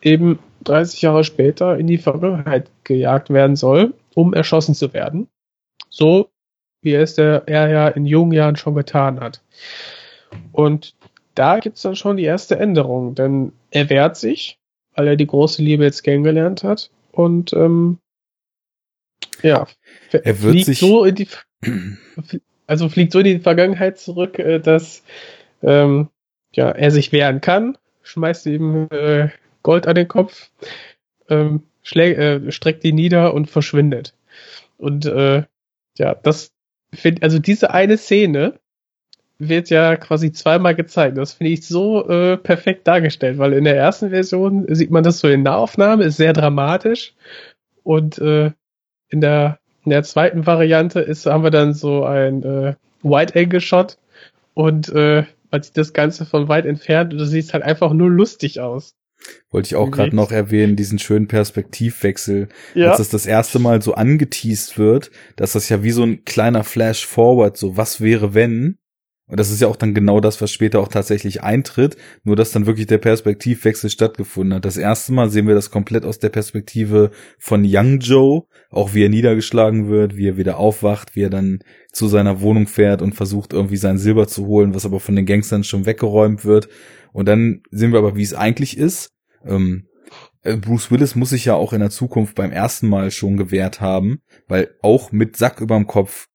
[0.01, 5.29] eben 30 Jahre später in die Vergangenheit gejagt werden soll, um erschossen zu werden.
[5.89, 6.29] So
[6.81, 9.41] wie es der, er ja in jungen Jahren schon getan hat.
[10.51, 10.93] Und
[11.35, 14.59] da gibt's dann schon die erste Änderung, denn er wehrt sich,
[14.93, 17.99] weil er die große Liebe jetzt kennengelernt hat und ähm,
[19.41, 19.67] ja,
[20.11, 21.27] Er wird fliegt sich- so in die
[22.67, 25.03] also fliegt so in die Vergangenheit zurück, äh, dass
[25.61, 26.09] ähm,
[26.53, 29.29] ja, er sich wehren kann, schmeißt ihm äh,
[29.63, 30.49] Gold an den Kopf,
[31.29, 31.63] ähm,
[31.95, 34.13] äh, streckt ihn nieder und verschwindet.
[34.77, 35.43] Und äh,
[35.97, 36.51] ja, das
[36.93, 38.59] find, also diese eine Szene
[39.39, 41.17] wird ja quasi zweimal gezeigt.
[41.17, 45.19] Das finde ich so äh, perfekt dargestellt, weil in der ersten Version sieht man das
[45.19, 47.13] so in Nahaufnahme, ist sehr dramatisch
[47.83, 48.51] und äh,
[49.13, 52.73] in der in der zweiten Variante ist haben wir dann so ein äh,
[53.03, 53.97] Wide Angle Shot
[54.53, 58.09] und äh, man sieht das Ganze von weit entfernt und du siehst halt einfach nur
[58.09, 58.95] lustig aus.
[59.51, 62.89] Wollte ich auch gerade noch erwähnen, diesen schönen Perspektivwechsel, Ja.
[62.89, 66.63] als das das erste Mal so angeteased wird, dass das ja wie so ein kleiner
[66.63, 68.77] Flash Forward, so was wäre wenn?
[69.27, 72.51] Und das ist ja auch dann genau das, was später auch tatsächlich eintritt, nur dass
[72.51, 74.65] dann wirklich der Perspektivwechsel stattgefunden hat.
[74.65, 79.05] Das erste Mal sehen wir das komplett aus der Perspektive von Young Joe, auch wie
[79.05, 81.59] er niedergeschlagen wird, wie er wieder aufwacht, wie er dann
[81.91, 85.25] zu seiner Wohnung fährt und versucht irgendwie sein Silber zu holen, was aber von den
[85.25, 86.69] Gangstern schon weggeräumt wird.
[87.11, 89.11] Und dann sehen wir aber, wie es eigentlich ist.
[89.45, 89.87] Ähm,
[90.41, 93.79] äh, Bruce Willis muss sich ja auch in der Zukunft beim ersten Mal schon gewehrt
[93.79, 96.27] haben, weil auch mit Sack überm Kopf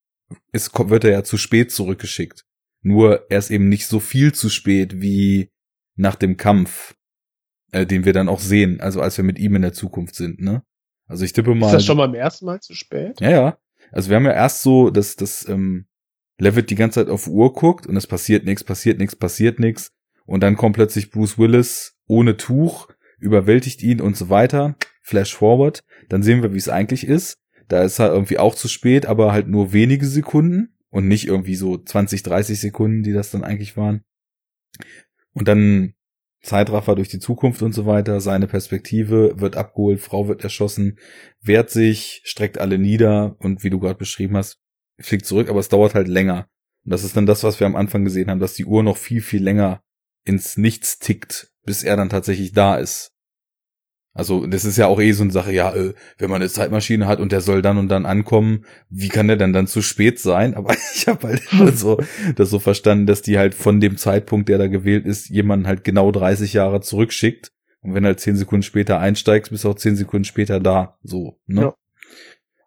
[0.53, 2.45] ist, wird er ja zu spät zurückgeschickt.
[2.83, 5.51] Nur er ist eben nicht so viel zu spät wie
[5.97, 6.95] nach dem Kampf,
[7.73, 10.41] äh, den wir dann auch sehen, also als wir mit ihm in der Zukunft sind,
[10.41, 10.63] ne?
[11.09, 11.67] Also ich tippe mal.
[11.67, 13.21] Ist das schon beim ersten Mal zu spät?
[13.21, 13.59] Ja, ja.
[13.91, 15.87] Also wir haben ja erst so, dass dass ähm,
[16.39, 19.91] Levitt die ganze Zeit auf Uhr guckt und es passiert nichts, passiert nichts, passiert nichts.
[20.27, 24.77] Und dann kommt plötzlich Bruce Willis ohne Tuch, überwältigt ihn und so weiter.
[25.03, 25.85] Flash forward.
[26.11, 27.39] Dann sehen wir, wie es eigentlich ist.
[27.69, 31.55] Da ist er irgendwie auch zu spät, aber halt nur wenige Sekunden und nicht irgendwie
[31.55, 34.03] so 20, 30 Sekunden, die das dann eigentlich waren.
[35.33, 35.95] Und dann
[36.43, 38.21] Zeitraffer durch die Zukunft und so weiter.
[38.21, 40.99] Seine Perspektive wird abgeholt, Frau wird erschossen,
[41.41, 44.61] wehrt sich, streckt alle nieder und wie du gerade beschrieben hast,
[45.01, 46.49] fliegt zurück, aber es dauert halt länger.
[46.85, 48.97] Und das ist dann das, was wir am Anfang gesehen haben, dass die Uhr noch
[48.97, 49.83] viel, viel länger
[50.25, 53.13] ins Nichts tickt, bis er dann tatsächlich da ist.
[54.19, 57.07] Also das ist ja auch eh so eine Sache, ja, äh, wenn man eine Zeitmaschine
[57.07, 60.19] hat und der soll dann und dann ankommen, wie kann der denn dann zu spät
[60.19, 60.55] sein?
[60.55, 62.01] Aber ich habe halt immer so
[62.35, 65.85] das so verstanden, dass die halt von dem Zeitpunkt, der da gewählt ist, jemanden halt
[65.85, 67.53] genau 30 Jahre zurückschickt.
[67.81, 70.99] Und wenn halt 10 Sekunden später einsteigst, bist du auch 10 Sekunden später da.
[71.05, 71.63] So, ne?
[71.63, 71.75] Ja.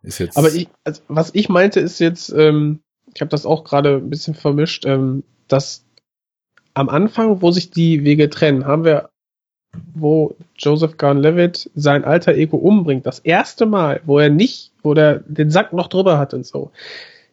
[0.04, 0.38] Ist jetzt.
[0.38, 2.80] Aber ich, also, was ich meinte, ist jetzt, ähm,
[3.14, 5.86] ich habe das auch gerade ein bisschen vermischt, ähm, dass
[6.74, 9.11] am Anfang, wo sich die Wege trennen, haben wir,
[9.94, 15.20] wo Joseph Garn-Levitt sein alter Ego umbringt, das erste Mal, wo er nicht, wo der
[15.20, 16.72] den Sack noch drüber hat und so.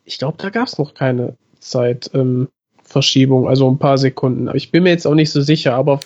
[0.04, 4.48] Ich glaube, da gab es noch keine Zeitverschiebung, ähm, also ein paar Sekunden.
[4.48, 6.00] Aber ich bin mir jetzt auch nicht so sicher, aber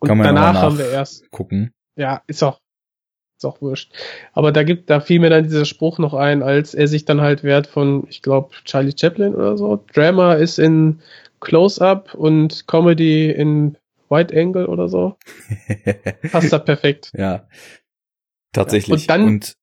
[0.00, 1.72] danach haben wir erst gucken.
[1.96, 2.60] ja, ist auch,
[3.38, 3.92] ist auch wurscht.
[4.32, 7.20] Aber da gibt, da fiel mir dann dieser Spruch noch ein, als er sich dann
[7.20, 9.84] halt wehrt von, ich glaube, Charlie Chaplin oder so.
[9.92, 11.00] Drama ist in
[11.40, 13.76] Close-Up und Comedy in
[14.10, 15.16] Wide Angle oder so.
[16.32, 17.10] Passt da perfekt.
[17.16, 17.48] Ja.
[18.52, 19.02] Tatsächlich.
[19.02, 19.56] Und dann- Und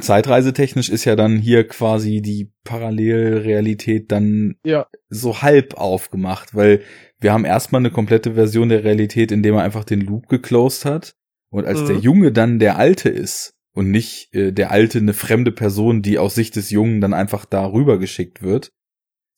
[0.00, 4.86] zeitreisetechnisch ist ja dann hier quasi die Parallelrealität dann Ja.
[5.08, 6.82] so halb aufgemacht, weil
[7.20, 10.84] wir haben erstmal eine komplette Version der Realität, in dem er einfach den Loop geclosed
[10.84, 11.14] hat.
[11.50, 11.86] Und als Mhm.
[11.86, 16.18] der Junge dann der Alte ist und nicht äh, der Alte eine fremde Person, die
[16.18, 18.70] aus Sicht des Jungen dann einfach darüber geschickt wird,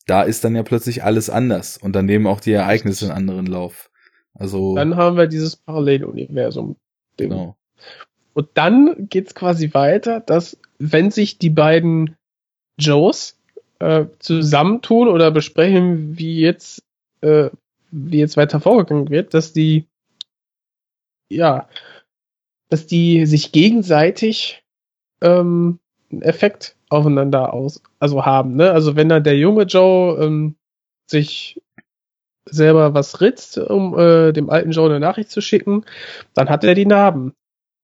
[0.07, 3.45] da ist dann ja plötzlich alles anders und dann nehmen auch die Ereignisse einen anderen
[3.45, 3.89] Lauf.
[4.33, 6.75] Also Dann haben wir dieses Paralleluniversum.
[7.19, 7.29] Ding.
[7.29, 7.55] genau.
[8.33, 12.15] Und dann geht's quasi weiter, dass wenn sich die beiden
[12.79, 13.37] Joes
[13.79, 16.83] äh, zusammentun oder besprechen, wie jetzt
[17.21, 17.49] äh,
[17.91, 19.85] wie jetzt weiter vorgegangen wird, dass die
[21.29, 21.67] ja,
[22.69, 24.63] dass die sich gegenseitig
[25.21, 25.79] ähm,
[26.11, 28.55] einen Effekt aufeinander aus, also haben.
[28.55, 28.71] Ne?
[28.71, 30.55] Also wenn dann der junge Joe ähm,
[31.09, 31.61] sich
[32.45, 35.85] selber was ritzt, um äh, dem alten Joe eine Nachricht zu schicken,
[36.33, 37.33] dann hat er die Narben.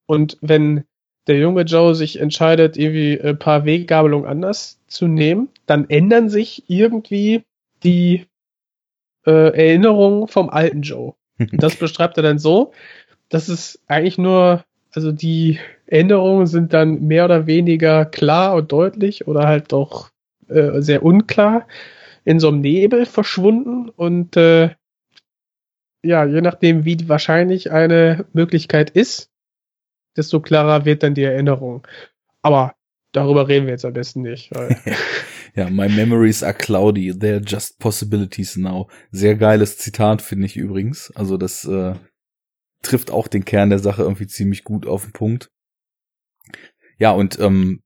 [0.05, 0.85] Und wenn
[1.27, 6.63] der junge Joe sich entscheidet, irgendwie ein paar Weggabelungen anders zu nehmen, dann ändern sich
[6.69, 7.43] irgendwie
[7.83, 8.25] die
[9.25, 11.13] äh, Erinnerungen vom alten Joe.
[11.39, 12.71] Und das beschreibt er dann so,
[13.29, 14.63] dass es eigentlich nur,
[14.93, 20.09] also die Änderungen sind dann mehr oder weniger klar und deutlich oder halt doch
[20.47, 21.67] äh, sehr unklar
[22.27, 24.75] in so einem Nebel verschwunden und äh,
[26.03, 29.31] ja, je nachdem, wie wahrscheinlich eine Möglichkeit ist,
[30.17, 31.87] desto klarer wird dann die Erinnerung.
[32.41, 32.75] Aber
[33.13, 34.53] darüber reden wir jetzt am besten nicht.
[34.53, 34.75] Weil
[35.55, 38.89] Ja, my memories are cloudy, they're just possibilities now.
[39.11, 41.13] Sehr geiles Zitat finde ich übrigens.
[41.15, 41.95] Also das äh,
[42.81, 45.49] trifft auch den Kern der Sache irgendwie ziemlich gut auf den Punkt.
[46.97, 47.83] Ja, und ähm,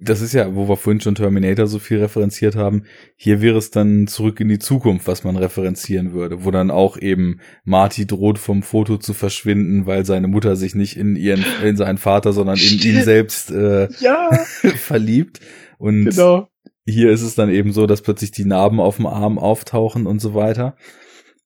[0.00, 2.84] das ist ja, wo wir vorhin schon Terminator so viel referenziert haben.
[3.16, 6.96] Hier wäre es dann zurück in die Zukunft, was man referenzieren würde, wo dann auch
[6.96, 11.76] eben Marty droht vom Foto zu verschwinden, weil seine Mutter sich nicht in ihren, in
[11.76, 14.30] seinen Vater, sondern in ihn selbst äh, ja,
[14.76, 15.40] verliebt.
[15.78, 16.48] Und genau.
[16.86, 20.20] hier ist es dann eben so, dass plötzlich die Narben auf dem Arm auftauchen und
[20.20, 20.76] so weiter.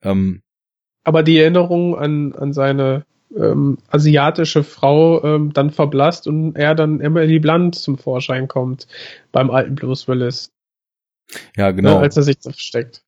[0.02, 0.42] Ähm,
[1.05, 7.00] Aber die Erinnerung an, an seine ähm, asiatische Frau ähm, dann verblasst und er dann
[7.00, 8.86] Emily Blunt zum Vorschein kommt
[9.32, 10.50] beim alten Bruce Willis,
[11.56, 11.98] ja, genau.
[11.98, 13.02] als er sich versteckt.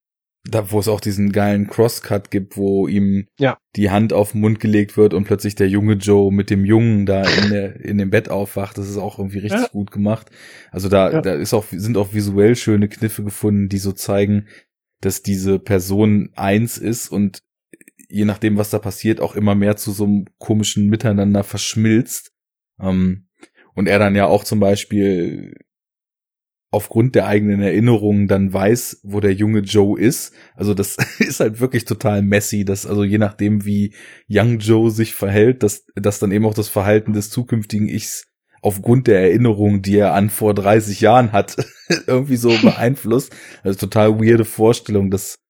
[0.47, 3.57] da wo es auch diesen geilen Crosscut gibt, wo ihm Ja.
[3.77, 7.07] die Hand auf den Mund gelegt wird und plötzlich der junge Joe mit dem Jungen
[7.07, 8.77] da in, der, in dem Bett aufwacht.
[8.77, 9.69] Das ist auch irgendwie richtig Ja.
[9.69, 10.31] gut gemacht.
[10.71, 11.21] Also da, Ja.
[11.23, 14.47] da ist auch, sind auch visuell schöne Kniffe gefunden, die so zeigen,
[15.01, 17.39] dass diese Person eins ist und
[18.09, 22.33] je nachdem, was da passiert, auch immer mehr zu so einem komischen Miteinander verschmilzt.
[22.81, 23.29] Ähm,
[23.75, 25.55] und er dann ja auch zum Beispiel
[26.75, 30.35] aufgrund der eigenen Erinnerungen dann weiß, wo der junge Joe ist.
[30.57, 33.95] Also das ist halt wirklich total messy, dass also je nachdem, wie
[34.29, 38.27] Young Joe sich verhält, dass, dass dann eben auch das Verhalten des zukünftigen Ichs
[38.61, 41.57] aufgrund der Erinnerungen, die er an vor 30 Jahren hat,
[42.07, 43.35] irgendwie so beeinflusst.
[43.63, 45.44] Also total weirde Vorstellung, dass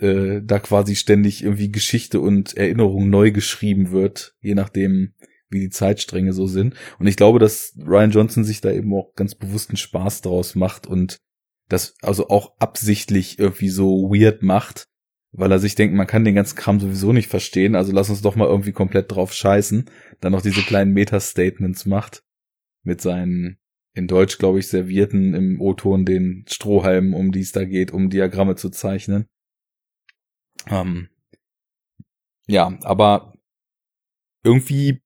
[0.00, 5.14] äh, da quasi ständig irgendwie Geschichte und Erinnerung neu geschrieben wird, je nachdem,
[5.50, 6.74] wie die Zeitstränge so sind.
[6.98, 10.86] Und ich glaube, dass Ryan Johnson sich da eben auch ganz bewussten Spaß draus macht
[10.86, 11.18] und
[11.68, 14.86] das also auch absichtlich irgendwie so weird macht,
[15.32, 18.22] weil er sich denkt, man kann den ganzen Kram sowieso nicht verstehen, also lass uns
[18.22, 19.88] doch mal irgendwie komplett drauf scheißen,
[20.20, 22.22] dann noch diese kleinen Meta-Statements macht
[22.82, 23.58] mit seinen
[23.92, 28.08] in Deutsch, glaube ich, servierten im O-Ton den Strohhalmen, um die es da geht, um
[28.08, 29.26] Diagramme zu zeichnen.
[30.68, 31.08] Ähm,
[32.46, 33.34] ja, aber
[34.42, 35.02] irgendwie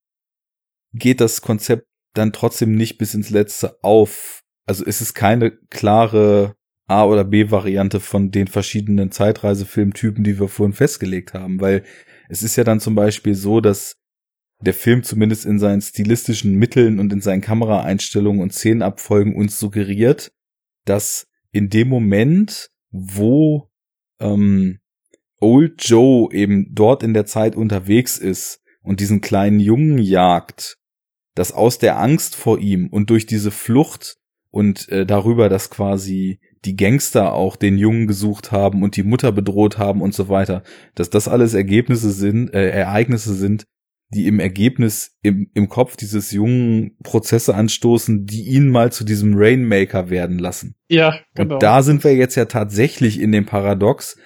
[0.92, 4.41] geht das Konzept dann trotzdem nicht bis ins Letzte auf.
[4.66, 6.55] Also es ist keine klare
[6.86, 11.84] A- oder B-Variante von den verschiedenen Zeitreisefilmtypen, die wir vorhin festgelegt haben, weil
[12.28, 13.97] es ist ja dann zum Beispiel so, dass
[14.60, 20.33] der Film zumindest in seinen stilistischen Mitteln und in seinen Kameraeinstellungen und Szenenabfolgen uns suggeriert,
[20.84, 23.70] dass in dem Moment, wo
[24.20, 24.78] ähm,
[25.40, 30.76] Old Joe eben dort in der Zeit unterwegs ist und diesen kleinen Jungen jagt,
[31.34, 34.16] dass aus der Angst vor ihm und durch diese Flucht
[34.50, 39.32] und äh, darüber, dass quasi die Gangster auch den Jungen gesucht haben und die Mutter
[39.32, 40.62] bedroht haben und so weiter,
[40.94, 43.66] dass das alles Ergebnisse sind, äh, Ereignisse sind,
[44.10, 49.34] die im Ergebnis im, im Kopf dieses Jungen Prozesse anstoßen, die ihn mal zu diesem
[49.34, 50.76] Rainmaker werden lassen.
[50.88, 51.54] Ja, genau.
[51.54, 54.16] Und da sind wir jetzt ja tatsächlich in dem Paradox,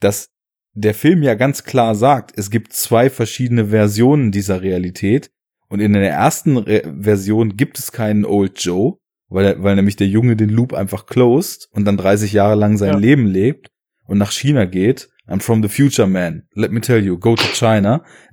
[0.00, 0.28] dass
[0.74, 5.30] der Film ja ganz klar sagt, es gibt zwei verschiedene Versionen dieser Realität.
[5.68, 8.96] Und in der ersten Re Version gibt es keinen Old Joe,
[9.28, 12.92] weil, weil nämlich der Junge den Loop einfach closed und dann 30 Jahre lang sein
[12.94, 12.98] Ja.
[12.98, 13.68] Leben lebt
[14.06, 15.08] und nach China geht.
[15.26, 16.46] I'm from the future, man.
[16.54, 18.02] Let me tell you, go to China.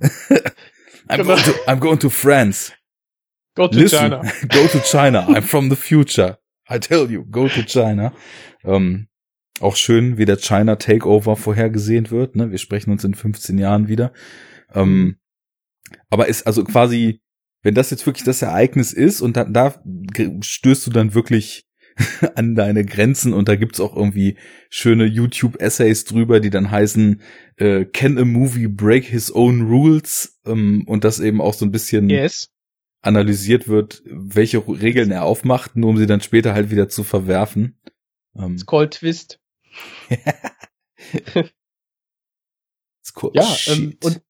[1.08, 1.24] I'm, Genau.
[1.24, 2.72] going to, I'm going to France.
[3.54, 4.22] Go to Listen, China.
[4.48, 5.26] go to China.
[5.28, 6.38] I'm from the future.
[6.68, 8.12] I tell you, go to China.
[8.64, 9.08] Ähm,
[9.60, 12.36] auch schön, wie der China Takeover vorhergesehen wird.
[12.36, 12.50] Ne?
[12.50, 14.12] Wir sprechen uns in 15 Jahren wieder.
[14.74, 15.16] Ähm,
[16.10, 17.20] aber ist also quasi,
[17.62, 19.74] wenn das jetzt wirklich das Ereignis ist und da, da
[20.40, 21.64] stößt du dann wirklich
[22.34, 24.36] an deine Grenzen und da gibt's auch irgendwie
[24.68, 27.22] schöne YouTube-Essays drüber, die dann heißen,
[27.56, 30.38] äh, Can a movie break his own rules?
[30.44, 32.50] Ähm, und das eben auch so ein bisschen Yes.
[33.00, 37.78] analysiert wird, welche Regeln er aufmacht, nur um sie dann später halt wieder zu verwerfen.
[38.36, 39.40] Ähm, It's called Twist.
[43.22, 43.30] Cool.
[43.34, 43.78] Ja, Shit.
[43.78, 44.20] ähm, und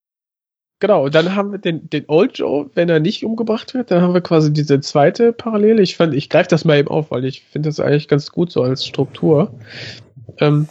[0.79, 4.03] genau, und dann haben wir den, den Old Joe, wenn er nicht umgebracht wird, dann
[4.03, 5.83] haben wir quasi diese zweite Parallele.
[5.83, 8.53] Ich fand, ich greife das mal eben auf, weil ich finde das eigentlich ganz gut
[8.53, 9.59] so als Struktur.
[10.39, 10.69] Ähm,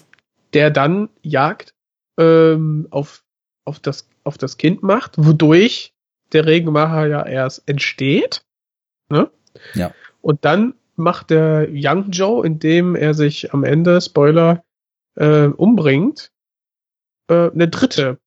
[0.53, 1.73] der dann Jagd
[2.17, 3.23] ähm, auf,
[3.65, 5.93] auf, das, auf das Kind macht, wodurch
[6.31, 8.43] der Regenmacher ja erst entsteht.
[9.09, 9.29] Ne?
[9.73, 9.93] Ja.
[10.21, 14.63] Und dann macht der Young Joe, indem er sich am Ende, Spoiler,
[15.15, 16.31] äh, umbringt,
[17.29, 18.19] äh, eine dritte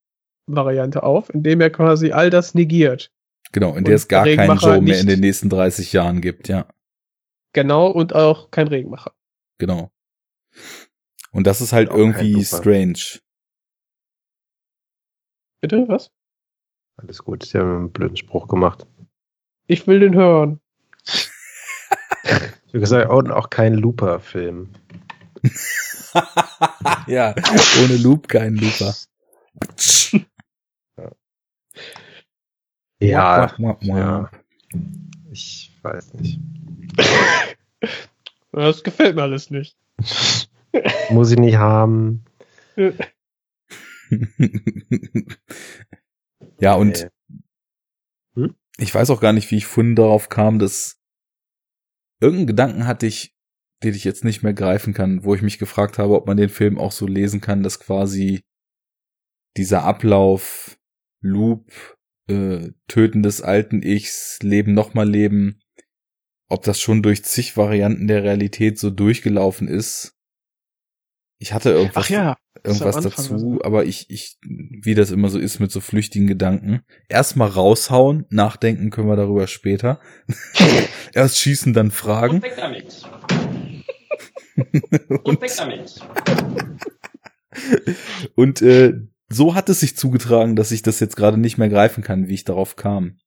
[0.46, 3.10] Variante auf, indem er quasi all das negiert.
[3.52, 6.20] genau, in und der es gar keinen Regenmacher Joe mehr in den nächsten 30 Jahren
[6.20, 6.66] gibt, ja,
[7.54, 9.12] Genau, und auch kein Regenmacher.
[9.58, 9.90] genau.
[11.32, 13.20] Und das ist halt irgendwie strange.
[15.60, 16.10] Bitte, was?
[16.96, 18.86] Alles gut, ich habe einen blöden Spruch gemacht.
[19.66, 20.60] Ich will den hören.
[22.72, 24.72] Wie gesagt, und auch kein Looper-Film.
[27.06, 27.34] ja,
[27.82, 28.94] ohne Loop kein Looper.
[33.00, 34.30] Ja, ja.
[35.30, 36.40] ich weiß nicht.
[38.50, 39.76] Das gefällt mir alles nicht.
[41.10, 42.24] Muss ich nicht haben.
[46.58, 47.10] ja, und
[48.34, 48.48] Nee.
[48.78, 50.98] ich weiß auch gar nicht, wie ich vorhin darauf kam, dass
[52.20, 53.36] irgendeinen Gedanken hatte ich,
[53.82, 56.48] den ich jetzt nicht mehr greifen kann, wo ich mich gefragt habe, ob man den
[56.48, 58.42] Film auch so lesen kann, dass quasi
[59.56, 60.78] dieser Ablauf,
[61.20, 61.96] Loop,
[62.28, 65.60] äh, Töten des alten Ichs, Leben nochmal Leben,
[66.48, 70.14] ob das schon durch zig Varianten der Realität so durchgelaufen ist.
[71.40, 72.06] Ich hatte irgendwas.
[72.06, 76.26] Ach ja, irgendwas dazu, aber ich, ich, wie das immer so ist mit so flüchtigen
[76.26, 80.00] Gedanken, erstmal raushauen, nachdenken können wir darüber später.
[81.14, 82.42] Erst schießen, dann fragen.
[85.24, 86.00] Und weg damit.
[88.34, 88.94] Und äh,
[89.28, 92.34] so hat es sich zugetragen, dass ich das jetzt gerade nicht mehr greifen kann, wie
[92.34, 93.18] ich darauf kam.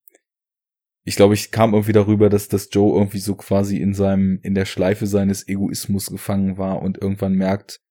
[1.03, 4.53] Ich glaube, ich kam irgendwie darüber, dass das Joe irgendwie so quasi in seinem, in
[4.53, 7.81] der Schleife seines Egoismus gefangen war und irgendwann merkt,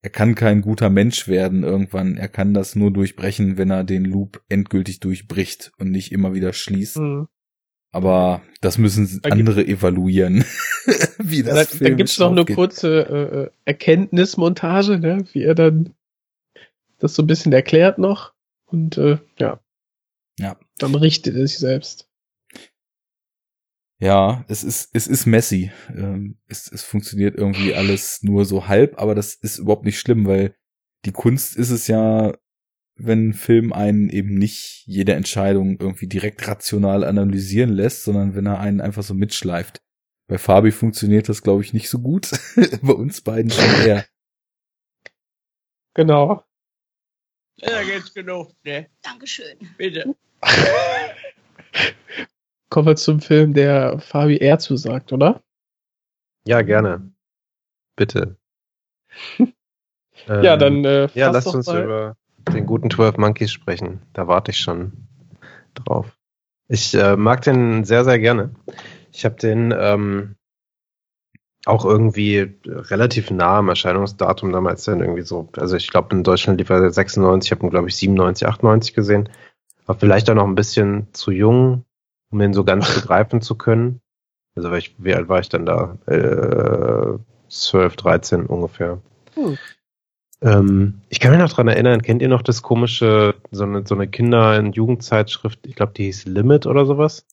[0.00, 2.16] er kann kein guter Mensch werden irgendwann.
[2.16, 6.52] Er kann das nur durchbrechen, wenn er den Loop endgültig durchbricht und nicht immer wieder
[6.52, 6.98] schließt.
[6.98, 7.28] Mhm.
[7.90, 10.44] Aber das müssen Da andere evaluieren.
[11.18, 12.56] wie das Da, da filmisch gibt's noch eine aufgeht.
[12.56, 15.24] kurze äh, äh, Erkenntnismontage, ne?
[15.32, 15.94] wie er dann
[16.98, 18.34] das so ein bisschen erklärt noch.
[18.66, 19.60] Und äh, ja.
[20.38, 20.56] Ja.
[20.78, 22.08] Dann richtet er sich selbst.
[24.00, 25.72] Ja, es ist, es ist messy.
[25.88, 30.26] Ähm, es, es funktioniert irgendwie alles nur so halb, aber das ist überhaupt nicht schlimm,
[30.26, 30.54] weil
[31.04, 32.32] die Kunst ist es ja,
[32.98, 38.46] wenn ein Film einen eben nicht jede Entscheidung irgendwie direkt rational analysieren lässt, sondern wenn
[38.46, 39.80] er einen einfach so mitschleift.
[40.28, 42.30] Bei Fabi funktioniert das, glaube ich, nicht so gut.
[42.82, 44.04] Bei uns beiden schon eher.
[45.94, 46.44] Genau.
[47.60, 48.88] Ja, geht's genug, ne?
[49.02, 49.58] Dankeschön.
[49.78, 50.14] Bitte.
[52.70, 55.42] Kommen wir zum Film, der Fabi eher zusagt, oder?
[56.46, 57.10] Ja, gerne.
[57.96, 58.36] Bitte.
[60.26, 61.84] ja, Ähm, dann äh, Ja, lasst doch uns mal.
[61.84, 62.16] über
[62.50, 64.02] den guten 12 Monkeys sprechen.
[64.12, 64.92] Da warte ich schon
[65.74, 66.16] drauf.
[66.68, 68.50] Ich äh, mag den sehr, sehr gerne.
[69.12, 70.36] Ich habe den ähm,
[71.64, 76.58] auch irgendwie relativ nah am Erscheinungsdatum damals dann irgendwie so, also ich glaube in Deutschland
[76.58, 79.28] lief er 96, ich habe ihn glaube ich 97, 98 gesehen.
[79.86, 81.84] War vielleicht auch noch ein bisschen zu jung,
[82.30, 84.00] um ihn so ganz begreifen zu können.
[84.54, 85.96] Also ich, wie alt war ich denn da?
[86.06, 87.18] Äh,
[87.48, 89.00] 12, 13 ungefähr.
[89.34, 89.56] Hm.
[90.40, 93.94] Ähm, ich kann mich noch dran erinnern, kennt ihr noch das komische, so eine, so
[93.94, 97.26] eine Kinder- und Jugendzeitschrift, ich glaube, die hieß Limit oder sowas?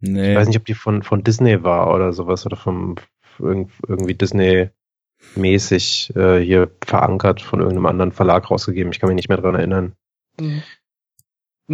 [0.00, 0.32] Nee.
[0.32, 2.96] Ich weiß nicht, ob die von, von Disney war oder sowas oder vom
[3.38, 8.92] irgend- irgendwie Disney-mäßig äh, hier verankert von irgendeinem anderen Verlag rausgegeben.
[8.92, 9.94] Ich kann mich nicht mehr dran erinnern.
[10.40, 10.62] Mhm.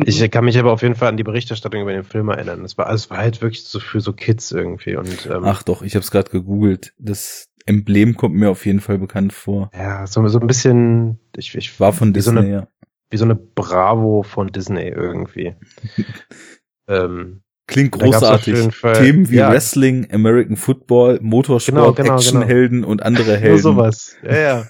[0.07, 2.65] Ich kann mich aber auf jeden Fall an die Berichterstattung über den Film erinnern.
[2.65, 5.83] Es war, es war halt wirklich so für so Kids irgendwie und ähm, Ach doch,
[5.83, 6.95] ich habe es gerade gegoogelt.
[6.99, 9.71] Das Emblem kommt mir auf jeden Fall bekannt vor.
[9.75, 12.69] ja, so, so ein bisschen, ich, ich War von wie so Disney, eine, ja.
[13.11, 15.55] wie so eine Bravo von Disney irgendwie.
[16.89, 18.69] ähm, Klingt großartig.
[18.95, 19.51] Themen wie ja.
[19.51, 23.59] Wrestling, American Football, Motorsport, Genau, genau, Actionhelden und andere nur Helden.
[23.63, 24.17] sowas.
[24.23, 24.67] Ja, ja.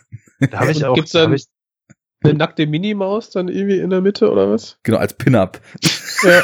[0.50, 1.46] Da habe ich auch, gibt's da dann- ich,
[2.22, 4.78] Eine nackte Minimaus dann irgendwie in der Mitte oder was?
[4.84, 5.60] Genau, als Pin-Up.
[6.22, 6.42] Ja.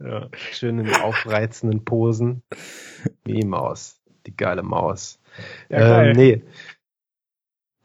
[0.00, 2.42] ja, schön in aufreizenden Posen.
[3.24, 3.95] Wie Maus.
[4.26, 5.18] Die geile Maus.
[5.68, 6.10] Ja, geil.
[6.10, 6.42] ähm, nee.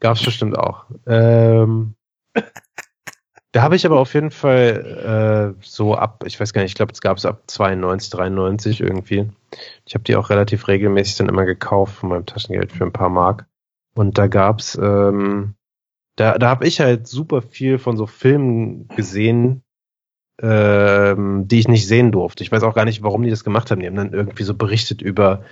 [0.00, 0.86] Gab's bestimmt auch.
[1.06, 1.94] Ähm,
[3.52, 6.74] da habe ich aber auf jeden Fall äh, so ab, ich weiß gar nicht, ich
[6.74, 9.28] glaube, es gab es ab 92, 93 irgendwie.
[9.84, 13.10] Ich habe die auch relativ regelmäßig dann immer gekauft von meinem Taschengeld für ein paar
[13.10, 13.46] Mark.
[13.94, 15.54] Und da gab's, ähm,
[16.16, 19.62] da, da habe ich halt super viel von so Filmen gesehen,
[20.40, 22.42] ähm, die ich nicht sehen durfte.
[22.42, 23.80] Ich weiß auch gar nicht, warum die das gemacht haben.
[23.80, 25.44] Die haben dann irgendwie so berichtet über,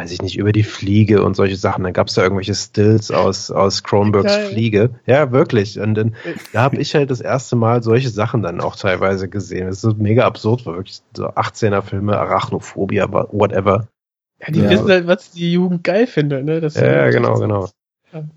[0.00, 1.84] weiß ich nicht, über die Fliege und solche Sachen.
[1.84, 4.46] Dann gab's da irgendwelche Stills aus, aus Kronbergs Geil.
[4.48, 4.90] Fliege.
[5.06, 5.78] Ja, wirklich.
[5.78, 6.14] Und dann,
[6.52, 9.66] da habe ich halt das erste Mal solche Sachen dann auch teilweise gesehen.
[9.66, 13.88] Das ist mega absurd, war wirklich so 18er Filme, Arachnophobia, whatever.
[14.40, 14.70] Ja, die Ja.
[14.70, 16.62] wissen halt, was die Jugend geil findet, ne?
[16.62, 17.68] Das Ja, ja, genau, genau.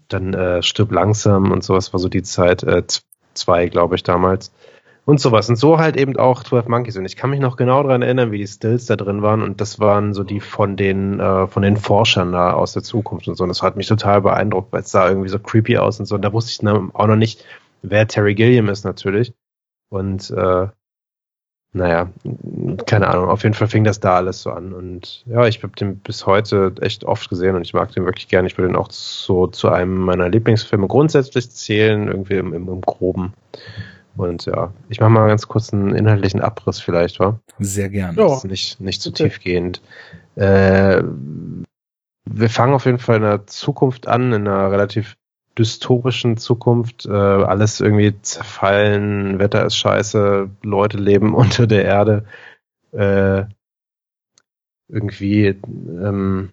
[0.09, 2.83] Dann äh, Stirb langsam und sowas war so die Zeit, äh,
[3.33, 4.51] zwei, glaube ich, damals.
[5.05, 5.49] Und sowas.
[5.49, 6.95] Und so halt eben auch 12 Monkeys.
[6.95, 9.41] Und ich kann mich noch genau daran erinnern, wie die Stills da drin waren.
[9.41, 13.27] Und das waren so die von den, äh, von den Forschern da aus der Zukunft
[13.27, 13.43] und so.
[13.43, 16.15] Und das hat mich total beeindruckt, weil es sah irgendwie so creepy aus und so.
[16.15, 17.43] Und da wusste ich auch noch nicht,
[17.81, 19.33] wer Terry Gilliam ist natürlich.
[19.89, 20.67] Und äh,
[21.75, 22.09] naja,
[22.85, 24.73] keine Ahnung, auf jeden Fall fing das da alles so an.
[24.73, 28.27] Und ja, ich habe den bis heute echt oft gesehen und ich mag den wirklich
[28.27, 28.47] gerne.
[28.47, 32.81] Ich würde ihn auch so zu einem meiner Lieblingsfilme grundsätzlich zählen, irgendwie im, im, im
[32.81, 33.33] Groben.
[34.15, 37.39] Und ja, ich mache mal ganz kurz einen inhaltlichen Abriss vielleicht, wa?
[37.59, 38.15] Sehr gern.
[38.15, 38.27] Ja.
[38.27, 39.23] Das ist nicht, nicht zu Bitte.
[39.23, 39.81] tiefgehend.
[40.35, 41.03] Äh,
[42.25, 45.17] wir fangen auf jeden Fall in der Zukunft an, in einer relativ
[45.57, 47.05] dystopischen Zukunft.
[47.05, 52.25] Äh, alles irgendwie zerfallen, Wetter ist scheiße, Leute leben unter der Erde.
[52.91, 53.45] Äh,
[54.89, 56.51] irgendwie, ähm,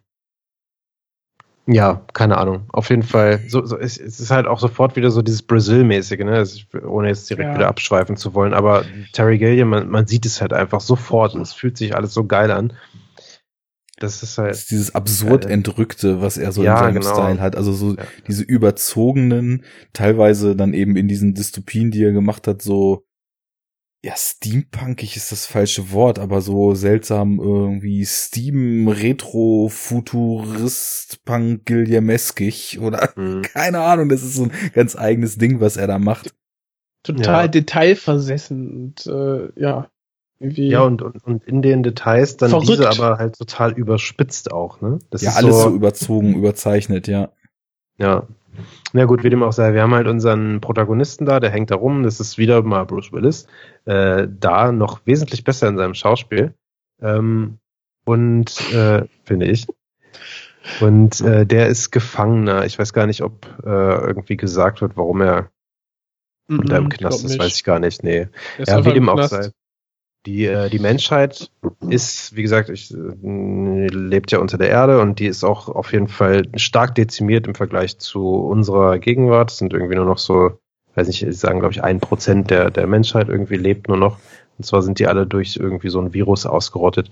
[1.72, 2.64] ja, keine Ahnung.
[2.72, 6.20] Auf jeden Fall, so, so, es, es ist halt auch sofort wieder so dieses Brasil-mäßige,
[6.20, 6.32] ne?
[6.32, 7.54] Also ohne jetzt direkt Ja.
[7.54, 11.42] wieder abschweifen zu wollen, aber Terry Gilliam, man, man sieht es halt einfach sofort und
[11.42, 12.72] es fühlt sich alles so geil an.
[13.98, 16.94] das ist Das halt, ist dieses absurd Äh, entrückte, was er so ja, in seinem
[16.94, 17.12] genau.
[17.12, 17.56] Style hat.
[17.56, 18.06] Also so Ja.
[18.26, 23.04] diese überzogenen, teilweise dann eben in diesen Dystopien, die er gemacht hat, so
[24.02, 32.80] ja, steampunkig ist das falsche Wort, aber so seltsam irgendwie Steam Retro Futurist Punk Gilliameskig
[32.80, 36.34] oder hm, keine Ahnung, das ist so ein ganz eigenes Ding, was er da macht.
[37.02, 37.48] Total Ja.
[37.48, 39.90] detailversessen und äh, ja.
[40.42, 42.70] Irgendwie ja, und, und, und in den Details dann Verrückt.
[42.70, 44.98] diese aber halt total überspitzt auch, ne?
[45.10, 47.30] Das ja, ist alles so, überzogen, überzeichnet, ja.
[47.98, 48.26] Ja.
[48.92, 51.76] Na gut, wie dem auch sei, wir haben halt unseren Protagonisten da, der hängt da
[51.76, 53.46] rum, das ist wieder mal Bruce Willis,
[53.84, 56.54] äh, da noch wesentlich besser in seinem Schauspiel.
[57.00, 57.58] Ähm,
[58.04, 59.66] und äh, finde ich.
[60.80, 62.64] Und äh, der ist Gefangener.
[62.66, 63.68] Ich weiß gar nicht, ob äh,
[64.06, 65.50] irgendwie gesagt wird, warum er
[66.50, 67.38] Mhm, da im ich Knast ist, nicht.
[67.38, 68.02] weiß ich gar nicht.
[68.02, 68.26] Nee.
[68.58, 69.50] Ja, wie dem im auch sei.
[70.26, 71.50] Die, äh, die Menschheit
[71.88, 75.92] ist, wie gesagt, ich, äh, lebt ja unter der Erde und die ist auch auf
[75.92, 79.50] jeden Fall stark dezimiert im Vergleich zu unserer Gegenwart.
[79.50, 80.58] Es sind irgendwie nur noch so,
[80.94, 84.18] weiß nicht, ich sagen, glaube ich, ein Prozent der, der Menschheit irgendwie lebt nur noch.
[84.58, 87.10] Und zwar sind die alle durch irgendwie so ein Virus ausgerottet.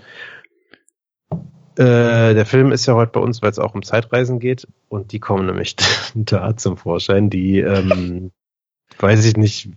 [1.79, 5.13] Äh, der Film ist ja heute bei uns, weil es auch um Zeitreisen geht und
[5.13, 5.77] die kommen nämlich
[6.15, 8.33] da zum Vorschein, die, ähm,
[8.99, 9.71] weiß ich nicht,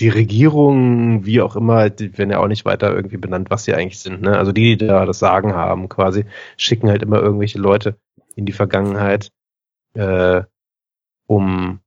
[0.00, 3.74] die Regierung, wie auch immer, die werden ja auch nicht weiter irgendwie benannt, was sie
[3.74, 4.22] eigentlich sind.
[4.22, 4.36] Ne?
[4.36, 6.24] Also die, die da das Sagen haben, quasi,
[6.56, 7.98] schicken halt immer irgendwelche Leute
[8.36, 9.32] in die Vergangenheit,
[9.94, 10.42] äh,
[11.26, 11.80] um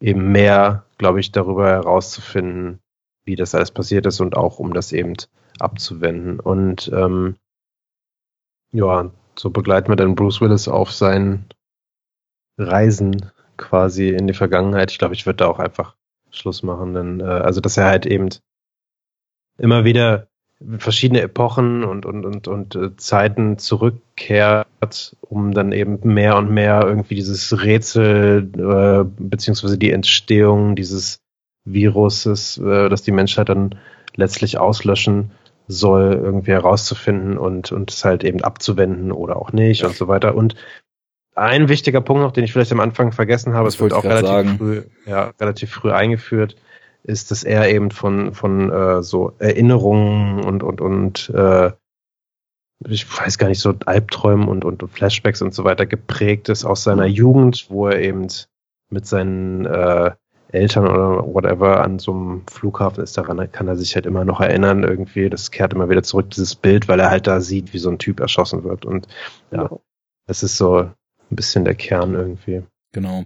[0.00, 2.80] eben mehr, glaube ich, darüber herauszufinden,
[3.24, 5.14] wie das alles passiert ist und auch um das eben
[5.58, 6.38] abzuwenden.
[6.38, 7.36] Und ähm,
[8.72, 11.46] ja, so begleiten wir dann Bruce Willis auf seinen
[12.58, 14.92] Reisen quasi in die Vergangenheit.
[14.92, 15.95] Ich glaube, ich würde da auch einfach
[16.36, 18.28] Schluss machen, denn äh, also dass er halt eben
[19.58, 20.28] immer wieder
[20.78, 26.82] verschiedene Epochen und und und und äh, Zeiten zurückkehrt, um dann eben mehr und mehr
[26.86, 31.18] irgendwie dieses Rätsel äh, beziehungsweise die Entstehung dieses
[31.64, 33.74] Viruses, äh, das die Menschheit dann
[34.14, 35.32] letztlich auslöschen
[35.68, 40.34] soll, irgendwie herauszufinden und und es halt eben abzuwenden oder auch nicht und so weiter.
[40.34, 40.54] Und
[41.36, 44.04] ein wichtiger Punkt noch, den ich vielleicht am Anfang vergessen habe, Das es wird auch
[44.04, 44.56] relativ sagen.
[44.58, 46.56] früh, ja, relativ früh eingeführt,
[47.02, 51.72] ist, dass er eben von, von äh, so Erinnerungen und, und, und äh,
[52.88, 56.82] ich weiß gar nicht, so Albträumen und, und Flashbacks und so weiter geprägt ist aus
[56.82, 58.26] seiner Jugend, wo er eben
[58.90, 60.12] mit seinen äh,
[60.52, 64.40] Eltern oder whatever an so einem Flughafen ist, daran kann er sich halt immer noch
[64.40, 65.28] erinnern irgendwie.
[65.28, 67.98] Das kehrt immer wieder zurück, dieses Bild, weil er halt da sieht, wie so ein
[67.98, 68.84] Typ erschossen wird.
[68.84, 69.08] Und
[69.50, 69.70] ja,
[70.26, 70.90] das ist so
[71.30, 73.24] ein bisschen der Kern irgendwie Genau.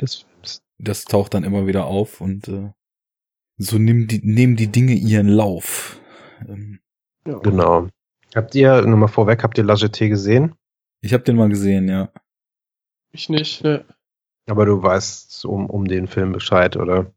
[0.00, 0.62] des Films.
[0.78, 2.70] Das taucht dann immer wieder auf und äh,
[3.58, 6.00] so nehmen die, nehmen die Dinge ihren Lauf.
[6.48, 6.80] Ähm,
[7.26, 7.38] Ja.
[7.38, 7.88] Genau.
[8.34, 10.54] Habt ihr, nur mal vorweg, habt ihr La Jetée gesehen?
[11.00, 12.10] ich habe den mal gesehen, ja.
[13.12, 13.84] Ich nicht, ne.
[14.48, 17.12] Aber du weißt um, um den Film Bescheid, oder?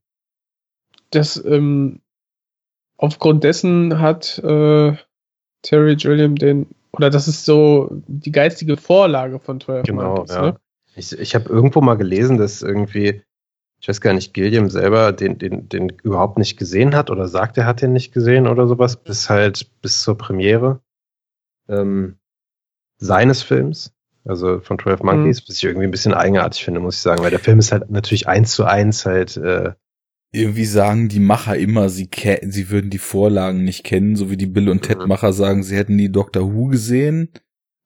[1.09, 2.01] Das, ähm,
[2.97, 4.95] aufgrund dessen hat äh,
[5.63, 6.67] Terry Gilliam den,
[6.97, 10.41] oder das ist so die geistige Vorlage von 12 Genau, Monkeys, ja.
[10.41, 10.57] ne?
[10.95, 13.21] Ich, ich habe irgendwo mal gelesen, dass irgendwie,
[13.79, 17.57] ich weiß gar nicht, Gilliam selber den, den, den überhaupt nicht gesehen hat oder sagt,
[17.57, 20.81] er hat den nicht gesehen oder sowas, bis halt bis zur Premiere
[21.69, 22.17] ähm,
[22.97, 23.93] seines Films,
[24.25, 27.29] also von 12 Monkeys, was ich irgendwie ein bisschen eigenartig finde, muss ich sagen, weil
[27.29, 29.73] der Film ist halt natürlich eins zu eins halt, äh,
[30.31, 32.09] Irgendwie sagen die Macher immer, sie,
[32.41, 35.07] sie würden die Vorlagen nicht kennen, so wie die Bill und Ted Mhm.
[35.07, 37.29] Macher sagen, sie hätten die Doctor Who gesehen.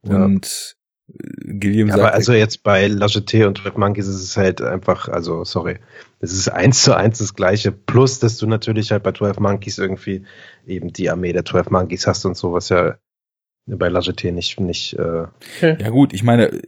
[0.08, 0.26] Ja.
[0.26, 0.76] Und
[1.08, 4.38] äh, Gilliam Ja, sagt, aber also jetzt bei La Jetée und 12 Monkeys ist es
[4.38, 5.78] halt einfach, also sorry,
[6.20, 9.78] es ist eins zu eins das gleiche, plus dass du natürlich halt bei 12 Monkeys
[9.78, 10.24] irgendwie
[10.66, 12.98] eben die Armee der 12 Monkeys hast und so, was ja
[13.68, 15.26] bei La Jetée nicht, nicht äh,
[15.62, 16.62] Ja gut, ich meine, äh,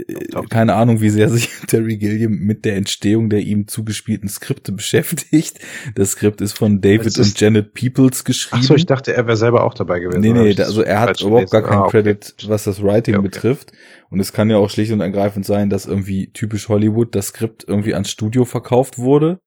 [0.49, 5.59] keine Ahnung, wie sehr sich Terry Gilliam mit der Entstehung der ihm zugespielten Skripte beschäftigt.
[5.95, 8.61] Das Skript ist von David ist- und Janet Peoples geschrieben.
[8.61, 10.21] Ach so, ich dachte, er wäre selber auch dabei gewesen.
[10.21, 12.03] Nee, nee, also er hat überhaupt gar keinen Ah, okay.
[12.03, 13.29] Credit, was das Writing Ja, okay.
[13.29, 13.71] betrifft.
[14.09, 17.65] Und es kann ja auch schlicht und ergreifend sein, dass irgendwie typisch Hollywood das Skript
[17.67, 19.39] irgendwie ans Studio verkauft wurde,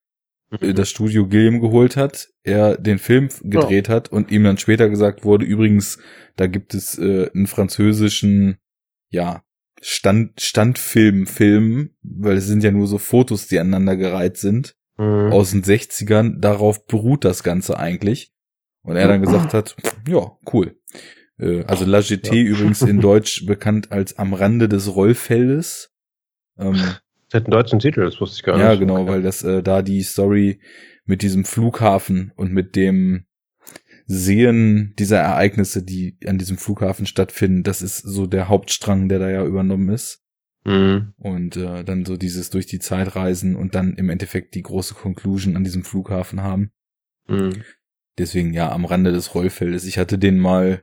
[0.50, 0.74] Mhm.
[0.74, 5.24] das Studio Gilliam geholt hat, er den Film gedreht hat und ihm dann später gesagt
[5.24, 5.98] wurde, übrigens,
[6.36, 8.58] da gibt es äh, einen französischen,
[9.10, 9.42] ja,
[9.82, 15.30] Stand, Standfilm-Film, weil es sind ja nur so Fotos, die aneinandergereiht sind Mhm.
[15.32, 18.32] aus den 60ern, darauf beruht das Ganze eigentlich.
[18.82, 19.76] Und er dann gesagt hat,
[20.08, 20.78] ja, cool.
[21.38, 22.50] Äh, Also La Jetée Ja.
[22.50, 25.92] übrigens in Deutsch bekannt als am Rande des Rollfeldes.
[26.58, 26.80] Ähm,
[27.28, 28.80] Das hat einen deutschen Titel, das wusste ich gar ja, nicht.
[28.80, 29.10] genau, Okay.
[29.10, 30.60] weil das äh, da die Story
[31.04, 33.26] mit diesem Flughafen und mit dem
[34.08, 39.28] Sehen dieser Ereignisse, die an diesem Flughafen stattfinden, das ist so der Hauptstrang, der da
[39.28, 40.22] ja übernommen ist.
[40.64, 41.12] Mhm.
[41.18, 44.94] Und äh, dann so dieses durch die Zeit reisen und dann im Endeffekt die große
[44.94, 46.70] Conclusion an diesem Flughafen haben.
[47.28, 47.62] Mhm.
[48.18, 49.84] Deswegen ja am Rande des Rollfeldes.
[49.84, 50.82] Ich hatte den mal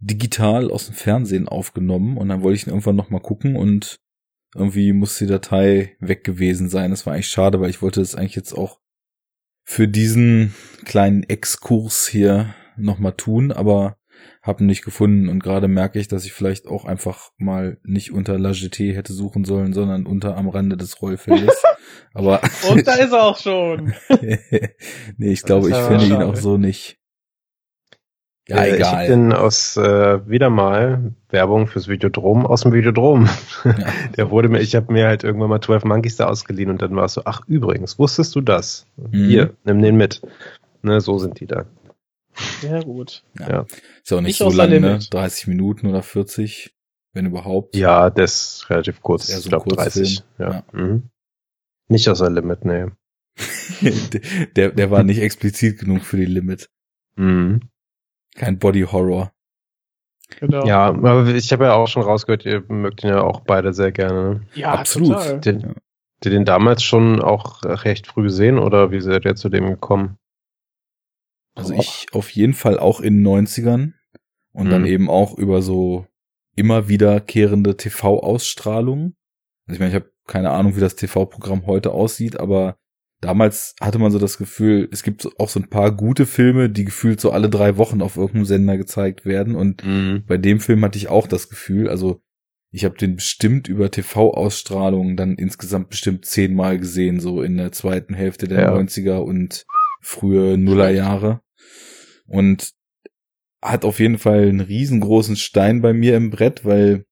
[0.00, 4.00] digital aus dem Fernsehen aufgenommen und dann wollte ich ihn irgendwann noch mal gucken und
[4.54, 6.90] irgendwie muss die Datei weg gewesen sein.
[6.90, 8.80] Das war eigentlich schade, weil ich wollte das eigentlich jetzt auch
[9.64, 10.54] für diesen
[10.84, 13.98] kleinen Exkurs hier noch mal tun, aber
[14.42, 18.12] habe ihn nicht gefunden und gerade merke ich, dass ich vielleicht auch einfach mal nicht
[18.12, 21.62] unter La Jetée hätte suchen sollen, sondern unter am Rande des Rollfeldes.
[22.14, 23.92] aber Und da ist er auch schon.
[25.18, 26.97] nee, ich glaube, ich finde ihn auch so nicht.
[28.48, 29.06] Ja, Äh, Ich egal.
[29.08, 33.28] den aus äh, wieder mal Werbung fürs Videodrom aus dem Videodrom.
[33.64, 33.74] Ja.
[34.16, 36.96] Der wurde mir, ich habe mir halt irgendwann mal 12 Monkeys da ausgeliehen und dann
[36.96, 38.86] war es so, ach übrigens, wusstest du das?
[38.96, 39.28] Mhm.
[39.28, 40.22] Hier, nimm den mit.
[40.82, 41.66] Ne, so sind die da.
[42.62, 43.24] Ja, gut.
[43.38, 43.62] Ja.
[44.02, 44.78] Ist ja auch nicht, Nicht so außer lang, ne?
[44.78, 45.12] Limit.
[45.12, 46.72] 30 Minuten oder 40,
[47.12, 47.74] wenn überhaupt.
[47.76, 49.28] Ja, der ist relativ kurz.
[49.28, 50.24] Ist so ich glaube ein 30.
[50.36, 50.52] Kurzfilm.
[50.52, 50.62] Ja.
[50.72, 51.02] Mhm.
[51.88, 52.92] Nicht außer Limit, ne.
[54.56, 56.70] der, der war nicht explizit genug für die Limit.
[57.16, 57.60] Mhm.
[58.38, 59.32] Kein Body Horror.
[60.40, 60.64] Genau.
[60.66, 63.92] Ja, aber ich habe ja auch schon rausgehört, ihr mögt ihn ja auch beide sehr
[63.92, 64.34] gerne.
[64.34, 64.46] Ne?
[64.54, 65.44] ja absolut.
[65.44, 65.74] Den.
[66.20, 69.66] Habt ihr den damals schon auch recht früh gesehen oder wie seid ihr zu dem
[69.68, 70.18] gekommen?
[71.54, 73.94] Also ich auf jeden Fall auch in den 90ern
[74.52, 74.86] und dann Mhm.
[74.88, 76.06] eben auch über so
[76.56, 79.16] immer wiederkehrende TV-Ausstrahlungen.
[79.66, 82.76] Also ich meine, ich habe keine Ahnung, wie das TV-Programm heute aussieht, aber
[83.20, 86.84] damals hatte man so das Gefühl, es gibt auch so ein paar gute Filme, die
[86.84, 90.24] gefühlt so alle drei Wochen auf irgendeinem Sender gezeigt werden und Mhm.
[90.26, 92.20] bei dem Film hatte ich auch das Gefühl, also
[92.70, 98.14] ich habe den bestimmt über TV-Ausstrahlungen dann insgesamt bestimmt zehnmal gesehen, so in der zweiten
[98.14, 98.72] Hälfte der Ja.
[98.74, 99.64] 90er und
[100.02, 101.40] frühe Nullerjahre.
[102.26, 102.72] Und
[103.62, 107.04] hat auf jeden Fall einen riesengroßen Stein bei mir im Brett, weil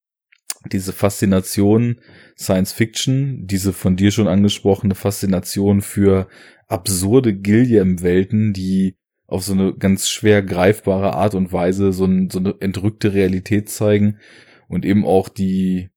[0.73, 2.01] diese Faszination
[2.39, 6.29] Science Fiction, diese von dir schon angesprochene Faszination für
[6.67, 12.39] absurde Gilliam-Welten, die auf so eine ganz schwer greifbare Art und Weise so, ein, so
[12.39, 14.19] eine entrückte Realität zeigen
[14.69, 15.91] und eben auch die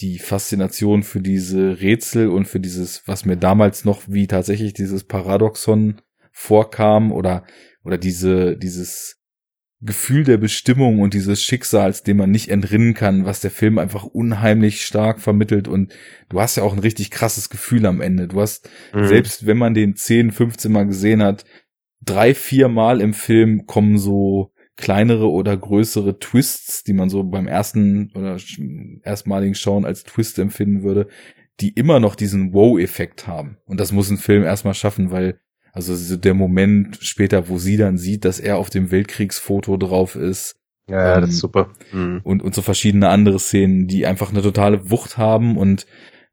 [0.00, 5.04] die Faszination für diese Rätsel und für dieses, was mir damals noch wie tatsächlich dieses
[5.04, 6.00] Paradoxon
[6.32, 7.44] vorkam oder
[7.84, 9.20] oder diese dieses
[9.84, 14.04] Gefühl der Bestimmung und dieses Schicksals, dem man nicht entrinnen kann, was der Film einfach
[14.04, 15.92] unheimlich stark vermittelt und
[16.30, 18.28] du hast ja auch ein richtig krasses Gefühl am Ende.
[18.28, 19.06] Du hast Mhm.
[19.06, 21.44] selbst wenn man den 10, 15 Mal gesehen hat,
[22.00, 27.46] drei, vier Mal im Film kommen so kleinere oder größere Twists, die man so beim
[27.46, 28.38] ersten oder
[29.02, 31.08] erstmaligen Schauen als Twist empfinden würde,
[31.60, 33.58] die immer noch diesen Wow-Effekt haben.
[33.66, 35.38] Und das muss ein Film erstmal schaffen, weil
[35.74, 40.14] also so der Moment später, wo sie dann sieht, dass er auf dem Weltkriegsfoto drauf
[40.14, 40.56] ist,
[40.88, 41.72] Ja, ja, das ist ähm, super.
[41.92, 42.20] Mhm.
[42.22, 45.86] und, und so verschiedene andere Szenen, die einfach eine totale Wucht haben und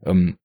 [0.05, 0.37] ähm,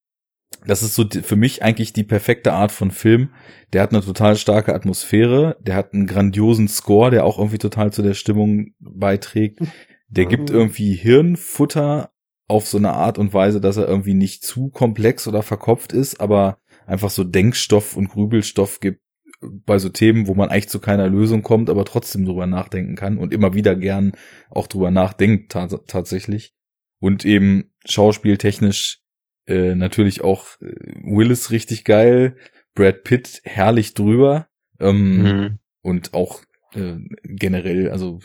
[0.65, 3.29] das ist so für mich eigentlich die perfekte Art von Film.
[3.73, 7.93] Der hat eine total starke Atmosphäre, der hat einen grandiosen Score, der auch irgendwie total
[7.93, 9.61] zu der Stimmung beiträgt.
[10.09, 12.11] Der gibt irgendwie Hirnfutter
[12.49, 16.21] auf so eine Art und Weise, dass er irgendwie nicht zu komplex oder verkopft ist,
[16.21, 19.01] aber einfach so Denkstoff und Grübelstoff gibt
[19.41, 23.19] bei so Themen, wo man eigentlich zu keiner Lösung kommt, aber trotzdem drüber nachdenken kann
[23.19, 24.13] und immer wieder gern
[24.49, 26.55] auch drüber nachdenkt ta tatsächlich.
[26.99, 29.03] Und eben schauspieltechnisch
[29.47, 30.75] äh, natürlich auch äh,
[31.05, 32.37] Willis richtig geil,
[32.75, 34.49] Brad Pitt herrlich drüber
[34.81, 35.59] ähm, Mhm.
[35.83, 36.43] und auch
[36.75, 38.21] äh, generell, also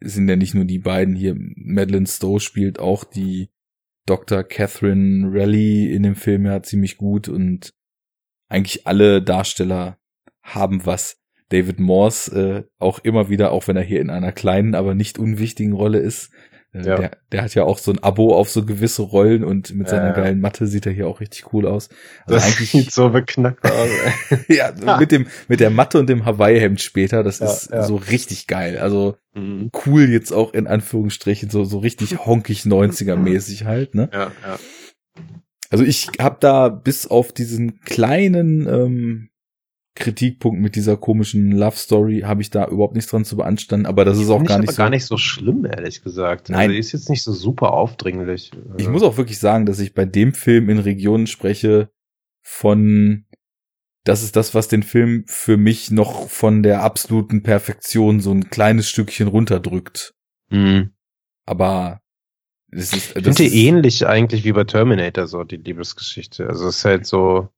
[0.00, 3.50] sind ja nicht nur die beiden hier, Madeleine Stowe spielt auch die
[4.06, 4.42] Dr.
[4.42, 7.74] Catherine Raleigh in dem Film ja ziemlich gut und
[8.48, 9.98] eigentlich alle Darsteller
[10.42, 11.16] haben was.
[11.50, 15.18] David Morse äh, auch immer wieder, auch wenn er hier in einer kleinen, aber nicht
[15.18, 16.30] unwichtigen Rolle ist.
[16.74, 16.96] Äh, Ja.
[16.96, 20.08] der, der hat ja auch so ein Abo auf so gewisse Rollen und mit seiner
[20.08, 20.12] Ja.
[20.12, 21.88] geilen Matte sieht er hier auch richtig cool aus.
[22.26, 23.88] Also Das eigentlich sieht so beknackt aus.
[24.48, 28.76] ja, mit dem mit der Matte und dem Hawaii-Hemd später, das ist so richtig geil.
[28.78, 29.70] Also Mhm.
[29.86, 34.10] cool jetzt auch in Anführungsstrichen, so, so richtig honkig 90er-mäßig halt, ne?
[34.12, 34.58] Ja, ja.
[35.70, 39.28] Also ich habe da bis auf diesen kleinen ähm,
[39.94, 44.04] Kritikpunkt mit dieser komischen Love Story habe ich da überhaupt nichts dran zu beanstanden, aber
[44.04, 44.82] das ist auch gar ich nicht so.
[44.82, 46.48] gar nicht so schlimm, ehrlich gesagt.
[46.48, 46.70] Nein.
[46.70, 48.52] Also ist jetzt nicht so super aufdringlich.
[48.76, 51.90] Ich muss auch wirklich sagen, dass ich bei dem Film in Regionen spreche
[52.42, 53.26] von
[54.04, 58.48] das ist das, was den Film für mich noch von der absoluten Perfektion so ein
[58.48, 60.14] kleines Stückchen runterdrückt.
[60.48, 60.92] Mhm.
[61.44, 62.00] Aber
[62.70, 66.46] das ist, das finde ist die ähnlich eigentlich wie bei Terminator so, die Liebesgeschichte.
[66.48, 67.48] Also es ist halt so,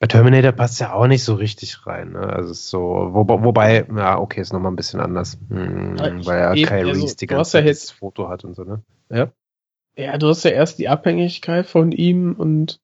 [0.00, 2.12] Bei Terminator passt ja auch nicht so richtig rein.
[2.12, 2.20] Ne?
[2.20, 5.38] Also es ist so, wo, wobei, ja, okay, ist nochmal ein bisschen anders.
[5.48, 7.84] Hm, Ja, weil ja eben, Kai also, Reese die du ganze hast ja Zeit jetzt-
[7.84, 8.82] das Foto hat und so, ne?
[9.10, 9.30] Ja.
[9.96, 12.80] Ja, du hast ja erst die Abhängigkeit von ihm und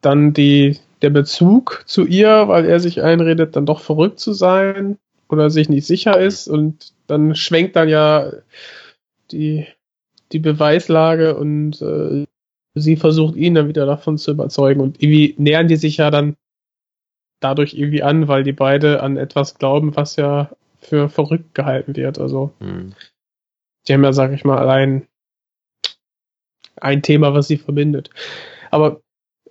[0.00, 4.98] dann die, der Bezug zu ihr, weil er sich einredet, dann doch verrückt zu sein
[5.28, 8.32] oder sich nicht sicher ist und dann schwenkt dann ja
[9.32, 9.66] die,
[10.32, 12.26] die Beweislage und äh,
[12.74, 16.36] sie versucht ihn dann wieder davon zu überzeugen und irgendwie nähern die sich ja dann
[17.40, 20.50] dadurch irgendwie an, weil die beide an etwas glauben, was ja
[20.80, 22.18] für verrückt gehalten wird.
[22.18, 22.94] Also Hm.
[23.86, 25.06] die haben ja, sag ich mal, allein
[26.76, 28.10] ein Thema, was sie verbindet.
[28.70, 29.00] Aber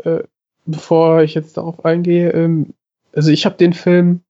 [0.03, 0.23] äh,
[0.65, 2.73] bevor ich jetzt darauf eingehe, ähm,
[3.13, 4.21] also ich habe den Film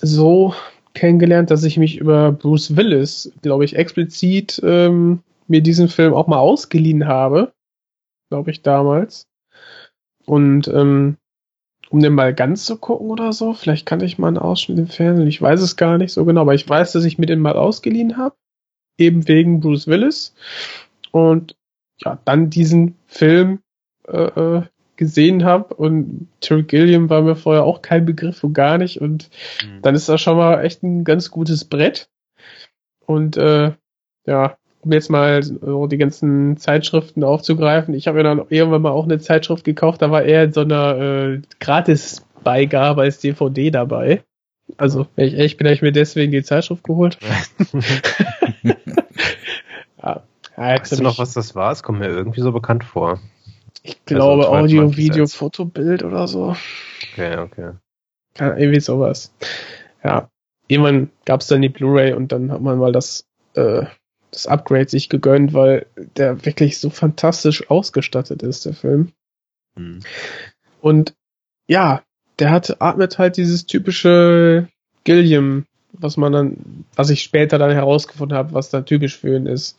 [0.00, 0.54] so
[0.96, 6.26] kennengelernt, dass ich mich über Bruce Willis, glaube ich, explizit ähm, mir diesen Film auch
[6.26, 7.52] mal ausgeliehen habe,
[8.30, 9.28] glaube ich damals.
[10.24, 11.18] Und ähm,
[11.90, 14.88] um den mal ganz zu gucken oder so, vielleicht kann ich mal einen Ausschnitt im
[14.88, 17.40] Fernsehen, ich weiß es gar nicht so genau, aber ich weiß, dass ich mir den
[17.40, 18.34] mal ausgeliehen habe,
[18.98, 20.34] eben wegen Bruce Willis.
[21.12, 21.56] Und
[21.98, 23.60] ja, dann diesen Film
[24.08, 24.62] äh, äh,
[24.96, 29.28] gesehen habe und Terry Gilliam war mir vorher auch kein Begriff und gar nicht und
[29.60, 29.82] Hm.
[29.82, 32.08] dann ist das schon mal echt ein ganz gutes Brett.
[33.06, 33.72] Und äh,
[34.26, 38.90] ja, um jetzt mal so die ganzen Zeitschriften aufzugreifen, ich habe mir dann irgendwann mal
[38.90, 44.22] auch eine Zeitschrift gekauft, da war er in so einer äh, Gratis-Beigabe als DVD dabei.
[44.76, 47.18] Also, wenn ich ehrlich bin, habe ich mir deswegen die Zeitschrift geholt.
[50.02, 50.22] ja,
[50.56, 51.70] Weißt du noch, was das war?
[51.70, 53.20] Es kommt mir irgendwie so bekannt vor.
[53.86, 55.38] Ich glaube, Also, Audio, 22 Video, Cent.
[55.38, 56.56] Fotobild oder so.
[57.12, 57.72] Okay, okay.
[58.38, 59.32] Ja, irgendwie sowas.
[60.02, 60.30] Ja.
[60.68, 63.84] Irgendwann gab es dann die Blu-ray und dann hat man mal das, äh,
[64.32, 69.12] das Upgrade sich gegönnt, weil der wirklich so fantastisch ausgestattet ist, der Film.
[69.76, 70.00] Hm.
[70.80, 71.14] Und
[71.68, 72.02] ja,
[72.38, 74.68] der hat, atmet halt dieses typische
[75.04, 79.46] Gilliam, was man dann, was ich später dann herausgefunden habe, was da typisch für ihn
[79.46, 79.78] ist,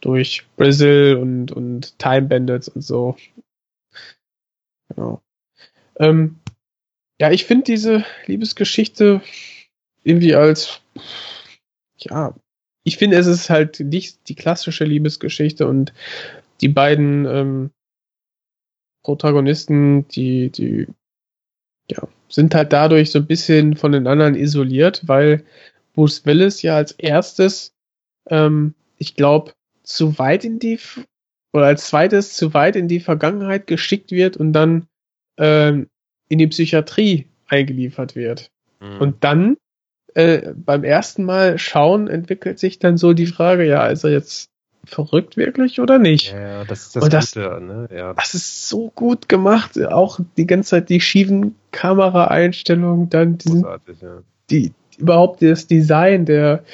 [0.00, 3.16] durch Brazil und, und Time Bandits und so.
[4.88, 5.22] Genau.
[5.98, 6.40] Ähm,
[7.20, 9.22] ja, ich finde diese Liebesgeschichte
[10.02, 10.80] irgendwie als,
[11.96, 12.34] ja,
[12.82, 15.92] ich finde, es ist halt nicht die klassische Liebesgeschichte und
[16.60, 17.70] die beiden ähm,
[19.02, 20.86] Protagonisten, die, die,
[21.90, 25.44] ja, sind halt dadurch so ein bisschen von den anderen isoliert, weil
[25.94, 27.74] Bruce Willis ja als erstes,
[28.28, 30.78] ähm, ich glaube, zu weit in die,
[31.54, 34.88] oder als zweites zu weit in die Vergangenheit geschickt wird und dann
[35.38, 35.86] ähm,
[36.28, 38.50] in die Psychiatrie eingeliefert wird.
[38.80, 39.00] Hm.
[39.00, 39.56] Und dann
[40.14, 44.50] äh, beim ersten Mal schauen entwickelt sich dann so die Frage, ja, ist er jetzt
[44.84, 46.32] verrückt wirklich oder nicht?
[46.32, 47.88] ja, das ist das, Und das- Gute, ne?
[47.94, 48.14] Ja.
[48.14, 53.78] Das ist so gut gemacht, auch die ganze Zeit die schiefen Kameraeinstellungen, dann diesen, ja.
[54.50, 56.64] die überhaupt das Design der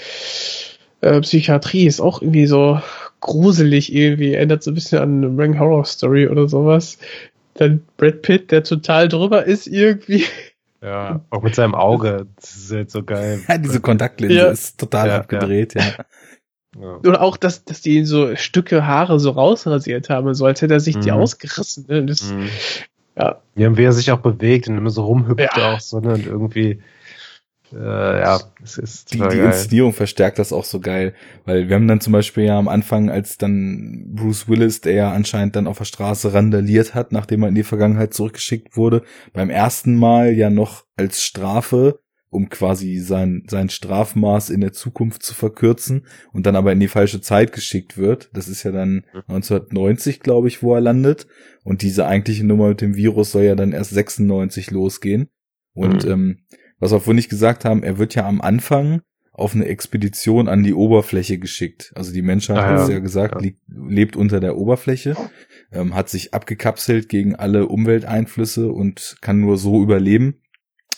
[1.03, 2.81] äh, Psychiatrie ist auch irgendwie so
[3.21, 6.99] gruselig irgendwie, erinnert so ein bisschen an eine Ring Horror Story oder sowas.
[7.55, 10.25] Dann Brad Pitt, der total drüber ist irgendwie.
[10.83, 12.27] Ja, auch mit seinem Auge.
[12.37, 13.41] Das ist halt so geil.
[13.49, 14.47] Ja, diese Kontaktlinse Ja.
[14.49, 15.83] ist total Ja, abgedreht, ja.
[16.81, 16.97] Ja.
[17.05, 20.75] Oder auch, dass, dass die ihn so Stücke Haare so rausrasiert haben, so als hätte
[20.75, 21.17] er sich die Mhm.
[21.19, 21.85] ausgerissen.
[21.89, 22.07] Ne?
[22.07, 22.49] Das, Mhm.
[23.19, 23.43] Ja.
[23.57, 25.75] Ja, und wie er sich auch bewegt und immer so rumhüpft Ja.
[25.75, 26.15] auch so, ne?
[26.15, 26.81] Und irgendwie,
[27.73, 29.47] äh, ja, es ist Die, die geil.
[29.47, 33.11] Inszenierung verstärkt das auch so geil, weil wir haben dann zum Beispiel ja am Anfang,
[33.11, 37.49] als dann Bruce Willis, der ja anscheinend dann auf der Straße randaliert hat, nachdem er
[37.49, 42.01] in die Vergangenheit zurückgeschickt wurde, beim ersten Mal ja noch als Strafe,
[42.33, 46.87] um quasi sein, sein Strafmaß in der Zukunft zu verkürzen und dann aber in die
[46.89, 48.31] falsche Zeit geschickt wird.
[48.35, 51.27] Das ist ja dann 1990, glaube ich, wo er landet.
[51.65, 55.29] Und diese eigentliche Nummer mit dem Virus soll ja dann erst 96 losgehen.
[55.73, 56.11] Und Mhm.
[56.11, 56.39] ähm,
[56.81, 59.03] was wir vorhin nicht gesagt haben, er wird ja am Anfang
[59.33, 61.93] auf eine Expedition an die Oberfläche geschickt.
[61.95, 63.41] Also die Menschheit, Ah, hat es ja gesagt, Ja.
[63.41, 65.17] liegt, lebt unter der Oberfläche,
[65.73, 70.35] ähm, hat sich abgekapselt gegen alle Umwelteinflüsse und kann nur so überleben.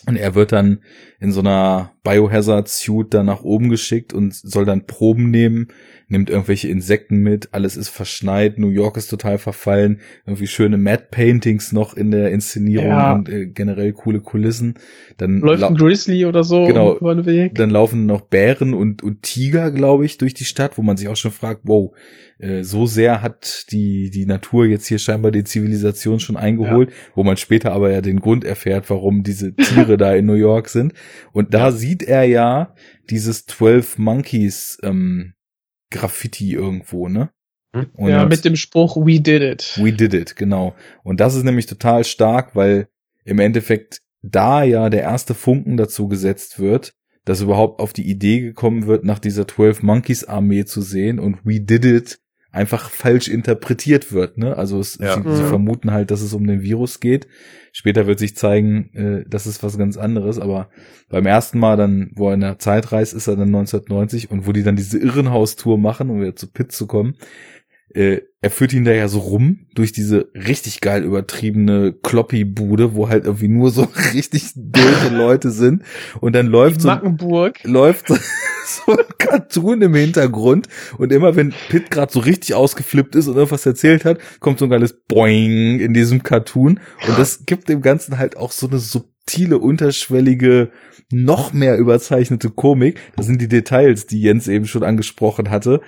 [0.05, 0.79] Und er wird dann
[1.23, 5.67] in so einer Biohazard-Suit da nach oben geschickt und soll dann Proben nehmen,
[6.09, 11.07] nimmt irgendwelche Insekten mit, alles ist verschneit, New York ist total verfallen, irgendwie schöne Matte
[11.11, 13.13] Paintings noch in der Inszenierung Ja.
[13.13, 14.75] und äh, generell coole Kulissen.
[15.17, 16.97] Dann läuft ein Grizzly oder so Genau.
[16.97, 17.55] über den Weg.
[17.55, 21.07] dann laufen noch Bären und, und Tiger, glaube ich, durch die Stadt, wo man sich
[21.07, 21.93] auch schon fragt, wow,
[22.37, 27.23] äh, so sehr hat die, die Natur jetzt hier scheinbar die Zivilisation schon eingeholt, wo
[27.23, 30.93] man später aber ja den Grund erfährt, warum diese Tiere da in New York sind.
[31.31, 32.75] Und da sieht er ja
[33.09, 35.33] dieses 12 Monkeys ähm,
[35.89, 37.29] Graffiti irgendwo, ne?
[37.93, 39.79] Und ja, mit dem Spruch We did it.
[39.81, 40.75] We did it, genau.
[41.03, 42.87] Und das ist nämlich total stark, weil
[43.25, 46.93] im Endeffekt da ja der erste Funken dazu gesetzt wird,
[47.25, 51.45] dass überhaupt auf die Idee gekommen wird, nach dieser 12 Monkeys Armee zu sehen und
[51.45, 52.19] We did it
[52.53, 54.37] einfach falsch interpretiert wird.
[54.37, 54.55] Ne?
[54.55, 55.15] Also es, Ja.
[55.15, 55.47] sie, sie Mhm.
[55.47, 57.27] vermuten halt, dass es um den Virus geht.
[57.71, 60.37] Später wird sich zeigen, äh, das ist was ganz anderes.
[60.39, 60.69] Aber
[61.09, 64.45] beim ersten Mal dann, wo er in der Zeit reist, ist er dann 1990 und
[64.47, 67.15] wo die dann diese Irrenhaustour machen, um wieder zu Pitt zu kommen.
[67.93, 73.07] Äh, er führt ihn da ja so rum durch diese richtig geil übertriebene Kloppy-Bude, wo
[73.07, 75.83] halt irgendwie nur so richtig doofe Leute sind.
[76.19, 77.59] Und dann läuft so, Mackenburg.
[77.63, 78.15] läuft so,
[78.65, 83.35] so ein Cartoon im Hintergrund und immer wenn Pitt gerade so richtig ausgeflippt ist und
[83.35, 87.81] irgendwas erzählt hat, kommt so ein geiles Boing in diesem Cartoon und das gibt dem
[87.81, 88.79] Ganzen halt auch so eine
[89.23, 90.71] subtile, unterschwellige,
[91.11, 92.99] noch mehr überzeichnete Komik.
[93.15, 95.81] Das sind die Details, die Jens eben schon angesprochen hatte.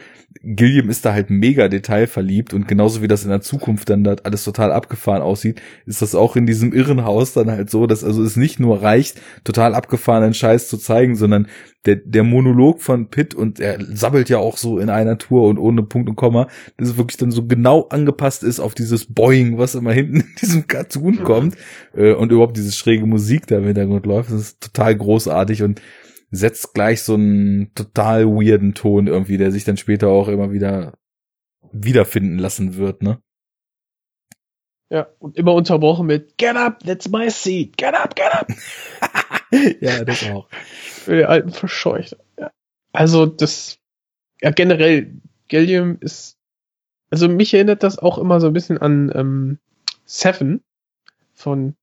[0.44, 4.16] Gilliam ist da halt mega detailverliebt und genauso wie das in der Zukunft dann da
[4.24, 8.22] alles total abgefahren aussieht, ist das auch in diesem Irrenhaus dann halt so, dass also
[8.22, 11.48] es nicht nur reicht, total abgefahrenen Scheiß zu zeigen, sondern
[11.86, 15.58] der, der Monolog von Pitt und er sabbelt ja auch so in einer Tour und
[15.58, 16.48] ohne Punkt und Komma,
[16.78, 20.36] dass es wirklich dann so genau angepasst ist auf dieses Boing, was immer hinten in
[20.42, 21.56] diesem Cartoon kommt
[21.96, 24.32] äh, und überhaupt diese schräge Musik da im Hintergrund läuft.
[24.32, 25.82] Das ist total großartig und
[26.32, 30.98] setzt gleich so einen total weirden Ton irgendwie, der sich dann später auch immer wieder
[31.72, 33.20] wiederfinden lassen wird, ne?
[34.90, 37.76] Ja, und immer unterbrochen mit Get up, that's my seat.
[37.78, 38.48] Get up, get up.
[39.82, 40.48] ja, das auch.
[40.52, 42.18] Für den alten Verscheuchter.
[42.40, 42.52] Ja.
[42.94, 43.80] Also das,
[44.42, 46.38] ja generell, Gilliam ist,
[47.10, 49.60] also mich erinnert das auch immer so ein bisschen an ähm,
[50.06, 50.64] Seven
[51.34, 51.76] von,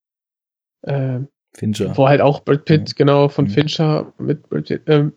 [0.82, 1.20] äh,
[1.54, 1.96] Fincher.
[1.96, 3.50] wo halt auch Brad Pitt, genau, von Mhm.
[3.50, 5.12] Fincher mit Brad Pitt, ähm,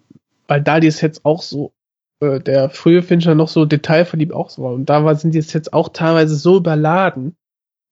[0.48, 1.74] weil da die Sets auch so,
[2.20, 4.74] äh, der frühe Fincher noch so detailverliebt auch so war.
[4.74, 7.36] Und da war, sind die Sets auch teilweise so überladen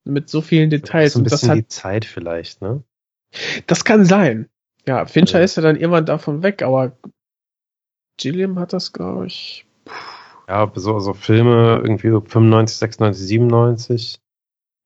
[0.06, 1.14] mit so vielen Details.
[1.14, 2.84] so ein und das bisschen hat die Zeit vielleicht, ne?
[3.68, 4.50] das kann sein.
[4.86, 5.46] Ja, Fincher Ja.
[5.46, 6.98] ist ja dann irgendwann davon weg, aber
[8.18, 9.66] Gilliam hat das, glaube ich.
[10.48, 14.20] Ja, so, so Filme irgendwie so 95, 96, 97.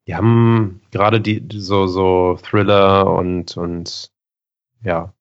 [0.08, 4.10] Die haben gerade die, so, so Thriller und, und,
[4.82, 5.14] ja,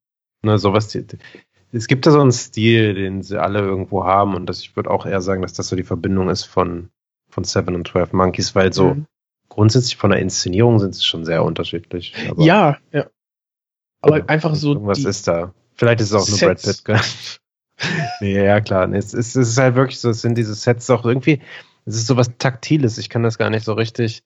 [0.43, 0.87] ne, sowas.
[0.87, 1.05] Die,
[1.73, 4.89] es gibt da so einen Stil, den sie alle irgendwo haben und das, ich würde
[4.89, 6.89] auch eher sagen, dass das so die Verbindung ist von,
[7.29, 9.05] von Seven und Twelve Monkeys, weil so Mhm.
[9.49, 12.15] grundsätzlich von der Inszenierung sind sie schon sehr unterschiedlich.
[12.29, 13.07] aber Ja, ja.
[14.01, 14.73] Aber einfach so.
[14.73, 15.53] Irgendwas ist da.
[15.73, 16.81] Vielleicht ist es auch nur Brad Sets.
[16.81, 16.85] Pitt.
[16.85, 17.01] gell?
[18.21, 18.87] nee, ja, klar.
[18.87, 21.41] Nee, es, ist, es ist halt wirklich so, es sind diese Sets auch irgendwie,
[21.85, 22.97] es ist so was Taktiles.
[22.97, 24.23] Ich kann das gar nicht so richtig.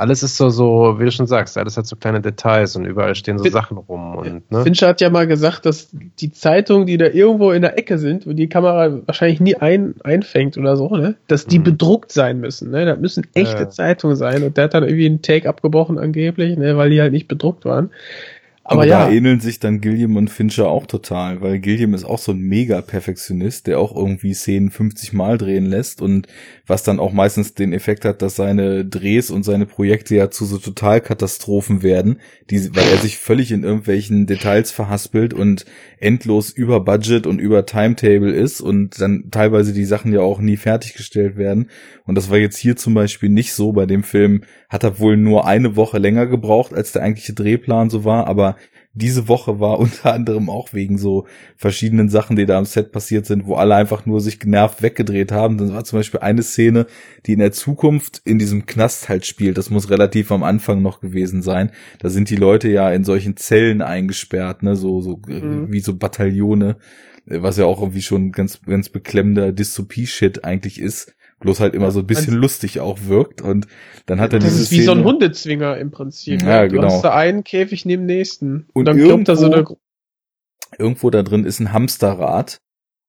[0.00, 3.14] Alles ist so, so, wie du schon sagst, alles hat so kleine Details und überall
[3.14, 4.62] stehen so Fin- Sachen rum und, ne?
[4.62, 8.26] Fincher hat ja mal gesagt, dass die Zeitungen, die da irgendwo in der Ecke sind,
[8.26, 11.64] wo die Kamera wahrscheinlich nie ein, einfängt oder so, ne, dass die Mhm.
[11.64, 12.70] bedruckt sein müssen.
[12.70, 12.86] Ne?
[12.86, 13.68] Das müssen echte Ja.
[13.68, 14.42] Zeitungen sein.
[14.42, 17.64] Und der hat dann irgendwie einen Take abgebrochen angeblich, ne, weil die halt nicht bedruckt
[17.66, 17.90] waren.
[18.62, 22.04] Aber, Aber, da ja, ähneln sich dann Gilliam und Fincher auch total, weil Gilliam ist
[22.04, 26.28] auch so ein Mega-Perfektionist, der auch irgendwie Szenen 50 Mal drehen lässt und
[26.66, 30.44] was dann auch meistens den Effekt hat, dass seine Drehs und seine Projekte ja zu
[30.44, 35.64] so Totalkatastrophen werden, die, weil er sich völlig in irgendwelchen Details verhaspelt und
[35.98, 40.58] endlos über Budget und über Timetable ist und dann teilweise die Sachen ja auch nie
[40.58, 41.70] fertiggestellt werden.
[42.04, 43.72] Und das war jetzt hier zum Beispiel nicht so.
[43.72, 47.90] Bei dem Film hat er wohl nur eine Woche länger gebraucht, als der eigentliche Drehplan
[47.90, 48.56] so war, aber
[49.00, 53.26] diese Woche war unter anderem auch wegen so verschiedenen Sachen, die da am Set passiert
[53.26, 55.58] sind, wo alle einfach nur sich genervt weggedreht haben.
[55.58, 56.86] Das war zum Beispiel eine Szene,
[57.26, 59.58] die in der Zukunft in diesem Knast halt spielt.
[59.58, 61.72] Das muss relativ am Anfang noch gewesen sein.
[61.98, 65.72] Da sind die Leute ja in solchen Zellen eingesperrt, ne, so, so äh, Mhm.
[65.72, 66.76] wie so Bataillone,
[67.26, 71.14] äh, was ja auch irgendwie schon ganz, ganz beklemmender Dystopie-Shit eigentlich ist.
[71.40, 73.66] Bloß halt immer so ein bisschen lustig auch wirkt und
[74.06, 76.42] dann hat er das diese ist wie so ein Szene- Hundezwinger im Prinzip.
[76.42, 76.68] Ja, ne?
[76.68, 76.88] Du genau.
[76.88, 78.66] hast da einen Käfig neben dem nächsten.
[78.74, 79.78] Und Und, dann kommt da so eine, irgendwo-
[80.78, 82.60] irgendwo da drin ist ein Hamsterrad.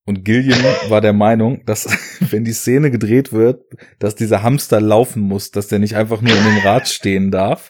[0.03, 0.57] Und Gilliam
[0.89, 1.87] war der Meinung, dass
[2.31, 3.63] wenn die Szene gedreht wird,
[3.99, 7.69] dass dieser Hamster laufen muss, dass der nicht einfach nur in dem Rad stehen darf.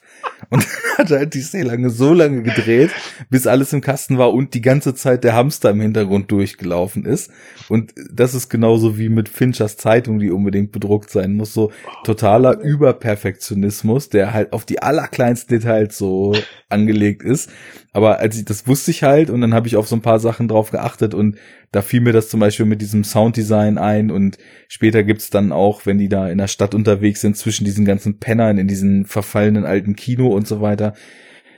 [0.50, 2.92] Und dann hat er halt die Szene lange so lange gedreht,
[3.30, 7.32] bis alles im Kasten war und die ganze Zeit der Hamster im Hintergrund durchgelaufen ist.
[7.68, 11.54] Und das ist genauso wie mit Finchers Zeitung, die unbedingt bedruckt sein muss.
[11.54, 11.72] So
[12.06, 16.34] totaler Überperfektionismus, der halt auf die allerkleinsten Details so
[16.70, 17.50] angelegt ist.
[17.94, 20.20] Aber als ich, das wusste ich halt und dann habe ich auf so ein paar
[20.20, 21.36] Sachen drauf geachtet und
[21.72, 25.86] da fiel mir das zum Beispiel mit diesem Sounddesign ein und später gibt's dann auch,
[25.86, 29.66] wenn die da in der Stadt unterwegs sind, zwischen diesen ganzen Pennern in diesen verfallenen
[29.66, 30.94] alten Kino und so weiter.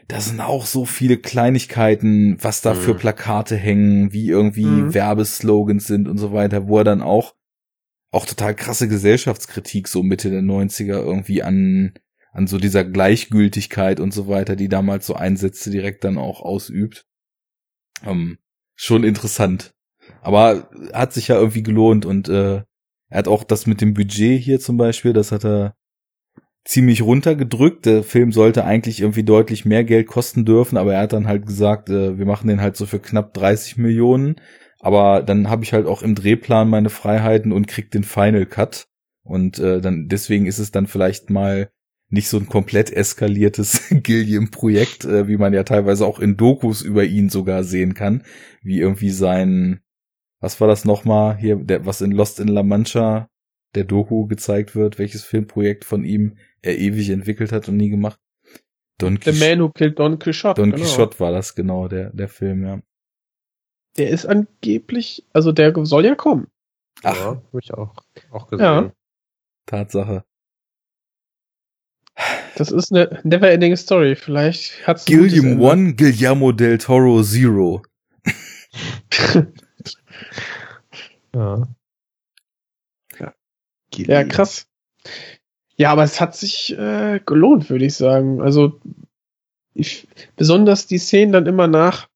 [0.08, 2.98] Da sind auch so viele Kleinigkeiten, was da für Mhm.
[2.98, 4.93] Plakate hängen, wie irgendwie Mhm.
[4.93, 7.33] Werbeslogans sind und so weiter, wo er dann auch
[8.11, 11.93] auch total krasse Gesellschaftskritik so Mitte der 90er irgendwie an,
[12.32, 17.08] an so dieser Gleichgültigkeit und so weiter, die damals so Einsätze direkt dann auch ausübt.
[18.06, 18.38] Ähm,
[18.75, 19.74] schon interessant.
[20.24, 22.64] Aber hat sich ja irgendwie gelohnt und äh,
[23.10, 25.76] er hat auch das mit dem Budget hier zum Beispiel, das hat er
[26.66, 27.85] ziemlich runtergedrückt.
[27.85, 31.45] Der Film sollte eigentlich irgendwie deutlich mehr Geld kosten dürfen, aber er hat dann halt
[31.45, 34.38] gesagt, äh, wir machen den halt so für knapp 30 Millionen.
[34.80, 38.88] Aber dann habe ich halt auch im Drehplan meine Freiheiten und krieg den Final Cut.
[39.24, 41.69] Und äh, dann deswegen ist es dann vielleicht mal
[42.10, 47.06] nicht so ein komplett eskaliertes Gilliam-Projekt, äh, wie man ja teilweise auch in Dokus über
[47.06, 48.24] ihn sogar sehen kann,
[48.61, 49.83] wie irgendwie sein,
[50.44, 53.30] was war das nochmal hier, der, was in Lost in La Mancha
[53.76, 58.20] der Doku gezeigt wird, welches Filmprojekt von ihm er ewig entwickelt hat und nie gemacht.
[58.98, 60.62] Don The Man Who Killed Don Quixote.
[60.62, 60.84] Don genau.
[60.84, 62.82] Quixote war das genau, der, der Film, ja.
[63.98, 66.48] Der ist angeblich, also der soll ja kommen.
[67.04, 67.96] Ach, ja, hab ich auch,
[68.30, 68.66] auch gesehen.
[68.66, 68.92] Ja.
[69.66, 70.26] Tatsache.
[72.58, 74.18] Das ist eine never-ending Story.
[74.18, 77.82] Vielleicht hat's Gilliam One, Guillermo del Toro Zero.
[81.34, 81.68] ja.
[83.19, 83.34] ja.
[83.95, 84.68] Ja, krass.
[85.76, 88.42] Ja, aber es hat sich äh, gelohnt, würde ich sagen.
[88.42, 88.80] Also
[89.74, 92.08] ich, besonders die Szenen dann immer nach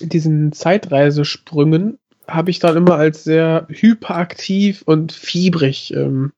[0.00, 5.92] diesen Zeitreisesprüngen habe ich dann immer als sehr hyperaktiv und fiebrig.
[5.94, 6.32] Ähm,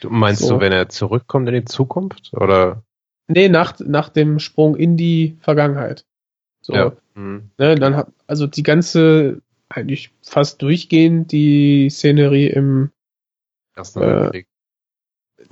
[0.00, 0.54] du meinst so.
[0.54, 2.82] du, wenn er zurückkommt in die Zukunft oder?
[3.28, 6.04] Nee, nach, nach dem Sprung in die Vergangenheit.
[6.60, 6.92] So, ja.
[7.14, 7.50] Mhm.
[7.58, 12.90] ne, dann hat also die ganze eigentlich fast durchgehend die Szenerie im
[13.74, 14.46] Ersten Weltkrieg.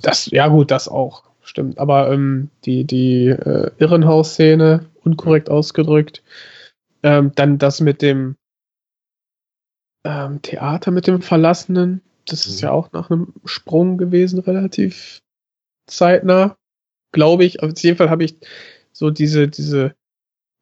[0.01, 1.77] Das, ja gut, das auch, stimmt.
[1.79, 6.23] Aber ähm, die, die äh, Irrenhaus-Szene, unkorrekt ausgedrückt.
[7.03, 8.35] Ähm, dann das mit dem
[10.03, 12.01] ähm, Theater mit dem Verlassenen.
[12.25, 12.53] Das mhm.
[12.53, 15.21] ist ja auch nach einem Sprung gewesen, relativ
[15.87, 16.57] zeitnah.
[17.11, 17.61] Glaube ich.
[17.61, 18.37] Auf jeden Fall habe ich
[18.93, 19.95] so diese, diese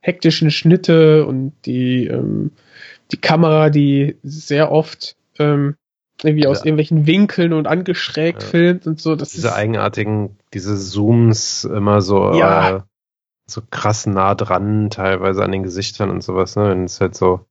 [0.01, 2.51] hektischen Schnitte und die, ähm,
[3.11, 5.75] die Kamera, die sehr oft ähm,
[6.23, 8.49] irgendwie aus irgendwelchen Winkeln und angeschrägt ja.
[8.49, 9.15] filmt und so.
[9.15, 12.77] Das diese eigenartigen, diese Zooms immer so, ja.
[12.77, 12.81] äh,
[13.47, 16.69] so krass nah dran, teilweise an den Gesichtern und sowas, ne?
[16.69, 17.45] Wenn es halt so,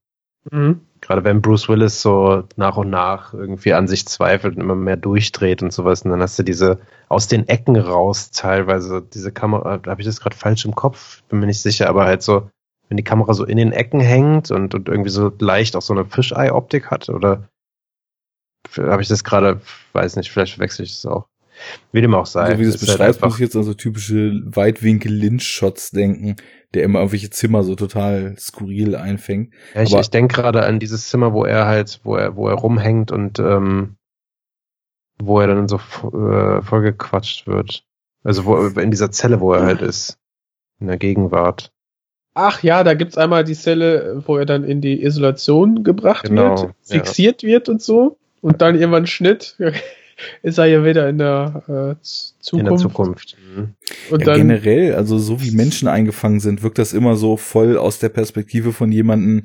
[0.51, 0.81] mhm.
[1.01, 4.97] gerade wenn Bruce Willis so nach und nach irgendwie an sich zweifelt und immer mehr
[4.97, 6.79] durchdreht und sowas, und dann hast du diese
[7.09, 11.39] aus den Ecken raus teilweise, diese Kamera, habe ich das gerade falsch im Kopf, bin
[11.39, 12.49] mir nicht sicher, aber halt so,
[12.89, 15.93] wenn die Kamera so in den Ecken hängt und, und irgendwie so leicht auch so
[15.93, 17.47] eine Fischei-Optik hat oder
[18.77, 19.61] habe ich das gerade,
[19.93, 21.27] weiß nicht, vielleicht verwechsel ich das auch.
[21.91, 22.51] Wie dem auch sei.
[22.51, 26.35] So wie du es halt beschreibst, muss ich jetzt an so typische Weitwinkel-Lynch-Shots denken,
[26.73, 29.53] der immer irgendwelche Zimmer so total skurril einfängt.
[29.73, 32.55] Ja, ich, ich denke gerade an dieses Zimmer, wo er halt, wo er, wo er
[32.55, 33.97] rumhängt und ähm,
[35.21, 37.83] wo er dann so äh, vollgequatscht wird.
[38.23, 40.17] Also wo in dieser Zelle, wo er halt ist.
[40.79, 41.73] In der Gegenwart.
[42.41, 46.61] Ach ja, da gibt's einmal die Zelle, wo er dann in die Isolation gebracht genau,
[46.61, 47.49] wird, fixiert ja.
[47.49, 48.17] wird und so.
[48.39, 49.57] Und dann irgendwann Schnitt
[50.41, 52.53] ist er ja wieder in der äh, Zukunft.
[52.53, 53.37] In der Zukunft.
[53.53, 53.73] Mhm.
[54.09, 57.77] Und ja, dann, generell, also so wie Menschen eingefangen sind, wirkt das immer so voll
[57.77, 59.43] aus der Perspektive von jemanden,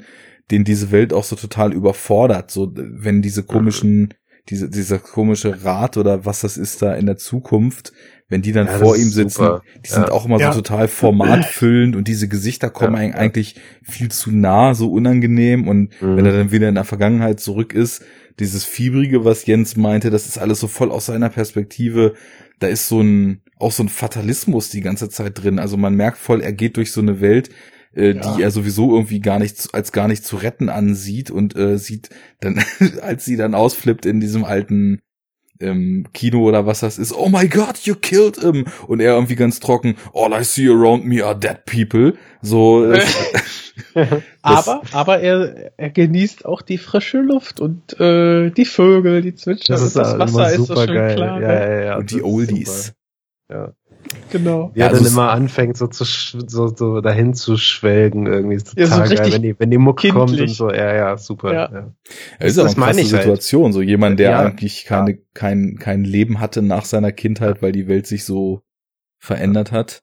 [0.53, 2.53] den diese Welt auch so total überfordert.
[2.53, 4.15] So, wenn diese komischen,
[4.49, 7.93] diese, dieser komische Rat oder was das ist da in der Zukunft,
[8.29, 9.63] wenn die dann ja, vor ihm sitzen, super.
[9.85, 9.95] die ja.
[9.97, 10.53] sind auch immer ja.
[10.53, 16.17] so total formatfüllend und diese Gesichter kommen eigentlich viel zu nah, so unangenehm und mhm.
[16.17, 18.03] wenn er dann wieder in der Vergangenheit zurück ist,
[18.41, 22.15] dieses Fiebrige, was Jens meinte, das ist alles so voll aus seiner Perspektive.
[22.59, 25.59] Da ist so ein, auch so ein Fatalismus die ganze Zeit drin.
[25.59, 27.51] Also man merkt voll, er geht durch so eine Welt,
[27.95, 28.37] äh, ja.
[28.37, 32.11] die er sowieso irgendwie gar nicht als gar nicht zu retten ansieht und äh, sieht
[32.41, 32.63] dann,
[33.03, 35.01] als sie dann ausflippt in diesem alten
[35.61, 38.67] ähm, Kino oder was das ist, oh my god, you killed him.
[38.87, 42.15] Und er irgendwie ganz trocken, all I see around me are dead people.
[42.43, 42.93] So.
[44.43, 49.79] aber, aber er, er genießt auch die frische Luft und äh, die Vögel, die zwitschern.
[49.79, 51.17] Das, das Wasser ist so schön geil.
[51.17, 51.41] klar.
[51.41, 52.95] Ja, ja, ja, und die Oldies.
[53.51, 53.73] Ja.
[54.31, 54.71] Genau.
[54.75, 58.69] Wie er also dann immer anfängt, so zu so, so dahin zu schwelgen, irgendwie ist
[58.69, 60.27] total ja, so geil, wenn die, wenn die Mucke kindlich.
[60.27, 61.53] kommt und so, ja, ja, super.
[61.53, 61.71] Ja.
[61.73, 61.93] Ja.
[62.41, 63.23] Ja, ist das auch eine krasse halt.
[63.23, 63.75] Situation, halt.
[63.75, 67.89] so jemand, der ja, eigentlich keine, kein, kein Leben hatte nach seiner Kindheit, weil die
[67.89, 68.63] Welt sich so
[69.19, 70.03] verändert hat.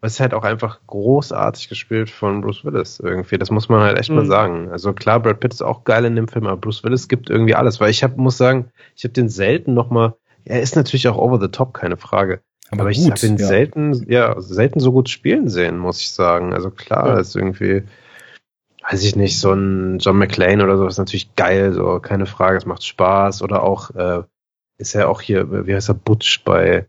[0.00, 3.36] Es ist halt auch einfach großartig gespielt von Bruce Willis irgendwie.
[3.36, 4.16] Das muss man halt echt mhm.
[4.16, 4.70] mal sagen.
[4.70, 7.56] Also klar, Brad Pitt ist auch geil in dem Film, aber Bruce Willis gibt irgendwie
[7.56, 7.80] alles.
[7.80, 10.14] Weil ich hab, muss sagen, ich habe den selten noch mal.
[10.44, 12.42] Er ist natürlich auch over the top, keine Frage.
[12.70, 13.46] Aber, aber ich habe ihn ja.
[13.46, 16.52] selten, ja, selten so gut spielen sehen, muss ich sagen.
[16.52, 17.18] Also klar, ja.
[17.18, 17.84] ist irgendwie,
[18.82, 22.58] weiß ich nicht, so ein John McClane oder so ist natürlich geil, so keine Frage,
[22.58, 23.42] es macht Spaß.
[23.42, 24.22] Oder auch äh,
[24.76, 26.86] ist ja auch hier, wie heißt er, Butch bei,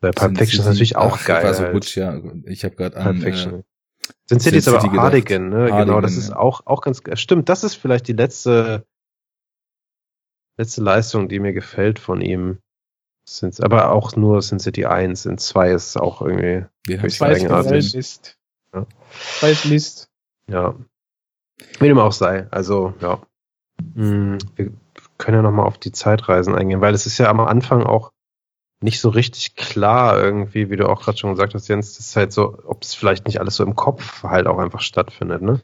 [0.00, 1.46] bei Pulp Fiction ist natürlich auch Ach, geil.
[1.46, 1.72] Also halt.
[1.72, 2.20] Butch, ja.
[2.44, 3.54] Ich habe gerade Pulp an Fiction.
[3.60, 3.62] äh,
[4.26, 4.96] Sin City ist Sin aber auch.
[4.96, 5.66] Hardigan, ne?
[5.66, 6.36] genau, Hardigan, das ist ja.
[6.36, 8.84] auch, auch ganz, stimmt, das ist vielleicht die letzte,
[10.58, 12.58] letzte Leistung, die mir gefällt von ihm.
[13.32, 17.34] Sind, aber auch nur Sin City 1, in 2 ist auch irgendwie, Zwei ist gerade
[17.36, 17.94] eigenartig.
[17.94, 18.36] Mist.
[18.74, 18.86] Ja.
[19.40, 20.10] Weiß Mist.
[20.48, 20.74] ja.
[21.78, 23.20] Wie dem auch sei, also, ja.
[23.94, 24.72] Hm, wir
[25.16, 28.10] können ja nochmal auf die Zeitreisen eingehen, weil es ist ja am Anfang auch
[28.82, 32.16] nicht so richtig klar irgendwie, wie du auch gerade schon gesagt hast, Jens, das ist
[32.16, 35.62] halt so, ob es vielleicht nicht alles so im Kopf halt auch einfach stattfindet, ne?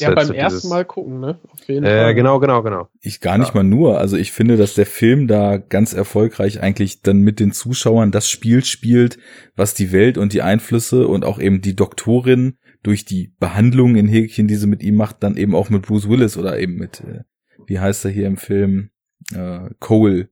[0.00, 1.38] Ja, halt beim so ersten Mal gucken, ne?
[1.50, 2.14] Auf jeden Äh, Fall.
[2.14, 2.88] genau, genau, genau.
[3.00, 3.54] Ich gar nicht Ja.
[3.56, 3.98] mal nur.
[3.98, 8.28] Also ich finde, dass der Film da ganz erfolgreich eigentlich dann mit den Zuschauern das
[8.28, 9.18] Spiel spielt,
[9.54, 14.08] was die Welt und die Einflüsse und auch eben die Doktorin durch die Behandlung in
[14.08, 17.00] Häkchen, die sie mit ihm macht, dann eben auch mit Bruce Willis oder eben mit,
[17.00, 17.20] äh,
[17.66, 18.90] wie heißt er hier im Film,
[19.34, 20.30] äh, Cole,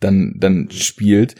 [0.00, 1.34] dann, dann spielt,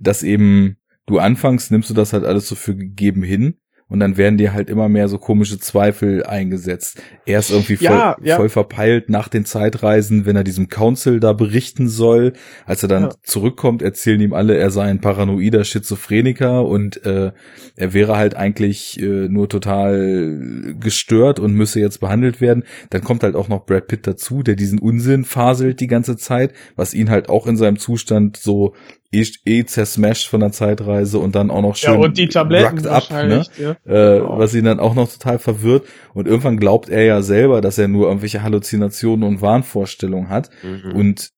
[0.00, 4.16] dass eben du anfangs nimmst du das halt alles so für gegeben hin und dann
[4.16, 7.02] werden dir halt immer mehr so komische Zweifel eingesetzt.
[7.26, 8.36] Er ist irgendwie voll, Ja, ja.
[8.36, 12.32] voll verpeilt nach den Zeitreisen, wenn er diesem Council da berichten soll.
[12.66, 13.10] Als er dann Ja.
[13.22, 17.32] zurückkommt, erzählen ihm alle, er sei ein paranoider Schizophreniker und äh,
[17.76, 22.64] er wäre halt eigentlich äh, nur total gestört und müsse jetzt behandelt werden.
[22.90, 26.52] Dann kommt halt auch noch Brad Pitt dazu, der diesen Unsinn faselt die ganze Zeit,
[26.76, 28.74] was ihn halt auch in seinem Zustand so
[29.20, 32.78] eh, eh zersmasht von der Zeitreise und dann auch noch schön Ja, und die Tabletten
[32.78, 32.90] up, ne?
[32.90, 33.70] wahrscheinlich, ja.
[33.84, 34.38] äh, Genau.
[34.38, 35.86] was ihn dann auch noch total verwirrt.
[36.12, 40.50] Und irgendwann glaubt er ja selber, dass er nur irgendwelche Halluzinationen und Wahnvorstellungen hat.
[40.62, 40.92] Mhm.
[40.94, 41.30] Und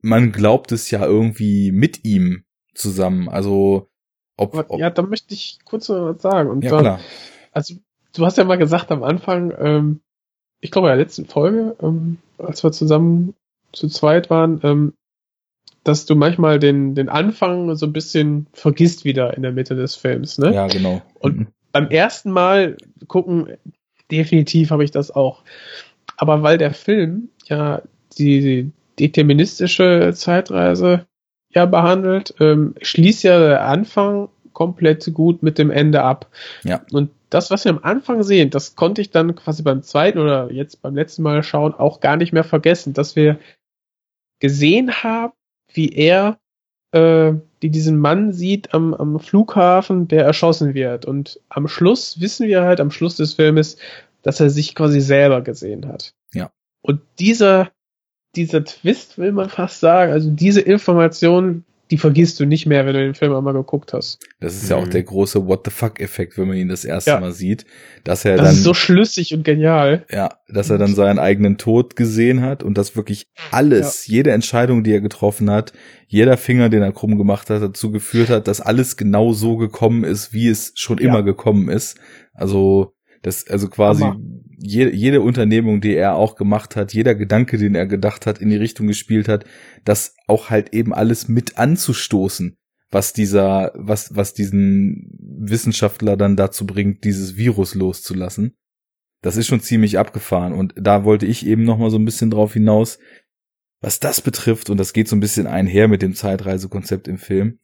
[0.00, 3.28] man glaubt es ja irgendwie mit ihm zusammen.
[3.28, 3.88] Also
[4.36, 6.48] ob, Aber, ob ja, da möchte ich kurz noch was sagen.
[6.50, 7.00] Und ja zwar, klar.
[7.52, 7.74] also
[8.14, 10.00] du hast ja mal gesagt am Anfang, ähm,
[10.60, 13.34] ich glaube in der letzten Folge, ähm, als wir zusammen
[13.72, 14.92] zu zweit waren, ähm,
[15.88, 19.96] dass du manchmal den, den Anfang so ein bisschen vergisst wieder in der Mitte des
[19.96, 20.54] Films, ne?
[20.54, 21.02] Ja, genau.
[21.20, 21.46] Und- Mhm.
[21.70, 22.76] Beim ersten Mal
[23.08, 23.48] gucken,
[24.10, 25.42] definitiv habe ich das auch.
[26.16, 27.82] Aber weil der Film ja
[28.18, 31.06] die deterministische Zeitreise
[31.50, 36.30] ja behandelt, ähm, schließt ja der Anfang komplett gut mit dem Ende ab.
[36.64, 36.80] Ja.
[36.90, 40.50] Und das, was wir am Anfang sehen, das konnte ich dann quasi beim zweiten oder
[40.50, 43.38] jetzt beim letzten Mal schauen auch gar nicht mehr vergessen, dass wir
[44.40, 45.34] gesehen haben,
[45.78, 46.38] wie er
[46.92, 47.32] äh,
[47.62, 51.06] die diesen Mann sieht am, am Flughafen, der erschossen wird.
[51.06, 53.76] Und am Schluss wissen wir halt, am Schluss des Filmes,
[54.22, 56.14] dass er sich quasi selber gesehen hat.
[56.32, 56.50] Ja.
[56.82, 57.70] Und dieser,
[58.36, 62.92] dieser Twist, will man fast sagen, also diese Information, die vergisst du nicht mehr, wenn
[62.94, 64.18] du den Film einmal geguckt hast.
[64.40, 64.90] Das ist ja auch Mhm.
[64.90, 67.20] der große What the fuck Effekt, wenn man ihn das erste Ja.
[67.20, 67.64] Mal sieht,
[68.04, 70.04] dass er Das dann ist so schlüssig und genial.
[70.10, 74.84] Ja, dass er dann seinen eigenen Tod gesehen hat und dass wirklich alles, jede Entscheidung,
[74.84, 75.72] die er getroffen hat,
[76.06, 80.04] jeder Finger, den er krumm gemacht hat, dazu geführt hat, dass alles genau so gekommen
[80.04, 81.08] ist, wie es schon Ja.
[81.08, 81.98] immer gekommen ist.
[82.34, 84.20] Also, das, also quasi Hammer.
[84.60, 88.50] Jede, jede Unternehmung, die er auch gemacht hat, jeder Gedanke, den er gedacht hat, in
[88.50, 89.44] die Richtung gespielt hat,
[89.84, 92.56] das auch halt eben alles mit anzustoßen,
[92.90, 98.56] was dieser, was, was diesen Wissenschaftler dann dazu bringt, dieses Virus loszulassen.
[99.22, 102.30] Das ist schon ziemlich abgefahren und da wollte ich eben noch mal so ein bisschen
[102.30, 102.98] drauf hinaus,
[103.80, 107.58] was das betrifft und das geht so ein bisschen einher mit dem Zeitreisekonzept im Film.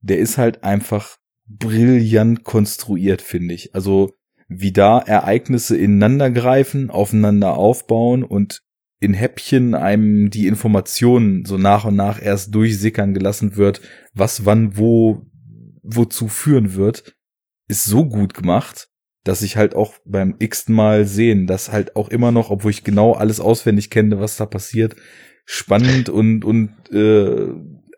[0.00, 3.74] Der ist halt einfach brillant konstruiert, finde ich.
[3.74, 4.12] Also
[4.48, 8.62] wie da Ereignisse ineinander greifen, aufeinander aufbauen und
[9.00, 13.80] in Häppchen einem die Informationen so nach und nach erst durchsickern gelassen wird,
[14.14, 15.26] was wann wo
[15.82, 17.14] wozu führen wird,
[17.68, 18.88] ist so gut gemacht,
[19.24, 22.84] dass ich halt auch beim x Mal sehen, dass halt auch immer noch, obwohl ich
[22.84, 24.96] genau alles auswendig kenne, was da passiert,
[25.44, 27.48] spannend und und äh,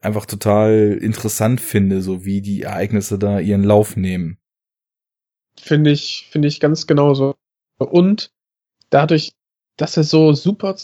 [0.00, 4.38] einfach total interessant finde, so wie die Ereignisse da ihren Lauf nehmen.
[5.60, 7.34] Finde ich, finde ich ganz genauso.
[7.78, 8.30] Und
[8.90, 9.32] dadurch,
[9.76, 10.76] dass er so super,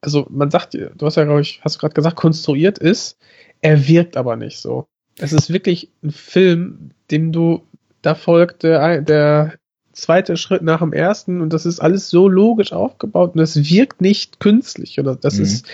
[0.00, 3.18] also man sagt, du hast ja, glaube ich, hast du gerade gesagt, konstruiert ist,
[3.60, 4.86] er wirkt aber nicht so.
[5.18, 7.66] Es ist wirklich ein Film, dem du,
[8.02, 9.58] da folgt der, der
[9.92, 14.00] zweite Schritt nach dem ersten und das ist alles so logisch aufgebaut und es wirkt
[14.00, 15.42] nicht künstlich oder das Mhm.
[15.42, 15.66] ist,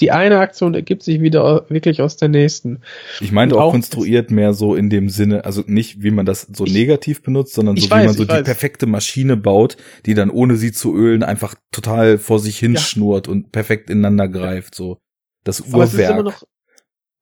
[0.00, 2.80] die eine Aktion ergibt sich wieder wirklich aus der nächsten.
[3.20, 6.24] Ich meinte Und auch auch konstruiert mehr so in dem Sinne, also nicht wie man
[6.26, 8.44] das so Ich- negativ benutzt, sondern so ich wie weiß, man so die weiß.
[8.44, 13.52] perfekte Maschine baut, die dann ohne sie zu ölen einfach total vor sich hinschnurrt und
[13.52, 14.98] perfekt ineinander greift, so.
[15.44, 16.24] Das Aber Uhrwerk.
[16.24, 16.42] noch,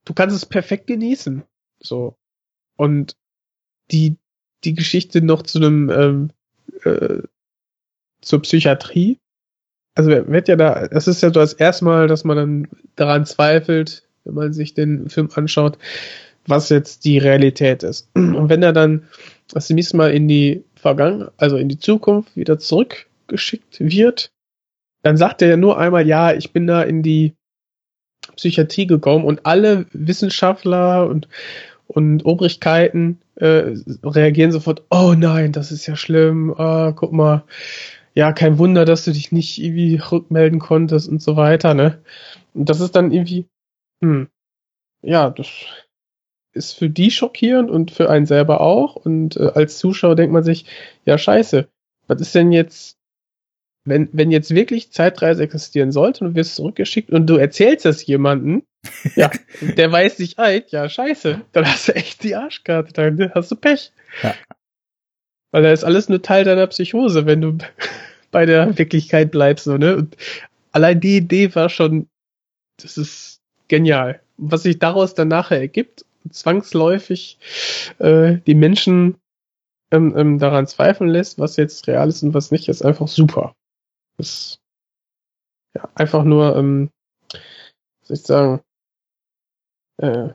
[0.05, 1.43] du kannst es perfekt genießen.
[1.81, 2.17] So.
[2.77, 3.17] Und
[3.91, 4.17] die,
[4.65, 6.31] die Geschichte noch zu einem, ähm,
[6.85, 7.23] äh,
[8.23, 9.19] zur Psychiatrie.
[9.97, 13.25] Also wird ja da, das ist ja so das erste Mal, dass man dann daran
[13.25, 15.79] zweifelt, wenn man sich den Film anschaut,
[16.47, 18.09] was jetzt die Realität ist.
[18.15, 19.09] Und wenn er dann
[19.53, 24.31] das nächste Mal in die Vergangenheit, also in die Zukunft wieder zurückgeschickt wird,
[25.03, 27.33] dann sagt er ja nur einmal, ja, ich bin da in die
[28.37, 31.29] Psychiatrie gekommen und alle Wissenschaftler und,
[31.87, 37.45] und Obrigkeiten äh, reagieren sofort, oh nein, das ist ja schlimm, ah, guck mal,
[38.17, 42.03] ja, kein Wunder, dass du dich nicht irgendwie rückmelden konntest und so weiter, ne?
[42.55, 43.47] Und das ist dann irgendwie,
[44.03, 44.29] hm,
[45.03, 45.49] ja, das
[46.55, 48.97] ist für die schockierend und für einen selber auch.
[48.97, 50.65] Und äh, als Zuschauer denkt man sich,
[51.05, 51.69] ja, scheiße,
[52.07, 52.97] was ist denn jetzt,
[53.85, 58.07] wenn, wenn jetzt wirklich Zeitreise existieren sollte und du wirst zurückgeschickt und du erzählst das
[58.07, 58.63] jemanden,
[59.15, 59.31] ja,
[59.61, 63.57] der weiß nicht alt, ja, scheiße, dann hast du echt die Arschkarte, dann hast du
[63.57, 63.93] Pech.
[64.23, 64.35] Ja.
[65.57, 67.57] Weil da ist alles nur Teil deiner Psychose, wenn du
[68.31, 69.97] bei der Wirklichkeit bleibst, so, ne?
[69.97, 70.15] Und
[70.73, 72.11] allein die Idee war schon,
[72.77, 74.21] das ist genial.
[74.37, 77.39] Was sich daraus dann nachher ergibt, zwangsläufig
[78.01, 79.17] äh, die Menschen
[79.91, 83.55] ähm, ähm, daran zweifeln lässt, was jetzt real ist und was nicht, ist einfach super.
[84.19, 84.59] Das
[85.75, 86.91] ja einfach nur, ähm,
[87.31, 88.61] was soll ich sagen,
[90.03, 90.35] äh,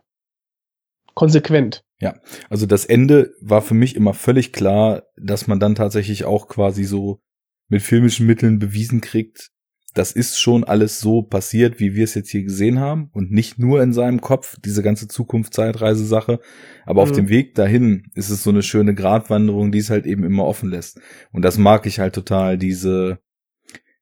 [1.14, 1.84] konsequent.
[2.02, 2.16] Ja,
[2.50, 6.84] also das Ende war für mich immer völlig klar, dass man dann tatsächlich auch quasi
[6.84, 7.22] so
[7.70, 9.52] mit filmischen Mitteln bewiesen kriegt,
[9.94, 13.60] das ist schon alles so passiert, wie wir es jetzt hier gesehen haben und nicht
[13.60, 16.40] nur in seinem Kopf, diese ganze Zukunft-Zeitreise-Sache,
[16.86, 17.10] aber mhm.
[17.10, 20.46] auf dem Weg dahin ist es so eine schöne Gratwanderung, die es halt eben immer
[20.46, 21.00] offen lässt.
[21.32, 23.20] Und das mag ich halt total, diese,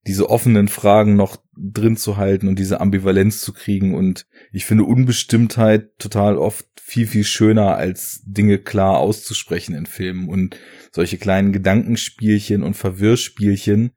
[0.09, 3.93] diese offenen Fragen noch drin zu halten und diese Ambivalenz zu kriegen.
[3.93, 10.27] Und ich finde Unbestimmtheit total oft viel, viel schöner als Dinge klar auszusprechen in Filmen.
[10.27, 10.57] Und
[10.91, 13.91] solche kleinen Gedankenspielchen und Verwirrspielchen,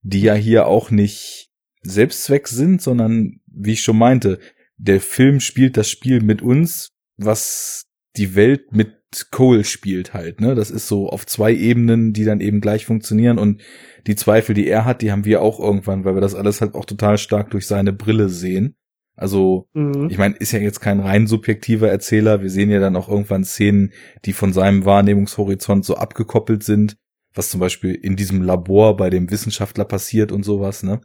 [0.00, 1.50] die ja hier auch nicht
[1.82, 4.38] Selbstzweck sind, sondern wie ich schon meinte,
[4.78, 7.84] der Film spielt das Spiel mit uns, was
[8.16, 8.97] die Welt mit
[9.30, 10.54] Cole spielt halt, ne?
[10.54, 13.62] Das ist so auf zwei Ebenen, die dann eben gleich funktionieren und
[14.06, 16.74] die Zweifel, die er hat, die haben wir auch irgendwann, weil wir das alles halt
[16.74, 18.76] auch total stark durch seine Brille sehen.
[19.16, 20.08] Also, mhm.
[20.10, 22.42] ich meine, ist ja jetzt kein rein subjektiver Erzähler.
[22.42, 23.92] Wir sehen ja dann auch irgendwann Szenen,
[24.24, 26.96] die von seinem Wahrnehmungshorizont so abgekoppelt sind
[27.38, 31.00] was zum Beispiel in diesem Labor bei dem Wissenschaftler passiert und sowas, ne?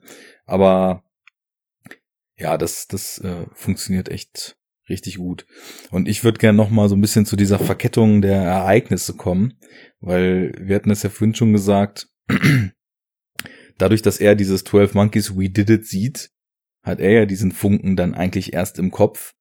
[0.45, 1.03] Aber
[2.38, 4.57] ja, das, das äh, funktioniert echt
[4.89, 5.45] richtig gut.
[5.91, 9.53] Und ich würde gerne noch mal so ein bisschen zu dieser Verkettung der Ereignisse kommen,
[9.99, 12.09] weil wir hatten es ja vorhin schon gesagt,
[13.77, 16.31] dadurch, dass er dieses 12 Monkeys We Did It sieht,
[16.83, 19.33] hat er ja diesen Funken dann eigentlich erst im Kopf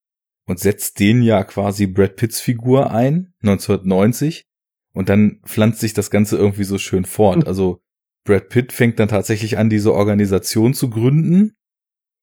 [0.47, 4.45] und setzt den ja quasi Brad Pitts Figur ein, 1990,
[4.93, 7.39] und dann pflanzt sich das Ganze irgendwie so schön fort.
[7.39, 7.47] Mhm.
[7.47, 7.83] Also
[8.25, 11.57] Brad Pitt fängt dann tatsächlich an, diese Organisation zu gründen,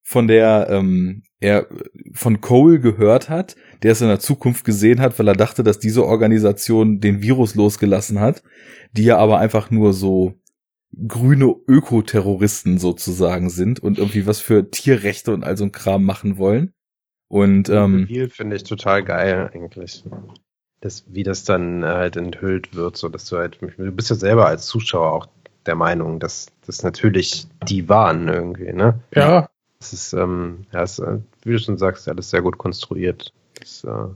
[0.03, 1.67] von der ähm, er
[2.13, 5.79] von Cole gehört hat, der es in der Zukunft gesehen hat, weil er dachte, dass
[5.79, 8.43] diese Organisation den Virus losgelassen hat,
[8.91, 10.33] die ja aber einfach nur so
[11.07, 16.37] grüne Ökoterroristen sozusagen sind und irgendwie was für Tierrechte und all so ein Kram machen
[16.37, 16.73] wollen.
[17.27, 20.03] Und ähm, finde ich total geil eigentlich
[20.81, 24.47] das, wie das dann halt enthüllt wird, so dass du halt, du bist ja selber
[24.47, 25.27] als Zuschauer auch
[25.65, 28.99] der Meinung, dass das natürlich die waren irgendwie, ne?
[29.13, 29.49] Ja.
[29.79, 33.33] Das ist, ähm, ja, ist, äh, wie du schon sagst, alles sehr gut konstruiert.
[33.55, 34.13] Das, äh,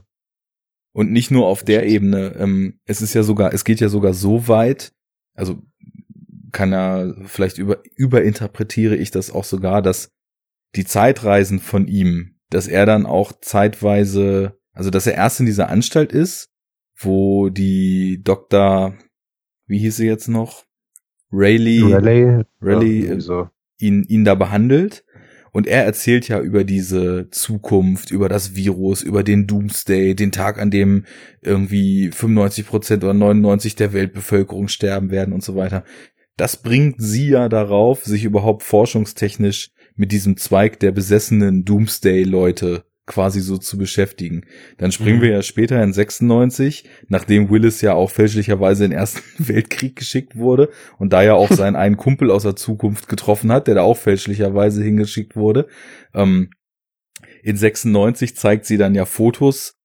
[0.92, 2.34] und nicht nur auf der Ebene.
[2.36, 4.92] Ähm, es ist ja sogar, es geht ja sogar so weit,
[5.34, 5.62] also
[6.52, 10.10] kann er vielleicht über, überinterpretiere ich das auch sogar, dass
[10.76, 15.68] die Zeitreisen von ihm, dass er dann auch zeitweise, also dass er erst in dieser
[15.68, 16.54] Anstalt ist
[16.96, 18.94] wo die Dr.
[19.66, 20.64] wie hieß sie jetzt noch?
[21.32, 25.03] Rayleigh, Rayleigh, Rayleigh ja, ihn, ihn da behandelt.
[25.54, 30.60] Und er erzählt ja über diese Zukunft, über das Virus, über den Doomsday, den Tag,
[30.60, 31.04] an dem
[31.42, 35.84] irgendwie 95 Prozent oder 99 der Weltbevölkerung sterben werden und so weiter.
[36.36, 43.40] Das bringt sie ja darauf, sich überhaupt forschungstechnisch mit diesem Zweig der besessenen Doomsday-Leute quasi
[43.40, 44.46] so zu beschäftigen.
[44.78, 45.22] Dann springen mhm.
[45.22, 50.36] wir ja später in 96, nachdem Willis ja auch fälschlicherweise in den Ersten Weltkrieg geschickt
[50.36, 53.82] wurde und da ja auch seinen einen Kumpel aus der Zukunft getroffen hat, der da
[53.82, 55.68] auch fälschlicherweise hingeschickt wurde.
[56.14, 56.50] Ähm,
[57.42, 59.76] in 96 zeigt sie dann ja Fotos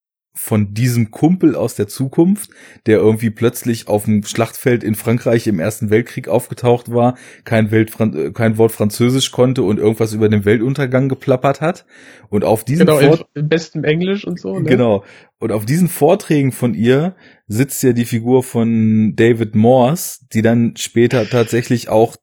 [0.42, 2.50] von diesem Kumpel aus der Zukunft,
[2.85, 8.16] der irgendwie plötzlich auf dem Schlachtfeld in Frankreich im Ersten Weltkrieg aufgetaucht war, kein, Weltfran
[8.16, 11.85] äh, kein Wort Französisch konnte und irgendwas über den Weltuntergang geplappert hat.
[12.30, 14.58] Und auf diesen genau, Vort im besten Englisch und so.
[14.58, 14.69] Ne?
[14.69, 15.03] Genau.
[15.40, 17.16] Und auf diesen Vorträgen von ihr
[17.48, 22.16] sitzt ja die Figur von David Morse, die dann später tatsächlich auch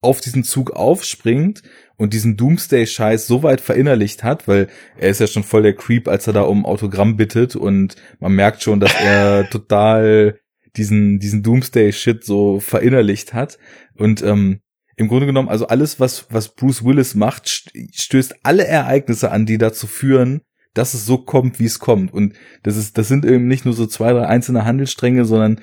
[0.00, 1.62] auf diesen Zug aufspringt
[2.02, 4.66] und diesen Doomsday-Scheiß so weit verinnerlicht hat, weil
[4.98, 8.32] er ist ja schon voll der Creep, als er da um Autogramm bittet und man
[8.32, 10.40] merkt schon, dass er total
[10.76, 13.56] diesen, diesen Doomsday-Shit so verinnerlicht hat.
[13.94, 14.58] Und ähm,
[14.96, 19.58] im Grunde genommen, also alles, was, was Bruce Willis macht, stößt alle Ereignisse an, die
[19.58, 20.40] dazu führen,
[20.74, 22.12] dass es so kommt, wie es kommt.
[22.12, 25.60] Und das ist, das sind eben nicht nur so zwei, drei einzelne Handelsstränge, sondern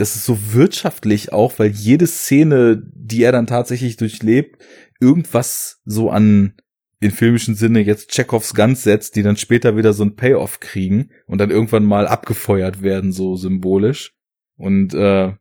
[0.00, 4.62] das ist so wirtschaftlich auch, weil jede Szene, die er dann tatsächlich durchlebt,
[4.98, 6.54] irgendwas so an
[7.00, 11.10] in filmischen Sinne jetzt Chekhovs Guns setzt, die dann später wieder so ein Payoff kriegen
[11.26, 14.14] und dann irgendwann mal abgefeuert werden, so symbolisch.
[14.56, 15.34] Und äh,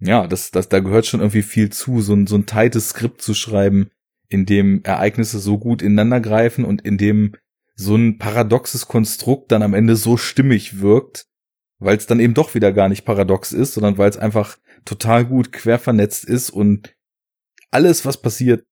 [0.00, 3.20] ja, das, das, da gehört schon irgendwie viel zu, so ein, so ein tightes Skript
[3.20, 3.90] zu schreiben,
[4.28, 7.34] in dem Ereignisse so gut ineinander greifen und in dem
[7.74, 11.26] so ein paradoxes Konstrukt dann am Ende so stimmig wirkt,
[11.78, 15.24] weil es dann eben doch wieder gar nicht paradox ist, sondern weil es einfach total
[15.24, 16.94] gut quer vernetzt ist und
[17.70, 18.64] alles, was passiert,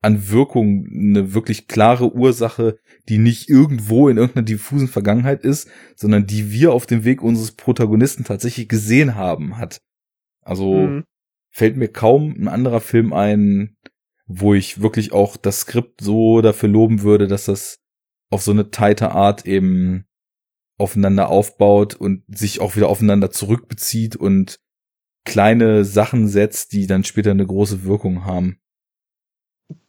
[0.00, 6.26] an Wirkung eine wirklich klare Ursache, die nicht irgendwo in irgendeiner diffusen Vergangenheit ist, sondern
[6.26, 9.80] die wir auf dem Weg unseres Protagonisten tatsächlich gesehen haben, hat.
[10.42, 11.04] Also mhm.
[11.50, 13.76] fällt mir kaum ein anderer Film ein,
[14.26, 17.78] wo ich wirklich auch das Skript so dafür loben würde, dass das
[18.30, 20.04] auf so eine tighte Art eben
[20.78, 24.60] aufeinander aufbaut und sich auch wieder aufeinander zurückbezieht und
[25.24, 28.58] kleine Sachen setzt, die dann später eine große Wirkung haben.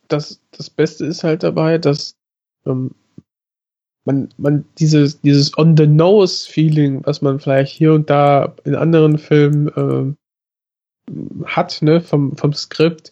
[0.08, 2.16] Das, das Beste ist halt dabei, dass
[2.66, 2.92] ähm,
[4.06, 9.68] man, man dieses, dieses On-the-Nose-Feeling, was man vielleicht hier und da in anderen Filmen
[11.10, 13.12] äh, hat, ne, vom, vom Skript,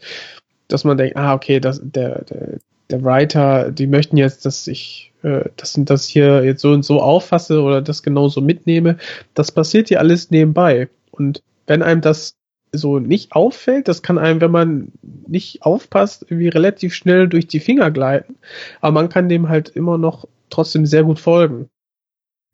[0.68, 5.13] dass man denkt, ah, okay, das, der, der, der Writer, die möchten jetzt, dass ich
[5.24, 8.98] das und das hier jetzt so und so auffasse oder das genauso mitnehme.
[9.34, 10.90] Das passiert hier alles nebenbei.
[11.12, 12.36] Und wenn einem das
[12.74, 14.92] so nicht auffällt, das kann einem, wenn man
[15.28, 18.36] nicht aufpasst, irgendwie relativ schnell durch die Finger gleiten.
[18.82, 21.70] Aber man kann dem halt immer noch trotzdem sehr gut folgen.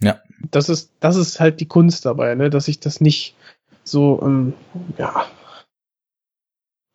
[0.01, 0.21] Ja.
[0.51, 3.35] Das ist, das ist halt die Kunst dabei, ne, dass sich das nicht
[3.83, 4.53] so, ähm,
[4.97, 5.25] ja,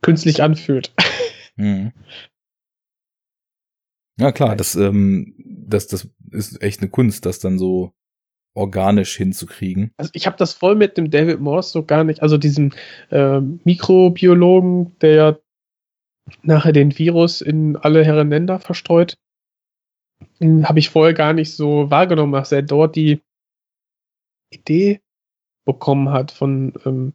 [0.03, 0.93] künstlich anfühlt.
[1.57, 1.93] Mhm.
[4.18, 7.93] Ja klar, das, ähm, das, das ist echt eine Kunst, das dann so
[8.55, 9.93] organisch hinzukriegen.
[9.97, 12.73] Also ich habe das voll mit dem David Morse so gar nicht, also diesem
[13.10, 15.39] äh, Mikrobiologen, der ja
[16.43, 19.18] nachher den Virus in alle Herren Länder verstreut,
[20.41, 23.20] habe ich vorher gar nicht so wahrgenommen, dass er dort die
[24.51, 25.01] Idee
[25.67, 27.15] bekommen hat von ähm,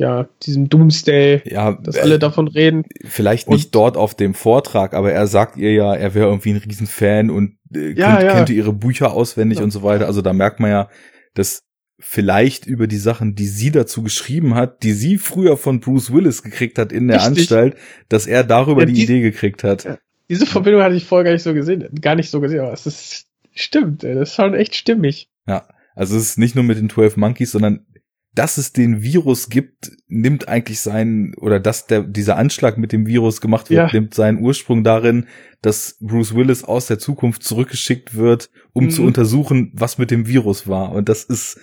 [0.00, 2.84] ja, diesem Doomsday, ja, dass äh, alle davon reden.
[3.04, 6.52] Vielleicht nicht und, dort auf dem Vortrag, aber er sagt ihr ja, er wäre irgendwie
[6.52, 8.32] ein Riesenfan und äh, ja, könnt, ja.
[8.32, 10.06] kennt ihre Bücher auswendig und so weiter.
[10.06, 10.88] Also da merkt man ja,
[11.34, 11.64] dass
[11.98, 16.42] vielleicht über die Sachen, die sie dazu geschrieben hat, die sie früher von Bruce Willis
[16.42, 17.36] gekriegt hat in der Richtig.
[17.36, 17.76] Anstalt,
[18.08, 19.98] dass er darüber die, die, Idee gekriegt hat.
[20.30, 22.86] Diese Verbindung hatte ich vorher gar nicht so gesehen, gar nicht so gesehen, aber es
[22.86, 25.28] ist, stimmt, das ist schon echt stimmig.
[25.46, 27.84] Ja, also es ist nicht nur mit den 12 Monkeys, sondern
[28.32, 33.06] dass es den Virus gibt, nimmt eigentlich seinen, oder dass der, dieser Anschlag mit dem
[33.06, 33.92] Virus gemacht wird, ja.
[33.92, 35.26] nimmt seinen Ursprung darin,
[35.62, 38.90] dass Bruce Willis aus der Zukunft zurückgeschickt wird, um mhm.
[38.90, 40.92] zu untersuchen, was mit dem Virus war.
[40.92, 41.58] Und das ist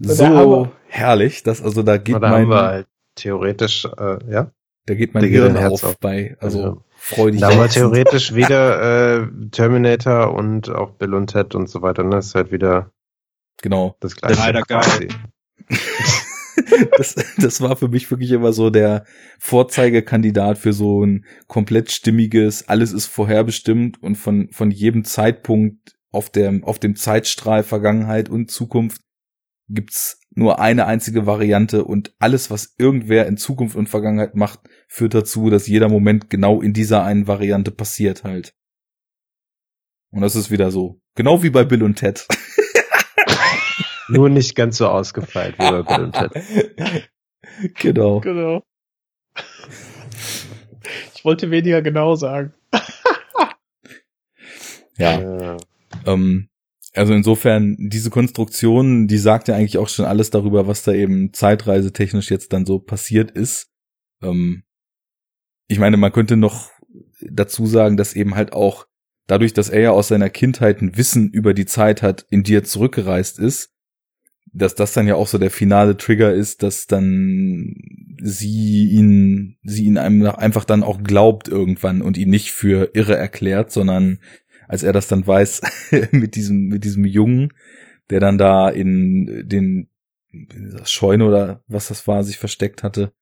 [0.00, 4.50] so aber, herrlich, dass also da geht da mein, halt theoretisch, äh, ja.
[4.86, 6.76] Da geht mein Hirn auf, auf, bei, also ja.
[6.96, 7.40] freudig.
[7.40, 12.04] Da haben wir theoretisch wieder äh, Terminator und auch Bill und Ted und so weiter.
[12.04, 12.10] Ne?
[12.10, 12.90] Das ist halt wieder
[13.60, 14.40] genau das gleiche.
[14.40, 15.08] Leider geil.
[16.96, 19.04] das, das war für mich wirklich immer so der
[19.38, 26.30] Vorzeigekandidat für so ein komplett stimmiges, alles ist vorherbestimmt und von, von jedem Zeitpunkt auf
[26.30, 29.02] dem, auf dem Zeitstrahl Vergangenheit und Zukunft
[29.68, 35.14] gibt's nur eine einzige Variante und alles, was irgendwer in Zukunft und Vergangenheit macht, führt
[35.14, 38.54] dazu, dass jeder Moment genau in dieser einen Variante passiert halt.
[40.10, 41.00] Und das ist wieder so.
[41.16, 42.26] Genau wie bei Bill und Ted.
[44.08, 47.10] Nur nicht ganz so ausgefeilt wie bei Bill und Ted.
[47.74, 48.20] Genau.
[48.20, 48.62] Genau.
[51.14, 52.54] Ich wollte weniger genau sagen.
[54.98, 55.20] ja.
[55.20, 55.56] ja.
[56.06, 56.48] Ähm,
[56.94, 61.32] also insofern, diese Konstruktion, die sagt ja eigentlich auch schon alles darüber, was da eben
[61.32, 63.70] zeitreisetechnisch jetzt dann so passiert ist.
[64.22, 64.64] Ähm,
[65.68, 66.70] ich meine, man könnte noch
[67.20, 68.86] dazu sagen, dass eben halt auch
[69.26, 72.54] dadurch, dass er ja aus seiner Kindheit ein Wissen über die Zeit hat, in die
[72.54, 73.74] er zurückgereist ist,
[74.52, 77.74] dass das dann ja auch so der finale Trigger ist, dass dann
[78.20, 83.16] sie ihn, sie ihn einem einfach dann auch glaubt irgendwann und ihn nicht für irre
[83.16, 84.18] erklärt, sondern
[84.66, 85.60] als er das dann weiß
[86.10, 87.52] mit diesem, mit diesem Jungen,
[88.10, 89.88] der dann da in den
[90.84, 93.12] Scheune oder was das war, sich versteckt hatte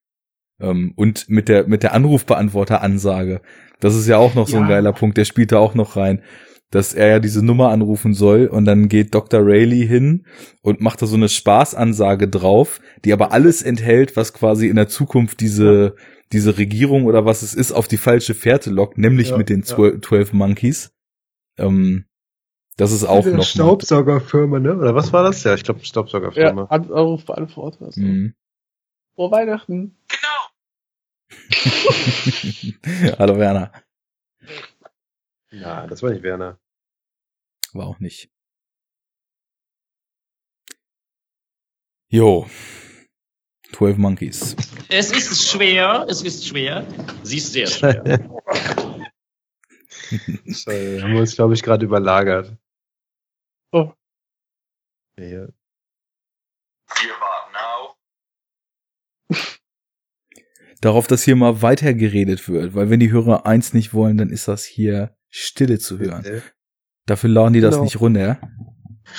[0.59, 3.41] Ähm, und mit der, mit der Anrufbeantworter-Ansage.
[3.79, 4.69] Das ist ja auch noch so ein Ja.
[4.69, 6.21] geiler Punkt, der spielt da auch noch rein.
[6.69, 9.39] Dass er ja diese Nummer anrufen soll und dann geht Dr.
[9.41, 10.25] Rayleigh hin
[10.61, 14.89] und macht da so eine Spaßansage drauf, die aber alles enthält, was quasi in der
[14.89, 15.95] Zukunft diese,
[16.33, 19.59] diese Regierung oder was es ist, auf die falsche Fährte lockt, nämlich Ja, mit den
[19.61, 19.65] ja.
[19.65, 20.91] zwölf 12 Monkeys.
[21.57, 22.03] Ähm,
[22.75, 24.75] das ist auch noch Staubsaugerfirma, ne?
[24.77, 25.43] Oder was war das?
[25.45, 26.65] Ja, ich glaube Ja, Staubsaugerfirma.
[26.65, 27.85] An- Anrufbeantworter.
[27.85, 28.01] Also.
[28.01, 28.33] Mhm.
[29.15, 29.95] Frohe Weihnachten.
[33.19, 33.71] Hallo Werner.
[35.51, 36.59] Ja, das war nicht Werner.
[37.73, 38.29] War auch nicht.
[42.09, 42.47] Jo.
[43.73, 44.55] 12 Monkeys.
[44.89, 46.87] Es ist schwer, es ist schwer.
[47.23, 48.03] Sie ist sehr schwer.
[50.45, 52.57] Sorry, haben wir uns, glaube ich, gerade überlagert.
[53.71, 53.91] Oh.
[55.19, 55.47] Ja.
[60.79, 64.47] Darauf, dass hier mal weitergeredet wird, weil wenn die Hörer eins nicht wollen, dann ist
[64.47, 66.41] das hier Stille zu hören.
[67.05, 67.83] Dafür laden die das Genau.
[67.83, 68.39] nicht runter.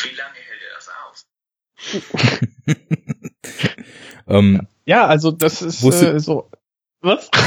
[0.02, 1.26] Wie lange hält er das aus?
[4.28, 6.50] ähm, Ja, also das ist äh, so.
[7.00, 7.30] Was?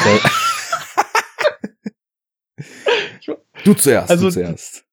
[3.65, 4.85] du zuerst, Also- du zuerst.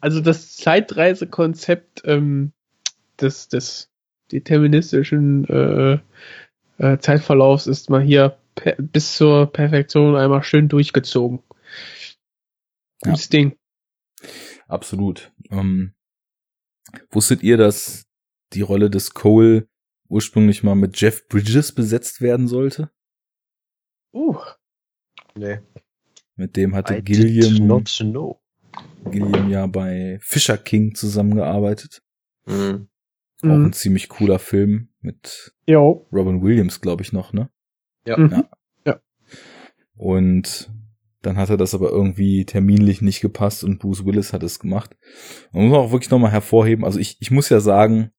[0.00, 2.52] Also das Zeitreisekonzept ähm,
[3.20, 3.90] des, des
[4.30, 5.98] deterministischen äh,
[6.78, 8.36] äh, Zeitverlaufs ist mal hier
[8.78, 11.40] bis zur Perfektion einmal schön durchgezogen.
[13.04, 13.10] Ja.
[13.12, 13.56] Gutes Ding.
[14.68, 15.32] Absolut.
[15.50, 15.94] Ähm,
[17.10, 18.06] wusstet ihr, dass
[18.52, 19.68] die Rolle des Cole
[20.08, 22.90] ursprünglich mal mit Jeff Bridges besetzt werden sollte?
[24.12, 24.36] Uh,
[25.34, 25.60] Nee.
[26.36, 28.42] Mit dem hatte I Gilliam, not know.
[29.10, 32.02] Gilliam ja bei Fisher King zusammengearbeitet.
[32.46, 32.88] Mhm.
[33.42, 33.64] Auch Mhm.
[33.66, 36.06] ein ziemlich cooler Film mit jo.
[36.12, 37.50] Robin Williams, glaube ich, noch, ne?
[38.06, 38.16] Ja.
[38.18, 38.44] Mhm.
[39.96, 40.70] Und
[41.22, 44.96] dann hat er das aber irgendwie terminlich nicht gepasst und Bruce Willis hat es gemacht.
[45.52, 48.10] Man muss auch wirklich nochmal hervorheben, also ich, ich muss ja sagen,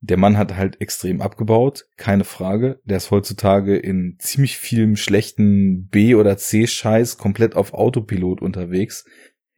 [0.00, 2.80] der Mann hat halt extrem abgebaut, keine Frage.
[2.84, 9.04] Der ist heutzutage in ziemlich vielem schlechten B- oder C-Scheiß komplett auf Autopilot unterwegs.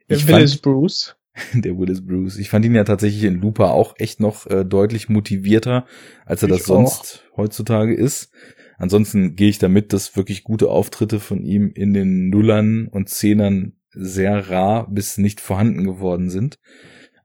[0.09, 1.17] Der Ich Willis fand, Bruce.
[1.55, 2.39] der Willis Bruce.
[2.39, 5.87] Ich fand ihn ja tatsächlich in Looper auch echt noch äh, deutlich motivierter,
[6.25, 8.33] als er Ich das sonst heutzutage ist.
[8.81, 13.75] Ansonsten gehe ich damit, dass wirklich gute Auftritte von ihm in den Nullern und Zehnern
[13.91, 16.59] sehr rar bis nicht vorhanden geworden sind.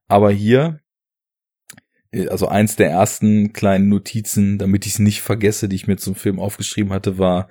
[0.08, 0.82] Aber hier,
[2.12, 5.96] äh, also eins der ersten kleinen Notizen, damit ich es nicht vergesse, die ich mir
[5.96, 7.48] zum Film aufgeschrieben hatte, war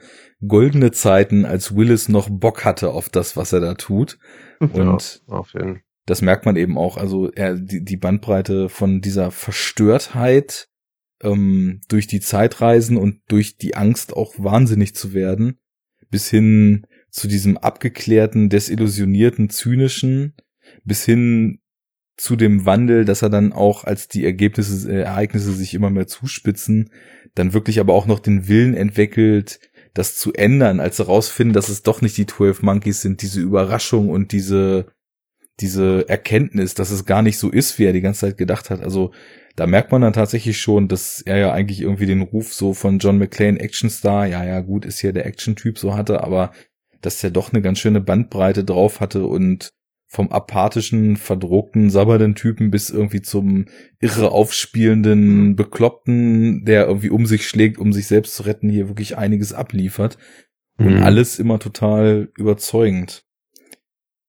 [0.47, 4.19] goldene Zeiten, als Willis noch Bock hatte auf das, was er da tut.
[4.61, 6.97] Und ja, auf jeden das merkt man eben auch.
[6.97, 10.69] Also er, die, die Bandbreite von dieser Verstörtheit
[11.25, 15.59] ähm, durch die Zeitreisen und durch die Angst auch wahnsinnig zu werden,
[16.11, 20.35] bis hin zu diesem abgeklärten, desillusionierten, zynischen,
[20.85, 21.61] bis hin
[22.17, 26.07] zu dem Wandel, dass er dann auch, als die Ergebnisse, äh, Ereignisse sich immer mehr
[26.07, 26.91] zuspitzen,
[27.35, 29.59] dann wirklich aber auch noch den Willen entwickelt,
[29.95, 33.41] das zu ändern, als sie rausfinden, dass es doch nicht die 12 Monkeys sind, diese
[33.41, 34.87] Überraschung und diese,
[35.61, 38.81] diese Erkenntnis, dass es gar nicht so ist, wie er die ganze Zeit gedacht hat.
[38.81, 39.13] Also
[39.57, 42.99] da merkt man dann tatsächlich schon, dass er ja eigentlich irgendwie den Ruf so von
[42.99, 46.53] John McClane Actionstar, ja, ja, gut, ist hier der Action-Typ so hatte, aber
[47.01, 49.71] dass er doch eine ganz schöne Bandbreite drauf hatte und
[50.07, 53.67] vom apathischen, verdruckten, sabbernden Typen bis irgendwie zum
[54.01, 59.19] irre aufspielenden, bekloppten, der irgendwie um sich schlägt, um sich selbst zu retten, hier wirklich
[59.19, 60.17] einiges abliefert.
[60.79, 61.03] Und Mhm.
[61.03, 63.25] alles immer total überzeugend.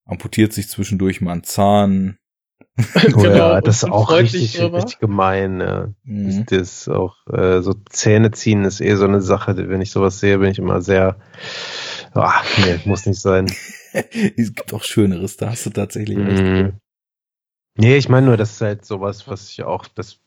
[0.06, 2.18] Amputiert sich zwischendurch mal einen Zahn.
[3.16, 4.78] Oh Genau, ja, das ist auch richtig, drüber.
[4.78, 5.62] richtig gemein.
[5.62, 5.88] Ja.
[6.04, 6.46] Mhm.
[6.48, 9.56] Das ist auch äh, so Zähne ziehen ist eh so eine Sache.
[9.70, 11.18] Wenn ich sowas sehe, bin ich immer sehr.
[12.14, 13.46] Ah, nee, muss nicht sein.
[13.94, 16.44] es gibt auch Schöneres, da hast du tatsächlich recht.
[16.44, 16.74] Mhm.
[17.78, 20.20] Nee, ich meine nur, das ist halt sowas, was ich auch das.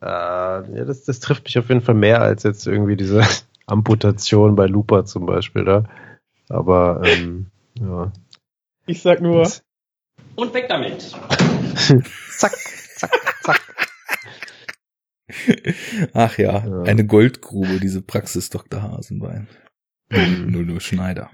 [0.00, 3.22] Äh, ja, das, das trifft mich auf jeden Fall mehr als jetzt irgendwie diese
[3.66, 5.84] Amputation bei Looper zum Beispiel da.
[6.48, 8.12] Aber ähm, ja.
[8.86, 9.48] Ich sag nur,
[10.38, 11.00] Und weg damit.
[12.38, 12.52] zack,
[12.96, 13.10] zack,
[13.42, 13.60] zack.
[16.12, 16.82] Ach ja, Ja.
[16.82, 18.80] eine Goldgrube, diese Praxis Dr.
[18.82, 19.48] Hasenbein.
[20.10, 20.46] Mhm.
[20.48, 21.32] Nur nur Schneider.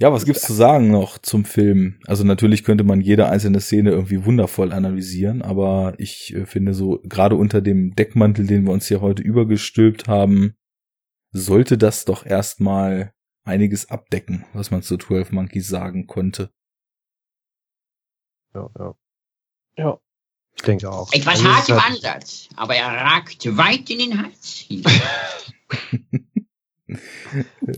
[0.00, 2.00] Ja, was gibt's zu sagen noch zum Film?
[2.06, 6.98] Also natürlich könnte man jede einzelne Szene irgendwie wundervoll analysieren, aber ich äh, finde so,
[7.04, 10.54] gerade unter dem Deckmantel, den wir uns hier heute übergestülpt haben,
[11.30, 13.12] sollte das doch erstmal
[13.44, 16.50] einiges abdecken, was man zu 12 Monkeys sagen konnte.
[18.54, 18.94] Ja, ja.
[19.76, 19.98] ja,
[20.54, 21.12] Ich denke auch.
[21.12, 24.66] Etwas Also hart im halt- Ansatz, aber er ragt weit in den Hals.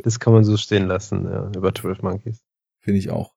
[0.03, 2.43] Das kann man so stehen lassen, ja, über 12 Monkeys.
[2.81, 3.35] Finde ich auch.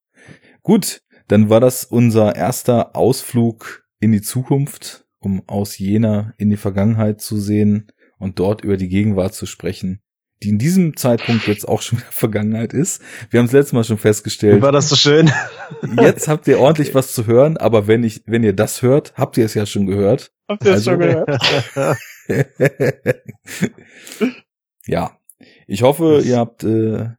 [0.64, 6.58] Gut, dann war das unser erster Ausflug in die Zukunft, um aus Jena in die
[6.58, 10.02] Vergangenheit zu sehen und dort über die Gegenwart zu sprechen,
[10.44, 13.02] die in diesem Zeitpunkt jetzt auch schon wieder Vergangenheit ist.
[13.30, 14.62] Wir haben es letztes Mal schon festgestellt.
[14.62, 15.32] War das so schön?
[16.02, 19.38] Jetzt habt ihr ordentlich was zu hören, aber wenn ich, wenn ihr das hört, habt
[19.38, 20.32] ihr es ja schon gehört.
[20.48, 21.42] Habt ihr das Also- schon gehört?
[24.86, 25.18] ja,
[25.68, 27.10] ich hoffe, ihr habt, äh,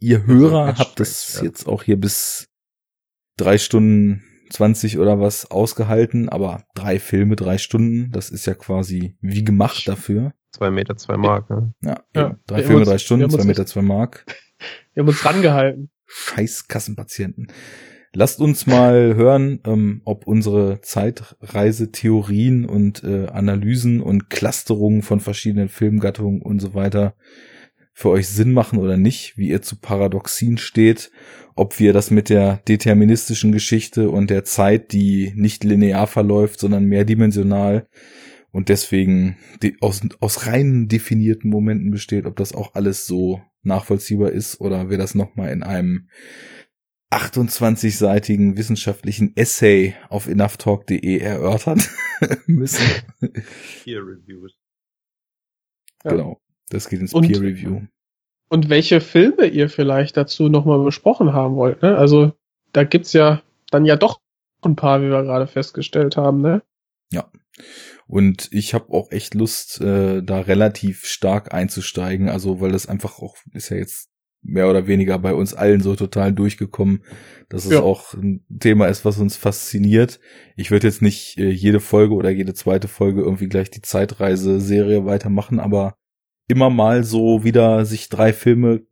[0.00, 1.44] ihr Hörer habt es ja.
[1.44, 2.48] jetzt auch hier bis
[3.36, 9.16] drei Stunden 20 oder was ausgehalten, aber drei Filme, drei Stunden, das ist ja quasi
[9.20, 10.32] wie gemacht dafür.
[10.58, 11.72] Zwei Meter, zwei Mark, ne?
[11.82, 14.26] Ja, Ja, drei Filme, drei Stunden, haben zwei uns Meter, echt- zwei Mark.
[14.94, 15.90] Wir haben uns rangehalten.
[16.06, 17.46] Scheiß Kassenpatienten.
[18.14, 25.68] Lasst uns mal hören, ähm, ob unsere Zeitreisetheorien und äh, Analysen und Clusterungen von verschiedenen
[25.68, 27.14] Filmgattungen und so weiter
[27.92, 31.10] für euch Sinn machen oder nicht, wie ihr zu Paradoxien steht,
[31.56, 36.84] ob wir das mit der deterministischen Geschichte und der Zeit, die nicht linear verläuft, sondern
[36.84, 37.88] mehrdimensional
[38.58, 44.30] und deswegen de- aus, aus rein definierten Momenten besteht, ob das auch alles so nachvollziehbar
[44.32, 46.08] ist oder wir das nochmal in einem
[47.12, 51.80] 28-seitigen wissenschaftlichen Essay auf enoughtalk.de erörtern
[52.46, 52.84] müssen.
[53.84, 54.58] Peer Reviews.
[56.04, 56.10] Ja.
[56.10, 56.40] Genau.
[56.70, 57.82] Das geht ins Und- Peer Review.
[58.50, 61.96] Und welche Filme ihr vielleicht dazu nochmal besprochen haben wollt, ne?
[61.96, 62.32] Also,
[62.72, 64.20] da gibt's ja dann ja doch
[64.62, 66.62] ein paar, wie wir gerade festgestellt haben, ne?
[68.08, 72.28] Und ich habe auch echt Lust, äh, da relativ stark einzusteigen.
[72.28, 74.08] Also, weil das einfach auch ist ja jetzt
[74.42, 77.02] mehr oder weniger bei uns allen so total durchgekommen,
[77.50, 77.82] dass es Ja.
[77.82, 80.20] auch ein Thema ist, was uns fasziniert.
[80.56, 85.04] Ich würde jetzt nicht äh, jede Folge oder jede zweite Folge irgendwie gleich die Zeitreise-Serie
[85.04, 85.96] weitermachen, aber
[86.48, 88.86] immer mal so wieder sich drei Filme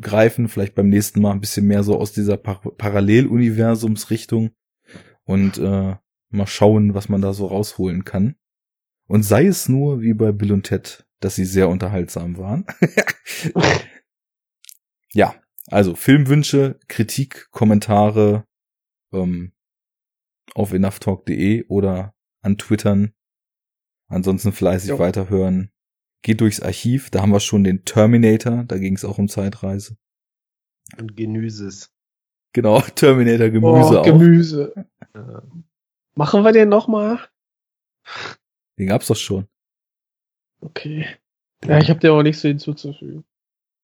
[0.00, 4.50] greifen, vielleicht beim nächsten Mal ein bisschen mehr so aus dieser Par Paralleluniversumsrichtung
[5.24, 5.96] und äh,
[6.30, 8.36] mal schauen, was man da so rausholen kann.
[9.10, 12.64] Und sei es nur wie bei Bill und Ted, dass sie sehr unterhaltsam waren.
[15.12, 15.34] ja,
[15.66, 18.44] also Filmwünsche, Kritik, Kommentare
[19.12, 19.50] ähm,
[20.54, 23.12] auf enoughtalk.de oder an Twittern.
[24.06, 25.00] Ansonsten fleißig Jo.
[25.00, 25.72] weiterhören.
[26.22, 29.96] Geht durchs Archiv, da haben wir schon den Terminator, da ging es auch um Zeitreise.
[31.00, 31.92] Und Genüses.
[32.52, 34.04] Genau, Terminator Gemüse oh, auch.
[34.04, 34.86] Gemüse.
[36.14, 37.18] Machen wir den nochmal?
[38.80, 39.46] Den gab's doch schon.
[40.62, 41.06] Okay.
[41.66, 43.26] Ja, ich habe dir auch nichts hinzuzufügen.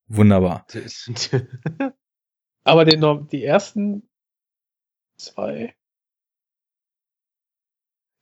[0.06, 0.66] Wunderbar.
[2.64, 4.08] Aber den die ersten
[5.18, 5.76] zwei,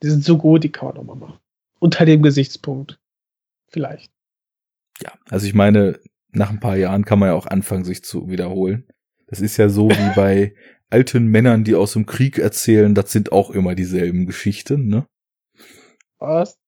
[0.02, 1.38] die sind so gut, die kann man nochmal machen.
[1.78, 3.00] Unter dem Gesichtspunkt.
[3.68, 4.12] Vielleicht.
[5.00, 6.00] Ja, also ich meine,
[6.32, 8.88] nach ein paar Jahren kann man ja auch anfangen, sich zu wiederholen.
[9.28, 10.56] Das ist ja so wie bei
[10.90, 15.06] alten Männern, die aus dem Krieg erzählen, das sind auch immer dieselben Geschichten, ne?
[16.18, 16.58] Was?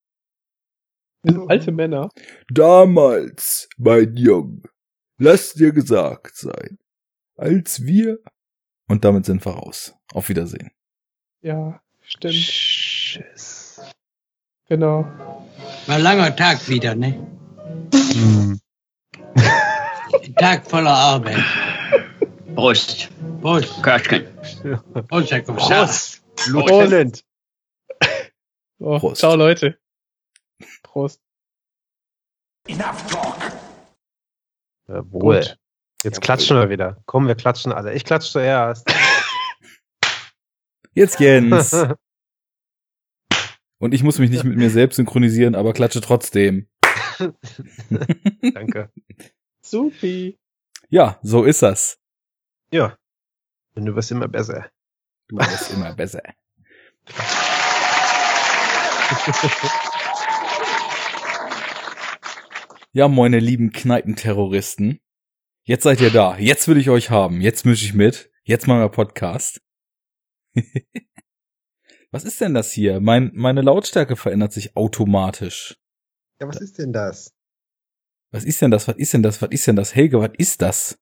[1.26, 2.10] Sind alte Männer.
[2.48, 4.62] Damals, mein Junge,
[5.18, 6.78] lass dir gesagt sein,
[7.36, 8.18] als wir...
[8.88, 9.94] Und damit sind wir raus.
[10.12, 10.70] Auf Wiedersehen.
[11.40, 12.34] Ja, stimmt.
[12.34, 13.80] Tschüss.
[14.68, 15.02] Genau.
[15.86, 17.26] War ein langer Tag wieder, ne?
[17.92, 18.60] Hm.
[19.34, 21.42] Ein Tag voller Arbeit.
[22.54, 23.10] Prost.
[23.40, 23.82] Prost.
[23.82, 24.26] Köschken.
[25.08, 25.90] Prost, Herr Kommissar.
[26.48, 27.24] Lieutenant.
[28.78, 29.20] So, Prost.
[29.20, 29.78] ciao Leute.
[30.82, 31.20] Prost.
[32.68, 33.36] Enough talk.
[34.88, 35.40] Jawohl.
[35.40, 35.58] Gut.
[36.02, 37.02] Jetzt klatschen wir wieder.
[37.06, 37.94] Komm, wir klatschen alle.
[37.94, 38.88] Ich klatsch zuerst.
[40.94, 41.72] Jetzt Jens.
[43.78, 46.66] Und ich muss mich nicht mit mir selbst synchronisieren, aber klatsche trotzdem.
[48.54, 48.90] Danke.
[49.60, 50.38] Supi.
[50.88, 51.98] Ja, so ist das.
[52.70, 52.96] Ja.
[53.74, 54.70] Und du wirst immer besser.
[55.28, 56.22] Du wirst immer besser.
[62.96, 65.00] Ja, meine lieben Kneipenterroristen.
[65.64, 66.38] Jetzt seid ihr da.
[66.38, 67.42] Jetzt will ich euch haben.
[67.42, 68.30] Jetzt mische ich mit.
[68.42, 69.60] Jetzt machen wir Podcast.
[72.10, 73.00] Was ist denn das hier?
[73.00, 75.76] Mein, meine Lautstärke verändert sich automatisch.
[76.40, 77.34] Ja, was ist denn das?
[78.30, 78.88] Was ist denn das?
[78.88, 79.42] Was ist denn das?
[79.42, 79.94] Was ist denn das?
[79.94, 80.98] Helge, was ist das?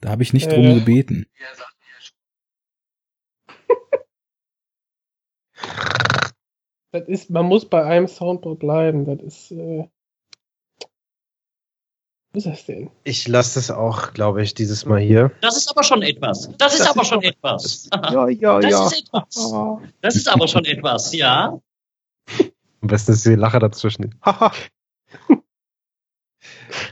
[0.00, 0.74] Da habe ich nicht drum Äh.
[0.78, 1.26] gebeten.
[6.92, 9.04] Das ist, man muss bei einem Soundboard bleiben.
[9.04, 9.86] Das ist, äh,
[12.32, 12.90] ist das denn?
[13.04, 15.32] Ich lasse das auch, glaube ich, dieses Mal hier.
[15.40, 16.50] Das ist aber schon etwas.
[16.58, 17.88] Das ist Das aber ist schon etwas.
[18.12, 19.36] Ja, ja, Das ist etwas.
[19.52, 21.60] Oh, Das ist aber schon etwas, ja.
[22.82, 24.14] Am besten ist die Lache dazwischen.
[24.24, 24.52] Haha.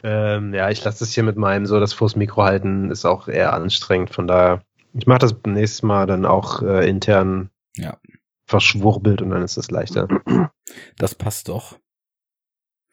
[0.02, 3.28] Ähm, ja, ich lasse das hier mit meinem so, das vors Mikro halten ist auch
[3.28, 4.10] eher anstrengend.
[4.10, 7.96] Von daher, ich mache das beim nächsten Mal dann auch äh, intern Ja.
[8.46, 10.08] verschwurbelt und dann ist das leichter.
[10.98, 11.78] Das passt doch.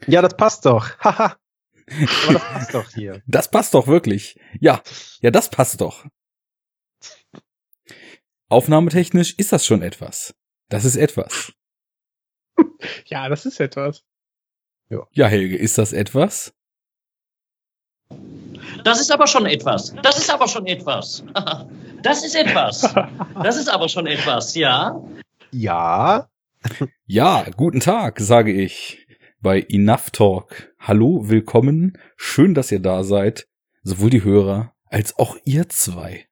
[0.07, 0.97] Ja, das passt doch.
[0.99, 1.35] Haha.
[2.27, 3.21] Aber das passt doch hier.
[3.27, 4.39] Das passt doch wirklich.
[4.59, 4.81] Ja,
[5.21, 6.05] ja, das passt doch.
[8.49, 10.35] Aufnahmetechnisch ist das schon etwas.
[10.69, 11.53] Das ist etwas.
[13.07, 14.03] Ja, das ist etwas.
[15.11, 16.53] Ja, Helge, ist das etwas?
[18.83, 19.93] Das ist aber schon etwas.
[20.03, 21.23] Das ist aber schon etwas.
[22.03, 22.81] Das ist etwas.
[23.41, 25.01] Das ist aber schon etwas, ja.
[25.51, 26.29] Ja.
[27.07, 29.04] Ja, guten Tag, sage ich
[29.45, 30.73] bei Enough Talk.
[30.79, 31.99] Hallo, willkommen.
[32.17, 33.47] Schön, dass ihr da seid.
[33.83, 36.25] Sowohl die Hörer als auch ihr zwei.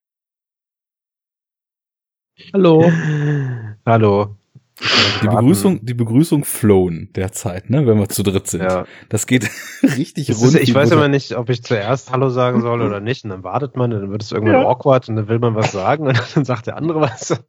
[2.52, 2.92] Hallo.
[3.86, 4.36] Hallo.
[5.22, 8.64] Die Begrüßung, die Begrüßung flown derzeit, ne, wenn wir zu dritt sind.
[8.64, 8.88] Ja.
[9.10, 9.48] Das geht
[9.84, 10.56] richtig Das rund.
[10.56, 11.00] ist, ich weiß Butter.
[11.02, 13.26] immer nicht, ob ich zuerst Hallo sagen soll oder nicht.
[13.26, 14.68] Und dann wartet man, dann wird es irgendwann Ja.
[14.68, 17.44] awkward und dann will man was sagen und dann sagt der andere was.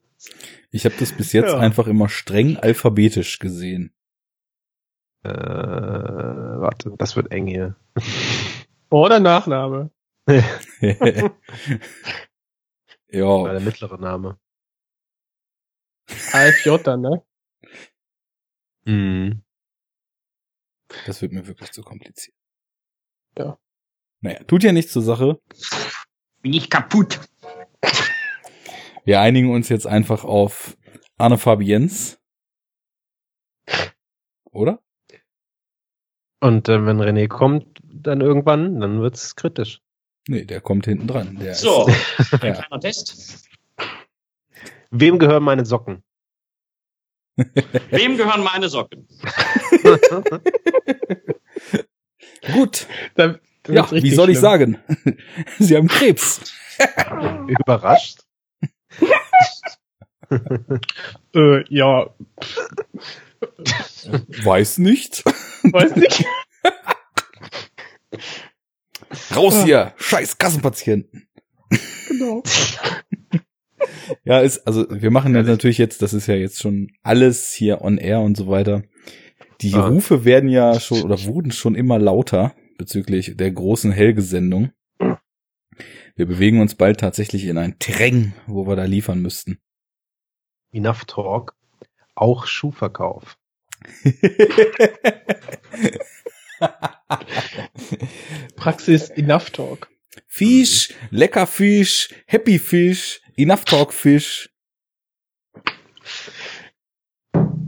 [0.71, 1.59] Ich habe das bis jetzt Ja.
[1.59, 3.95] einfach immer streng alphabetisch gesehen.
[5.25, 7.77] Äh, warte, das wird eng hier.
[8.89, 9.91] Vor- oder Nachname?
[10.29, 11.31] ja,
[13.11, 14.39] Der mittlere Name.
[16.33, 17.23] AFJ dann, ne?
[18.87, 19.43] Mhm.
[21.07, 22.37] das wird mir wirklich zu kompliziert.
[23.39, 23.59] Ja.
[24.21, 25.41] Naja, tut ja nichts zur Sache.
[26.43, 27.19] Bin ich kaputt.
[29.05, 30.77] Wir einigen uns jetzt einfach auf
[31.17, 32.21] Arne Fabiens.
[34.51, 34.83] Oder?
[36.45, 39.81] Und äh, wenn René kommt, dann irgendwann, dann wird's kritisch.
[40.29, 41.39] Nee, der kommt hinten dran.
[41.41, 42.53] Der So, Ist, ein ja.
[42.53, 43.49] kleiner Test.
[44.91, 46.03] Wem gehören meine Socken?
[47.89, 49.09] Wem gehören meine Socken?
[52.53, 52.89] Gut.
[53.15, 54.43] Dann, dann Ja, wie soll ich schlimm.
[54.43, 54.79] sagen?
[55.59, 56.43] Sie haben Krebs.
[57.49, 58.21] Überrascht?
[61.35, 62.11] Äh, ja,
[64.45, 65.25] Weiß nicht.
[65.25, 66.25] weiß nicht.
[69.35, 69.93] Raus hier.
[69.97, 71.29] Scheiß Kassenpatienten.
[72.09, 72.43] genau.
[74.25, 77.81] Ja, ist, also wir machen das natürlich jetzt, das ist ja jetzt schon alles hier
[77.83, 78.83] on air und so weiter.
[79.61, 79.87] Die Ah.
[79.87, 84.71] Rufe werden ja schon oder wurden schon immer lauter bezüglich der großen Helge-Sendung.
[86.17, 89.59] Wir bewegen uns bald tatsächlich in ein Terrain, wo wir da liefern müssten.
[90.73, 91.55] Enough Talk.
[92.15, 93.37] Auch Schuhverkauf.
[98.57, 99.89] Praxis Enough Talk.
[100.27, 104.51] Fisch, lecker Fisch, Happy Fisch, Enough Talk Fisch.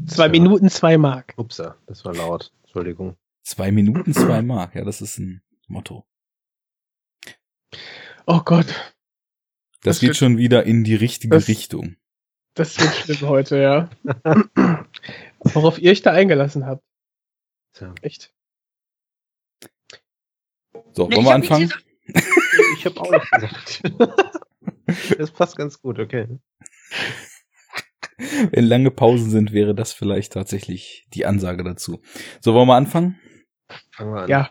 [0.07, 1.35] Zwei Minuten, zwei Mark.
[1.37, 2.53] Upsa, das war laut.
[2.63, 3.17] Entschuldigung.
[3.43, 4.75] Zwei Minuten, zwei Mark.
[4.75, 6.07] Ja, das ist ein Motto.
[8.27, 8.67] Oh Gott,
[9.83, 11.97] Das, Das geht schon wieder in die richtige das- Richtung.
[12.57, 13.91] Das wird schlimm heute, ja.
[15.41, 16.83] Worauf ihr euch da eingelassen habt.
[17.75, 17.95] Tja.
[18.03, 18.33] Echt.
[20.93, 21.73] So, Nee, wollen wir anfangen?
[22.79, 23.83] Ich habe auch noch gesagt.
[25.19, 26.39] Das passt ganz gut, okay.
[28.53, 32.01] Wenn lange Pausen sind, wäre das vielleicht tatsächlich die Ansage dazu.
[32.41, 33.19] So, wollen wir anfangen?
[33.91, 34.29] Fangen wir an.
[34.31, 34.51] Ja.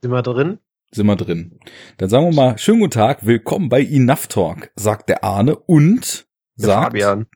[0.00, 0.60] Sind wir drin?
[0.92, 1.60] Sind wir drin.
[1.98, 6.26] Dann sagen wir mal, schönen guten Tag, willkommen bei Enough Talk, sagt der Arne und
[6.56, 7.26] Der sagt Fabian.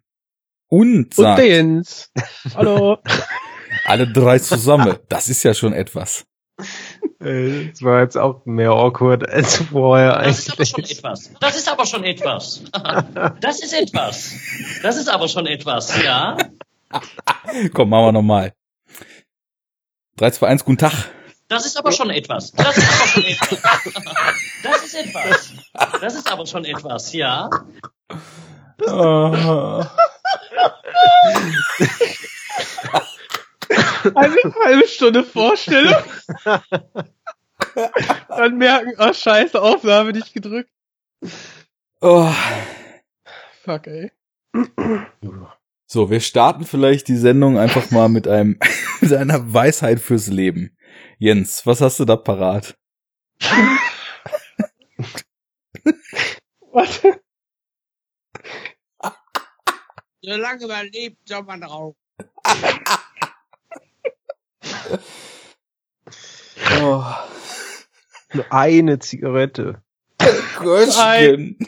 [0.70, 2.10] Und Und sagt der Jens.
[2.54, 2.96] Hallo.
[3.84, 4.96] alle drei zusammen.
[5.08, 6.24] Das ist ja schon etwas.
[7.22, 10.98] Äh, Das war jetzt auch mehr awkward als vorher Das ist aber schon eigentlich.
[10.98, 11.30] etwas.
[11.40, 12.62] Das ist aber schon etwas.
[13.40, 14.32] Das ist etwas.
[14.82, 16.36] Das ist aber schon etwas, ja.
[17.74, 18.52] Komm, machen wir nochmal.
[20.16, 20.92] 3, 2, 1, guten Tag.
[21.48, 22.52] Das ist aber schon etwas.
[22.52, 23.58] Das ist aber schon etwas.
[24.62, 25.52] Das ist etwas.
[26.00, 27.50] Das ist aber schon etwas, ja.
[34.14, 35.94] Eine halbe Stunde Vorstellung.
[38.28, 40.70] Dann merken, oh scheiße, Aufnahme nicht gedrückt.
[42.00, 42.32] Oh.
[43.62, 44.10] Fuck, ey.
[45.86, 48.58] So, wir starten vielleicht die Sendung einfach mal mit einem
[49.00, 50.76] mit einer Weisheit fürs Leben.
[51.18, 52.76] Jens, was hast du da parat?
[56.72, 57.19] Warte.
[60.22, 61.96] Solange man lebt, soll man rauchen.
[66.82, 67.04] Oh,
[68.32, 69.82] Nur eine Zigarette.
[70.58, 71.58] Göttchen.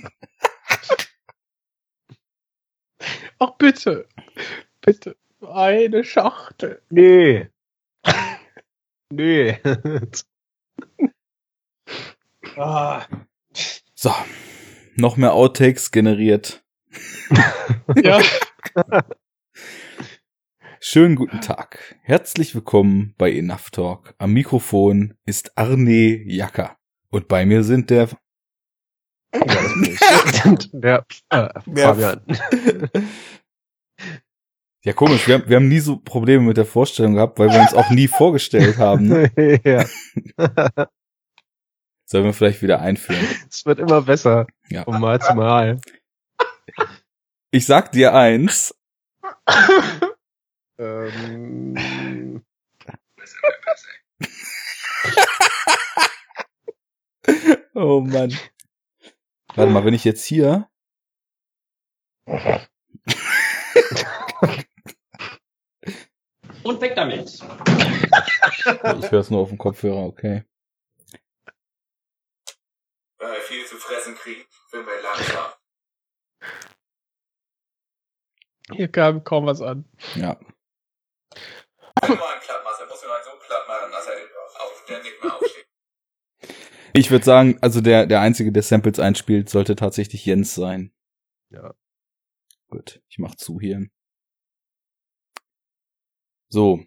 [3.38, 4.06] Ach bitte.
[4.80, 5.16] Bitte.
[5.40, 6.82] Eine Schachtel.
[6.90, 7.48] Nee.
[9.10, 9.58] Nee.
[12.56, 13.06] Ah,
[13.94, 14.14] So,
[14.96, 16.62] noch mehr Outtakes generiert.
[17.96, 18.20] ja.
[20.80, 21.96] Schönen guten Tag.
[22.02, 24.14] Herzlich willkommen bei Enough Talk.
[24.18, 26.76] Am Mikrofon ist Arne Jacker.
[27.10, 28.08] Und bei mir sind der
[29.34, 30.54] Ja.
[30.72, 32.22] Der, äh, Fabian.
[34.84, 37.60] Ja, komisch, wir haben, wir haben nie so Probleme mit der Vorstellung gehabt, weil wir
[37.60, 39.06] uns auch nie vorgestellt haben.
[39.06, 39.30] Ne?
[39.64, 39.84] ja.
[42.04, 43.24] Sollen wir vielleicht wieder einführen?
[43.48, 44.48] Es wird immer besser.
[44.70, 44.82] Ja.
[44.82, 45.78] Von Mal zu Mal.
[47.54, 48.74] Ich sag dir eins,
[50.78, 52.42] Ähm,
[57.74, 58.36] oh Mann.
[59.54, 60.66] Warte mal, wenn ich jetzt hier,
[66.64, 67.28] Und weg damit.
[67.28, 68.64] ich
[69.10, 70.44] höre es nur auf dem Kopfhörer, okay.
[73.18, 75.52] Wenn wir viel zu fressen kriegen, sind wir langsam.
[78.70, 79.84] Hier kam kaum was an.
[80.14, 80.38] Ja.
[86.94, 90.92] Ich würde sagen, also der, der Einzige, der Samples einspielt, sollte tatsächlich Jens sein.
[91.50, 91.74] Ja.
[92.68, 93.86] Gut, ich mach zu hier.
[96.48, 96.84] So.